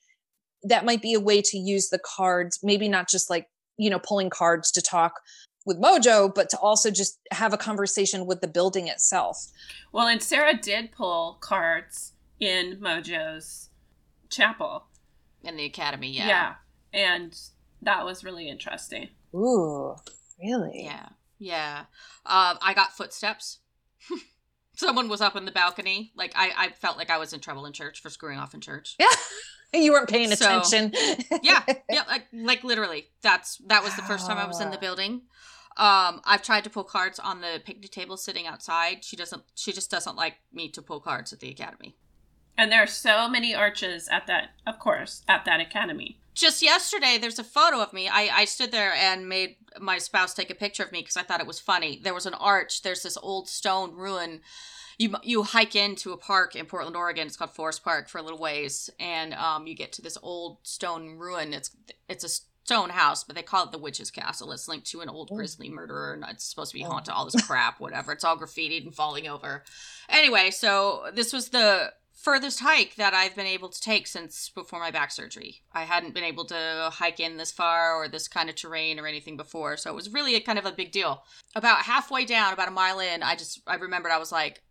that 0.64 0.86
might 0.86 1.02
be 1.02 1.14
a 1.14 1.20
way 1.20 1.42
to 1.44 1.58
use 1.58 1.90
the 1.90 2.00
cards, 2.00 2.60
maybe 2.64 2.88
not 2.90 3.10
just 3.10 3.30
like 3.30 3.48
you 3.78 3.90
know 3.90 4.00
pulling 4.00 4.30
cards 4.30 4.72
to 4.72 4.82
talk 4.82 5.20
with 5.66 5.82
mojo 5.82 6.34
but 6.34 6.50
to 6.50 6.58
also 6.60 6.92
just 6.92 7.20
have 7.32 7.54
a 7.54 7.58
conversation 7.58 8.26
with 8.26 8.40
the 8.40 8.48
building 8.48 8.88
itself 8.88 9.38
Well, 9.92 10.08
and 10.08 10.22
Sarah 10.22 10.56
did 10.56 10.92
pull 10.92 11.38
cards 11.42 12.14
in 12.40 12.78
Mojo's 12.80 13.70
chapel. 14.30 14.86
In 15.44 15.58
the 15.58 15.66
academy, 15.66 16.12
Yeah. 16.12 16.28
yeah. 16.28 16.56
And 16.94 17.38
that 17.82 18.06
was 18.06 18.24
really 18.24 18.48
interesting. 18.48 19.10
ooh 19.34 19.96
really 20.42 20.84
Yeah. 20.86 21.10
Yeah. 21.40 21.86
Um, 22.26 22.58
I 22.62 22.74
got 22.76 22.92
footsteps. 22.96 23.60
Someone 24.76 25.08
was 25.08 25.22
up 25.22 25.36
in 25.36 25.46
the 25.46 25.52
balcony. 25.52 26.12
Like 26.16 26.34
I, 26.36 26.52
I 26.58 26.70
felt 26.70 26.98
like 26.98 27.10
I 27.10 27.18
was 27.18 27.34
in 27.34 27.40
trouble 27.40 27.66
in 27.66 27.74
church 27.74 28.02
for 28.02 28.10
screwing 28.10 28.38
off 28.40 28.54
in 28.54 28.62
church. 28.62 28.96
yeah 29.00 29.08
you 29.74 29.92
weren't 29.92 30.10
paying 30.10 30.30
So, 30.32 30.60
attention 30.60 30.92
yeah, 31.42 31.64
yeah, 31.90 32.04
like, 32.08 32.28
like 32.34 32.64
literally. 32.64 33.08
That's 33.22 33.58
that 33.68 33.84
was 33.84 33.96
the 33.96 34.02
first 34.04 34.28
time 34.28 34.38
I 34.38 34.48
was 34.48 34.60
in 34.62 34.72
the 34.72 34.78
building. 34.78 35.22
Um, 35.78 36.22
I've 36.24 36.42
tried 36.42 36.64
to 36.64 36.70
pull 36.70 36.86
cards 36.86 37.20
on 37.20 37.42
the 37.42 37.62
picnic 37.66 37.92
table 37.92 38.16
sitting 38.16 38.48
outside. 38.48 39.04
She 39.04 39.18
doesn't. 39.18 39.44
She 39.56 39.74
just 39.74 39.92
doesn't 39.92 40.16
like 40.16 40.36
me 40.54 40.70
to 40.70 40.82
pull 40.82 41.02
cards 41.02 41.34
at 41.34 41.42
the 41.42 41.50
academy. 41.50 41.96
And 42.58 42.72
there 42.72 42.82
are 42.82 42.88
so 42.88 43.28
many 43.28 43.54
arches 43.54 44.08
at 44.10 44.28
that, 44.28 44.52
of 44.66 44.80
course, 44.80 45.24
at 45.28 45.44
that 45.44 45.60
academy. 45.60 46.20
Just 46.36 46.62
yesterday, 46.62 47.18
there's 47.20 47.40
a 47.40 47.44
photo 47.44 47.82
of 47.82 47.94
me. 47.94 48.08
I, 48.10 48.30
I 48.42 48.46
stood 48.46 48.72
there 48.72 48.94
and 48.94 49.28
made 49.28 49.56
my 49.80 49.98
spouse 49.98 50.34
take 50.34 50.50
a 50.50 50.56
picture 50.56 50.84
of 50.84 50.92
me 50.92 51.00
because 51.02 51.18
I 51.18 51.24
thought 51.24 51.40
it 51.40 51.48
was 51.48 51.60
funny. 51.60 52.00
There 52.04 52.14
was 52.14 52.26
an 52.26 52.34
arch. 52.34 52.82
There's 52.82 53.04
this 53.04 53.18
old 53.18 53.48
stone 53.48 53.96
ruin. 53.96 54.42
You 54.98 55.16
you 55.24 55.44
hike 55.44 55.76
into 55.76 56.12
a 56.14 56.18
park 56.18 56.56
in 56.56 56.66
Portland, 56.66 56.96
Oregon. 56.96 57.28
It's 57.28 57.36
called 57.38 57.52
Forest 57.52 57.84
Park 57.84 58.08
for 58.10 58.18
a 58.18 58.22
little 58.22 58.40
ways, 58.40 58.90
and 59.00 59.34
um, 59.34 59.66
you 59.68 59.76
get 59.76 59.92
to 59.94 60.02
this 60.02 60.18
old 60.22 60.60
stone 60.64 61.18
ruin. 61.18 61.54
It's 61.54 61.72
it's 62.08 62.24
a 62.24 62.30
stone 62.30 62.90
house, 62.90 63.24
but 63.24 63.36
they 63.36 63.42
call 63.42 63.66
it 63.66 63.72
the 63.72 63.78
witch's 63.78 64.10
castle. 64.10 64.52
It's 64.54 64.68
linked 64.68 64.88
to 64.88 65.02
an 65.02 65.10
old 65.10 65.30
Oh. 65.32 65.36
grisly 65.36 65.70
murderer, 65.70 66.14
and 66.14 66.26
it's 66.30 66.46
supposed 66.46 66.72
to 66.72 66.78
be 66.78 66.86
Oh. 66.86 66.90
haunted. 66.90 67.14
All 67.14 67.26
this 67.30 67.46
crap, 67.46 67.80
whatever. 67.80 68.12
It's 68.14 68.24
all 68.24 68.38
graffitied 68.38 68.84
and 68.86 68.96
falling 68.96 69.28
over. 69.28 69.64
Anyway, 70.10 70.50
so 70.52 71.10
this 71.14 71.32
was 71.34 71.50
the 71.50 71.94
furthest 72.26 72.61
hike 72.61 72.95
that 72.95 73.13
I've 73.13 73.36
been 73.36 73.45
able 73.45 73.69
to 73.69 73.80
take 73.80 74.07
since 74.07 74.49
before 74.49 74.80
my 74.80 74.89
back 74.89 75.11
surgery. 75.11 75.61
I 75.71 75.84
hadn't 75.84 76.15
been 76.15 76.23
able 76.23 76.45
to 76.45 76.89
hike 76.91 77.19
in 77.19 77.38
this 77.38 77.51
far 77.51 77.93
or 77.93 78.07
this 78.07 78.28
kind 78.28 78.49
of 78.49 78.55
terrain 78.55 78.99
or 78.99 79.05
anything 79.05 79.38
before, 79.38 79.78
so 79.78 79.91
it 79.91 79.95
was 79.95 80.11
really 80.11 80.34
a 80.34 80.41
kind 80.41 80.57
of 80.57 80.65
a 80.65 80.71
big 80.71 80.91
deal. 80.91 81.23
About 81.53 81.84
halfway 81.84 82.26
down, 82.26 82.51
about 82.51 82.67
a 82.67 82.71
mile 82.71 82.99
in, 82.99 83.21
I 83.21 83.36
just 83.36 83.61
I 83.67 83.76
remembered 83.76 84.11
I 84.11 84.17
was 84.17 84.32
like, 84.32 84.63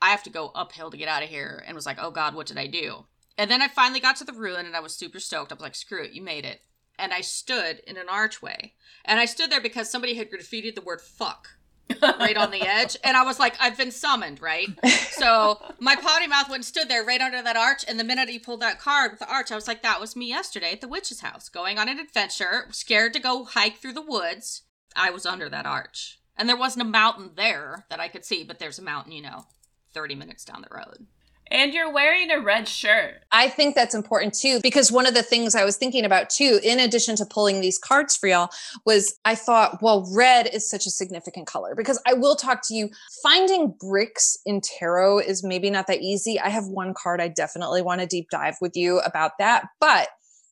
I 0.00 0.08
have 0.08 0.22
to 0.22 0.30
go 0.30 0.50
uphill 0.54 0.90
to 0.90 0.96
get 0.96 1.08
out 1.08 1.22
of 1.22 1.28
here, 1.28 1.62
and 1.66 1.74
was 1.74 1.84
like, 1.84 1.98
oh 2.00 2.10
god, 2.10 2.34
what 2.34 2.46
did 2.46 2.56
I 2.56 2.66
do? 2.66 3.04
And 3.36 3.50
then 3.50 3.60
I 3.60 3.68
finally 3.68 4.00
got 4.00 4.16
to 4.16 4.24
the 4.24 4.32
ruin, 4.32 4.64
and 4.64 4.74
I 4.74 4.80
was 4.80 4.96
super 4.96 5.20
stoked. 5.20 5.52
I 5.52 5.56
was 5.56 5.62
like, 5.62 5.74
screw 5.74 6.02
it, 6.02 6.12
you 6.12 6.22
made 6.22 6.46
it. 6.46 6.62
And 6.98 7.12
I 7.12 7.20
stood 7.20 7.82
in 7.86 7.98
an 7.98 8.08
archway, 8.08 8.72
and 9.04 9.20
I 9.20 9.26
stood 9.26 9.52
there 9.52 9.60
because 9.60 9.90
somebody 9.90 10.14
had 10.14 10.30
graffitied 10.30 10.74
the 10.74 10.80
word 10.80 11.02
fuck 11.02 11.57
right 12.02 12.36
on 12.36 12.50
the 12.50 12.62
edge. 12.62 12.96
And 13.02 13.16
I 13.16 13.22
was 13.22 13.38
like, 13.38 13.56
I've 13.60 13.76
been 13.76 13.90
summoned, 13.90 14.40
right? 14.40 14.68
So 15.10 15.60
my 15.78 15.96
potty 15.96 16.26
mouth 16.26 16.48
went 16.48 16.58
and 16.58 16.64
stood 16.64 16.88
there 16.88 17.04
right 17.04 17.20
under 17.20 17.42
that 17.42 17.56
arch. 17.56 17.84
And 17.88 17.98
the 17.98 18.04
minute 18.04 18.28
he 18.28 18.38
pulled 18.38 18.60
that 18.60 18.80
card 18.80 19.12
with 19.12 19.20
the 19.20 19.32
arch, 19.32 19.50
I 19.50 19.54
was 19.54 19.66
like, 19.66 19.82
that 19.82 20.00
was 20.00 20.16
me 20.16 20.28
yesterday 20.28 20.72
at 20.72 20.80
the 20.80 20.88
witch's 20.88 21.20
house, 21.20 21.48
going 21.48 21.78
on 21.78 21.88
an 21.88 21.98
adventure, 21.98 22.66
scared 22.70 23.12
to 23.14 23.20
go 23.20 23.44
hike 23.44 23.78
through 23.78 23.94
the 23.94 24.02
woods. 24.02 24.62
I 24.94 25.10
was 25.10 25.26
under 25.26 25.48
that 25.48 25.66
arch. 25.66 26.18
And 26.36 26.48
there 26.48 26.56
wasn't 26.56 26.86
a 26.86 26.90
mountain 26.90 27.32
there 27.36 27.86
that 27.90 28.00
I 28.00 28.08
could 28.08 28.24
see, 28.24 28.44
but 28.44 28.58
there's 28.58 28.78
a 28.78 28.82
mountain, 28.82 29.12
you 29.12 29.22
know, 29.22 29.46
30 29.92 30.14
minutes 30.14 30.44
down 30.44 30.62
the 30.62 30.74
road. 30.74 31.06
And 31.50 31.72
you're 31.72 31.92
wearing 31.92 32.30
a 32.30 32.40
red 32.40 32.68
shirt. 32.68 33.22
I 33.32 33.48
think 33.48 33.74
that's 33.74 33.94
important 33.94 34.34
too, 34.34 34.60
because 34.62 34.92
one 34.92 35.06
of 35.06 35.14
the 35.14 35.22
things 35.22 35.54
I 35.54 35.64
was 35.64 35.76
thinking 35.76 36.04
about 36.04 36.30
too, 36.30 36.60
in 36.62 36.80
addition 36.80 37.16
to 37.16 37.26
pulling 37.26 37.60
these 37.60 37.78
cards 37.78 38.16
for 38.16 38.26
y'all, 38.28 38.50
was 38.84 39.18
I 39.24 39.34
thought, 39.34 39.82
well, 39.82 40.08
red 40.14 40.48
is 40.52 40.68
such 40.68 40.86
a 40.86 40.90
significant 40.90 41.46
color 41.46 41.74
because 41.74 42.00
I 42.06 42.14
will 42.14 42.36
talk 42.36 42.62
to 42.68 42.74
you. 42.74 42.90
Finding 43.22 43.74
bricks 43.80 44.38
in 44.44 44.60
tarot 44.60 45.20
is 45.20 45.42
maybe 45.42 45.70
not 45.70 45.86
that 45.86 46.00
easy. 46.00 46.38
I 46.38 46.48
have 46.48 46.66
one 46.66 46.94
card 46.94 47.20
I 47.20 47.28
definitely 47.28 47.82
want 47.82 48.00
to 48.00 48.06
deep 48.06 48.30
dive 48.30 48.56
with 48.60 48.76
you 48.76 49.00
about 49.00 49.32
that, 49.38 49.66
but 49.80 50.08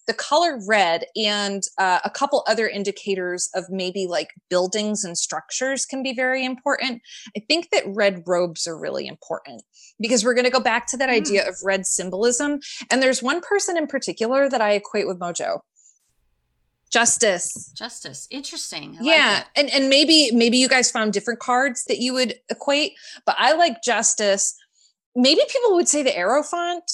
the 0.07 0.15
color 0.15 0.59
red 0.67 1.07
and 1.17 1.63
uh, 1.79 1.99
a 2.05 2.11
couple 2.11 2.45
other 2.47 2.69
indicators 2.69 3.51
of 3.55 3.65
maybe 3.71 4.07
like 4.07 4.31
buildings 4.49 5.05
and 5.05 5.19
structures 5.19 5.85
can 5.85 6.03
be 6.03 6.15
very 6.15 6.45
important. 6.45 7.03
I 7.37 7.41
think 7.41 7.71
that 7.71 7.83
red 7.87 8.23
robes 8.27 8.67
are 8.67 8.79
really 8.79 9.07
important 9.07 9.63
because 9.99 10.25
we're 10.25 10.35
going 10.35 10.45
to 10.45 10.51
go 10.51 10.61
back 10.61 10.87
to 10.89 10.97
that 10.99 11.09
Hmm. 11.09 11.15
idea 11.17 11.49
of 11.49 11.57
red 11.65 11.87
symbolism. 11.87 12.61
And 12.91 13.03
there's 13.03 13.23
one 13.23 13.41
person 13.41 13.77
in 13.77 13.87
particular 13.87 14.49
that 14.49 14.61
I 14.61 14.73
equate 14.73 15.07
with 15.07 15.19
Mojo. 15.19 15.61
Justice. 16.91 17.73
Justice. 17.77 18.29
Interesting. 18.31 18.97
I 19.01 19.03
yeah. 19.03 19.41
it. 19.41 19.47
and 19.57 19.71
and 19.71 19.89
maybe 19.89 20.31
maybe 20.33 20.57
you 20.57 20.69
guys 20.69 20.91
found 20.91 21.13
different 21.13 21.41
cards 21.41 21.85
that 21.89 21.99
you 21.99 22.13
would 22.15 22.35
equate, 22.49 22.93
but 23.25 23.35
I 23.39 23.53
like 23.55 23.83
Justice. 23.83 24.55
Maybe 25.17 25.41
people 25.49 25.75
would 25.75 25.89
say 25.89 26.03
the 26.05 26.13
Hierophant. 26.13 26.85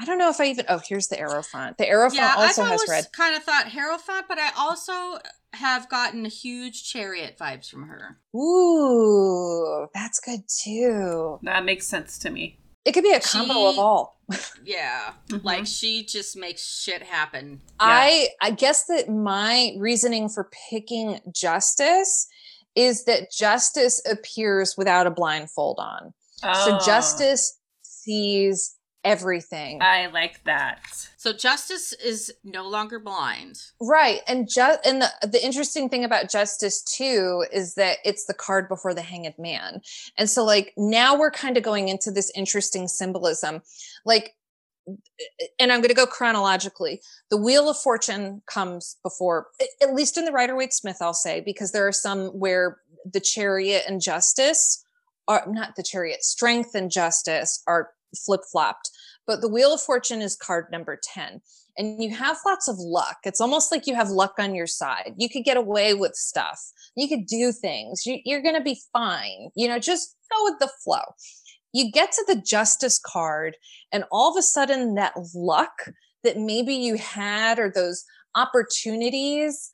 I 0.00 0.04
don't 0.06 0.18
know 0.18 0.30
if 0.30 0.40
I 0.40 0.46
even 0.46 0.64
oh, 0.68 0.80
here's 0.88 1.08
the 1.08 1.16
Hierophant. 1.16 1.76
The 1.76 1.86
arrow 1.86 2.08
Yeah, 2.10 2.28
font 2.34 2.38
also 2.48 2.62
I've 2.62 2.68
has 2.70 2.80
always 2.80 2.88
red. 2.90 3.04
kind 3.12 3.36
of 3.36 3.42
thought 3.44 3.68
Hierophant, 3.68 4.26
but 4.28 4.38
I 4.38 4.50
also 4.56 5.18
have 5.52 5.88
gotten 5.90 6.24
huge 6.24 6.90
chariot 6.90 7.36
vibes 7.38 7.68
from 7.68 7.82
her. 7.88 8.18
Ooh, 8.34 9.86
that's 9.94 10.20
good 10.20 10.40
too. 10.48 11.38
That 11.42 11.64
makes 11.64 11.86
sense 11.86 12.18
to 12.20 12.30
me. 12.30 12.58
It 12.84 12.92
could 12.92 13.04
be 13.04 13.12
a 13.12 13.20
combo 13.20 13.66
of 13.68 13.74
She- 13.74 13.80
all. 13.80 14.16
Yeah, 14.64 15.12
Mhm. 15.28 15.44
like 15.44 15.66
she 15.66 16.04
just 16.04 16.36
makes 16.36 16.62
shit 16.64 17.02
happen. 17.02 17.60
I 17.80 18.28
I 18.40 18.52
guess 18.52 18.84
that 18.86 19.08
my 19.08 19.74
reasoning 19.78 20.28
for 20.28 20.48
picking 20.70 21.20
justice 21.34 22.28
is 22.76 23.04
that 23.04 23.32
justice 23.32 24.00
appears 24.08 24.76
without 24.78 25.06
a 25.06 25.10
blindfold 25.10 25.78
on. 25.80 26.14
So 26.36 26.76
Oh, 26.76 26.78
justice 26.86 27.58
sees 27.82 28.76
everything. 29.04 29.80
I 29.82 30.06
like 30.06 30.44
that. 30.44 30.80
So 31.16 31.32
Justice 31.32 31.92
is 31.92 32.32
no 32.44 32.68
longer 32.68 32.98
blind. 32.98 33.62
right. 33.80 34.20
And 34.28 34.48
just 34.48 34.86
and 34.86 35.02
the, 35.02 35.10
the 35.26 35.44
interesting 35.44 35.88
thing 35.88 36.04
about 36.04 36.30
justice 36.30 36.82
too 36.82 37.44
is 37.52 37.74
that 37.74 37.98
it's 38.04 38.26
the 38.26 38.34
card 38.34 38.68
before 38.68 38.94
the 38.94 39.02
hanged 39.02 39.34
man. 39.38 39.80
And 40.18 40.28
so 40.28 40.44
like 40.44 40.72
now 40.76 41.18
we're 41.18 41.30
kind 41.30 41.56
of 41.56 41.62
going 41.62 41.88
into 41.88 42.10
this 42.10 42.30
interesting 42.34 42.88
symbolism. 42.88 43.62
Like 44.04 44.34
and 45.58 45.70
I'm 45.70 45.80
going 45.80 45.90
to 45.90 45.94
go 45.94 46.06
chronologically. 46.06 47.00
The 47.30 47.36
Wheel 47.36 47.68
of 47.68 47.76
Fortune 47.76 48.42
comes 48.46 48.96
before, 49.02 49.48
at 49.80 49.94
least 49.94 50.16
in 50.18 50.24
the 50.24 50.32
Rider 50.32 50.56
Waite 50.56 50.72
Smith, 50.72 50.96
I'll 51.00 51.14
say, 51.14 51.40
because 51.40 51.70
there 51.70 51.86
are 51.86 51.92
some 51.92 52.28
where 52.28 52.78
the 53.04 53.20
Chariot 53.20 53.84
and 53.86 54.00
Justice 54.00 54.84
are 55.28 55.44
not 55.46 55.76
the 55.76 55.82
Chariot, 55.82 56.24
Strength 56.24 56.74
and 56.74 56.90
Justice 56.90 57.62
are 57.66 57.90
flip 58.16 58.40
flopped. 58.50 58.90
But 59.26 59.40
the 59.40 59.48
Wheel 59.48 59.74
of 59.74 59.80
Fortune 59.80 60.22
is 60.22 60.36
card 60.36 60.66
number 60.70 60.98
10. 61.02 61.40
And 61.78 62.02
you 62.02 62.14
have 62.14 62.36
lots 62.44 62.68
of 62.68 62.76
luck. 62.78 63.18
It's 63.24 63.40
almost 63.40 63.72
like 63.72 63.86
you 63.86 63.94
have 63.94 64.10
luck 64.10 64.34
on 64.38 64.54
your 64.54 64.66
side. 64.66 65.14
You 65.16 65.28
could 65.28 65.44
get 65.44 65.56
away 65.56 65.94
with 65.94 66.14
stuff. 66.14 66.60
You 66.96 67.08
could 67.08 67.26
do 67.26 67.52
things. 67.52 68.04
You, 68.04 68.18
you're 68.24 68.42
going 68.42 68.56
to 68.56 68.60
be 68.60 68.80
fine. 68.92 69.50
You 69.54 69.68
know, 69.68 69.78
just 69.78 70.16
go 70.30 70.44
with 70.44 70.58
the 70.58 70.70
flow 70.84 71.14
you 71.72 71.90
get 71.90 72.12
to 72.12 72.24
the 72.26 72.40
justice 72.40 72.98
card 72.98 73.56
and 73.92 74.04
all 74.10 74.30
of 74.30 74.36
a 74.36 74.42
sudden 74.42 74.94
that 74.94 75.14
luck 75.34 75.90
that 76.24 76.36
maybe 76.36 76.74
you 76.74 76.96
had 76.96 77.58
or 77.58 77.70
those 77.70 78.04
opportunities 78.34 79.72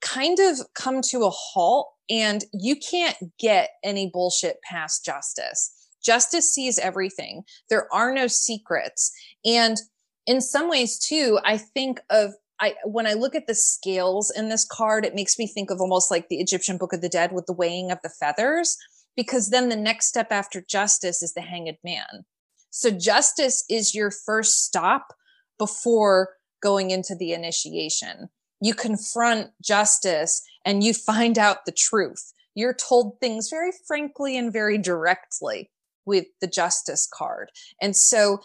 kind 0.00 0.38
of 0.40 0.58
come 0.74 1.02
to 1.02 1.24
a 1.24 1.30
halt 1.30 1.88
and 2.08 2.44
you 2.52 2.74
can't 2.76 3.16
get 3.38 3.70
any 3.84 4.10
bullshit 4.12 4.56
past 4.62 5.04
justice 5.04 5.79
justice 6.02 6.52
sees 6.52 6.78
everything 6.78 7.42
there 7.68 7.92
are 7.92 8.12
no 8.12 8.26
secrets 8.26 9.12
and 9.44 9.78
in 10.26 10.40
some 10.40 10.68
ways 10.68 10.98
too 10.98 11.38
i 11.44 11.56
think 11.56 12.00
of 12.10 12.32
I 12.60 12.74
when 12.84 13.06
I 13.06 13.14
look 13.14 13.34
at 13.34 13.46
the 13.46 13.54
scales 13.54 14.30
in 14.30 14.50
this 14.50 14.66
card, 14.66 15.04
it 15.04 15.14
makes 15.14 15.38
me 15.38 15.46
think 15.46 15.70
of 15.70 15.80
almost 15.80 16.10
like 16.10 16.28
the 16.28 16.40
Egyptian 16.40 16.76
Book 16.76 16.92
of 16.92 17.00
the 17.00 17.08
Dead 17.08 17.32
with 17.32 17.46
the 17.46 17.54
weighing 17.54 17.90
of 17.90 17.98
the 18.02 18.10
feathers 18.10 18.76
because 19.16 19.50
then 19.50 19.68
the 19.68 19.76
next 19.76 20.06
step 20.06 20.28
after 20.30 20.60
justice 20.60 21.22
is 21.22 21.34
the 21.34 21.40
hanged 21.40 21.78
man. 21.82 22.24
So 22.70 22.90
justice 22.90 23.64
is 23.68 23.94
your 23.94 24.10
first 24.10 24.64
stop 24.64 25.14
before 25.58 26.36
going 26.62 26.90
into 26.90 27.14
the 27.14 27.32
initiation. 27.32 28.28
You 28.60 28.74
confront 28.74 29.50
justice 29.62 30.42
and 30.64 30.84
you 30.84 30.94
find 30.94 31.38
out 31.38 31.64
the 31.64 31.72
truth. 31.72 32.32
You're 32.54 32.74
told 32.74 33.18
things 33.20 33.48
very 33.48 33.72
frankly 33.86 34.36
and 34.36 34.52
very 34.52 34.78
directly 34.78 35.70
with 36.10 36.26
the 36.42 36.46
justice 36.46 37.08
card. 37.12 37.50
And 37.80 37.96
so 37.96 38.40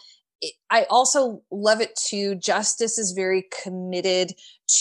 I 0.70 0.84
also 0.88 1.42
love 1.50 1.80
it 1.80 1.94
too. 1.96 2.36
Justice 2.36 2.98
is 2.98 3.12
very 3.12 3.44
committed 3.62 4.32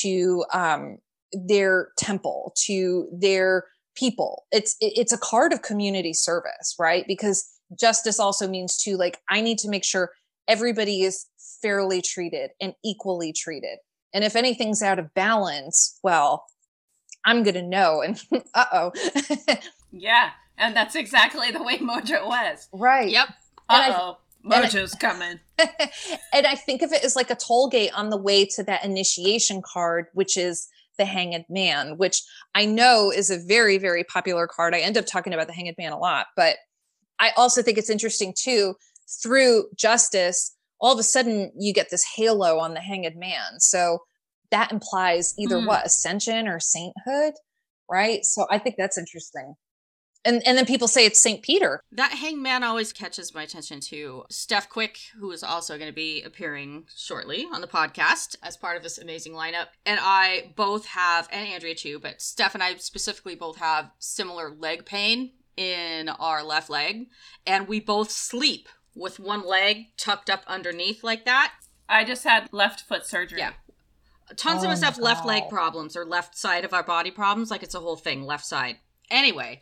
to 0.02 0.46
um, 0.54 0.98
their 1.34 1.90
temple, 1.98 2.54
to 2.66 3.10
their 3.12 3.66
people 3.96 4.46
it's 4.52 4.76
it's 4.80 5.14
a 5.14 5.18
card 5.18 5.54
of 5.54 5.62
community 5.62 6.14
service 6.14 6.76
right 6.78 7.06
because 7.08 7.50
justice 7.80 8.20
also 8.20 8.48
means 8.48 8.78
to 8.78 8.98
like 8.98 9.20
i 9.30 9.42
need 9.42 9.58
to 9.58 9.70
make 9.70 9.84
sure 9.84 10.12
everybody 10.48 11.02
is 11.02 11.26
fairly 11.62 12.02
treated 12.02 12.52
and 12.62 12.74
equally 12.84 13.34
treated 13.34 13.78
and 14.14 14.24
if 14.24 14.36
anything's 14.36 14.82
out 14.82 15.00
of 15.00 15.14
balance 15.14 15.98
well 16.04 16.46
i'm 17.26 17.42
gonna 17.44 17.62
know 17.62 18.02
and 18.02 18.22
uh-oh 18.54 18.92
yeah 19.92 20.32
and 20.58 20.76
that's 20.76 20.96
exactly 20.96 21.52
the 21.52 21.64
way 21.64 21.78
mojo 21.78 22.28
was 22.28 22.68
right 22.72 23.10
yep 23.10 23.30
uh-oh 23.70 24.18
mojo's 24.46 24.94
I, 24.96 24.98
coming 25.00 25.40
and 26.34 26.48
i 26.48 26.56
think 26.56 26.82
of 26.82 26.92
it 26.92 27.04
as 27.04 27.16
like 27.16 27.30
a 27.30 27.36
toll 27.36 27.70
gate 27.70 27.92
on 27.96 28.10
the 28.10 28.18
way 28.18 28.46
to 28.56 28.64
that 28.64 28.84
initiation 28.86 29.62
card 29.64 30.08
which 30.14 30.38
is 30.38 30.68
the 30.98 31.06
Hanged 31.06 31.46
Man, 31.50 31.98
which 31.98 32.22
I 32.54 32.66
know 32.66 33.12
is 33.12 33.30
a 33.30 33.38
very, 33.38 33.78
very 33.78 34.04
popular 34.04 34.48
card. 34.48 34.74
I 34.74 34.80
end 34.80 34.98
up 34.98 35.06
talking 35.06 35.34
about 35.34 35.48
the 35.48 35.54
Hanged 35.54 35.76
Man 35.78 35.92
a 35.92 36.00
lot, 36.00 36.28
but 36.36 36.58
I 37.20 37.32
also 37.38 37.62
think 37.62 37.78
it's 37.78 37.90
interesting 37.90 38.34
too. 38.38 38.76
Through 39.22 39.66
justice, 39.76 40.56
all 40.80 40.94
of 40.94 41.00
a 41.00 41.04
sudden 41.04 41.52
you 41.58 41.74
get 41.74 41.90
this 41.90 42.06
halo 42.16 42.60
on 42.60 42.74
the 42.74 42.80
Hanged 42.80 43.16
Man. 43.16 43.60
So 43.60 44.00
that 44.52 44.72
implies 44.72 45.34
either 45.38 45.58
mm. 45.58 45.68
what 45.68 45.86
ascension 45.86 46.48
or 46.48 46.60
sainthood, 46.60 47.34
right? 47.90 48.24
So 48.26 48.46
I 48.50 48.58
think 48.58 48.76
that's 48.78 48.98
interesting 48.98 49.56
and 50.26 50.46
and 50.46 50.58
then 50.58 50.66
people 50.66 50.88
say 50.88 51.06
it's 51.06 51.22
Saint 51.22 51.42
Peter. 51.42 51.80
That 51.92 52.12
hangman 52.12 52.64
always 52.64 52.92
catches 52.92 53.34
my 53.34 53.44
attention 53.44 53.80
too. 53.80 54.24
Steph 54.30 54.68
Quick, 54.70 54.98
who 55.20 55.32
is 55.32 55.44
also 55.44 55.78
going 55.78 55.90
to 55.90 55.96
be 55.96 56.24
appearing 56.24 56.86
shortly 56.96 57.48
on 57.54 57.62
the 57.62 57.68
podcast 57.68 58.36
as 58.44 58.58
part 58.58 58.76
of 58.76 58.84
this 58.84 58.98
amazing 58.98 59.34
lineup, 59.34 59.68
and 59.86 60.00
I 60.02 60.54
both 60.56 60.88
have, 60.88 61.30
and 61.32 61.48
Andrea 61.48 61.76
too, 61.76 62.00
but 62.00 62.22
Steph 62.22 62.56
and 62.56 62.64
I 62.64 62.76
specifically 62.76 63.36
both 63.36 63.58
have 63.58 63.92
similar 64.00 64.50
leg 64.50 64.86
pain 64.86 65.32
in 65.56 66.10
our 66.10 66.44
left 66.44 66.70
leg, 66.70 67.08
and 67.46 67.68
we 67.68 67.80
both 67.80 68.12
sleep 68.12 68.68
with 68.96 69.20
one 69.20 69.46
leg 69.46 69.88
tucked 69.98 70.30
up 70.30 70.44
underneath 70.48 71.04
like 71.04 71.26
that. 71.26 71.54
I 71.88 72.04
just 72.04 72.24
had 72.24 72.50
left 72.52 72.82
foot 72.82 73.06
surgery. 73.06 73.40
Yeah. 73.40 73.54
Tons 74.36 74.64
oh 74.64 74.66
of 74.66 74.72
us 74.72 74.82
have 74.82 74.98
left 74.98 75.26
leg 75.26 75.44
problems 75.50 75.96
or 75.96 76.04
left 76.04 76.36
side 76.36 76.66
of 76.66 76.74
our 76.74 76.82
body 76.82 77.12
problems. 77.12 77.52
Like 77.52 77.62
it's 77.62 77.76
a 77.76 77.80
whole 77.80 77.96
thing, 77.96 78.24
left 78.24 78.46
side. 78.46 78.78
Anyway, 79.12 79.62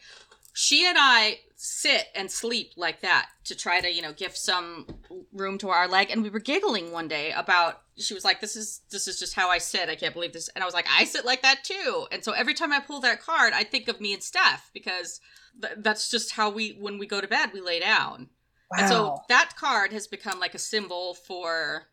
she 0.53 0.87
and 0.87 0.97
I 0.99 1.39
sit 1.55 2.07
and 2.15 2.29
sleep 2.29 2.73
like 2.75 3.01
that 3.01 3.29
to 3.45 3.55
try 3.55 3.81
to, 3.81 3.91
you 3.91 4.01
know, 4.01 4.13
give 4.13 4.37
some 4.37 4.85
room 5.33 5.57
to 5.57 5.69
our 5.69 5.87
leg. 5.87 6.09
And 6.11 6.21
we 6.21 6.29
were 6.29 6.39
giggling 6.39 6.91
one 6.91 7.07
day 7.07 7.31
about 7.31 7.81
she 7.97 8.13
was 8.13 8.23
like, 8.23 8.39
This 8.39 8.55
is 8.55 8.81
this 8.91 9.07
is 9.07 9.19
just 9.19 9.33
how 9.33 9.49
I 9.49 9.57
sit. 9.57 9.89
I 9.89 9.95
can't 9.95 10.13
believe 10.13 10.33
this. 10.33 10.49
And 10.49 10.63
I 10.63 10.65
was 10.65 10.73
like, 10.73 10.87
I 10.89 11.05
sit 11.05 11.25
like 11.25 11.41
that 11.41 11.63
too. 11.63 12.05
And 12.11 12.23
so 12.23 12.31
every 12.33 12.53
time 12.53 12.71
I 12.71 12.79
pull 12.79 13.01
that 13.01 13.21
card, 13.21 13.53
I 13.53 13.63
think 13.63 13.87
of 13.87 13.99
me 13.99 14.13
and 14.13 14.21
Steph 14.21 14.69
because 14.73 15.19
th- 15.61 15.73
that's 15.77 16.09
just 16.09 16.33
how 16.33 16.49
we 16.49 16.77
when 16.79 16.97
we 16.97 17.07
go 17.07 17.19
to 17.19 17.27
bed, 17.27 17.49
we 17.53 17.61
lay 17.61 17.79
down. 17.79 18.29
Wow. 18.71 18.77
And 18.79 18.87
so 18.89 19.17
that 19.29 19.55
card 19.57 19.91
has 19.91 20.05
become 20.07 20.39
like 20.39 20.55
a 20.55 20.59
symbol 20.59 21.15
for 21.15 21.87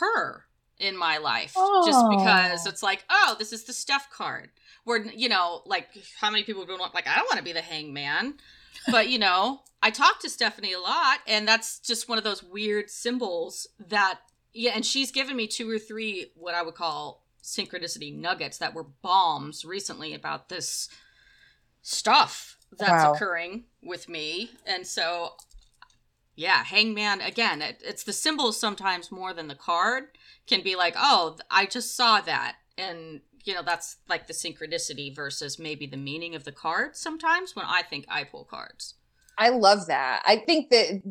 her 0.00 0.44
in 0.78 0.96
my 0.96 1.18
life. 1.18 1.52
Oh. 1.56 1.86
Just 1.86 2.08
because 2.10 2.66
it's 2.66 2.82
like, 2.82 3.04
oh, 3.10 3.36
this 3.38 3.52
is 3.52 3.64
the 3.64 3.72
Steph 3.72 4.10
card 4.10 4.50
where 4.84 5.04
you 5.04 5.28
know 5.28 5.62
like 5.66 5.88
how 6.20 6.30
many 6.30 6.44
people 6.44 6.64
would 6.64 6.78
want 6.78 6.94
like 6.94 7.06
i 7.06 7.16
don't 7.16 7.26
want 7.26 7.38
to 7.38 7.44
be 7.44 7.52
the 7.52 7.60
hangman. 7.60 8.34
But 8.90 9.08
you 9.08 9.18
know 9.18 9.60
i 9.82 9.90
talk 9.90 10.20
to 10.20 10.30
stephanie 10.30 10.72
a 10.72 10.80
lot 10.80 11.18
and 11.26 11.46
that's 11.46 11.78
just 11.78 12.08
one 12.08 12.18
of 12.18 12.24
those 12.24 12.42
weird 12.42 12.90
symbols 12.90 13.68
that 13.88 14.20
yeah 14.52 14.72
and 14.74 14.84
she's 14.84 15.10
given 15.10 15.36
me 15.36 15.46
two 15.46 15.70
or 15.70 15.78
three 15.78 16.32
what 16.34 16.54
i 16.54 16.62
would 16.62 16.74
call 16.74 17.22
synchronicity 17.42 18.16
nuggets 18.16 18.58
that 18.58 18.74
were 18.74 18.86
bombs 19.02 19.64
recently 19.64 20.14
about 20.14 20.48
this 20.48 20.88
stuff 21.82 22.56
that's 22.78 22.90
wow. 23.04 23.12
occurring 23.12 23.64
with 23.82 24.08
me. 24.08 24.50
And 24.66 24.86
so 24.86 25.32
yeah 26.34 26.64
hangman 26.64 27.20
again 27.20 27.60
it, 27.60 27.82
it's 27.84 28.04
the 28.04 28.12
symbols 28.12 28.58
sometimes 28.58 29.12
more 29.12 29.34
than 29.34 29.48
the 29.48 29.54
card 29.54 30.04
can 30.46 30.62
be 30.62 30.74
like 30.74 30.94
oh 30.96 31.36
i 31.50 31.66
just 31.66 31.94
saw 31.96 32.20
that. 32.20 32.56
And 32.78 33.20
you 33.44 33.54
know 33.54 33.62
that's 33.62 33.96
like 34.08 34.26
the 34.26 34.32
synchronicity 34.32 35.14
versus 35.14 35.58
maybe 35.58 35.86
the 35.86 35.96
meaning 35.96 36.34
of 36.34 36.44
the 36.44 36.52
cards 36.52 36.98
sometimes 36.98 37.54
when 37.56 37.66
i 37.66 37.82
think 37.82 38.06
i 38.08 38.24
pull 38.24 38.44
cards. 38.44 38.94
I 39.38 39.48
love 39.48 39.86
that. 39.86 40.22
I 40.26 40.36
think 40.36 40.68
that 40.70 41.02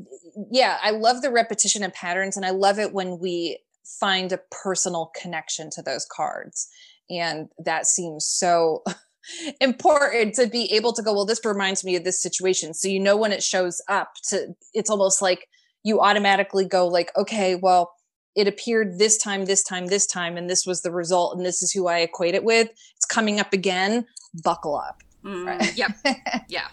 yeah 0.51 0.77
i 0.84 0.91
love 0.91 1.21
the 1.21 1.32
repetition 1.32 1.84
of 1.84 1.93
patterns 1.93 2.38
and 2.38 2.45
i 2.45 2.51
love 2.51 2.79
it 2.79 2.93
when 2.93 3.19
we 3.19 3.59
find 3.84 4.32
a 4.32 4.39
personal 4.51 5.11
connection 5.19 5.69
to 5.71 5.82
those 5.82 6.05
cards 6.05 6.69
and 7.09 7.49
that 7.57 7.86
seems 7.86 8.25
so 8.25 8.84
important 9.61 10.36
to 10.36 10.47
be 10.47 10.71
able 10.73 10.93
to 10.93 11.01
go 11.01 11.13
well 11.13 11.25
this 11.25 11.43
reminds 11.45 11.84
me 11.84 11.95
of 11.95 12.03
this 12.03 12.21
situation. 12.21 12.73
So 12.73 12.88
you 12.88 12.99
know 12.99 13.17
when 13.17 13.32
it 13.32 13.43
shows 13.43 13.82
up 13.88 14.13
to 14.29 14.55
it's 14.73 14.89
almost 14.89 15.21
like 15.21 15.47
you 15.84 15.99
automatically 15.99 16.65
go 16.65 16.88
like 16.88 17.11
okay 17.17 17.55
well 17.55 17.93
it 18.36 18.47
appeared 18.47 18.97
this 18.97 19.17
time, 19.17 19.45
this 19.45 19.63
time, 19.63 19.88
this 19.88 20.05
time, 20.05 20.38
and 20.38 20.49
this 20.49 20.65
was 20.65 20.82
the 20.82 20.91
result, 20.91 21.36
and 21.36 21.45
this 21.45 21.61
is 21.61 21.71
who 21.71 21.88
I 21.88 21.99
equate 21.99 22.36
it 22.36 22.43
with. 22.43 22.69
It's 22.95 23.05
coming 23.05 23.39
up 23.39 23.53
again. 23.53 24.05
Buckle 24.43 24.77
up. 24.77 25.01
Mm, 25.23 25.45
right? 25.45 25.77
Yep. 25.77 25.91
yeah. 26.47 26.67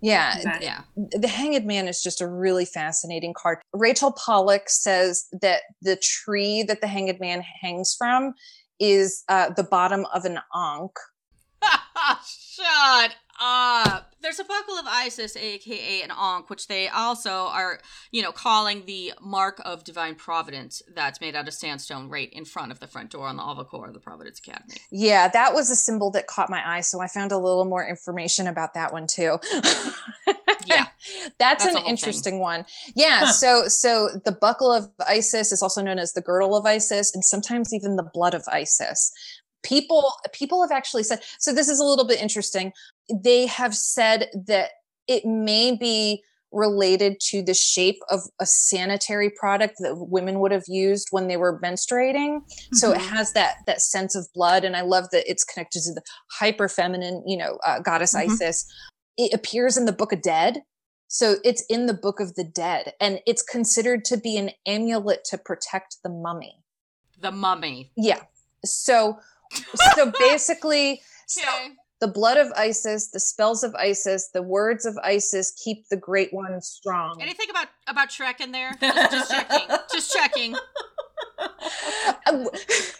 Yeah, 0.00 0.58
yeah. 0.60 0.82
The 0.94 1.26
Hanged 1.26 1.64
Man 1.64 1.88
is 1.88 2.02
just 2.02 2.20
a 2.20 2.28
really 2.28 2.64
fascinating 2.64 3.34
card. 3.36 3.58
Rachel 3.72 4.12
Pollack 4.12 4.70
says 4.70 5.26
that 5.42 5.62
the 5.82 5.96
tree 5.96 6.62
that 6.62 6.80
the 6.80 6.86
Hanged 6.86 7.18
Man 7.18 7.42
hangs 7.60 7.96
from 7.98 8.34
is 8.78 9.24
uh, 9.28 9.50
the 9.50 9.64
bottom 9.64 10.06
of 10.14 10.24
an 10.24 10.38
ankh. 10.54 10.92
Shut 12.24 13.16
uh 13.40 14.00
there's 14.20 14.40
a 14.40 14.44
buckle 14.44 14.74
of 14.74 14.86
Isis, 14.86 15.36
aka 15.36 16.02
an 16.02 16.10
Ankh, 16.10 16.50
which 16.50 16.66
they 16.66 16.88
also 16.88 17.30
are, 17.30 17.78
you 18.10 18.22
know, 18.22 18.32
calling 18.32 18.84
the 18.86 19.12
mark 19.20 19.60
of 19.64 19.84
divine 19.84 20.16
providence 20.16 20.82
that's 20.94 21.20
made 21.20 21.36
out 21.36 21.46
of 21.46 21.54
sandstone 21.54 22.08
right 22.08 22.32
in 22.32 22.44
front 22.44 22.72
of 22.72 22.80
the 22.80 22.86
front 22.86 23.10
door 23.10 23.26
on 23.28 23.36
the 23.36 23.42
Avocor 23.42 23.86
of 23.86 23.94
the 23.94 24.00
Providence 24.00 24.40
Academy. 24.40 24.74
Yeah, 24.90 25.28
that 25.28 25.54
was 25.54 25.70
a 25.70 25.76
symbol 25.76 26.10
that 26.12 26.26
caught 26.26 26.50
my 26.50 26.62
eye, 26.66 26.80
so 26.80 27.00
I 27.00 27.06
found 27.06 27.32
a 27.32 27.38
little 27.38 27.64
more 27.64 27.86
information 27.86 28.46
about 28.46 28.74
that 28.74 28.92
one 28.92 29.06
too. 29.06 29.38
yeah. 30.66 30.86
That's, 31.38 31.64
that's 31.64 31.76
an 31.76 31.84
interesting 31.86 32.34
thing. 32.34 32.40
one. 32.40 32.66
Yeah, 32.94 33.20
huh. 33.20 33.32
so 33.32 33.68
so 33.68 34.08
the 34.24 34.32
buckle 34.32 34.72
of 34.72 34.90
Isis 35.06 35.52
is 35.52 35.62
also 35.62 35.80
known 35.80 35.98
as 35.98 36.12
the 36.12 36.20
girdle 36.20 36.56
of 36.56 36.66
Isis 36.66 37.14
and 37.14 37.24
sometimes 37.24 37.72
even 37.72 37.96
the 37.96 38.02
blood 38.02 38.34
of 38.34 38.42
Isis 38.50 39.12
people 39.64 40.12
people 40.32 40.62
have 40.62 40.70
actually 40.70 41.02
said 41.02 41.20
so 41.38 41.52
this 41.52 41.68
is 41.68 41.80
a 41.80 41.84
little 41.84 42.06
bit 42.06 42.20
interesting 42.22 42.72
they 43.14 43.46
have 43.46 43.74
said 43.74 44.28
that 44.46 44.70
it 45.06 45.24
may 45.24 45.76
be 45.76 46.22
related 46.52 47.20
to 47.20 47.42
the 47.42 47.54
shape 47.54 47.98
of 48.10 48.20
a 48.40 48.46
sanitary 48.46 49.30
product 49.30 49.74
that 49.80 49.94
women 49.96 50.40
would 50.40 50.52
have 50.52 50.64
used 50.66 51.08
when 51.10 51.28
they 51.28 51.36
were 51.36 51.60
menstruating. 51.60 52.38
Mm-hmm. 52.38 52.76
So 52.76 52.92
it 52.92 52.98
mm-hmm. 52.98 53.16
has 53.16 53.32
that 53.34 53.56
that 53.66 53.80
sense 53.80 54.14
of 54.14 54.26
blood, 54.34 54.64
and 54.64 54.76
I 54.76 54.82
love 54.82 55.10
that 55.12 55.30
it's 55.30 55.44
connected 55.44 55.82
to 55.82 55.94
the 55.94 56.02
hyper 56.38 56.68
feminine, 56.68 57.22
you 57.26 57.36
know, 57.36 57.58
uh, 57.64 57.80
goddess 57.80 58.14
mm-hmm. 58.14 58.32
Isis. 58.32 58.66
It 59.16 59.34
appears 59.34 59.76
in 59.76 59.84
the 59.84 59.92
Book 59.92 60.12
of 60.12 60.22
Dead. 60.22 60.62
So 61.10 61.36
it's 61.42 61.64
in 61.70 61.86
the 61.86 61.94
Book 61.94 62.20
of 62.20 62.34
the 62.34 62.44
Dead, 62.44 62.92
and 63.00 63.20
it's 63.26 63.42
considered 63.42 64.04
to 64.06 64.18
be 64.18 64.36
an 64.36 64.50
amulet 64.66 65.24
to 65.30 65.38
protect 65.38 65.96
the 66.04 66.10
mummy. 66.10 66.62
The 67.18 67.32
mummy. 67.32 67.92
Yeah. 67.96 68.20
So, 68.64 69.18
so 69.94 70.12
basically, 70.18 70.92
okay. 70.92 71.02
so 71.26 71.42
the 72.00 72.08
blood 72.08 72.36
of 72.36 72.52
Isis, 72.56 73.08
the 73.08 73.20
spells 73.20 73.64
of 73.64 73.74
Isis, 73.74 74.28
the 74.32 74.42
words 74.42 74.86
of 74.86 74.96
Isis 75.02 75.52
keep 75.62 75.88
the 75.88 75.96
great 75.96 76.32
one 76.32 76.60
strong. 76.60 77.20
Anything 77.20 77.50
about 77.50 77.68
about 77.86 78.10
Shrek 78.10 78.40
in 78.40 78.52
there? 78.52 78.76
Just, 78.80 79.10
just 79.10 79.30
checking. 79.30 79.76
just 79.92 80.12
checking. 80.12 80.56
Um, 82.26 82.48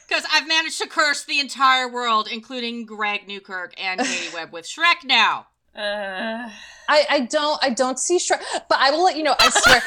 because 0.09 0.24
I've 0.32 0.49
managed 0.49 0.80
to 0.80 0.88
curse 0.88 1.24
the 1.24 1.40
entire 1.40 1.88
world, 1.90 2.28
including 2.30 2.86
Greg 2.86 3.26
Newkirk 3.28 3.74
and 3.80 4.01
Katie 4.01 4.34
Webb, 4.34 4.53
with 4.53 4.64
Shrek 4.64 5.05
now. 5.05 5.46
Uh... 5.78 6.50
I, 6.88 7.06
I 7.10 7.20
don't 7.20 7.62
I 7.62 7.68
don't 7.70 7.98
see 7.98 8.16
Shrek, 8.16 8.40
but 8.68 8.78
I 8.78 8.90
will 8.90 9.04
let 9.04 9.16
you 9.16 9.22
know. 9.22 9.34
I 9.38 9.50
swear, 9.50 9.82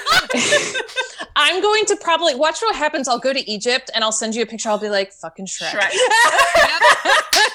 I'm 1.35 1.59
going 1.61 1.85
to 1.85 1.95
probably 1.95 2.35
watch 2.35 2.61
what 2.61 2.75
happens. 2.75 3.07
I'll 3.07 3.19
go 3.19 3.33
to 3.33 3.51
Egypt 3.51 3.89
and 3.95 4.03
I'll 4.03 4.11
send 4.11 4.35
you 4.35 4.43
a 4.43 4.45
picture. 4.45 4.69
I'll 4.69 4.77
be 4.77 4.89
like 4.89 5.11
fucking 5.11 5.47
Shrek. 5.47 5.71
Shrek. 5.71 5.89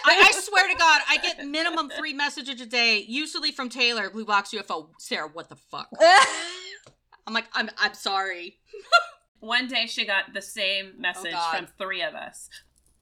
I, 0.08 0.28
I, 0.28 0.32
swear 0.32 0.68
to 0.68 0.76
God, 0.76 1.00
I 1.08 1.18
get 1.18 1.46
minimum 1.46 1.90
three 1.90 2.12
messages 2.12 2.60
a 2.60 2.66
day, 2.66 3.04
usually 3.06 3.52
from 3.52 3.68
Taylor, 3.68 4.10
Blue 4.10 4.24
Box 4.24 4.50
UFO. 4.50 4.88
Sarah, 4.98 5.28
what 5.32 5.48
the 5.48 5.56
fuck? 5.56 5.88
I'm 7.26 7.34
like, 7.34 7.46
I'm 7.52 7.70
I'm 7.78 7.94
sorry. 7.94 8.58
One 9.38 9.68
day 9.68 9.86
she 9.86 10.06
got 10.06 10.32
the 10.34 10.42
same 10.42 10.94
message 10.98 11.34
oh 11.36 11.52
from 11.56 11.68
three 11.78 12.02
of 12.02 12.14
us. 12.14 12.48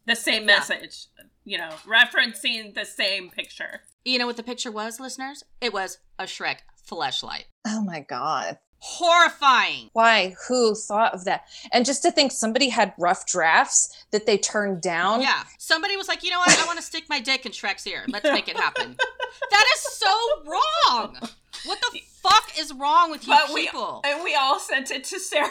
The 0.07 0.17
same 0.17 0.45
message, 0.45 1.07
yeah. 1.19 1.25
You 1.45 1.59
know, 1.59 1.71
referencing 1.87 2.75
the 2.75 2.85
same 2.85 3.31
picture. 3.31 3.83
You 4.05 4.19
know 4.19 4.27
what 4.27 4.37
the 4.37 4.43
picture 4.43 4.71
was, 4.71 5.01
listeners? 5.01 5.45
It 5.61 5.73
was 5.73 5.99
a 6.19 6.25
Shrek 6.25 6.59
fleshlight. 6.89 7.45
Oh 7.67 7.83
my 7.83 8.01
god. 8.01 8.59
Horrifying. 8.79 9.89
Why? 9.95 10.35
Who 10.49 10.75
thought 10.75 11.15
of 11.15 11.25
that? 11.25 11.45
And 11.73 11.87
just 11.87 12.03
to 12.03 12.11
think 12.11 12.33
somebody 12.33 12.69
had 12.69 12.93
rough 12.99 13.25
drafts 13.25 14.05
that 14.11 14.27
they 14.27 14.37
turned 14.37 14.83
down. 14.83 15.23
Yeah. 15.23 15.45
Somebody 15.59 15.97
was 15.97 16.07
like, 16.07 16.23
you 16.23 16.31
know 16.31 16.39
what? 16.39 16.59
I 16.59 16.67
want 16.67 16.79
to 16.79 16.85
stick 16.85 17.05
my 17.09 17.19
dick 17.19 17.47
in 17.47 17.53
Shrek's 17.53 17.87
ear. 17.87 18.05
Let's 18.09 18.27
make 18.31 18.47
it 18.47 18.59
happen. 18.59 18.97
that 19.51 19.65
is 19.75 19.81
so 19.81 20.07
wrong. 20.47 21.17
What 21.65 21.81
the 21.81 22.01
fuck 22.23 22.59
is 22.59 22.75
wrong 22.75 23.11
with 23.11 23.27
you 23.27 23.33
but 23.33 23.55
people? 23.55 24.03
We, 24.05 24.11
and 24.11 24.23
we 24.23 24.35
all 24.35 24.59
sent 24.59 24.91
it 24.91 25.05
to 25.05 25.19
Sarah. 25.19 25.49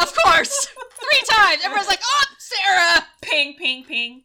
of 0.00 0.14
course. 0.24 0.68
Three 0.68 1.22
times. 1.28 1.62
Everyone's 1.64 1.88
like, 1.88 2.02
oh, 2.04 2.24
Sarah. 2.38 3.04
Ping, 3.20 3.56
ping, 3.58 3.82
ping. 3.84 4.22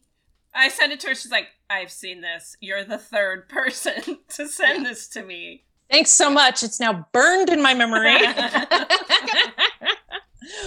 I 0.54 0.68
sent 0.68 0.92
it 0.92 1.00
to 1.00 1.08
her. 1.08 1.14
She's 1.14 1.30
like, 1.30 1.48
I've 1.70 1.90
seen 1.90 2.20
this. 2.20 2.56
You're 2.60 2.84
the 2.84 2.98
third 2.98 3.48
person 3.48 4.18
to 4.30 4.48
send 4.48 4.82
yeah. 4.82 4.90
this 4.90 5.08
to 5.08 5.22
me. 5.22 5.64
Thanks 5.90 6.10
so 6.10 6.30
much. 6.30 6.62
It's 6.62 6.80
now 6.80 7.06
burned 7.12 7.48
in 7.48 7.62
my 7.62 7.74
memory. 7.74 8.12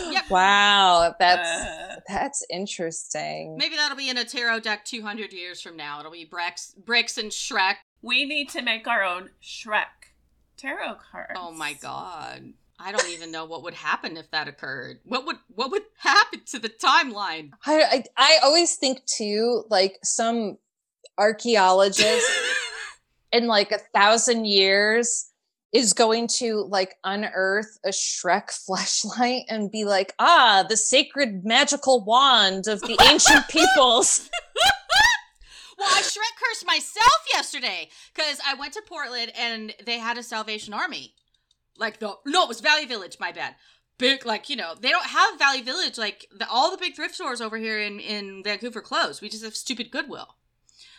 yep. 0.09 0.25
Wow, 0.29 1.13
that's 1.19 1.49
uh, 1.49 1.95
that's 2.07 2.45
interesting. 2.49 3.57
Maybe 3.57 3.75
that'll 3.75 3.97
be 3.97 4.09
in 4.09 4.17
a 4.17 4.23
tarot 4.23 4.61
deck 4.61 4.85
200 4.85 5.33
years 5.33 5.61
from 5.61 5.75
now. 5.75 5.99
It'll 5.99 6.11
be 6.11 6.25
Brix, 6.25 6.73
Brix 6.81 7.17
and 7.17 7.31
Shrek. 7.31 7.75
We 8.01 8.25
need 8.25 8.47
to 8.49 8.61
make 8.61 8.87
our 8.87 9.03
own 9.03 9.31
Shrek 9.43 10.13
tarot 10.55 10.95
cards. 11.11 11.33
Oh 11.35 11.51
my 11.51 11.73
god. 11.73 12.53
I 12.83 12.91
don't 12.91 13.09
even 13.09 13.31
know 13.31 13.45
what 13.45 13.63
would 13.63 13.73
happen 13.73 14.17
if 14.17 14.29
that 14.31 14.47
occurred. 14.47 14.99
What 15.03 15.25
would 15.25 15.37
what 15.49 15.71
would 15.71 15.83
happen 15.97 16.41
to 16.47 16.59
the 16.59 16.69
timeline? 16.69 17.51
I 17.65 17.83
I, 17.83 18.03
I 18.17 18.39
always 18.43 18.75
think 18.75 19.05
too, 19.05 19.65
like 19.69 19.99
some 20.03 20.57
archaeologist 21.17 22.29
in 23.31 23.47
like 23.47 23.71
a 23.71 23.77
thousand 23.93 24.45
years 24.45 25.29
is 25.71 25.93
going 25.93 26.27
to 26.27 26.65
like 26.69 26.95
unearth 27.03 27.79
a 27.85 27.89
Shrek 27.89 28.51
flashlight 28.51 29.43
and 29.47 29.71
be 29.71 29.85
like, 29.85 30.13
ah, 30.19 30.65
the 30.67 30.75
sacred 30.75 31.45
magical 31.45 32.03
wand 32.03 32.67
of 32.67 32.81
the 32.81 32.97
ancient 33.09 33.47
peoples. 33.49 34.29
well, 35.77 35.87
I 35.87 36.01
Shrek 36.01 36.35
cursed 36.43 36.65
myself 36.65 37.25
yesterday 37.31 37.89
because 38.13 38.39
I 38.45 38.55
went 38.55 38.73
to 38.73 38.81
Portland 38.81 39.31
and 39.37 39.73
they 39.85 39.99
had 39.99 40.17
a 40.17 40.23
Salvation 40.23 40.73
Army 40.73 41.13
like 41.81 41.99
the 41.99 42.15
no, 42.25 42.43
it 42.43 42.47
was 42.47 42.61
Value 42.61 42.87
Village. 42.87 43.17
My 43.19 43.33
bad. 43.33 43.55
Big 43.97 44.25
like 44.25 44.49
you 44.49 44.55
know 44.55 44.73
they 44.79 44.89
don't 44.89 45.05
have 45.05 45.37
Value 45.37 45.63
Village 45.63 45.97
like 45.97 46.25
the, 46.35 46.49
all 46.49 46.71
the 46.71 46.77
big 46.77 46.95
thrift 46.95 47.15
stores 47.15 47.41
over 47.41 47.57
here 47.57 47.79
in 47.79 47.99
in 47.99 48.41
Vancouver 48.43 48.81
closed. 48.81 49.21
We 49.21 49.29
just 49.29 49.43
have 49.43 49.55
stupid 49.55 49.91
Goodwill. 49.91 50.37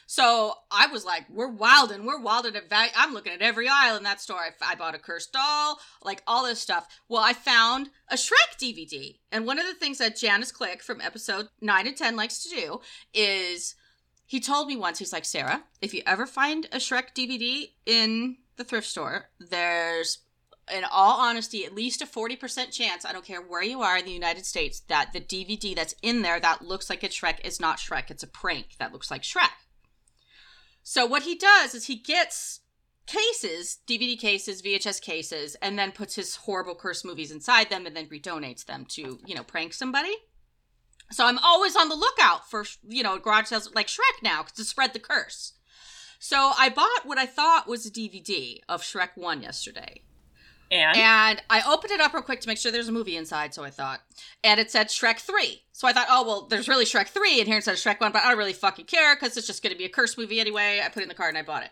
So 0.06 0.56
I 0.70 0.88
was 0.88 1.06
like, 1.06 1.24
we're 1.30 1.48
wilding, 1.48 2.04
we're 2.04 2.20
wilding 2.20 2.54
at 2.54 2.68
value. 2.68 2.92
I'm 2.94 3.14
looking 3.14 3.32
at 3.32 3.40
every 3.40 3.66
aisle 3.66 3.96
in 3.96 4.02
that 4.02 4.20
store. 4.20 4.40
I, 4.40 4.50
I 4.60 4.74
bought 4.74 4.94
a 4.94 4.98
cursed 4.98 5.32
doll, 5.32 5.78
like 6.04 6.22
all 6.26 6.44
this 6.44 6.60
stuff. 6.60 6.86
Well, 7.08 7.22
I 7.22 7.32
found 7.32 7.88
a 8.08 8.16
Shrek 8.16 8.58
DVD. 8.60 9.16
And 9.30 9.46
one 9.46 9.58
of 9.58 9.64
the 9.64 9.72
things 9.72 9.96
that 9.98 10.18
Janice 10.18 10.52
Click 10.52 10.82
from 10.82 11.00
episode 11.00 11.48
9 11.62 11.86
and 11.86 11.96
10 11.96 12.14
likes 12.14 12.42
to 12.42 12.54
do 12.54 12.80
is 13.14 13.74
he 14.26 14.38
told 14.38 14.68
me 14.68 14.76
once, 14.76 14.98
he's 14.98 15.14
like, 15.14 15.24
Sarah, 15.24 15.62
if 15.80 15.94
you 15.94 16.02
ever 16.04 16.26
find 16.26 16.66
a 16.72 16.76
Shrek 16.76 17.14
DVD 17.14 17.70
in 17.86 18.36
the 18.56 18.64
thrift 18.64 18.88
store, 18.88 19.30
there's 19.38 20.18
in 20.72 20.84
all 20.84 21.20
honesty, 21.20 21.64
at 21.64 21.74
least 21.74 22.02
a 22.02 22.06
40% 22.06 22.70
chance, 22.70 23.04
I 23.04 23.12
don't 23.12 23.24
care 23.24 23.40
where 23.40 23.62
you 23.62 23.82
are 23.82 23.96
in 23.96 24.04
the 24.04 24.12
United 24.12 24.46
States, 24.46 24.80
that 24.88 25.12
the 25.12 25.20
DVD 25.20 25.74
that's 25.74 25.94
in 26.02 26.22
there 26.22 26.38
that 26.40 26.62
looks 26.62 26.88
like 26.88 27.02
it's 27.02 27.18
Shrek 27.18 27.44
is 27.44 27.60
not 27.60 27.78
Shrek. 27.78 28.10
It's 28.10 28.22
a 28.22 28.28
prank 28.28 28.76
that 28.78 28.92
looks 28.92 29.10
like 29.10 29.22
Shrek. 29.22 29.50
So 30.82 31.06
what 31.06 31.22
he 31.22 31.34
does 31.34 31.74
is 31.74 31.86
he 31.86 31.96
gets 31.96 32.60
cases, 33.06 33.78
DVD 33.86 34.18
cases, 34.18 34.62
VHS 34.62 35.00
cases, 35.00 35.56
and 35.56 35.78
then 35.78 35.92
puts 35.92 36.14
his 36.14 36.36
horrible 36.36 36.74
curse 36.74 37.04
movies 37.04 37.32
inside 37.32 37.70
them 37.70 37.86
and 37.86 37.96
then 37.96 38.08
redonates 38.10 38.64
them 38.64 38.86
to, 38.90 39.18
you 39.26 39.34
know, 39.34 39.44
prank 39.44 39.72
somebody. 39.72 40.14
So 41.10 41.26
I'm 41.26 41.38
always 41.38 41.76
on 41.76 41.88
the 41.88 41.94
lookout 41.94 42.48
for, 42.48 42.64
you 42.86 43.02
know, 43.02 43.18
garage 43.18 43.48
sales 43.48 43.70
like 43.74 43.88
Shrek 43.88 44.22
now 44.22 44.42
to 44.54 44.64
spread 44.64 44.92
the 44.92 44.98
curse. 44.98 45.54
So 46.18 46.52
I 46.56 46.68
bought 46.68 47.04
what 47.04 47.18
I 47.18 47.26
thought 47.26 47.66
was 47.66 47.84
a 47.84 47.90
DVD 47.90 48.60
of 48.68 48.82
Shrek 48.82 49.10
1 49.16 49.42
yesterday. 49.42 50.02
And? 50.72 50.96
and 50.96 51.42
I 51.50 51.62
opened 51.70 51.92
it 51.92 52.00
up 52.00 52.14
real 52.14 52.22
quick 52.22 52.40
to 52.40 52.48
make 52.48 52.56
sure 52.56 52.72
there's 52.72 52.88
a 52.88 52.92
movie 52.92 53.16
inside, 53.16 53.52
so 53.52 53.62
I 53.62 53.68
thought. 53.68 54.00
And 54.42 54.58
it 54.58 54.70
said 54.70 54.88
Shrek 54.88 55.18
3. 55.18 55.62
So 55.72 55.86
I 55.86 55.92
thought, 55.92 56.06
oh, 56.08 56.26
well, 56.26 56.46
there's 56.46 56.66
really 56.66 56.86
Shrek 56.86 57.08
3, 57.08 57.40
and 57.40 57.46
here 57.46 57.58
it 57.58 57.64
says 57.64 57.82
Shrek 57.84 58.00
1, 58.00 58.10
but 58.10 58.22
I 58.22 58.30
don't 58.30 58.38
really 58.38 58.54
fucking 58.54 58.86
care 58.86 59.14
because 59.14 59.36
it's 59.36 59.46
just 59.46 59.62
going 59.62 59.72
to 59.72 59.78
be 59.78 59.84
a 59.84 59.90
curse 59.90 60.16
movie 60.16 60.40
anyway. 60.40 60.80
I 60.82 60.88
put 60.88 61.00
it 61.00 61.02
in 61.02 61.08
the 61.10 61.14
cart 61.14 61.28
and 61.28 61.38
I 61.38 61.42
bought 61.42 61.62
it. 61.62 61.70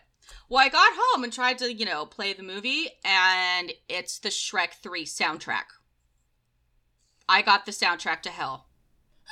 Well, 0.49 0.63
I 0.63 0.69
got 0.69 0.91
home 0.95 1.23
and 1.23 1.33
tried 1.33 1.57
to, 1.59 1.73
you 1.73 1.85
know, 1.85 2.05
play 2.05 2.33
the 2.33 2.43
movie, 2.43 2.89
and 3.03 3.71
it's 3.89 4.19
the 4.19 4.29
Shrek 4.29 4.73
3 4.83 5.03
soundtrack. 5.05 5.65
I 7.27 7.41
got 7.41 7.65
the 7.65 7.71
soundtrack 7.71 8.21
to 8.23 8.29
hell. 8.29 8.67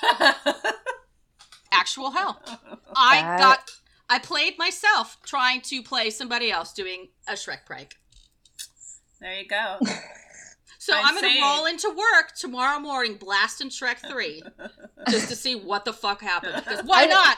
Actual 1.71 2.11
hell. 2.11 2.41
I 2.95 3.37
got. 3.37 3.69
I 4.09 4.17
played 4.17 4.57
myself 4.57 5.17
trying 5.23 5.61
to 5.61 5.83
play 5.83 6.09
somebody 6.09 6.49
else 6.49 6.73
doing 6.73 7.09
a 7.27 7.33
Shrek 7.33 7.65
prank. 7.65 7.95
There 9.21 9.33
you 9.33 9.47
go. 9.47 9.77
So 10.81 10.93
I'm, 10.95 11.07
I'm 11.07 11.21
gonna 11.21 11.41
roll 11.41 11.65
into 11.65 11.89
work 11.89 12.33
tomorrow 12.37 12.79
morning, 12.79 13.15
blasting 13.15 13.67
Shrek 13.67 13.97
three, 14.09 14.41
just 15.09 15.27
to 15.27 15.35
see 15.35 15.53
what 15.53 15.83
the 15.83 15.91
fuck 15.91 16.21
happened. 16.21 16.55
Because 16.55 16.85
why 16.85 17.05
not? 17.05 17.37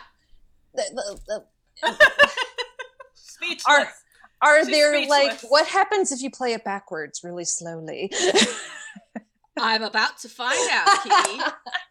speechless. 3.15 3.65
Are, 3.67 3.87
are 4.43 4.59
She's 4.59 4.67
there 4.67 4.93
speechless. 4.95 5.09
like 5.43 5.51
what 5.51 5.65
happens 5.67 6.11
if 6.11 6.21
you 6.21 6.29
play 6.29 6.53
it 6.53 6.63
backwards 6.63 7.21
really 7.23 7.43
slowly? 7.43 8.11
I'm 9.57 9.81
about 9.83 10.19
to 10.19 10.29
find 10.29 10.69
out, 10.71 11.03
Kiki. 11.03 11.41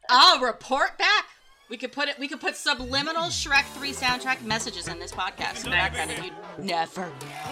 I'll 0.08 0.40
report 0.40 0.98
back. 0.98 1.24
We 1.68 1.76
could 1.76 1.92
put 1.92 2.08
it. 2.08 2.18
We 2.18 2.28
could 2.28 2.40
put 2.40 2.56
subliminal 2.56 3.24
Shrek 3.24 3.64
Three 3.76 3.92
soundtrack 3.92 4.42
messages 4.44 4.86
in 4.86 5.00
this 5.00 5.12
podcast 5.12 5.64
in 5.64 5.70
the 5.70 5.76
background, 5.76 6.12
and 6.12 6.24
you'd 6.26 6.64
never 6.64 7.06
know. 7.06 7.49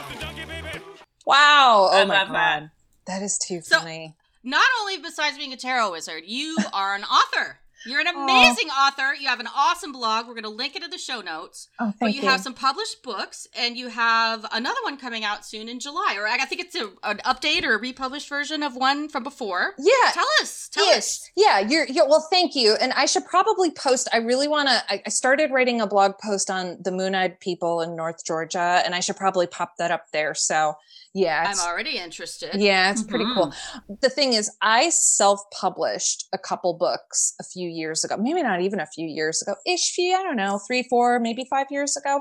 Wow. 1.29 1.91
Oh 1.93 1.97
I 1.99 2.05
my 2.07 2.25
god. 2.25 2.33
That. 2.33 2.71
that 3.07 3.23
is 3.23 3.37
too 3.37 3.61
funny. 3.61 4.17
Not 4.43 4.65
only 4.81 4.97
besides 4.97 5.37
being 5.37 5.53
a 5.53 5.59
tarot 5.59 5.93
wizard, 5.93 6.23
you 6.25 6.57
are 6.73 6.95
an 6.95 7.05
author. 7.05 7.59
You're 7.87 8.01
an 8.01 8.07
oh. 8.09 8.25
amazing 8.25 8.69
oh. 8.71 8.87
author. 8.87 9.15
You 9.15 9.29
have 9.29 9.39
an 9.39 9.49
awesome 9.55 9.93
blog. 9.93 10.27
We're 10.27 10.33
going 10.33 10.45
to 10.45 10.49
link 10.49 10.75
it 10.75 10.83
in 10.83 10.91
the 10.91 10.97
show 10.97 11.21
notes. 11.21 11.69
Oh, 11.79 11.85
thank 11.85 11.99
but 12.01 12.15
you, 12.15 12.23
you, 12.23 12.29
have 12.29 12.41
some 12.41 12.55
published 12.55 13.03
books, 13.03 13.47
and 13.55 13.77
you 13.77 13.89
have 13.89 14.47
another 14.53 14.81
one 14.85 14.97
coming 14.97 15.23
out 15.23 15.45
soon 15.45 15.69
in 15.69 15.81
July. 15.81 16.17
Or 16.19 16.27
I 16.27 16.45
think 16.47 16.63
it's 16.63 16.75
a, 16.75 16.89
an 17.03 17.19
update 17.27 17.63
or 17.63 17.75
a 17.75 17.79
republished 17.79 18.31
version 18.31 18.63
of 18.63 18.75
one 18.75 19.11
from 19.11 19.23
before. 19.23 19.75
Yeah, 19.79 20.11
tell 20.13 20.27
us. 20.41 20.71
Tell 20.73 20.87
yes. 20.87 20.97
us. 20.97 21.31
Yeah, 21.37 21.61
you're. 21.61 21.87
Yeah, 21.87 22.03
well, 22.09 22.27
thank 22.31 22.57
you. 22.57 22.75
And 22.81 22.93
I 22.95 23.05
should 23.05 23.27
probably 23.27 23.71
post. 23.71 24.09
I 24.15 24.17
really 24.19 24.49
want 24.49 24.69
to. 24.71 24.83
I, 24.89 25.03
I 25.05 25.11
started 25.11 25.51
writing 25.51 25.83
a 25.83 25.87
blog 25.87 26.13
post 26.23 26.51
on 26.51 26.79
the 26.83 26.91
Moon 26.91 27.15
Eyed 27.15 27.39
people 27.39 27.83
in 27.83 27.95
North 27.95 28.25
Georgia, 28.25 28.83
and 28.85 28.95
I 28.95 29.01
should 29.01 29.17
probably 29.17 29.47
pop 29.47 29.77
that 29.77 29.91
up 29.91 30.07
there. 30.13 30.35
So 30.35 30.75
Yeah. 31.15 31.45
I'm 31.47 31.59
already 31.59 31.99
interested. 31.99 32.51
Yeah, 32.55 32.91
it's 32.91 33.03
pretty 33.03 33.25
cool. 33.35 33.49
Mm-hmm. 33.49 33.95
The 34.01 34.11
thing 34.11 34.35
is, 34.35 34.51
I 34.61 34.91
self 34.91 35.41
published 35.59 36.27
a 36.33 36.39
couple 36.39 36.75
books 36.75 37.35
a 37.41 37.45
few 37.45 37.69
years 37.69 38.05
ago, 38.05 38.17
maybe 38.17 38.43
not 38.43 38.61
even 38.61 38.81
a 38.81 38.87
few 38.87 39.07
years 39.07 39.43
ago, 39.43 39.55
ish, 39.67 39.93
few, 39.93 40.15
I 40.15 40.23
don't 40.23 40.37
know, 40.37 40.61
three, 40.67 40.85
four, 40.89 41.19
maybe 41.19 41.47
five 41.49 41.67
years 41.71 41.97
ago. 41.97 42.21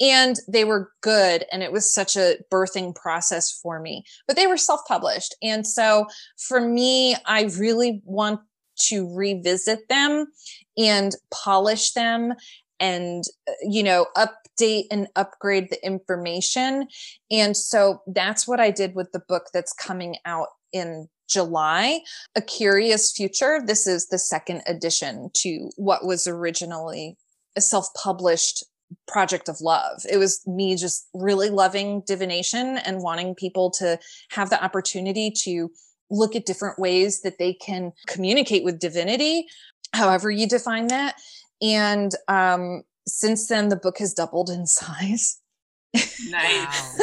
And 0.00 0.36
they 0.48 0.64
were 0.64 0.90
good. 1.02 1.44
And 1.52 1.62
it 1.62 1.72
was 1.72 1.92
such 1.92 2.16
a 2.16 2.38
birthing 2.52 2.94
process 2.94 3.52
for 3.62 3.80
me, 3.80 4.04
but 4.26 4.36
they 4.36 4.46
were 4.46 4.56
self 4.56 4.80
published. 4.88 5.34
And 5.42 5.66
so 5.66 6.06
for 6.48 6.60
me, 6.60 7.14
I 7.26 7.50
really 7.58 8.02
want 8.04 8.40
to 8.88 9.14
revisit 9.14 9.88
them 9.88 10.26
and 10.76 11.14
polish 11.30 11.92
them 11.92 12.34
and, 12.80 13.22
uh, 13.48 13.52
you 13.62 13.82
know, 13.82 14.06
update 14.62 14.86
and 14.90 15.08
upgrade 15.16 15.70
the 15.70 15.84
information. 15.84 16.88
And 17.30 17.56
so 17.56 18.02
that's 18.06 18.46
what 18.46 18.60
I 18.60 18.70
did 18.70 18.94
with 18.94 19.12
the 19.12 19.22
book 19.28 19.46
that's 19.52 19.72
coming 19.72 20.16
out 20.24 20.48
in 20.72 21.08
July, 21.28 22.00
A 22.36 22.42
Curious 22.42 23.12
Future. 23.12 23.60
This 23.64 23.86
is 23.86 24.08
the 24.08 24.18
second 24.18 24.62
edition 24.66 25.30
to 25.34 25.70
what 25.76 26.04
was 26.04 26.26
originally 26.26 27.16
a 27.56 27.60
self 27.60 27.88
published 27.94 28.64
project 29.08 29.48
of 29.48 29.60
love. 29.60 30.02
It 30.10 30.18
was 30.18 30.46
me 30.46 30.76
just 30.76 31.08
really 31.14 31.48
loving 31.48 32.02
divination 32.06 32.78
and 32.78 33.02
wanting 33.02 33.34
people 33.34 33.70
to 33.72 33.98
have 34.30 34.50
the 34.50 34.62
opportunity 34.62 35.30
to 35.44 35.70
look 36.10 36.36
at 36.36 36.44
different 36.44 36.78
ways 36.78 37.22
that 37.22 37.38
they 37.38 37.54
can 37.54 37.92
communicate 38.06 38.64
with 38.64 38.78
divinity, 38.78 39.46
however 39.94 40.30
you 40.30 40.46
define 40.46 40.88
that. 40.88 41.14
And 41.62 42.12
um, 42.28 42.82
since 43.06 43.48
then, 43.48 43.68
the 43.68 43.76
book 43.76 43.98
has 43.98 44.14
doubled 44.14 44.50
in 44.50 44.66
size. 44.66 45.38
Nice. 46.30 47.02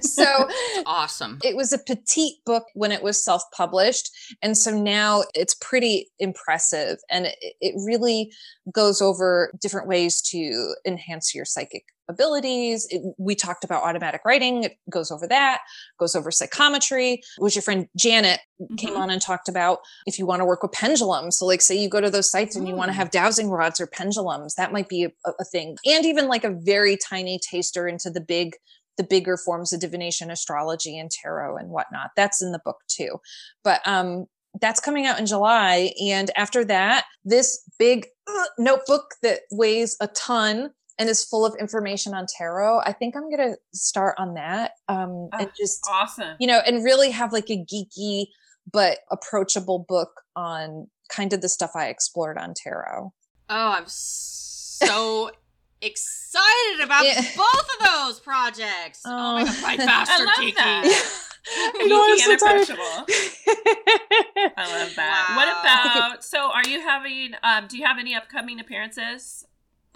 so 0.02 0.48
Awesome. 0.84 1.38
it 1.42 1.56
was 1.56 1.72
a 1.72 1.78
petite 1.78 2.44
book 2.44 2.64
when 2.74 2.92
it 2.92 3.02
was 3.02 3.22
self 3.22 3.42
published. 3.56 4.10
And 4.42 4.56
so 4.56 4.70
now 4.70 5.24
it's 5.34 5.54
pretty 5.54 6.10
impressive. 6.18 6.98
And 7.10 7.26
it, 7.26 7.54
it 7.60 7.74
really 7.86 8.32
goes 8.72 9.00
over 9.00 9.50
different 9.60 9.88
ways 9.88 10.20
to 10.22 10.74
enhance 10.86 11.34
your 11.34 11.44
psychic 11.44 11.84
abilities. 12.08 12.86
It, 12.90 13.02
we 13.18 13.34
talked 13.34 13.64
about 13.64 13.82
automatic 13.82 14.22
writing, 14.24 14.64
it 14.64 14.76
goes 14.90 15.10
over 15.10 15.26
that, 15.28 15.60
goes 15.98 16.14
over 16.14 16.30
psychometry, 16.30 17.20
which 17.38 17.54
your 17.56 17.62
friend 17.62 17.88
Janet 17.96 18.40
came 18.78 18.94
Mhm. 18.94 18.98
on 18.98 19.10
and 19.10 19.20
talked 19.20 19.48
about 19.48 19.80
if 20.06 20.18
you 20.18 20.26
want 20.26 20.40
to 20.40 20.44
work 20.44 20.62
with 20.62 20.72
pendulums. 20.72 21.36
So, 21.38 21.46
like, 21.46 21.60
say 21.60 21.74
you 21.76 21.88
go 21.88 22.00
to 22.00 22.10
those 22.10 22.30
sites 22.30 22.56
and 22.56 22.66
you 22.68 22.74
want 22.74 22.88
to 22.88 22.92
Mm. 22.94 22.96
have 22.98 23.10
dowsing 23.10 23.50
rods 23.50 23.80
or 23.80 23.86
pendulums, 23.86 24.54
that 24.54 24.72
might 24.72 24.88
be 24.88 25.04
a, 25.04 25.10
a 25.38 25.44
thing. 25.44 25.76
And 25.84 26.04
even 26.06 26.28
like 26.28 26.44
a 26.44 26.50
very 26.50 26.96
tiny 26.96 27.38
taster 27.38 27.86
into 27.88 28.10
the 28.10 28.20
big 28.20 28.56
the 28.98 29.04
bigger 29.04 29.36
forms 29.36 29.74
of 29.74 29.80
divination 29.80 30.30
astrology 30.30 30.98
and 30.98 31.10
tarot 31.10 31.58
and 31.58 31.68
whatnot 31.68 32.12
that's 32.16 32.40
in 32.40 32.52
the 32.52 32.58
book 32.64 32.78
too 32.88 33.20
but 33.62 33.86
um 33.86 34.24
that's 34.62 34.80
coming 34.80 35.04
out 35.04 35.18
in 35.18 35.26
july 35.26 35.92
and 36.02 36.30
after 36.34 36.64
that 36.64 37.04
this 37.22 37.62
big 37.78 38.06
uh, 38.26 38.44
notebook 38.58 39.10
that 39.22 39.40
weighs 39.50 39.98
a 40.00 40.06
ton 40.06 40.70
and 40.98 41.08
is 41.08 41.24
full 41.24 41.44
of 41.46 41.54
information 41.60 42.14
on 42.14 42.26
tarot 42.38 42.80
i 42.80 42.92
think 42.92 43.14
i'm 43.16 43.30
gonna 43.30 43.54
start 43.74 44.14
on 44.18 44.34
that 44.34 44.72
um 44.88 45.28
and 45.32 45.48
Ah, 45.48 45.52
just 45.58 45.86
Awesome. 45.90 46.36
you 46.40 46.46
know 46.46 46.60
and 46.66 46.84
really 46.84 47.10
have 47.10 47.32
like 47.32 47.50
a 47.50 47.64
geeky 47.64 48.26
but 48.72 48.98
approachable 49.10 49.84
book 49.88 50.22
on 50.34 50.88
kind 51.08 51.32
of 51.32 51.40
the 51.40 51.48
stuff 51.48 51.70
i 51.74 51.86
explored 51.86 52.38
on 52.38 52.54
tarot 52.54 53.12
Oh, 53.48 53.70
I'm 53.78 53.84
so 53.86 55.30
excited 55.80 56.84
about 56.84 57.04
Yeah. 57.04 57.20
both 57.36 57.68
of 57.78 57.86
those 57.86 58.18
projects. 58.18 59.02
Oh, 59.04 59.34
my 59.34 59.42
Oh. 59.42 59.44
god, 59.44 59.54
fight 59.54 59.80
I 59.80 59.86
faster, 59.86 60.26
Kiki. 60.38 60.54
I 60.58 61.86
know, 61.86 62.02
I'm 62.04 62.18
so 62.18 62.36
tired. 62.36 62.68
I 64.56 64.78
love 64.80 64.94
that. 64.96 65.26
Wow. 65.30 65.36
What 65.36 65.48
about? 65.60 66.24
So, 66.24 66.50
are 66.50 66.66
you 66.68 66.80
having? 66.80 67.34
Um, 67.44 67.66
do 67.68 67.78
you 67.78 67.84
have 67.86 67.98
any 67.98 68.14
upcoming 68.16 68.58
appearances 68.58 69.44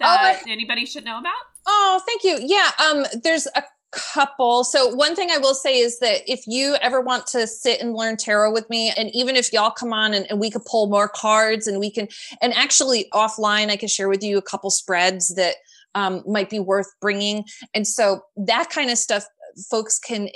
Oh, 0.03 0.07
I- 0.19 0.33
that 0.33 0.47
anybody 0.47 0.85
should 0.85 1.05
know 1.05 1.19
about? 1.19 1.33
Oh, 1.67 2.01
thank 2.05 2.23
you. 2.23 2.39
Yeah, 2.41 2.71
um, 2.83 3.05
there's 3.23 3.47
a 3.55 3.63
couple. 3.91 4.63
So 4.63 4.95
one 4.95 5.15
thing 5.15 5.29
I 5.31 5.37
will 5.37 5.53
say 5.53 5.77
is 5.79 5.99
that 5.99 6.21
if 6.25 6.41
you 6.47 6.75
ever 6.81 7.01
want 7.01 7.27
to 7.27 7.45
sit 7.45 7.81
and 7.81 7.93
learn 7.93 8.17
tarot 8.17 8.51
with 8.53 8.69
me, 8.69 8.91
and 8.97 9.13
even 9.13 9.35
if 9.35 9.51
y'all 9.53 9.69
come 9.69 9.93
on 9.93 10.13
and, 10.13 10.25
and 10.29 10.39
we 10.39 10.49
could 10.49 10.65
pull 10.65 10.87
more 10.87 11.09
cards 11.09 11.67
and 11.67 11.79
we 11.79 11.91
can, 11.91 12.07
and 12.41 12.53
actually 12.53 13.07
offline, 13.13 13.69
I 13.69 13.75
can 13.75 13.89
share 13.89 14.09
with 14.09 14.23
you 14.23 14.37
a 14.37 14.41
couple 14.41 14.69
spreads 14.71 15.35
that 15.35 15.55
um, 15.93 16.23
might 16.25 16.49
be 16.49 16.59
worth 16.59 16.87
bringing. 17.01 17.43
And 17.73 17.85
so 17.85 18.21
that 18.37 18.69
kind 18.69 18.89
of 18.89 18.97
stuff, 18.97 19.25
folks 19.69 19.99
can, 19.99 20.29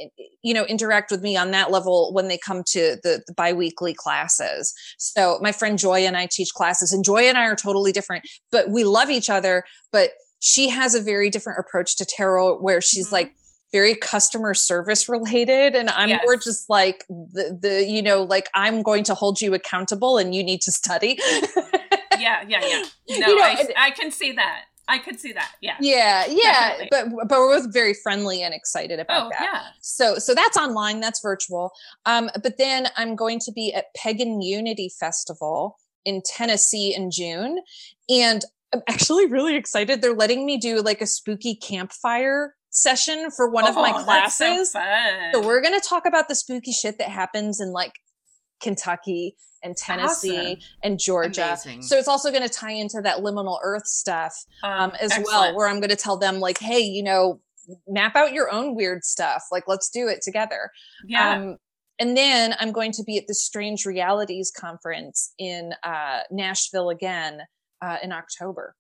you 0.43 0.53
know, 0.53 0.65
interact 0.65 1.11
with 1.11 1.21
me 1.21 1.35
on 1.37 1.51
that 1.51 1.71
level 1.71 2.11
when 2.13 2.27
they 2.27 2.37
come 2.37 2.63
to 2.67 2.97
the, 3.03 3.21
the 3.27 3.33
biweekly 3.33 3.93
classes. 3.93 4.73
So 4.97 5.39
my 5.41 5.51
friend 5.51 5.77
Joy 5.77 6.05
and 6.05 6.15
I 6.17 6.27
teach 6.31 6.53
classes, 6.53 6.91
and 6.93 7.03
Joy 7.03 7.23
and 7.23 7.37
I 7.37 7.45
are 7.45 7.55
totally 7.55 7.91
different, 7.91 8.25
but 8.51 8.69
we 8.69 8.83
love 8.83 9.09
each 9.09 9.29
other. 9.29 9.63
But 9.91 10.11
she 10.39 10.69
has 10.69 10.93
a 10.95 11.01
very 11.01 11.29
different 11.29 11.59
approach 11.59 11.95
to 11.97 12.05
tarot 12.05 12.57
where 12.59 12.81
she's 12.81 13.07
Mhm. 13.09 13.13
like 13.13 13.33
very 13.71 13.95
customer 13.95 14.53
service 14.53 15.09
related 15.09 15.75
and 15.75 15.89
i'm 15.89 16.07
Yes. 16.07 16.21
more 16.23 16.37
just 16.37 16.69
like 16.69 17.03
the 17.09 17.57
the 17.61 17.83
you 17.83 18.01
know 18.01 18.23
like 18.23 18.47
i'm 18.53 18.81
going 18.83 19.03
to 19.05 19.13
hold 19.15 19.41
you 19.41 19.53
accountable 19.53 20.17
and 20.17 20.33
you 20.35 20.43
need 20.43 20.61
to 20.61 20.71
study 20.71 21.17
Yeah, 22.17 22.43
yeah, 22.47 22.61
yeah. 22.65 22.83
No, 23.19 23.27
You 23.27 23.35
know, 23.35 23.43
I, 23.43 23.67
I 23.77 23.91
can 23.91 24.11
see 24.11 24.31
that. 24.33 24.61
I 24.87 24.99
could 24.99 25.19
see 25.19 25.33
that. 25.33 25.51
Yeah. 25.61 25.75
yeah 25.79 26.25
yeah 26.27 26.77
Definitely. 26.87 26.87
but 26.91 27.27
but 27.27 27.39
we're 27.39 27.59
both 27.59 27.73
very 27.73 27.93
friendly 27.93 28.41
and 28.43 28.53
excited 28.53 28.99
about 28.99 29.27
Oh, 29.27 29.29
that 29.31 29.41
yeah. 29.41 29.61
so 29.81 30.15
so 30.19 30.33
that's 30.35 30.57
online 30.57 30.99
that's 30.99 31.21
virtual 31.21 31.71
um 32.05 32.29
but 32.43 32.57
then 32.57 32.87
i'm 32.97 33.15
going 33.15 33.39
to 33.39 33.51
be 33.51 33.73
at 33.73 33.85
pagan 33.95 34.41
unity 34.41 34.89
festival 34.99 35.77
in 36.05 36.21
tennessee 36.25 36.93
in 36.95 37.09
june 37.09 37.59
and 38.09 38.43
i'm 38.73 38.81
actually 38.87 39.25
really 39.25 39.55
excited 39.55 40.01
they're 40.01 40.13
letting 40.13 40.45
me 40.45 40.57
do 40.57 40.81
like 40.81 41.01
a 41.01 41.07
spooky 41.07 41.55
campfire 41.55 42.53
session 42.69 43.31
for 43.31 43.49
one 43.49 43.65
of 43.67 43.73
my 43.75 43.91
Oh, 43.95 44.05
that's 44.05 44.35
so 44.37 44.45
classes 44.45 44.71
so 45.33 45.41
we're 45.45 45.61
going 45.61 45.79
to 45.79 45.87
talk 45.87 46.05
about 46.05 46.27
the 46.27 46.35
spooky 46.35 46.71
shit 46.73 46.97
that 46.99 47.09
happens 47.09 47.59
in 47.61 47.71
like 47.71 47.93
kentucky 48.61 49.35
and 49.63 49.75
tennessee 49.75 50.37
Awesome. 50.53 50.59
and 50.83 50.99
georgia 50.99 51.47
Amazing. 51.47 51.81
so 51.83 51.97
it's 51.97 52.07
also 52.07 52.29
going 52.31 52.43
to 52.43 52.49
tie 52.49 52.71
into 52.71 53.01
that 53.01 53.17
liminal 53.19 53.59
earth 53.63 53.87
stuff 53.87 54.35
um, 54.63 54.91
as 55.01 55.11
well, 55.25 55.55
where 55.55 55.67
I'm 55.67 55.79
going 55.79 55.89
to 55.89 55.95
tell 55.95 56.17
them 56.17 56.39
like, 56.39 56.59
hey, 56.59 56.79
you 56.79 57.03
know, 57.03 57.39
map 57.87 58.15
out 58.15 58.31
your 58.31 58.51
own 58.51 58.75
weird 58.75 59.03
stuff. 59.03 59.45
Like, 59.51 59.63
let's 59.67 59.89
do 59.89 60.07
it 60.07 60.21
together. 60.21 60.69
Yeah. 61.07 61.31
Um, 61.35 61.57
and 61.99 62.15
then 62.15 62.53
I'm 62.59 62.71
going 62.71 62.91
to 62.93 63.03
be 63.03 63.17
at 63.17 63.25
the 63.27 63.33
Strange 63.33 63.85
Realities 63.85 64.51
conference 64.55 65.33
in 65.39 65.73
uh, 65.83 66.19
Nashville 66.29 66.89
again 66.89 67.41
uh, 67.81 67.97
in 68.03 68.11
October. 68.11 68.75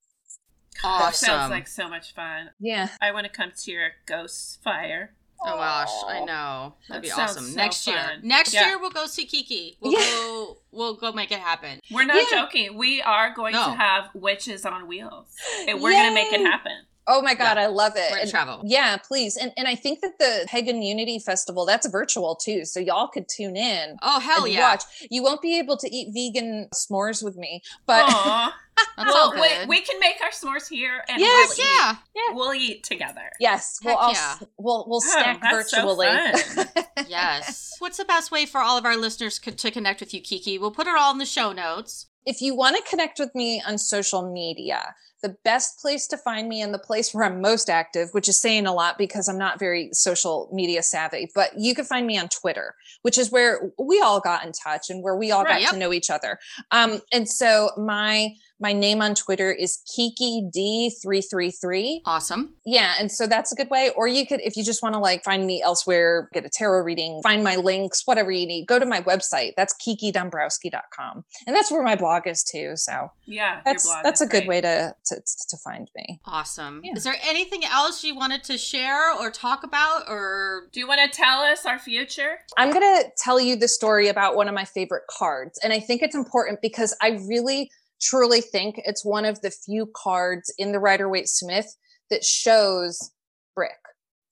that 0.83 1.15
sounds 1.15 1.39
awesome. 1.39 1.51
like 1.51 1.67
so 1.67 1.87
much 1.89 2.13
fun. 2.13 2.49
Yeah. 2.59 2.89
I 3.01 3.11
want 3.11 3.25
to 3.25 3.31
come 3.31 3.51
to 3.63 3.71
your 3.71 3.89
ghost 4.05 4.61
fire. 4.63 5.15
Oh 5.41 5.57
gosh, 5.57 5.91
I 6.07 6.23
know. 6.25 6.75
That'd 6.89 7.03
That 7.03 7.15
be 7.15 7.21
awesome. 7.21 7.45
so 7.45 7.55
Next 7.55 7.85
year. 7.87 8.17
Next 8.23 8.53
Yeah. 8.53 8.67
year 8.67 8.79
we'll 8.79 8.89
go 8.89 9.05
see 9.05 9.25
Kiki. 9.25 9.77
We'll 9.79 9.93
Yeah. 9.93 9.99
go 9.99 10.57
we'll 10.71 10.95
go 10.95 11.11
make 11.11 11.31
it 11.31 11.39
happen. 11.39 11.79
We're 11.91 12.05
not 12.05 12.15
Yeah. 12.31 12.41
joking. 12.43 12.77
We 12.77 13.01
are 13.01 13.33
going 13.33 13.53
No. 13.53 13.65
to 13.65 13.71
have 13.75 14.09
witches 14.13 14.65
on 14.65 14.87
wheels. 14.87 15.27
And 15.67 15.81
we're 15.81 15.91
going 15.91 16.09
to 16.09 16.13
make 16.13 16.31
it 16.33 16.41
happen. 16.41 16.85
Oh 17.07 17.21
my 17.21 17.35
God, 17.35 17.57
I 17.57 17.67
love 17.67 17.93
it. 17.95 18.11
And- 18.11 18.29
travel. 18.29 18.61
yeah, 18.65 18.97
please. 18.97 19.37
And 19.37 19.51
and 19.57 19.67
I 19.67 19.75
think 19.75 20.01
that 20.01 20.17
the 20.19 20.45
Pagan 20.47 20.81
Unity 20.81 21.19
Festival, 21.19 21.65
that's 21.65 21.87
virtual 21.87 22.35
too. 22.35 22.65
So 22.65 22.79
y'all 22.79 23.07
could 23.07 23.27
tune 23.29 23.55
in. 23.55 23.97
Oh 24.01 24.19
hell 24.19 24.45
and 24.45 24.53
yeah. 24.53 24.71
watch. 24.71 24.83
You 25.11 25.21
won't 25.23 25.41
be 25.41 25.59
able 25.59 25.77
to 25.77 25.93
eat 25.95 26.09
vegan 26.13 26.67
s'mores 26.73 27.23
with 27.23 27.35
me, 27.37 27.61
but 27.85 28.05
Aw. 28.07 28.55
That's 28.97 29.09
all 29.15 29.31
well, 29.31 29.41
good. 29.59 29.69
we, 29.69 29.77
we 29.77 29.81
can 29.81 29.97
make 30.01 30.17
our 30.21 30.31
s'mores 30.31 30.67
here 30.67 31.01
and 31.07 31.21
Yes, 31.21 31.57
we'll, 31.57 31.65
yeah. 31.67 31.95
eat, 32.17 32.35
we'll 32.35 32.53
eat 32.53 32.83
together. 32.83 33.29
yes, 33.39 33.79
we'll 33.85 33.95
all 33.95 34.11
yeah. 34.11 34.35
s- 34.41 34.43
we'll 34.57 34.85
we'll 34.89 34.97
Oh, 35.01 35.11
snack 35.13 35.39
that's 35.41 35.71
so 35.71 35.77
virtually. 35.95 36.07
fun. 36.07 36.85
Yes. 37.07 37.71
What's 37.79 37.97
the 37.97 38.05
best 38.05 38.31
way 38.31 38.45
for 38.45 38.59
all 38.61 38.77
of 38.77 38.85
our 38.85 38.97
listeners 38.97 39.39
co- 39.39 39.51
to 39.51 39.71
connect 39.71 39.99
with 40.01 40.13
you, 40.13 40.19
Kiki? 40.21 40.57
We'll 40.57 40.71
put 40.71 40.87
it 40.87 40.95
all 40.97 41.11
in 41.11 41.19
the 41.19 41.25
show 41.25 41.51
notes. 41.53 42.07
if 42.25 42.41
you 42.41 42.55
want 42.55 42.75
to 42.75 42.81
connect 42.89 43.19
with 43.19 43.33
me 43.35 43.61
on 43.65 43.77
social 43.77 44.29
media, 44.31 44.95
the 45.21 45.35
best 45.43 45.79
place 45.79 46.07
to 46.07 46.17
find 46.17 46.47
me 46.49 46.61
and 46.61 46.73
the 46.73 46.79
place 46.79 47.13
where 47.13 47.23
I'm 47.23 47.41
most 47.41 47.69
active, 47.69 48.09
which 48.11 48.27
is 48.29 48.39
saying 48.39 48.67
a 48.67 48.73
lot 48.73 48.97
because 48.97 49.27
I'm 49.27 49.37
not 49.37 49.59
very 49.59 49.89
social 49.93 50.49
media 50.53 50.83
savvy, 50.83 51.29
but 51.33 51.51
you 51.57 51.73
can 51.73 51.85
find 51.85 52.05
me 52.05 52.17
on 52.17 52.27
Twitter, 52.29 52.75
which 53.01 53.17
is 53.17 53.31
where 53.31 53.71
we 53.79 53.99
all 54.01 54.19
got 54.19 54.45
in 54.45 54.51
touch 54.51 54.89
and 54.89 55.01
where 55.03 55.15
we 55.15 55.31
all 55.31 55.43
Right, 55.43 55.63
got 55.63 55.71
to 55.73 55.77
know 55.79 55.93
each 55.93 56.09
other. 56.09 56.37
Um, 56.71 57.01
and 57.11 57.27
so 57.29 57.71
my 57.77 58.29
my 58.57 58.71
name 58.71 59.01
on 59.01 59.15
Twitter 59.15 59.51
is 59.51 59.79
Kiki 59.93 60.47
D333. 60.55 61.99
Awesome. 62.05 62.55
Yeah, 62.65 62.93
and 62.97 63.11
so 63.11 63.27
that's 63.27 63.51
a 63.51 63.55
good 63.55 63.69
way. 63.69 63.91
Or 63.97 64.07
you 64.07 64.25
could, 64.25 64.39
if 64.41 64.55
you 64.55 64.63
just 64.63 64.81
want 64.81 64.93
to 64.95 64.99
like 64.99 65.25
find 65.25 65.45
me 65.45 65.61
elsewhere, 65.61 66.29
get 66.33 66.45
a 66.45 66.49
tarot 66.49 66.83
reading, 66.83 67.19
find 67.21 67.43
my 67.43 67.57
links, 67.57 68.03
whatever 68.05 68.31
you 68.31 68.45
need, 68.47 68.65
go 68.65 68.79
to 68.79 68.85
my 68.85 69.01
website. 69.01 69.51
That's 69.57 69.75
kikidombrowski.com. 69.85 71.23
And 71.47 71.55
that's 71.55 71.69
where 71.71 71.83
my 71.83 71.95
blog 71.95 72.27
is 72.27 72.43
too. 72.43 72.73
So 72.75 73.09
Yeah, 73.25 73.59
that's 73.65 73.93
that's 74.03 74.21
a 74.21 74.25
good 74.25 74.45
great. 74.45 74.47
way 74.47 74.61
to, 74.61 74.95
to 75.07 75.14
to, 75.21 75.47
to 75.49 75.57
find 75.57 75.89
me. 75.95 76.19
Awesome. 76.25 76.81
Yeah. 76.83 76.93
Is 76.95 77.03
there 77.03 77.15
anything 77.27 77.63
else 77.65 78.03
you 78.03 78.15
wanted 78.15 78.43
to 78.45 78.57
share 78.57 79.13
or 79.13 79.31
talk 79.31 79.63
about 79.63 80.03
or 80.07 80.67
Do 80.71 80.79
you 80.79 80.87
want 80.87 81.01
to 81.01 81.15
tell 81.15 81.41
us 81.41 81.65
our 81.65 81.79
future? 81.79 82.37
I'm 82.57 82.71
going 82.71 82.81
to 82.81 83.09
tell 83.17 83.39
you 83.39 83.55
the 83.55 83.67
story 83.67 84.07
about 84.07 84.35
one 84.35 84.47
of 84.47 84.53
my 84.53 84.65
favorite 84.65 85.03
cards. 85.09 85.59
And 85.63 85.73
I 85.73 85.79
think 85.79 86.01
it's 86.01 86.15
important 86.15 86.59
because 86.61 86.95
I 87.01 87.19
really 87.27 87.69
truly 88.01 88.41
think 88.41 88.75
it's 88.85 89.05
one 89.05 89.25
of 89.25 89.41
the 89.41 89.51
few 89.51 89.89
cards 89.95 90.53
in 90.57 90.71
the 90.71 90.79
Rider 90.79 91.09
Waite 91.09 91.29
Smith 91.29 91.75
that 92.09 92.23
shows 92.23 93.11
brick, 93.55 93.71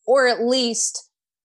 or 0.05 0.27
at 0.27 0.43
least, 0.43 1.09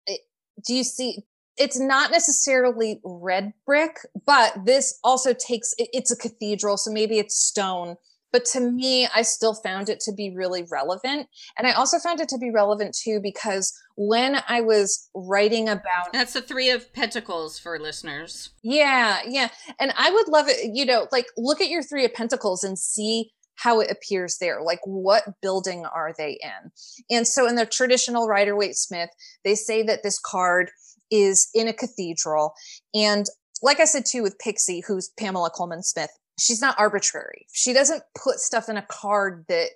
it, 0.06 0.20
do 0.66 0.74
you 0.74 0.84
see? 0.84 1.20
It's 1.56 1.78
not 1.78 2.10
necessarily 2.10 3.00
red 3.04 3.52
brick, 3.66 3.98
but 4.26 4.64
this 4.64 4.98
also 5.04 5.34
takes 5.34 5.74
it's 5.78 6.10
a 6.10 6.16
cathedral, 6.16 6.76
so 6.76 6.90
maybe 6.90 7.18
it's 7.18 7.36
stone. 7.36 7.96
But 8.32 8.44
to 8.46 8.60
me, 8.60 9.08
I 9.14 9.22
still 9.22 9.54
found 9.54 9.88
it 9.88 10.00
to 10.00 10.12
be 10.12 10.34
really 10.34 10.64
relevant. 10.70 11.28
And 11.58 11.66
I 11.66 11.72
also 11.72 11.98
found 11.98 12.20
it 12.20 12.28
to 12.28 12.38
be 12.38 12.50
relevant 12.50 12.94
too 12.94 13.20
because 13.22 13.72
when 13.96 14.40
I 14.48 14.60
was 14.60 15.08
writing 15.14 15.68
about 15.68 16.12
that's 16.12 16.32
the 16.32 16.42
three 16.42 16.70
of 16.70 16.92
pentacles 16.92 17.58
for 17.58 17.78
listeners. 17.78 18.50
yeah, 18.62 19.20
yeah. 19.26 19.48
And 19.78 19.92
I 19.96 20.10
would 20.10 20.28
love 20.28 20.48
it, 20.48 20.70
you 20.74 20.84
know, 20.84 21.06
like 21.12 21.26
look 21.36 21.60
at 21.60 21.68
your 21.68 21.82
three 21.82 22.04
of 22.04 22.14
pentacles 22.14 22.64
and 22.64 22.78
see 22.78 23.32
how 23.56 23.80
it 23.80 23.90
appears 23.90 24.38
there. 24.38 24.62
Like 24.62 24.80
what 24.84 25.40
building 25.42 25.84
are 25.84 26.14
they 26.16 26.38
in? 26.42 26.70
And 27.10 27.28
so 27.28 27.46
in 27.46 27.56
the 27.56 27.66
traditional 27.66 28.26
Rider 28.26 28.56
Waite 28.56 28.76
Smith, 28.76 29.10
they 29.44 29.54
say 29.54 29.82
that 29.82 30.02
this 30.02 30.18
card 30.18 30.70
is 31.10 31.50
in 31.54 31.68
a 31.68 31.72
cathedral. 31.72 32.54
And 32.94 33.26
like 33.62 33.80
I 33.80 33.84
said 33.84 34.06
too 34.06 34.22
with 34.22 34.38
Pixie, 34.38 34.82
who's 34.86 35.10
Pamela 35.18 35.50
Colman 35.50 35.82
Smith, 35.82 36.10
she's 36.40 36.60
not 36.60 36.74
arbitrary. 36.78 37.46
She 37.52 37.72
doesn't 37.72 38.02
put 38.14 38.38
stuff 38.38 38.68
in 38.68 38.76
a 38.76 38.82
card 38.82 39.44
that 39.48 39.70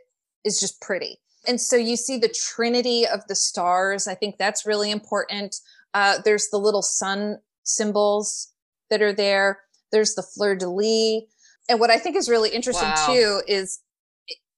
is 0.45 0.59
just 0.59 0.81
pretty. 0.81 1.21
And 1.47 1.61
so 1.61 1.77
you 1.77 1.97
see 1.97 2.17
the 2.17 2.35
trinity 2.35 3.07
of 3.07 3.27
the 3.29 3.35
stars. 3.35 4.09
I 4.09 4.15
think 4.15 4.39
that's 4.39 4.65
really 4.65 4.91
important. 4.91 5.57
Uh, 5.93 6.19
there's 6.25 6.49
the 6.49 6.59
little 6.59 6.83
sun 6.83 7.39
symbols 7.65 8.53
that 8.91 9.03
are 9.03 9.13
there. 9.13 9.61
There's 9.93 10.15
the 10.15 10.23
fleur 10.23 10.57
de 10.57 10.69
lis. 10.69 11.25
And 11.69 11.81
what 11.81 11.91
I 11.91 11.99
think 11.99 12.17
is 12.17 12.29
really 12.29 12.51
interesting 12.51 12.89
Wow. 12.89 13.07
too 13.07 13.43
is 13.47 13.81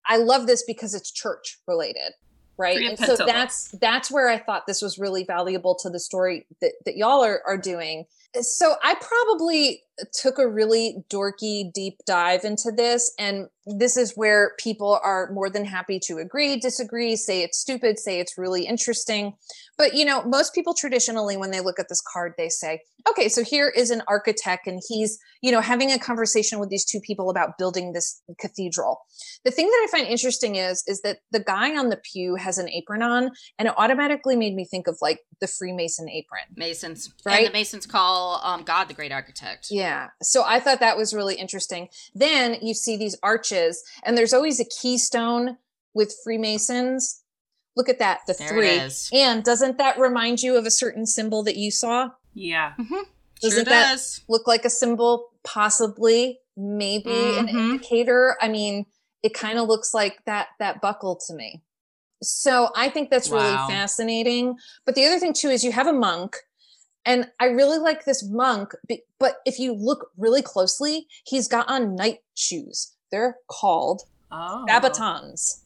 I 0.06 0.18
love 0.18 0.46
this 0.46 0.62
because 0.64 0.94
it's 0.94 1.10
church 1.10 1.58
related, 1.66 2.12
right? 2.56 2.78
And 2.78 2.98
so 2.98 3.16
that's 3.16 3.70
that's 3.80 4.10
where 4.10 4.28
I 4.28 4.38
thought 4.38 4.66
this 4.66 4.80
was 4.80 4.98
really 4.98 5.24
valuable 5.24 5.74
to 5.82 5.90
the 5.90 6.00
story 6.00 6.46
that, 6.60 6.72
that 6.84 6.96
y'all 6.96 7.24
are, 7.24 7.42
are 7.46 7.58
doing. 7.58 8.06
So 8.40 8.76
I 8.82 8.94
probably 9.00 9.82
took 10.12 10.38
a 10.38 10.48
really 10.48 11.04
dorky 11.10 11.72
deep 11.72 11.98
dive 12.06 12.44
into 12.44 12.70
this 12.70 13.12
and 13.18 13.48
this 13.66 13.96
is 13.96 14.12
where 14.14 14.52
people 14.58 15.00
are 15.02 15.28
more 15.32 15.50
than 15.50 15.64
happy 15.64 15.98
to 15.98 16.18
agree, 16.18 16.56
disagree, 16.56 17.16
say 17.16 17.42
it's 17.42 17.58
stupid, 17.58 17.98
say 17.98 18.20
it's 18.20 18.38
really 18.38 18.64
interesting. 18.64 19.34
But 19.76 19.94
you 19.94 20.04
know, 20.04 20.22
most 20.22 20.54
people 20.54 20.72
traditionally 20.72 21.36
when 21.36 21.50
they 21.50 21.60
look 21.60 21.80
at 21.80 21.88
this 21.88 22.00
card 22.00 22.34
they 22.38 22.48
say, 22.48 22.82
okay, 23.08 23.28
so 23.28 23.42
here 23.42 23.68
is 23.68 23.90
an 23.90 24.02
architect 24.06 24.66
and 24.66 24.80
he's, 24.86 25.18
you 25.40 25.50
know, 25.50 25.60
having 25.60 25.90
a 25.90 25.98
conversation 25.98 26.60
with 26.60 26.68
these 26.68 26.84
two 26.84 27.00
people 27.00 27.28
about 27.28 27.58
building 27.58 27.92
this 27.92 28.22
cathedral. 28.38 29.00
The 29.44 29.50
thing 29.50 29.66
that 29.66 29.88
I 29.88 29.88
find 29.90 30.06
interesting 30.06 30.56
is 30.56 30.84
is 30.86 31.00
that 31.02 31.18
the 31.32 31.40
guy 31.40 31.76
on 31.76 31.88
the 31.88 31.96
pew 31.96 32.36
has 32.36 32.58
an 32.58 32.68
apron 32.70 33.02
on 33.02 33.30
and 33.58 33.68
it 33.68 33.74
automatically 33.76 34.36
made 34.36 34.54
me 34.54 34.64
think 34.64 34.86
of 34.86 34.96
like 35.00 35.20
the 35.40 35.46
Freemason 35.46 36.08
apron. 36.08 36.44
Masons. 36.56 37.12
Right? 37.24 37.38
And 37.38 37.48
the 37.48 37.52
Masons 37.52 37.86
call 37.86 38.40
um, 38.44 38.62
God 38.62 38.88
the 38.88 38.94
great 38.94 39.12
architect. 39.12 39.68
Yeah. 39.70 39.85
So 40.22 40.42
I 40.44 40.60
thought 40.60 40.80
that 40.80 40.96
was 40.96 41.14
really 41.14 41.34
interesting. 41.36 41.88
Then 42.14 42.56
you 42.62 42.74
see 42.74 42.96
these 42.96 43.16
arches, 43.22 43.82
and 44.04 44.16
there's 44.16 44.32
always 44.34 44.60
a 44.60 44.64
keystone 44.64 45.56
with 45.94 46.14
Freemasons. 46.24 47.22
Look 47.76 47.88
at 47.88 47.98
that, 47.98 48.20
the 48.26 48.34
There 48.34 48.48
three. 48.48 48.68
it 48.68 48.82
is. 48.84 49.10
And 49.12 49.44
doesn't 49.44 49.78
that 49.78 49.98
remind 49.98 50.42
you 50.42 50.56
of 50.56 50.64
a 50.66 50.70
certain 50.70 51.06
symbol 51.06 51.42
that 51.44 51.56
you 51.56 51.70
saw? 51.70 52.10
Yeah. 52.34 52.72
Sure 52.76 53.04
Doesn't 53.42 53.68
that 53.68 53.90
does. 53.90 54.20
look 54.28 54.46
like 54.46 54.64
a 54.64 54.70
symbol, 54.70 55.28
possibly, 55.44 56.40
maybe 56.56 57.36
an 57.36 57.48
Mhm. 57.48 57.72
indicator? 57.72 58.36
I 58.40 58.48
mean, 58.48 58.86
it 59.22 59.34
kind 59.34 59.58
of 59.58 59.68
looks 59.68 59.92
like 59.92 60.24
that 60.24 60.48
that 60.58 60.80
buckle 60.80 61.16
to 61.26 61.34
me. 61.34 61.62
So 62.22 62.70
I 62.74 62.88
think 62.88 63.10
that's 63.10 63.28
really 63.28 63.56
fascinating. 63.68 64.56
But 64.86 64.94
the 64.94 65.04
other 65.04 65.18
thing 65.18 65.34
too 65.34 65.50
is 65.50 65.62
you 65.64 65.72
have 65.72 65.86
a 65.86 65.92
monk, 65.92 66.36
and 67.06 67.30
I 67.40 67.46
really 67.46 67.78
like 67.78 68.04
this 68.04 68.22
monk. 68.22 68.72
But 69.18 69.36
if 69.46 69.58
you 69.58 69.72
look 69.72 70.10
really 70.18 70.42
closely, 70.42 71.06
he's 71.24 71.48
got 71.48 71.68
on 71.70 71.94
knight 71.96 72.18
shoes. 72.34 72.92
They're 73.10 73.36
called 73.48 74.02
Oh. 74.30 74.66
babatons, 74.68 75.60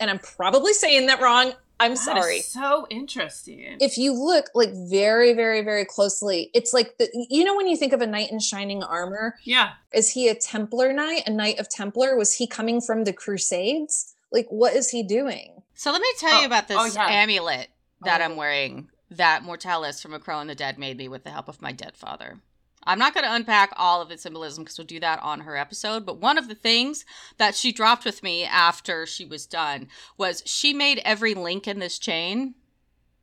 and 0.00 0.08
I'm 0.08 0.20
probably 0.20 0.72
saying 0.72 1.06
that 1.08 1.20
wrong. 1.20 1.52
I'm 1.80 1.90
That 1.94 1.98
is 1.98 2.04
sorry 2.04 2.40
so 2.40 2.86
interesting. 2.88 3.76
if 3.80 3.98
you 3.98 4.12
look 4.14 4.46
like 4.54 4.70
very 4.88 5.32
very 5.32 5.60
very 5.62 5.84
closely 5.84 6.48
it's 6.54 6.72
like 6.72 6.96
the 6.98 7.08
you 7.28 7.42
know 7.42 7.56
when 7.56 7.66
you 7.66 7.76
think 7.76 7.92
of 7.92 8.00
a 8.00 8.06
knight 8.06 8.30
in 8.30 8.38
shining 8.38 8.84
armor 8.84 9.34
yeah. 9.42 9.70
is 9.92 10.10
he 10.10 10.28
a 10.28 10.36
templar 10.36 10.92
knight 10.92 11.24
a 11.26 11.30
knight 11.32 11.58
of 11.58 11.68
templar 11.68 12.16
was 12.16 12.34
he 12.34 12.46
coming 12.46 12.80
from 12.80 13.02
the 13.02 13.12
crusades 13.12 14.14
like 14.30 14.46
what 14.50 14.72
is 14.74 14.90
he 14.90 15.02
doing 15.02 15.62
So 15.74 15.90
let 15.90 16.00
me 16.00 16.06
tell 16.20 16.36
you 16.38 16.44
Oh, 16.44 16.46
about 16.46 16.68
this 16.68 16.76
oh, 16.78 16.86
yeah. 16.86 17.08
amulet 17.08 17.66
that 18.04 18.20
Oh. 18.20 18.24
I'm 18.24 18.36
wearing 18.36 18.88
that 19.10 19.42
Mortalis 19.42 20.00
from 20.02 20.14
A 20.14 20.18
Crow 20.18 20.40
and 20.40 20.48
the 20.50 20.54
Dead 20.54 20.78
made 20.78 20.96
me 20.98 21.08
with 21.08 21.24
the 21.24 21.30
help 21.30 21.48
of 21.48 21.62
my 21.62 21.72
dead 21.72 21.96
father. 21.96 22.40
I'm 22.86 22.98
not 22.98 23.14
going 23.14 23.24
to 23.24 23.34
unpack 23.34 23.72
all 23.76 24.02
of 24.02 24.10
its 24.10 24.22
symbolism 24.22 24.62
because 24.64 24.76
we'll 24.76 24.86
do 24.86 25.00
that 25.00 25.18
on 25.22 25.40
her 25.40 25.56
episode. 25.56 26.04
But 26.04 26.18
one 26.20 26.36
of 26.36 26.48
the 26.48 26.54
things 26.54 27.04
that 27.38 27.54
she 27.54 27.72
dropped 27.72 28.04
with 28.04 28.22
me 28.22 28.44
after 28.44 29.06
she 29.06 29.24
was 29.24 29.46
done 29.46 29.88
was 30.18 30.42
she 30.44 30.74
made 30.74 31.00
every 31.04 31.32
link 31.34 31.66
in 31.66 31.78
this 31.78 31.98
chain 31.98 32.54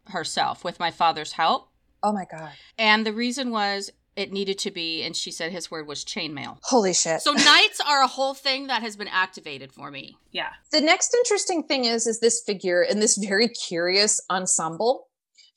herself 0.08 0.64
with 0.64 0.80
my 0.80 0.90
father's 0.92 1.34
help. 1.34 1.70
oh 2.04 2.12
my 2.12 2.26
god 2.30 2.52
And 2.78 3.06
the 3.06 3.14
reason 3.14 3.52
was 3.52 3.92
it 4.16 4.34
needed 4.34 4.58
to 4.60 4.72
be, 4.72 5.04
and 5.04 5.16
she 5.16 5.32
said 5.32 5.52
his 5.54 5.72
word 5.72 5.88
was 5.88 6.04
chainmail. 6.04 6.58
holy 6.64 6.94
shit 6.94 7.22
So 7.22 7.32
knights 7.34 7.80
are 7.88 8.02
a 8.04 8.08
whole 8.08 8.34
thing 8.34 8.68
that 8.68 8.82
has 8.82 8.98
been 8.98 9.08
activated 9.08 9.72
for 9.72 9.92
me. 9.92 10.18
Yeah. 10.32 10.50
the 10.72 10.82
next 10.82 11.14
interesting 11.14 11.64
thing 11.64 11.86
is 11.86 12.08
is 12.08 12.20
this 12.20 12.42
figure 12.42 12.82
in 12.82 13.00
this 13.00 13.16
very 13.18 13.48
curious 13.48 14.20
ensemble 14.30 15.08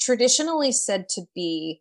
traditionally 0.01 0.73
said 0.73 1.09
to 1.11 1.23
be 1.35 1.81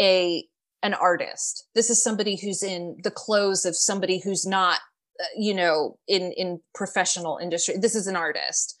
a 0.00 0.46
an 0.82 0.94
artist. 0.94 1.66
This 1.74 1.90
is 1.90 2.02
somebody 2.02 2.36
who's 2.36 2.62
in 2.62 2.96
the 3.02 3.10
clothes 3.10 3.64
of 3.64 3.76
somebody 3.76 4.18
who's 4.18 4.46
not 4.46 4.78
uh, 5.20 5.24
you 5.36 5.54
know 5.54 5.98
in 6.06 6.32
in 6.32 6.60
professional 6.74 7.38
industry. 7.38 7.76
This 7.76 7.94
is 7.94 8.06
an 8.06 8.16
artist. 8.16 8.76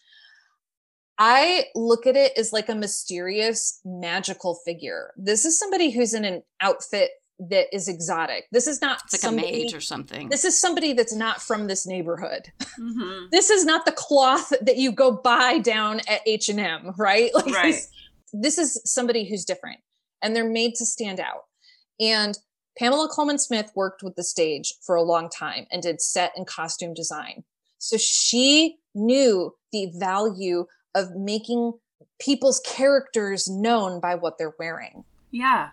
I 1.20 1.64
look 1.74 2.06
at 2.06 2.16
it 2.16 2.32
as 2.38 2.52
like 2.52 2.68
a 2.68 2.74
mysterious 2.76 3.80
magical 3.84 4.54
figure. 4.64 5.12
This 5.16 5.44
is 5.44 5.58
somebody 5.58 5.90
who's 5.90 6.14
in 6.14 6.24
an 6.24 6.42
outfit 6.60 7.10
that 7.40 7.74
is 7.74 7.88
exotic. 7.88 8.44
This 8.52 8.66
is 8.66 8.80
not 8.80 9.00
It's 9.04 9.14
like 9.14 9.20
somebody, 9.20 9.62
a 9.62 9.64
mage 9.64 9.74
or 9.74 9.80
something. 9.80 10.28
this 10.28 10.44
is 10.44 10.60
somebody 10.60 10.92
that's 10.92 11.14
not 11.14 11.40
from 11.40 11.66
this 11.66 11.86
neighborhood. 11.86 12.52
Hmm 12.76 13.26
this 13.30 13.50
is 13.50 13.64
not 13.64 13.84
the 13.84 13.92
cloth 13.92 14.52
that 14.60 14.76
you 14.76 14.92
go 14.92 15.10
buy 15.12 15.58
down 15.58 16.00
at 16.08 16.20
H&M, 16.26 16.94
right? 16.96 17.30
Like 17.34 17.46
Right. 17.46 17.72
This, 17.72 17.90
this 18.32 18.58
is 18.58 18.80
somebody 18.84 19.28
who's 19.28 19.44
different 19.44 19.80
and 20.22 20.34
they're 20.34 20.48
made 20.48 20.74
to 20.76 20.86
stand 20.86 21.20
out. 21.20 21.44
And 22.00 22.38
Pamela 22.78 23.08
Colman 23.08 23.38
Smith 23.38 23.72
worked 23.74 24.02
with 24.02 24.14
the 24.16 24.22
stage 24.22 24.74
for 24.82 24.94
a 24.94 25.02
long 25.02 25.28
time 25.28 25.66
and 25.70 25.82
did 25.82 26.00
set 26.00 26.32
and 26.36 26.46
costume 26.46 26.94
design. 26.94 27.44
So 27.78 27.96
she 27.96 28.78
knew 28.94 29.54
the 29.72 29.90
value 29.96 30.66
of 30.94 31.14
making 31.14 31.72
people's 32.20 32.60
characters 32.60 33.48
known 33.48 34.00
by 34.00 34.14
what 34.14 34.38
they're 34.38 34.54
wearing 34.58 35.04
Yeah. 35.30 35.70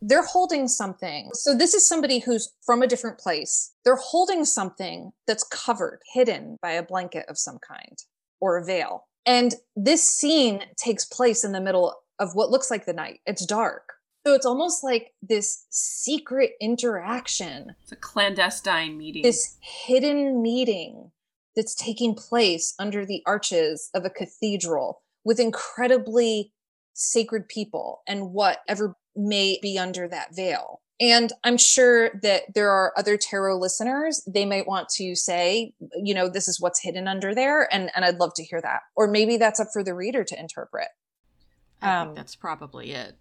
they're 0.00 0.24
holding 0.24 0.68
something. 0.68 1.30
So 1.34 1.54
this 1.56 1.74
is 1.74 1.86
somebody 1.88 2.20
who's 2.20 2.52
from 2.64 2.82
a 2.82 2.86
different 2.86 3.18
place. 3.18 3.72
They're 3.84 3.96
holding 3.96 4.44
something 4.44 5.12
that's 5.26 5.42
covered, 5.44 6.00
hidden 6.12 6.58
by 6.62 6.72
a 6.72 6.82
blanket 6.84 7.26
of 7.28 7.36
some 7.38 7.58
kind 7.58 7.98
or 8.40 8.56
a 8.58 8.64
veil. 8.64 9.07
And 9.28 9.54
this 9.76 10.08
scene 10.08 10.62
takes 10.78 11.04
place 11.04 11.44
in 11.44 11.52
the 11.52 11.60
middle 11.60 11.94
of 12.18 12.34
what 12.34 12.50
looks 12.50 12.70
like 12.70 12.86
the 12.86 12.94
night. 12.94 13.20
It's 13.26 13.44
dark. 13.44 13.92
So 14.26 14.32
it's 14.32 14.46
almost 14.46 14.82
like 14.82 15.12
this 15.20 15.66
secret 15.68 16.52
interaction, 16.62 17.74
It's 17.82 17.92
a 17.92 17.96
clandestine 17.96 18.96
meeting. 18.96 19.22
this 19.22 19.58
hidden 19.60 20.40
meeting 20.40 21.12
that's 21.54 21.74
taking 21.74 22.14
place 22.14 22.74
under 22.78 23.04
the 23.04 23.22
arches 23.26 23.90
of 23.94 24.06
a 24.06 24.10
cathedral 24.10 25.02
with 25.24 25.38
incredibly 25.38 26.54
sacred 26.94 27.48
people 27.48 28.00
and 28.08 28.32
whatever 28.32 28.96
may 29.14 29.58
be 29.60 29.78
under 29.78 30.08
that 30.08 30.34
veil. 30.34 30.80
And 31.00 31.32
I'm 31.44 31.56
sure 31.56 32.10
that 32.22 32.54
there 32.54 32.70
are 32.70 32.92
other 32.96 33.16
tarot 33.16 33.58
listeners. 33.58 34.22
They 34.26 34.44
might 34.44 34.66
want 34.66 34.88
to 34.96 35.14
say, 35.14 35.74
you 35.94 36.12
know, 36.12 36.28
this 36.28 36.48
is 36.48 36.60
what's 36.60 36.82
hidden 36.82 37.06
under 37.06 37.34
there. 37.34 37.72
And, 37.72 37.90
and 37.94 38.04
I'd 38.04 38.18
love 38.18 38.34
to 38.34 38.42
hear 38.42 38.60
that. 38.60 38.80
Or 38.96 39.06
maybe 39.06 39.36
that's 39.36 39.60
up 39.60 39.68
for 39.72 39.84
the 39.84 39.94
reader 39.94 40.24
to 40.24 40.38
interpret. 40.38 40.88
I 41.80 41.98
um, 41.98 42.14
that's 42.14 42.34
probably 42.34 42.90
it. 42.90 43.14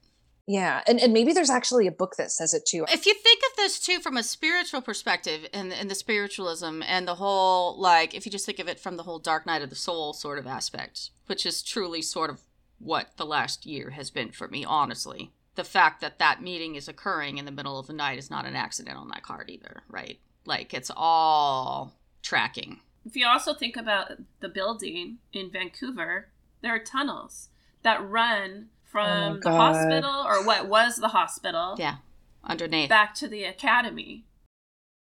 Yeah. 0.47 0.81
And, 0.87 0.99
and 0.99 1.13
maybe 1.13 1.33
there's 1.33 1.49
actually 1.49 1.87
a 1.87 1.91
book 1.91 2.15
that 2.17 2.31
says 2.31 2.53
it 2.53 2.65
too. 2.65 2.85
If 2.91 3.05
you 3.05 3.13
think 3.13 3.41
of 3.51 3.57
this 3.57 3.79
too 3.79 3.99
from 3.99 4.17
a 4.17 4.23
spiritual 4.23 4.81
perspective 4.81 5.45
and, 5.53 5.71
and 5.73 5.91
the 5.91 5.95
spiritualism 5.95 6.81
and 6.87 7.07
the 7.07 7.15
whole, 7.15 7.79
like, 7.79 8.15
if 8.15 8.25
you 8.25 8.31
just 8.31 8.45
think 8.45 8.59
of 8.59 8.67
it 8.67 8.79
from 8.79 8.97
the 8.97 9.03
whole 9.03 9.19
dark 9.19 9.45
night 9.45 9.61
of 9.61 9.69
the 9.69 9.75
soul 9.75 10.13
sort 10.13 10.39
of 10.39 10.47
aspect, 10.47 11.11
which 11.27 11.45
is 11.45 11.61
truly 11.61 12.01
sort 12.01 12.29
of 12.29 12.39
what 12.79 13.17
the 13.17 13.25
last 13.25 13.65
year 13.65 13.89
has 13.91 14.09
been 14.09 14.31
for 14.31 14.47
me, 14.47 14.63
honestly. 14.63 15.31
The 15.57 15.63
fact 15.63 16.01
that 16.01 16.19
that 16.19 16.41
meeting 16.41 16.75
is 16.75 16.87
occurring 16.87 17.39
in 17.39 17.45
the 17.45 17.51
middle 17.51 17.77
of 17.79 17.87
the 17.87 17.93
night 17.93 18.19
is 18.19 18.29
not 18.29 18.45
an 18.45 18.55
accident 18.55 18.95
on 18.95 19.07
that 19.09 19.23
card 19.23 19.49
either, 19.49 19.81
right? 19.89 20.19
Like, 20.45 20.71
it's 20.73 20.91
all 20.95 21.93
tracking. 22.21 22.79
If 23.05 23.15
you 23.15 23.25
also 23.27 23.53
think 23.55 23.75
about 23.75 24.11
the 24.39 24.49
building 24.49 25.17
in 25.33 25.49
Vancouver, 25.49 26.27
there 26.61 26.75
are 26.75 26.79
tunnels 26.79 27.49
that 27.81 28.07
run 28.07 28.67
from 28.83 29.07
Oh, 29.09 29.33
the 29.35 29.39
God. 29.41 29.57
hospital 29.73 30.23
or 30.27 30.45
what 30.45 30.67
was 30.67 30.97
the 30.97 31.07
hospital 31.09 31.75
Yeah, 31.79 31.95
underneath. 32.43 32.87
back 32.89 33.15
to 33.15 33.27
the 33.27 33.43
academy. 33.43 34.25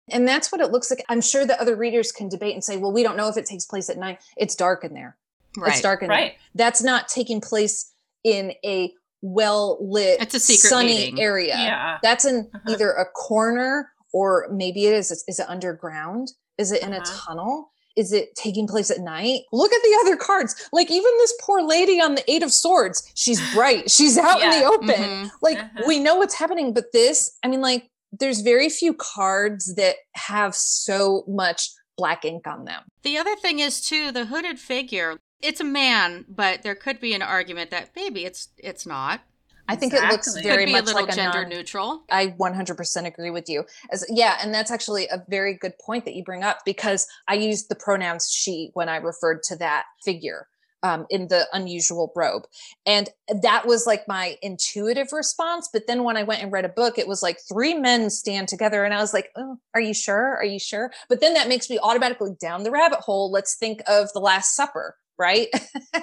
And 0.08 0.28
that's 0.28 0.52
what 0.52 0.60
it 0.60 0.70
looks 0.70 0.88
like. 0.90 1.04
I'm 1.08 1.20
sure 1.20 1.44
that 1.46 1.58
other 1.58 1.74
readers 1.76 2.12
can 2.12 2.28
debate 2.28 2.54
and 2.54 2.62
say, 2.62 2.76
well, 2.76 2.92
we 2.92 3.02
don't 3.02 3.16
know 3.16 3.28
if 3.28 3.36
it 3.36 3.46
takes 3.46 3.66
place 3.66 3.90
at 3.90 3.98
night. 3.98 4.20
It's 4.36 4.54
dark 4.54 4.84
in 4.84 4.94
there. 4.94 5.16
right. 5.56 5.72
It's 5.72 5.80
dark 5.80 6.02
in 6.02 6.08
there. 6.08 6.32
That's 6.54 6.82
not 6.82 7.08
taking 7.08 7.40
place 7.40 7.90
in 8.22 8.52
a 8.64 8.92
well 9.26 9.78
lit, 9.80 10.20
It's 10.20 10.34
a 10.34 10.38
secret 10.40 10.68
sunny 10.68 10.88
meeting. 10.96 11.20
area. 11.20 11.56
Yeah. 11.56 11.98
That's 12.02 12.24
in 12.26 12.50
Uh-huh. 12.54 12.72
either 12.72 12.90
a 12.92 13.06
corner 13.06 13.90
or 14.12 14.46
maybe 14.52 14.86
it 14.86 14.92
is. 14.92 15.10
Is 15.26 15.38
it 15.40 15.48
underground? 15.48 16.28
Is 16.58 16.70
it 16.72 16.82
in 16.82 16.92
a 16.92 16.98
Uh-huh. 16.98 17.26
tunnel? 17.26 17.70
Is 17.96 18.12
it 18.12 18.34
taking 18.36 18.66
place 18.66 18.90
at 18.90 18.98
night? 19.00 19.42
Look 19.52 19.72
at 19.72 19.82
the 19.82 19.96
other 20.02 20.16
cards. 20.16 20.54
Like 20.72 20.90
even 20.90 21.10
this 21.18 21.32
poor 21.40 21.62
lady 21.62 22.00
on 22.00 22.16
the 22.16 22.30
Eight 22.30 22.42
of 22.42 22.52
Swords, 22.52 23.02
she's 23.14 23.40
bright. 23.54 23.90
She's 23.90 24.18
out 24.18 24.42
in 24.42 24.50
the 24.50 24.58
Yeah. 24.58 24.68
open. 24.68 24.88
Mhm. 24.88 25.30
Like 25.40 25.58
Uh-huh. 25.58 25.84
we 25.86 25.98
know 26.00 26.16
what's 26.16 26.34
happening, 26.34 26.74
but 26.74 26.92
this, 26.92 27.32
I 27.42 27.48
mean, 27.48 27.60
like 27.62 27.88
there's 28.12 28.40
very 28.40 28.68
few 28.68 28.92
cards 28.94 29.74
that 29.76 29.96
have 30.14 30.54
so 30.54 31.24
much 31.26 31.70
black 31.96 32.24
ink 32.24 32.46
on 32.46 32.64
them. 32.64 32.82
The 33.04 33.16
other 33.16 33.36
thing 33.36 33.60
is 33.60 33.80
too 33.80 34.12
the 34.12 34.26
hooded 34.26 34.58
figure. 34.60 35.18
It's 35.44 35.60
a 35.60 35.64
man, 35.64 36.24
but 36.28 36.62
there 36.62 36.74
could 36.74 37.00
be 37.00 37.12
an 37.12 37.20
argument 37.20 37.70
that 37.70 37.90
maybe 37.94 38.24
it's 38.24 38.48
it's 38.56 38.86
not. 38.86 39.20
I 39.68 39.76
think 39.76 39.94
it 39.94 40.02
looks 40.10 40.34
very 40.40 40.64
could 40.64 40.66
be 40.66 40.72
a 40.72 40.76
much 40.76 40.86
little 40.86 41.02
like 41.02 41.12
a 41.12 41.16
gender 41.16 41.42
non- 41.42 41.48
neutral. 41.48 42.02
I 42.10 42.28
100% 42.28 43.06
agree 43.06 43.30
with 43.30 43.48
you. 43.48 43.64
As 43.90 44.04
yeah, 44.10 44.38
and 44.42 44.54
that's 44.54 44.70
actually 44.70 45.06
a 45.08 45.22
very 45.28 45.54
good 45.54 45.78
point 45.78 46.04
that 46.04 46.14
you 46.14 46.24
bring 46.24 46.42
up 46.42 46.58
because 46.64 47.06
I 47.28 47.34
used 47.34 47.68
the 47.68 47.74
pronouns 47.74 48.30
she 48.30 48.70
when 48.74 48.88
I 48.88 48.96
referred 48.96 49.42
to 49.44 49.56
that 49.56 49.84
figure 50.02 50.48
um, 50.82 51.06
in 51.08 51.28
the 51.28 51.46
unusual 51.54 52.12
robe, 52.14 52.44
and 52.84 53.08
that 53.42 53.66
was 53.66 53.86
like 53.86 54.06
my 54.06 54.36
intuitive 54.42 55.12
response. 55.12 55.68
But 55.72 55.86
then 55.86 56.04
when 56.04 56.18
I 56.18 56.24
went 56.24 56.42
and 56.42 56.52
read 56.52 56.66
a 56.66 56.70
book, 56.70 56.98
it 56.98 57.08
was 57.08 57.22
like 57.22 57.38
three 57.40 57.74
men 57.74 58.10
stand 58.10 58.48
together, 58.48 58.84
and 58.84 58.92
I 58.92 58.98
was 58.98 59.14
like, 59.14 59.30
"Oh, 59.34 59.58
are 59.74 59.80
you 59.80 59.94
sure? 59.94 60.36
Are 60.36 60.44
you 60.44 60.58
sure?" 60.58 60.92
But 61.08 61.20
then 61.20 61.32
that 61.34 61.48
makes 61.48 61.70
me 61.70 61.78
automatically 61.82 62.36
down 62.38 62.64
the 62.64 62.70
rabbit 62.70 63.00
hole. 63.00 63.30
Let's 63.30 63.54
think 63.54 63.80
of 63.86 64.12
the 64.12 64.20
Last 64.20 64.54
Supper, 64.54 64.96
right? 65.18 65.48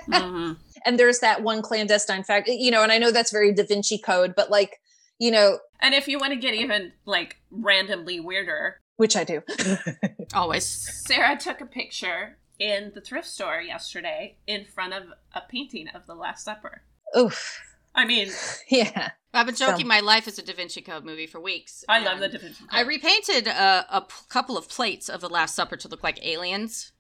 Mhm. 0.07 0.57
and 0.86 0.99
there's 0.99 1.20
that 1.20 1.43
one 1.43 1.62
clandestine 1.62 2.24
fact, 2.24 2.47
you 2.47 2.72
know, 2.72 2.84
and 2.84 2.91
I 2.91 2.97
know 2.97 3.12
that's 3.12 3.32
very 3.32 3.53
Da 3.53 3.64
Vinci 3.66 3.97
Code, 3.97 4.34
but 4.36 4.49
like, 4.49 4.80
you 5.20 5.32
know, 5.32 5.59
And 5.80 5.93
if 5.93 6.07
you 6.07 6.18
want 6.20 6.34
to 6.34 6.39
get 6.39 6.53
even 6.55 6.91
like 7.05 7.38
randomly 7.51 8.20
weirder, 8.20 8.80
which 8.97 9.16
I 9.16 9.24
do. 9.24 9.41
Always. 10.34 10.66
Sarah 10.66 11.36
took 11.38 11.59
a 11.62 11.66
picture 11.66 12.38
in 12.59 12.91
the 12.93 13.01
thrift 13.01 13.28
store 13.28 13.59
yesterday 13.59 14.38
in 14.45 14.66
front 14.66 14.93
of 14.93 15.03
a 15.34 15.41
painting 15.49 15.88
of 15.95 16.05
the 16.05 16.14
Last 16.14 16.45
Supper. 16.45 16.84
Oof. 17.18 17.59
I 17.95 18.05
mean, 18.05 18.30
Yeah. 18.70 19.09
I've 19.34 19.45
been 19.47 19.55
joking 19.55 19.82
So- 19.86 19.88
my 19.88 19.99
life 20.01 20.28
is 20.28 20.38
a 20.38 20.43
Da 20.43 20.53
Vinci 20.53 20.82
Code 20.82 21.03
movie 21.03 21.26
for 21.28 21.39
weeks. 21.39 21.84
I 21.89 21.99
love 21.99 22.20
the 22.20 22.30
Da 22.30 22.38
Vinci 22.38 22.59
Code. 22.64 22.70
I 22.72 22.82
repainted 22.82 23.47
a, 23.47 23.86
a 23.89 24.01
p- 24.01 24.14
couple 24.30 24.57
of 24.57 24.70
plates 24.70 25.09
of 25.09 25.20
the 25.22 25.30
Last 25.30 25.55
Supper 25.55 25.76
to 25.78 25.88
look 25.88 26.03
like 26.03 26.24
aliens. 26.26 26.91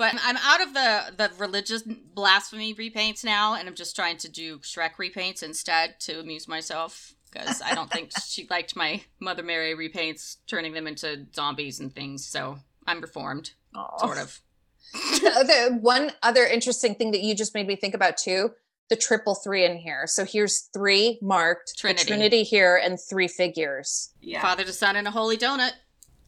But 0.00 0.14
I'm 0.24 0.38
out 0.38 0.62
of 0.62 0.72
the, 0.72 1.12
the 1.18 1.30
religious 1.36 1.82
blasphemy 1.82 2.74
repaints 2.74 3.22
now, 3.22 3.54
and 3.54 3.68
I'm 3.68 3.74
just 3.74 3.94
trying 3.94 4.16
to 4.16 4.30
do 4.30 4.58
Shrek 4.60 4.94
repaints 4.94 5.42
instead 5.42 6.00
to 6.00 6.20
amuse 6.20 6.48
myself. 6.48 7.14
Because 7.30 7.60
I 7.60 7.74
don't 7.74 7.90
think 7.90 8.10
she 8.24 8.46
liked 8.48 8.74
my 8.74 9.02
Mother 9.20 9.42
Mary 9.42 9.74
repaints, 9.74 10.38
turning 10.46 10.72
them 10.72 10.86
into 10.86 11.26
zombies 11.34 11.80
and 11.80 11.94
things. 11.94 12.26
So 12.26 12.60
I'm 12.86 13.02
reformed, 13.02 13.50
sort 13.98 14.16
of. 14.16 14.40
the 14.94 15.78
one 15.82 16.12
other 16.22 16.46
interesting 16.46 16.94
thing 16.94 17.10
that 17.10 17.20
you 17.20 17.34
just 17.34 17.52
made 17.52 17.66
me 17.66 17.76
think 17.76 17.92
about 17.92 18.16
too 18.16 18.52
the 18.88 18.96
triple 18.96 19.34
three 19.34 19.66
in 19.66 19.76
here. 19.76 20.06
So 20.06 20.24
here's 20.24 20.70
three 20.72 21.18
marked, 21.20 21.78
Trinity. 21.78 22.06
Trinity 22.06 22.42
here, 22.42 22.80
and 22.82 22.98
three 22.98 23.28
figures. 23.28 24.14
yeah. 24.22 24.40
Father 24.40 24.64
to 24.64 24.72
Son 24.72 24.96
and 24.96 25.06
a 25.06 25.10
Holy 25.10 25.36
Donut. 25.36 25.72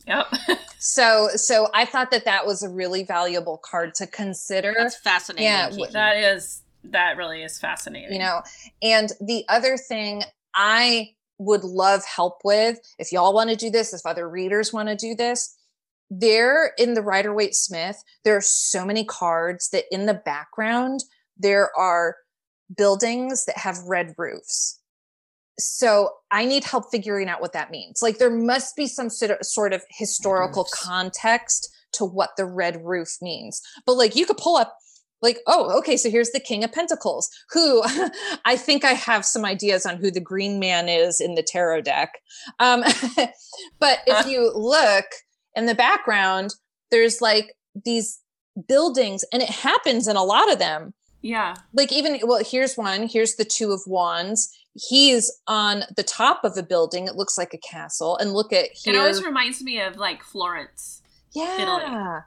Yep. 0.06 0.26
So, 0.84 1.28
so 1.36 1.68
I 1.72 1.84
thought 1.84 2.10
that 2.10 2.24
that 2.24 2.44
was 2.44 2.64
a 2.64 2.68
really 2.68 3.04
valuable 3.04 3.56
card 3.64 3.94
to 3.94 4.06
consider. 4.08 4.74
That's 4.76 4.96
fascinating. 4.96 5.44
Yeah, 5.44 5.70
Kiki. 5.70 5.92
that 5.92 6.16
is 6.16 6.62
that 6.84 7.16
really 7.16 7.42
is 7.42 7.58
fascinating. 7.58 8.12
you 8.12 8.18
know 8.18 8.42
and 8.82 9.10
the 9.20 9.44
other 9.48 9.76
thing 9.76 10.22
i 10.54 11.10
would 11.38 11.64
love 11.64 12.02
help 12.04 12.40
with 12.44 12.78
if 12.98 13.12
y'all 13.12 13.32
want 13.32 13.50
to 13.50 13.56
do 13.56 13.70
this 13.70 13.92
if 13.92 14.00
other 14.04 14.28
readers 14.28 14.72
want 14.72 14.88
to 14.88 14.96
do 14.96 15.14
this 15.14 15.56
there 16.10 16.72
in 16.78 16.94
the 16.94 17.02
rider 17.02 17.32
waite 17.32 17.54
smith 17.54 18.02
there 18.24 18.36
are 18.36 18.42
so 18.42 18.84
many 18.84 19.04
cards 19.04 19.70
that 19.70 19.84
in 19.90 20.06
the 20.06 20.14
background 20.14 21.00
there 21.38 21.70
are 21.78 22.16
buildings 22.76 23.44
that 23.44 23.58
have 23.58 23.78
red 23.86 24.14
roofs 24.18 24.80
so 25.58 26.10
i 26.30 26.44
need 26.44 26.64
help 26.64 26.90
figuring 26.90 27.28
out 27.28 27.40
what 27.40 27.52
that 27.52 27.70
means. 27.70 28.00
Like 28.02 28.18
there 28.18 28.30
must 28.30 28.76
be 28.76 28.86
some 28.86 29.10
sort 29.10 29.32
of, 29.32 29.38
sort 29.42 29.72
of 29.72 29.82
historical 29.90 30.66
context 30.72 31.68
to 31.92 32.04
what 32.04 32.30
the 32.36 32.46
red 32.46 32.80
roof 32.84 33.16
means. 33.20 33.60
But 33.86 33.94
like 33.94 34.16
you 34.16 34.26
could 34.26 34.38
pull 34.38 34.56
up 34.56 34.76
like 35.20 35.38
oh 35.46 35.78
okay 35.78 35.96
so 35.96 36.10
here's 36.10 36.30
the 36.30 36.40
king 36.40 36.64
of 36.64 36.72
pentacles 36.72 37.30
who 37.50 37.80
i 38.44 38.56
think 38.56 38.84
i 38.84 38.90
have 38.90 39.24
some 39.24 39.44
ideas 39.44 39.86
on 39.86 39.96
who 39.96 40.10
the 40.10 40.20
green 40.20 40.58
man 40.58 40.88
is 40.88 41.20
in 41.20 41.36
the 41.36 41.44
tarot 41.44 41.82
deck. 41.82 42.18
Um, 42.58 42.82
but 43.78 44.00
if 44.06 44.26
you 44.26 44.52
look 44.54 45.06
in 45.54 45.66
the 45.66 45.74
background 45.74 46.54
there's 46.90 47.20
like 47.20 47.54
these 47.84 48.20
buildings 48.68 49.24
and 49.32 49.42
it 49.42 49.48
happens 49.48 50.06
in 50.08 50.16
a 50.16 50.24
lot 50.24 50.52
of 50.52 50.58
them. 50.58 50.92
Yeah. 51.24 51.54
like 51.72 51.92
even 51.92 52.18
well 52.24 52.42
here's 52.44 52.76
one 52.76 53.06
here's 53.06 53.36
the 53.36 53.44
two 53.44 53.70
of 53.70 53.80
wands 53.86 54.52
he's 54.74 55.30
on 55.46 55.84
the 55.96 56.02
top 56.02 56.44
of 56.44 56.56
a 56.56 56.62
building 56.62 57.06
it 57.06 57.14
looks 57.14 57.36
like 57.36 57.52
a 57.54 57.58
castle 57.58 58.16
and 58.16 58.32
look 58.32 58.52
at 58.52 58.70
here 58.72 58.94
It 58.94 58.98
always 58.98 59.22
reminds 59.22 59.62
me 59.62 59.80
of 59.80 59.96
like 59.96 60.22
Florence. 60.22 61.02
yeah 61.32 62.20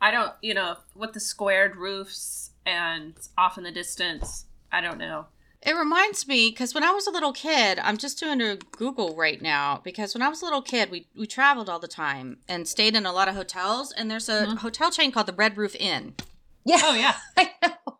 I 0.00 0.10
don't, 0.10 0.32
you 0.42 0.52
know, 0.52 0.76
with 0.96 1.12
the 1.12 1.20
squared 1.20 1.76
roofs 1.76 2.50
and 2.66 3.14
off 3.38 3.56
in 3.56 3.62
the 3.62 3.70
distance. 3.70 4.46
I 4.72 4.80
don't 4.80 4.98
know. 4.98 5.26
It 5.64 5.76
reminds 5.76 6.26
me 6.26 6.50
because 6.50 6.74
when 6.74 6.82
I 6.82 6.90
was 6.90 7.06
a 7.06 7.12
little 7.12 7.32
kid, 7.32 7.78
I'm 7.78 7.96
just 7.96 8.18
doing 8.18 8.40
a 8.40 8.56
Google 8.56 9.14
right 9.14 9.40
now 9.40 9.80
because 9.84 10.12
when 10.12 10.22
I 10.22 10.28
was 10.28 10.42
a 10.42 10.44
little 10.44 10.60
kid, 10.60 10.90
we 10.90 11.06
we 11.16 11.28
traveled 11.28 11.68
all 11.68 11.78
the 11.78 11.86
time 11.86 12.38
and 12.48 12.66
stayed 12.66 12.96
in 12.96 13.06
a 13.06 13.12
lot 13.12 13.28
of 13.28 13.36
hotels. 13.36 13.92
And 13.92 14.10
there's 14.10 14.28
a 14.28 14.46
Mhm. 14.46 14.58
hotel 14.58 14.90
chain 14.90 15.12
called 15.12 15.28
the 15.28 15.32
Red 15.34 15.56
Roof 15.56 15.76
Inn. 15.78 16.16
yeah 16.64 16.80
Oh 16.82 16.94
yeah. 16.96 17.14
I 17.36 17.52
know. 17.62 17.98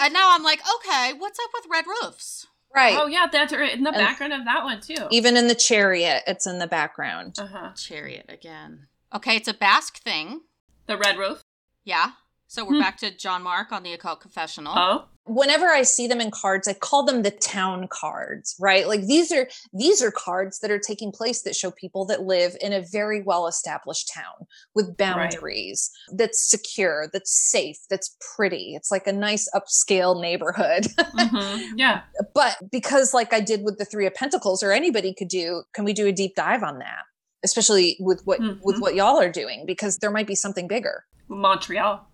And 0.00 0.12
now 0.12 0.34
I'm 0.34 0.42
like, 0.42 0.60
okay, 0.76 1.14
what's 1.14 1.38
up 1.38 1.50
with 1.54 1.64
red 1.70 1.86
roofs? 1.86 2.46
Right 2.74 2.96
Oh 2.98 3.06
yeah, 3.06 3.26
that's 3.30 3.52
right 3.52 3.74
in 3.74 3.82
the 3.84 3.90
And- 3.90 3.98
background 3.98 4.32
of 4.32 4.44
that 4.44 4.64
one 4.64 4.80
too. 4.80 5.06
even 5.10 5.36
in 5.36 5.48
the 5.48 5.54
chariot 5.54 6.22
it's 6.26 6.46
in 6.46 6.58
the 6.58 6.66
background 6.66 7.38
Uh-huh. 7.38 7.70
Chariot 7.76 8.26
again. 8.28 8.88
Okay, 9.14 9.36
it's 9.36 9.48
a 9.48 9.54
Basque 9.54 9.98
thing. 9.98 10.42
The 10.86 10.96
red 10.98 11.16
roof. 11.18 11.42
Yeah. 11.84 12.12
So 12.46 12.64
we're 12.64 12.74
Hmm. 12.74 12.80
back 12.80 12.96
to 12.98 13.10
John 13.10 13.42
Mark 13.42 13.72
on 13.72 13.82
the 13.82 13.92
Occult 13.92 14.20
Confessional. 14.20 14.74
Oh. 14.76 15.04
Whenever 15.28 15.66
i 15.66 15.82
see 15.82 16.06
them 16.06 16.20
in 16.20 16.30
cards 16.30 16.66
i 16.66 16.72
call 16.72 17.04
them 17.04 17.22
the 17.22 17.30
town 17.30 17.86
cards 17.88 18.56
right 18.58 18.88
like 18.88 19.02
these 19.06 19.30
are 19.30 19.48
these 19.72 20.02
are 20.02 20.10
cards 20.10 20.58
that 20.60 20.70
are 20.70 20.78
taking 20.78 21.12
place 21.12 21.42
that 21.42 21.54
show 21.54 21.70
people 21.70 22.04
that 22.04 22.22
live 22.22 22.56
in 22.60 22.72
a 22.72 22.80
very 22.92 23.22
well 23.22 23.46
established 23.46 24.10
town 24.12 24.46
with 24.74 24.96
boundaries 24.96 25.90
that's 26.16 26.48
secure 26.50 27.08
that's 27.12 27.30
safe 27.32 27.78
that's 27.90 28.16
pretty 28.36 28.74
it's 28.74 28.90
like 28.90 29.06
a 29.06 29.12
nice 29.12 29.48
upscale 29.54 30.20
neighborhood 30.20 30.86
Mhm. 31.18 31.72
Yeah. 31.76 32.02
but 32.34 32.56
because 32.70 33.12
like 33.14 33.32
i 33.32 33.40
did 33.40 33.62
with 33.64 33.78
the 33.78 33.84
three 33.84 34.06
of 34.06 34.14
pentacles 34.14 34.62
or 34.62 34.72
anybody 34.72 35.12
could 35.14 35.28
do 35.28 35.62
can 35.74 35.84
we 35.84 35.92
do 35.92 36.06
a 36.06 36.12
deep 36.12 36.34
dive 36.34 36.62
on 36.62 36.78
that 36.78 37.02
especially 37.44 37.96
with 38.00 38.22
what 38.24 38.40
with 38.64 38.76
Mhm. 38.76 38.80
what 38.80 38.94
y'all 38.94 39.18
are 39.20 39.30
doing 39.30 39.64
because 39.66 39.98
there 39.98 40.10
might 40.10 40.26
be 40.26 40.34
something 40.34 40.66
bigger 40.66 41.04
Montreal. 41.28 42.06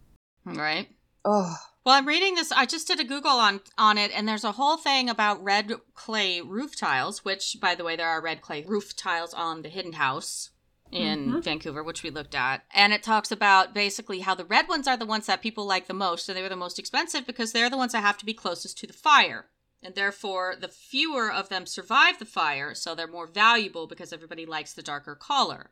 Right. 0.45 0.89
oh 1.25 1.55
Well, 1.85 1.95
I'm 1.95 2.09
reading 2.09 2.35
this. 2.35 2.51
I 2.51 2.65
just 2.67 2.87
did 2.87 3.01
a 3.01 3.05
Google 3.05 3.33
on 3.33 3.61
on 3.77 3.99
it, 3.99 4.11
and 4.15 4.27
there's 4.27 4.45
a 4.45 4.53
whole 4.53 4.77
thing 4.77 5.11
about 5.11 5.43
red 5.45 5.73
clay 5.95 6.41
roof 6.41 6.77
tiles. 6.77 7.25
Which, 7.25 7.59
by 7.61 7.75
the 7.75 7.85
way, 7.85 7.97
there 7.97 8.09
are 8.09 8.23
red 8.23 8.41
clay 8.41 8.65
roof 8.67 8.97
tiles 8.97 9.35
on 9.35 9.63
the 9.63 9.69
Hidden 9.69 9.95
House 9.95 10.51
in 10.91 11.33
Mhm. 11.33 11.43
Vancouver, 11.43 11.83
which 11.83 12.03
we 12.03 12.11
looked 12.11 12.35
at, 12.35 12.65
and 12.71 12.93
it 12.93 13.03
talks 13.03 13.31
about 13.33 13.75
basically 13.75 14.21
how 14.21 14.35
the 14.35 14.45
red 14.45 14.69
ones 14.69 14.87
are 14.87 14.97
the 14.97 15.07
ones 15.07 15.27
that 15.27 15.43
people 15.43 15.67
like 15.67 15.87
the 15.87 15.95
most, 15.95 16.29
and 16.29 16.37
they 16.39 16.43
were 16.43 16.49
the 16.49 16.57
most 16.57 16.79
expensive 16.79 17.27
because 17.27 17.53
they're 17.53 17.71
the 17.71 17.77
ones 17.77 17.93
that 17.93 18.01
have 18.03 18.19
to 18.19 18.25
be 18.25 18.35
closest 18.35 18.79
to 18.79 18.87
the 18.87 18.93
fire 18.93 19.47
and 19.85 19.95
therefore 19.95 20.57
the 20.59 20.69
fewer 20.69 21.31
of 21.31 21.51
them 21.51 21.67
survive 21.67 22.19
the 22.19 22.25
fire, 22.25 22.75
so 22.75 22.95
they're 22.95 23.07
more 23.07 23.27
valuable 23.27 23.87
because 23.87 24.13
everybody 24.13 24.47
likes 24.47 24.73
the 24.73 24.83
darker 24.83 25.15
color. 25.15 25.71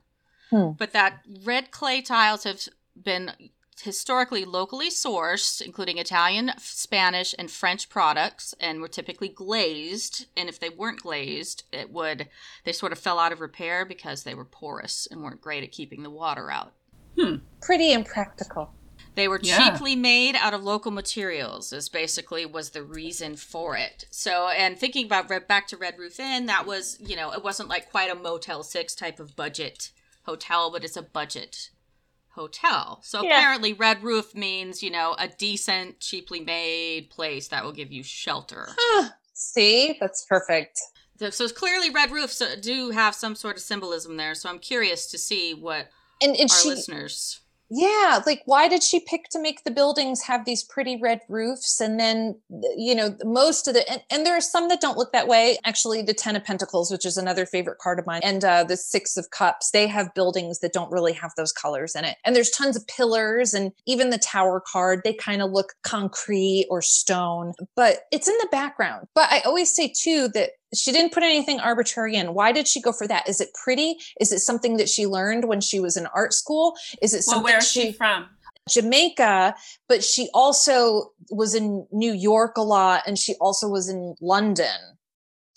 Hmm. 0.51 0.73
But 0.73 0.93
that 0.93 1.25
red 1.43 1.71
clay 1.71 2.03
tiles 2.03 2.45
have 2.45 2.69
been 3.01 3.33
historically 3.81 4.45
locally 4.45 4.91
sourced, 4.91 5.61
including 5.61 5.99
Italian, 5.99 6.53
Spanish, 6.59 7.35
and 7.39 7.51
French 7.51 7.89
products, 7.89 8.55
and 8.61 8.81
were 8.81 8.89
typically 8.89 9.29
glazed. 9.29 10.27
And 10.37 10.49
if 10.49 10.61
they 10.61 10.69
weren't 10.69 11.01
glazed, 11.03 11.65
it 11.73 11.91
would 11.93 12.29
they 12.65 12.73
sort 12.73 12.93
of 12.93 12.99
fell 12.99 13.19
out 13.19 13.33
of 13.33 13.41
repair 13.41 13.85
because 13.85 14.23
they 14.23 14.35
were 14.35 14.45
porous 14.45 15.09
and 15.11 15.23
weren't 15.23 15.41
great 15.41 15.63
at 15.65 15.73
keeping 15.73 16.03
the 16.03 16.11
water 16.11 16.51
out. 16.51 16.73
Hmm. 17.19 17.37
Pretty 17.61 17.93
impractical. 17.93 18.73
They 19.15 19.29
were 19.29 19.41
Yeah. 19.43 19.71
cheaply 19.73 19.95
made 19.95 20.37
out 20.37 20.55
of 20.55 20.63
local 20.63 20.91
materials, 20.91 21.73
is 21.73 21.89
basically 21.91 22.47
was 22.47 22.71
the 22.71 22.83
reason 22.83 23.37
for 23.37 23.77
it. 23.77 24.07
So, 24.11 24.49
and 24.49 24.79
thinking 24.79 25.05
about 25.05 25.29
Red, 25.29 25.47
back 25.47 25.67
to 25.69 25.77
Red 25.77 25.99
Roof 25.99 26.19
Inn, 26.19 26.47
that 26.47 26.65
was, 26.67 26.97
you 27.01 27.15
know, 27.17 27.33
it 27.33 27.45
wasn't 27.45 27.69
like 27.69 27.91
quite 27.91 28.11
a 28.11 28.15
Motel 28.15 28.63
6 28.63 28.95
type 28.95 29.21
of 29.21 29.37
budget 29.37 29.91
hotel, 30.25 30.71
but 30.71 30.85
it's 30.85 30.97
a 30.97 31.03
budget 31.03 31.69
hotel. 32.35 33.01
So 33.05 33.23
Yeah. 33.23 33.39
apparently, 33.39 33.73
Red 33.73 34.03
Roof 34.03 34.35
means, 34.35 34.83
you 34.83 34.91
know, 34.91 35.15
a 35.19 35.29
decent, 35.29 36.01
cheaply 36.01 36.41
made 36.41 37.11
place 37.11 37.49
that 37.49 37.65
will 37.65 37.73
give 37.73 37.93
you 37.93 38.03
shelter. 38.03 38.69
See, 39.35 39.97
that's 40.01 40.25
perfect. 40.27 40.81
So 41.31 41.49
clearly, 41.49 41.91
Red 41.91 42.11
Roofs 42.11 42.41
uh, 42.41 42.57
do 42.61 42.91
have 42.91 43.15
some 43.15 43.37
sort 43.37 43.57
of 43.57 43.63
symbolism 43.63 44.17
there. 44.17 44.35
So 44.35 44.49
I'm 44.49 44.59
curious 44.59 45.07
to 45.09 45.19
see 45.19 45.55
what 45.55 45.89
And 46.21 46.35
and 46.37 46.51
our 46.51 46.57
she 46.57 46.69
listeners. 46.71 47.42
Yeah, 47.75 48.21
like 48.27 48.43
why 48.45 48.69
did 48.69 48.83
she 48.83 49.01
pick 49.01 49.31
to 49.31 49.41
make 49.41 49.65
the 49.65 49.71
buildings 49.71 50.21
have 50.25 50.45
these 50.45 50.63
pretty 50.63 50.99
red 51.01 51.23
roofs? 51.27 51.81
And 51.81 51.99
then, 51.99 52.39
you 52.77 52.95
know, 52.95 53.17
most 53.25 53.67
of 53.67 53.73
the, 53.73 53.91
and, 53.91 54.03
and 54.11 54.27
there 54.27 54.37
are 54.37 54.43
some 54.43 54.69
that 54.69 54.83
don't 54.83 54.99
look 54.99 55.11
that 55.13 55.27
way. 55.27 55.57
Actually, 55.65 56.03
the 56.03 56.13
Ten 56.13 56.37
of 56.37 56.45
Pentacles, 56.45 56.91
which 56.91 57.07
is 57.07 57.17
another 57.17 57.47
favorite 57.47 57.79
card 57.79 57.99
of 57.99 58.05
mine, 58.05 58.21
and 58.23 58.45
uh, 58.45 58.63
the 58.63 58.77
Six 58.77 59.17
of 59.17 59.31
Cups, 59.31 59.71
they 59.71 59.87
have 59.87 60.13
buildings 60.13 60.59
that 60.59 60.75
don't 60.75 60.93
really 60.93 61.15
have 61.15 61.33
those 61.39 61.51
colors 61.51 61.95
in 61.95 62.05
it. 62.05 62.19
And 62.27 62.37
there's 62.37 62.51
tons 62.51 62.77
of 62.77 62.87
pillars, 62.89 63.55
and 63.55 63.73
even 63.87 64.11
the 64.11 64.19
Tower 64.19 64.61
card, 64.61 65.01
they 65.03 65.15
kind 65.15 65.41
of 65.41 65.51
look 65.51 65.73
concrete 65.83 66.67
or 66.69 66.83
stone, 66.83 67.55
but 67.75 68.01
it's 68.13 68.29
in 68.29 68.37
the 68.43 68.49
background. 68.53 69.09
But 69.15 69.33
I 69.33 69.41
always 69.47 69.75
say 69.75 69.91
too 69.97 70.29
that 70.35 70.51
she 70.75 70.93
didn't 70.93 71.13
put 71.13 71.23
anything 71.23 71.61
arbitrary 71.61 72.17
in. 72.17 72.35
Why 72.35 72.53
did 72.53 72.67
she 72.67 72.81
go 72.81 72.93
for 72.93 73.07
that? 73.07 73.29
Is 73.29 73.41
it 73.41 73.51
pretty? 73.55 73.97
Is 74.21 74.33
it 74.33 74.41
something 74.41 74.77
that 74.79 74.89
she 74.89 75.07
learned 75.07 75.45
when 75.45 75.61
she 75.61 75.81
was 75.81 75.97
in 75.97 76.07
art 76.07 76.33
school? 76.33 76.75
Is 77.01 77.15
it 77.15 77.23
something 77.23 77.45
Well, 77.45 77.53
where 77.53 77.59
is 77.59 77.71
she 77.71 77.87
she 77.87 77.93
from? 77.93 78.29
Jamaica, 78.69 79.55
but 79.89 80.05
she 80.05 80.29
also 80.33 81.13
was 81.31 81.55
in 81.55 81.87
New 81.91 82.13
York 82.13 82.57
a 82.57 82.63
lot 82.63 83.03
and 83.07 83.19
she 83.19 83.35
also 83.41 83.69
was 83.69 83.89
in 83.89 84.15
London. 84.21 84.79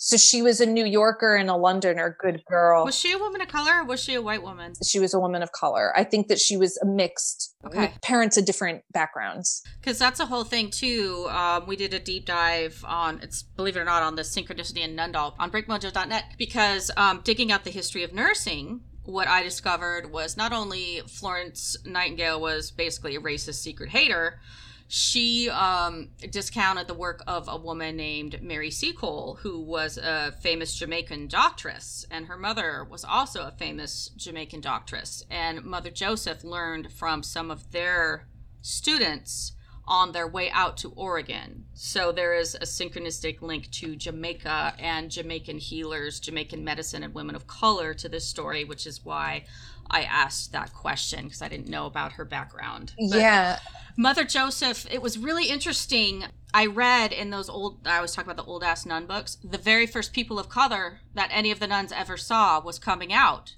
So 0.05 0.17
she 0.17 0.43
was 0.43 0.61
a 0.61 0.67
New 0.67 0.85
Yorker 0.85 1.35
and 1.35 1.49
a 1.49 1.55
Londoner, 1.55 2.15
good 2.21 2.43
girl. 2.45 2.85
Was 2.85 2.95
she 2.95 3.11
a 3.11 3.17
woman 3.17 3.41
of 3.41 3.47
color 3.47 3.79
or 3.81 3.85
was 3.85 3.99
she 4.03 4.13
a 4.13 4.21
white 4.21 4.43
woman? 4.43 4.73
she 4.85 4.99
was 4.99 5.15
a 5.15 5.19
woman 5.19 5.41
of 5.41 5.51
color. 5.51 5.91
I 5.97 6.03
think 6.03 6.27
that 6.27 6.39
she 6.39 6.57
was 6.57 6.77
a 6.77 6.85
mixed 6.85 7.55
Okay. 7.65 7.91
parents 8.03 8.37
of 8.37 8.45
different 8.45 8.83
backgrounds. 8.91 9.63
Because 9.81 9.97
that's 9.97 10.19
a 10.19 10.27
whole 10.27 10.43
thing 10.43 10.69
too. 10.69 11.25
Um, 11.31 11.65
we 11.65 11.75
did 11.75 11.91
a 11.95 11.99
deep 11.99 12.27
dive 12.27 12.85
on 12.87 13.19
it's 13.23 13.41
believe 13.41 13.77
it 13.77 13.79
or 13.79 13.83
not 13.83 14.03
on 14.03 14.15
the 14.15 14.21
synchronicity 14.21 14.85
and 14.85 14.95
Nundal 14.95 15.33
on 15.39 15.49
breakmojo.net 15.49 16.25
because 16.37 16.91
um, 16.97 17.21
digging 17.23 17.51
out 17.51 17.63
the 17.63 17.71
history 17.71 18.03
of 18.03 18.13
nursing, 18.13 18.81
what 19.05 19.27
I 19.27 19.41
discovered 19.41 20.11
was 20.11 20.37
not 20.37 20.53
only 20.53 21.01
Florence 21.07 21.77
Nightingale 21.83 22.39
was 22.39 22.69
basically 22.69 23.15
a 23.15 23.19
racist 23.19 23.55
secret 23.55 23.89
hater, 23.89 24.39
she 24.87 25.49
um, 25.49 26.09
discounted 26.29 26.87
the 26.87 26.93
work 26.93 27.23
of 27.25 27.47
a 27.47 27.57
woman 27.57 27.97
named 27.97 28.41
Mary 28.41 28.69
Seacole, 28.69 29.39
who 29.41 29.59
was 29.59 29.97
a 29.97 30.33
famous 30.41 30.75
Jamaican 30.75 31.27
doctress, 31.27 32.05
and 32.11 32.27
her 32.27 32.37
mother 32.37 32.85
was 32.89 33.03
also 33.03 33.47
a 33.47 33.51
famous 33.51 34.09
Jamaican 34.15 34.61
doctress. 34.61 35.23
And 35.29 35.63
Mother 35.63 35.89
Joseph 35.89 36.43
learned 36.43 36.91
from 36.91 37.23
some 37.23 37.49
of 37.49 37.71
their 37.71 38.27
students 38.61 39.53
on 39.87 40.11
their 40.11 40.27
way 40.27 40.49
out 40.51 40.77
to 40.77 40.89
Oregon. 40.95 41.65
So 41.73 42.11
there 42.11 42.33
is 42.33 42.55
a 42.55 42.65
synchronistic 42.65 43.41
link 43.41 43.69
to 43.71 43.95
Jamaica 43.95 44.73
and 44.79 45.11
Jamaican 45.11 45.59
healers, 45.59 46.19
Jamaican 46.19 46.63
medicine, 46.63 47.03
and 47.03 47.13
women 47.13 47.35
of 47.35 47.47
color 47.47 47.93
to 47.93 48.09
this 48.09 48.27
story, 48.27 48.63
which 48.63 48.87
is 48.87 49.05
why 49.05 49.45
I 49.89 50.03
asked 50.03 50.51
that 50.51 50.73
question 50.73 51.25
because 51.25 51.41
I 51.41 51.49
didn't 51.49 51.69
know 51.69 51.85
about 51.85 52.13
her 52.13 52.25
background. 52.25 52.93
But 52.97 53.19
yeah. 53.19 53.59
Mother 53.97 54.25
Joseph, 54.25 54.85
it 54.91 55.01
was 55.01 55.17
really 55.17 55.49
interesting. 55.49 56.25
I 56.53 56.65
read 56.65 57.11
in 57.13 57.29
those 57.29 57.49
old, 57.49 57.87
I 57.87 57.97
always 57.97 58.13
talk 58.13 58.25
about 58.25 58.37
the 58.37 58.43
old 58.43 58.63
ass 58.63 58.85
nun 58.85 59.05
books, 59.05 59.37
the 59.43 59.57
very 59.57 59.87
first 59.87 60.13
people 60.13 60.39
of 60.39 60.49
color 60.49 60.99
that 61.13 61.29
any 61.31 61.51
of 61.51 61.59
the 61.59 61.67
nuns 61.67 61.91
ever 61.91 62.17
saw 62.17 62.59
was 62.59 62.79
coming 62.79 63.13
out 63.13 63.55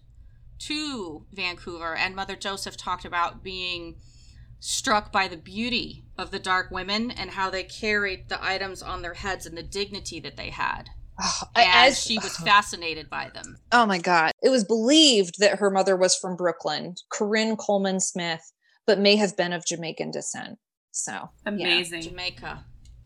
to 0.60 1.26
Vancouver. 1.32 1.96
And 1.96 2.16
Mother 2.16 2.36
Joseph 2.36 2.78
talked 2.78 3.06
about 3.06 3.44
being 3.44 3.96
struck 4.60 5.12
by 5.12 5.28
the 5.28 5.38
beauty 5.38 6.04
of 6.18 6.32
the 6.32 6.40
dark 6.40 6.72
women 6.72 7.12
and 7.12 7.32
how 7.32 7.50
they 7.50 7.64
carried 7.64 8.30
the 8.30 8.44
items 8.44 8.82
on 8.82 9.02
their 9.02 9.14
heads 9.14 9.46
and 9.46 9.58
the 9.58 9.64
dignity 9.64 10.20
that 10.20 10.38
they 10.38 10.50
had. 10.50 10.90
Oh, 11.20 11.42
And 11.56 11.88
as 11.88 12.00
she 12.00 12.18
was 12.20 12.38
fascinated 12.38 13.10
by 13.10 13.30
them. 13.34 13.58
Oh 13.72 13.86
my 13.86 13.98
God. 13.98 14.32
It 14.44 14.50
was 14.50 14.64
believed 14.64 15.40
that 15.40 15.60
her 15.60 15.70
mother 15.70 15.96
was 15.96 16.16
from 16.16 16.36
Brooklyn, 16.36 16.96
Corinne 17.10 17.56
Colman 17.56 18.00
Smith, 18.00 18.52
but 18.86 19.00
may 19.00 19.16
have 19.16 19.36
been 19.36 19.54
of 19.54 19.66
Jamaican 19.66 20.12
descent. 20.12 20.60
So 20.92 21.30
Amazing. 21.46 22.02
Jamaica. 22.02 22.66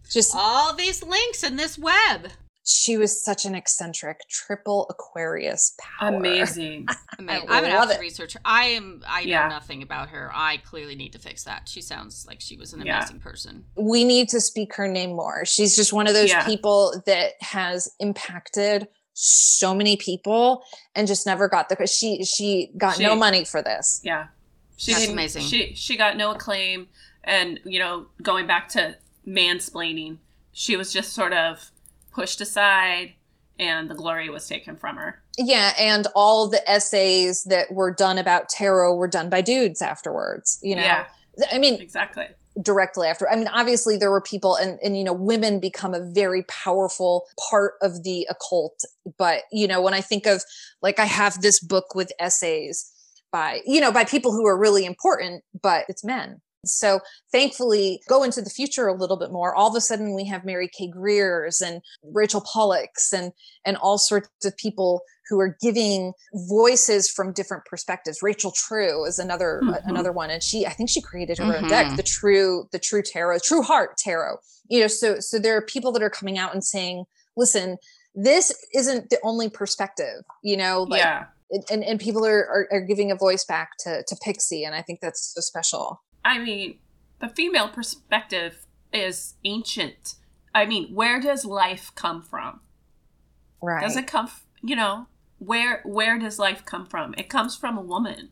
just 0.10 0.34
All 0.36 0.74
these 0.76 1.04
links 1.04 1.44
in 1.44 1.56
this 1.56 1.78
web. 1.78 2.32
She 2.64 2.96
was 2.98 3.24
such 3.24 3.46
an 3.46 3.56
eccentric 3.56 4.20
triple 4.30 4.86
Aquarius 4.90 5.76
power. 5.80 6.10
Amazing. 6.16 6.88
Amazing. 7.18 7.50
I 7.50 7.58
I'm 7.58 7.64
an 7.66 7.72
love 7.72 7.84
avid 7.90 7.98
it. 7.98 8.00
researcher. 8.02 8.40
I 8.46 8.66
am. 8.66 9.04
I 9.08 9.22
Yeah. 9.22 9.44
know 9.44 9.50
nothing 9.56 9.82
about 9.82 10.10
her. 10.10 10.30
I 10.34 10.58
clearly 10.58 10.96
need 10.96 11.14
to 11.14 11.20
fix 11.20 11.44
that. 11.46 11.68
She 11.68 11.82
sounds 11.82 12.26
like 12.28 12.40
she 12.40 12.58
was 12.58 12.74
an 12.74 12.86
Yeah. 12.86 13.00
amazing 13.00 13.20
person. 13.20 13.66
we 13.76 14.04
need 14.04 14.30
to 14.30 14.40
speak 14.40 14.76
her 14.76 14.88
name 14.88 15.12
more. 15.16 15.44
She's 15.46 15.76
just 15.76 15.92
one 15.92 16.08
of 16.08 16.14
those 16.14 16.30
Yeah. 16.30 16.46
people 16.46 17.02
that 17.08 17.34
has 17.42 17.90
impacted 18.00 18.88
so 19.14 19.74
many 19.76 19.98
people 19.98 20.64
and 20.96 21.08
just 21.08 21.26
never 21.26 21.48
got 21.50 21.68
the 21.68 21.88
she 21.88 22.24
she 22.24 22.72
got 22.78 23.00
no 23.00 23.16
money 23.16 23.44
for 23.44 23.62
this. 23.62 24.02
Yeah. 24.04 24.28
She 24.78 24.94
That's 24.94 25.08
amazing. 25.08 25.44
She 25.44 25.74
she 25.76 25.98
got 25.98 26.16
no 26.16 26.32
acclaim 26.32 26.88
and 27.24 27.60
you 27.66 27.80
know, 27.80 28.06
going 28.22 28.46
back 28.48 28.70
to 28.70 28.96
mansplaining, 29.28 30.18
she 30.54 30.76
was 30.78 30.94
just 30.94 31.14
sort 31.14 31.34
of 31.34 31.71
pushed 32.12 32.42
aside 32.42 33.14
and 33.60 33.90
the 33.90 33.96
glory 33.96 34.30
was 34.30 34.48
taken 34.48 34.76
from 34.76 34.98
her. 34.98 35.22
Yeah, 35.38 35.74
and 35.78 36.08
all 36.16 36.48
the 36.48 36.68
essays 36.70 37.44
that 37.46 37.72
were 37.72 37.94
done 37.94 38.18
about 38.18 38.50
tarot 38.50 38.96
were 38.96 39.08
done 39.08 39.30
by 39.30 39.42
dudes 39.42 39.82
afterwards, 39.82 40.60
you 40.64 40.76
know. 40.76 40.82
Yeah, 40.82 41.06
I 41.52 41.60
mean, 41.60 41.80
exactly. 41.80 42.28
directly 42.62 43.08
after. 43.08 43.30
I 43.30 43.36
mean, 43.36 43.48
obviously 43.48 43.98
there 43.98 44.12
were 44.12 44.22
people 44.22 44.56
and 44.56 44.80
and 44.84 44.98
you 44.98 45.04
know, 45.04 45.14
women 45.14 45.60
become 45.60 45.94
a 45.94 46.02
very 46.02 46.44
powerful 46.44 47.28
part 47.50 47.76
of 47.82 48.04
the 48.04 48.28
occult, 48.30 48.84
but 49.18 49.44
you 49.52 49.68
know, 49.68 49.82
when 49.82 49.94
I 49.94 50.02
think 50.02 50.26
of 50.26 50.44
like 50.82 51.00
I 51.00 51.06
have 51.06 51.42
this 51.42 51.60
book 51.60 51.94
with 51.94 52.12
essays 52.20 52.92
by, 53.32 53.62
you 53.66 53.80
know, 53.80 53.92
by 53.92 54.04
people 54.04 54.32
who 54.32 54.46
are 54.46 54.58
really 54.58 54.86
important, 54.86 55.44
but 55.62 55.86
it's 55.88 56.04
men. 56.04 56.42
So 56.66 57.00
thankfully, 57.32 58.02
go 58.08 58.24
into 58.24 58.42
the 58.42 58.50
future 58.50 58.88
a 58.88 58.94
little 58.94 59.18
bit 59.18 59.32
more. 59.32 59.56
All 59.56 59.70
of 59.70 59.76
a 59.76 59.82
sudden, 59.82 60.16
we 60.16 60.26
have 60.28 60.46
Mary 60.46 60.68
K. 60.68 60.88
Greer's 60.88 61.62
and 61.62 61.82
Rachel 62.04 62.42
Pollacks 62.42 63.12
and 63.14 63.32
and 63.66 63.78
all 63.78 63.98
sorts 63.98 64.30
of 64.46 64.56
people 64.58 65.02
who 65.30 65.40
are 65.40 65.56
giving 65.62 66.14
voices 66.50 67.10
from 67.10 67.32
different 67.34 67.64
perspectives. 67.66 68.22
Rachel 68.22 68.52
True 68.52 69.06
is 69.06 69.18
another 69.18 69.62
Mhm. 69.64 69.88
another 69.88 70.12
one, 70.12 70.30
and 70.30 70.44
she 70.44 70.66
I 70.68 70.72
think 70.72 70.90
she 70.90 71.02
created 71.02 71.38
her 71.40 71.56
own 71.58 71.68
deck, 71.68 71.88
Mhm. 71.88 71.98
the 71.98 72.04
True 72.04 72.68
the 72.72 72.80
True 72.80 73.02
Tarot, 73.02 73.40
True 73.40 73.62
Heart 73.64 73.98
Tarot. 73.98 74.38
You 74.68 74.82
know, 74.82 74.88
so 74.88 75.20
so 75.20 75.40
there 75.40 75.56
are 75.58 75.62
people 75.62 75.92
that 75.94 76.04
are 76.04 76.10
coming 76.10 76.38
out 76.38 76.54
and 76.54 76.64
saying, 76.64 77.06
listen. 77.36 77.78
This 78.14 78.54
isn't 78.74 79.10
the 79.10 79.18
only 79.24 79.50
perspective, 79.50 80.26
you 80.44 80.58
know. 80.58 80.84
Like, 80.84 81.00
yeah. 81.00 81.28
and 81.70 81.82
and 81.82 81.98
people 81.98 82.26
are, 82.26 82.46
are 82.46 82.68
are 82.70 82.82
giving 82.82 83.10
a 83.10 83.16
voice 83.16 83.46
back 83.46 83.70
to 83.86 84.04
to 84.06 84.16
Pixie, 84.18 84.66
and 84.66 84.76
I 84.76 84.82
think 84.82 85.00
that's 85.00 85.32
so 85.34 85.40
special. 85.40 86.02
I 86.24 86.40
mean, 86.40 86.78
the 87.20 87.30
female 87.30 87.70
perspective 87.70 88.66
is 88.94 89.36
ancient. 89.44 90.16
I 90.54 90.66
mean, 90.66 90.94
where 90.94 91.20
does 91.22 91.46
life 91.46 91.92
come 91.96 92.22
from? 92.22 92.60
Right. 93.62 93.82
Does 93.84 93.96
it 93.96 94.08
come, 94.08 94.26
f- 94.26 94.46
you 94.64 94.76
know, 94.76 95.08
where 95.40 95.82
where 95.86 96.20
does 96.20 96.38
life 96.40 96.66
come 96.66 96.86
from? 96.86 97.14
It 97.18 97.30
comes 97.30 97.56
from 97.56 97.78
a 97.78 97.82
woman. 97.82 98.30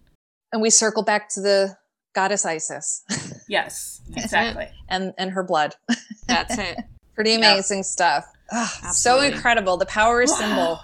and 0.52 0.62
we 0.62 0.70
circle 0.70 1.04
back 1.04 1.30
to 1.30 1.42
the 1.42 1.78
goddess 2.16 2.44
Isis 2.46 3.04
Yes, 3.50 4.02
exactly. 4.16 4.68
and 4.90 5.14
and 5.18 5.32
her 5.32 5.44
blood. 5.44 5.76
That's 6.28 6.58
it. 6.58 6.78
Pretty 7.16 7.32
Yeah. 7.32 7.38
amazing 7.54 7.84
stuff. 7.84 8.26
Ah, 8.52 8.90
so 8.94 9.22
incredible. 9.22 9.78
The 9.78 9.86
power 9.86 10.26
symbol. 10.40 10.80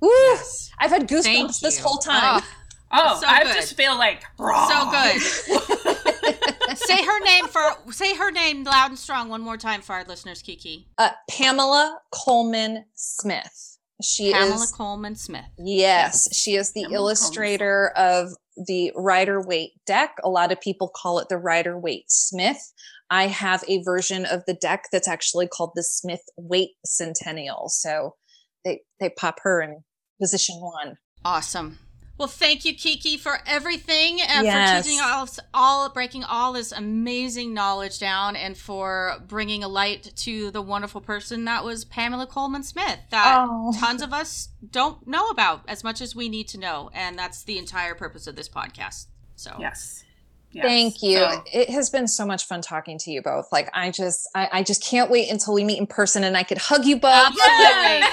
Woo! 0.00 0.08
Yes. 0.10 0.70
I've 0.78 0.90
had 0.90 1.08
goosebumps 1.08 1.60
this 1.60 1.78
whole 1.78 1.98
time. 1.98 2.40
Oh, 2.42 2.48
Oh, 2.94 3.18
So 3.20 3.26
I 3.26 3.44
good. 3.44 3.54
just 3.54 3.74
feel 3.76 3.96
like 3.96 4.22
so 4.38 4.90
good. 4.90 6.02
say 6.74 7.04
her 7.04 7.20
name 7.24 7.48
for 7.48 7.92
say 7.92 8.14
her 8.16 8.30
name 8.30 8.64
loud 8.64 8.90
and 8.90 8.98
strong 8.98 9.28
one 9.28 9.40
more 9.40 9.56
time 9.56 9.82
for 9.82 9.94
our 9.94 10.04
listeners, 10.04 10.42
Kiki. 10.42 10.88
Uh, 10.98 11.10
Pamela 11.30 12.00
Colman 12.12 12.84
Smith. 12.94 13.78
She 14.02 14.32
Pamela 14.32 14.64
is 14.64 14.72
Colman 14.72 15.14
Smith. 15.14 15.44
yes, 15.58 16.34
she 16.34 16.54
is 16.54 16.72
the 16.72 16.82
Pamela 16.84 17.02
illustrator 17.02 17.92
of 17.96 18.30
the 18.56 18.92
Rider 18.96 19.40
Waite 19.40 19.72
deck. 19.86 20.16
A 20.24 20.28
lot 20.28 20.52
of 20.52 20.60
people 20.60 20.90
call 20.94 21.18
it 21.18 21.28
the 21.28 21.38
Rider 21.38 21.78
Waite 21.78 22.10
Smith. 22.10 22.72
I 23.10 23.26
have 23.26 23.62
a 23.68 23.82
version 23.82 24.24
of 24.24 24.42
the 24.46 24.54
deck 24.54 24.84
that's 24.90 25.08
actually 25.08 25.46
called 25.46 25.72
the 25.74 25.82
Smith 25.82 26.22
Waite 26.36 26.76
Centennial. 26.84 27.68
So 27.68 28.16
they 28.64 28.80
they 29.00 29.10
pop 29.10 29.40
her 29.42 29.60
in 29.62 29.84
position 30.20 30.56
one. 30.56 30.96
Awesome. 31.24 31.78
Well, 32.22 32.28
thank 32.28 32.64
you, 32.64 32.72
Kiki, 32.72 33.16
for 33.16 33.40
everything 33.48 34.20
and 34.20 34.46
Yes. 34.46 34.76
for 34.78 34.82
teaching 34.88 35.00
us 35.00 35.40
all, 35.52 35.88
breaking 35.88 36.22
all 36.22 36.52
this 36.52 36.70
amazing 36.70 37.52
knowledge 37.52 37.98
down, 37.98 38.36
and 38.36 38.56
for 38.56 39.16
bringing 39.26 39.64
a 39.64 39.68
light 39.68 40.12
to 40.18 40.52
the 40.52 40.62
wonderful 40.62 41.00
person 41.00 41.46
that 41.46 41.64
was 41.64 41.84
Pamela 41.84 42.28
Colman 42.28 42.62
Smith. 42.62 43.00
That 43.10 43.48
Oh. 43.50 43.74
tons 43.80 44.02
of 44.02 44.12
us 44.12 44.50
don't 44.70 45.04
know 45.04 45.30
about 45.30 45.62
as 45.66 45.82
much 45.82 46.00
as 46.00 46.14
we 46.14 46.28
need 46.28 46.46
to 46.50 46.58
know, 46.58 46.90
and 46.94 47.18
that's 47.18 47.42
the 47.42 47.58
entire 47.58 47.96
purpose 47.96 48.28
of 48.28 48.36
this 48.36 48.48
podcast. 48.48 49.06
So, 49.34 49.56
Yes. 49.58 50.04
Yes. 50.52 50.64
Thank 50.64 51.02
you. 51.02 51.18
So- 51.18 51.42
It 51.52 51.70
has 51.70 51.90
been 51.90 52.06
so 52.06 52.24
much 52.24 52.44
fun 52.44 52.60
talking 52.62 52.98
to 52.98 53.10
you 53.10 53.20
both. 53.20 53.48
Like 53.50 53.68
I 53.74 53.90
just 53.90 54.28
I, 54.32 54.48
I 54.52 54.62
just 54.62 54.84
can't 54.84 55.10
wait 55.10 55.28
until 55.28 55.54
we 55.54 55.64
meet 55.64 55.78
in 55.78 55.88
person 55.88 56.22
and 56.22 56.36
I 56.36 56.44
could 56.44 56.58
hug 56.58 56.84
you 56.84 57.00
both. 57.00 57.10
Absolutely. 57.10 58.06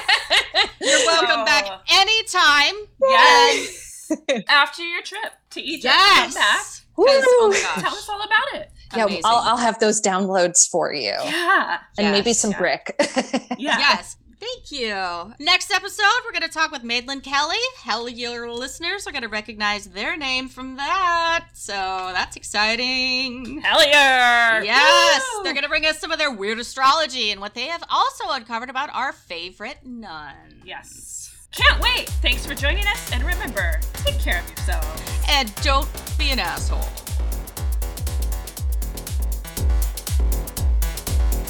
you're 0.81 1.05
welcome 1.05 1.41
Oh. 1.41 1.45
back 1.45 1.65
anytime. 1.93 2.73
Yes. 3.01 3.85
After 4.47 4.83
your 4.83 5.01
trip 5.01 5.33
to 5.51 5.61
Egypt, 5.61 5.93
come 5.93 6.31
back. 6.31 6.33
Yes. 6.35 6.85
Woo! 6.95 7.05
'Cause, 7.05 7.23
oh 7.25 7.49
my 7.51 7.59
gosh. 7.61 7.83
Tell 7.83 7.93
us 7.93 8.09
all 8.09 8.21
about 8.21 8.61
it. 8.61 8.71
Yeah, 8.95 9.05
Amazing. 9.05 9.21
I'll, 9.25 9.49
I'll 9.51 9.57
have 9.57 9.79
those 9.79 10.01
downloads 10.01 10.67
for 10.67 10.91
you. 10.93 11.13
Yeah. 11.23 11.79
And 11.97 12.11
maybe 12.11 12.33
some 12.33 12.51
Yeah. 12.51 12.57
brick. 12.57 12.95
Yeah. 13.57 13.77
Yes. 13.77 14.15
Thank 14.39 14.71
you. 14.71 15.33
Next 15.39 15.69
episode, 15.69 16.05
we're 16.25 16.31
going 16.31 16.43
to 16.43 16.53
talk 16.53 16.71
with 16.71 16.81
Madeline 16.81 17.19
Kelly. 17.19 17.57
Hell, 17.83 18.07
your 18.07 18.49
listeners 18.49 19.05
are 19.05 19.11
going 19.11 19.23
to 19.23 19.27
recognize 19.27 19.85
their 19.87 20.15
name 20.15 20.47
from 20.47 20.77
that. 20.77 21.47
So 21.53 21.73
that's 21.73 22.37
exciting. 22.37 23.59
Hell 23.59 23.85
yeah. 23.85 24.61
Yes, 24.63 25.21
Woo! 25.35 25.43
they're 25.43 25.51
going 25.53 25.63
to 25.63 25.69
bring 25.69 25.85
us 25.85 25.99
some 25.99 26.11
of 26.13 26.19
their 26.19 26.31
weird 26.31 26.57
astrology 26.57 27.31
and 27.31 27.41
what 27.41 27.53
they 27.53 27.67
have 27.67 27.83
also 27.89 28.29
uncovered 28.29 28.69
about 28.69 28.89
our 28.93 29.11
favorite 29.11 29.79
nun. 29.83 30.61
Yes. 30.63 31.18
Can't 31.51 31.81
wait. 31.81 32.09
Thanks 32.21 32.45
for 32.45 32.53
joining 32.55 32.85
us. 32.87 33.11
And 33.11 33.23
remember, 33.23 33.79
take 33.93 34.19
care 34.19 34.39
of 34.39 34.47
yourselves. 34.47 34.87
And 35.29 35.53
don't 35.63 35.87
be 36.17 36.31
an 36.31 36.39
asshole. 36.39 36.81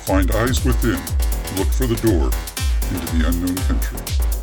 Find 0.05 0.31
eyes 0.31 0.63
within. 0.65 0.99
Look 1.57 1.67
for 1.67 1.85
the 1.85 1.95
door 2.01 2.31
into 2.91 3.17
the 3.17 3.27
unknown 3.27 3.55
country. 3.67 4.38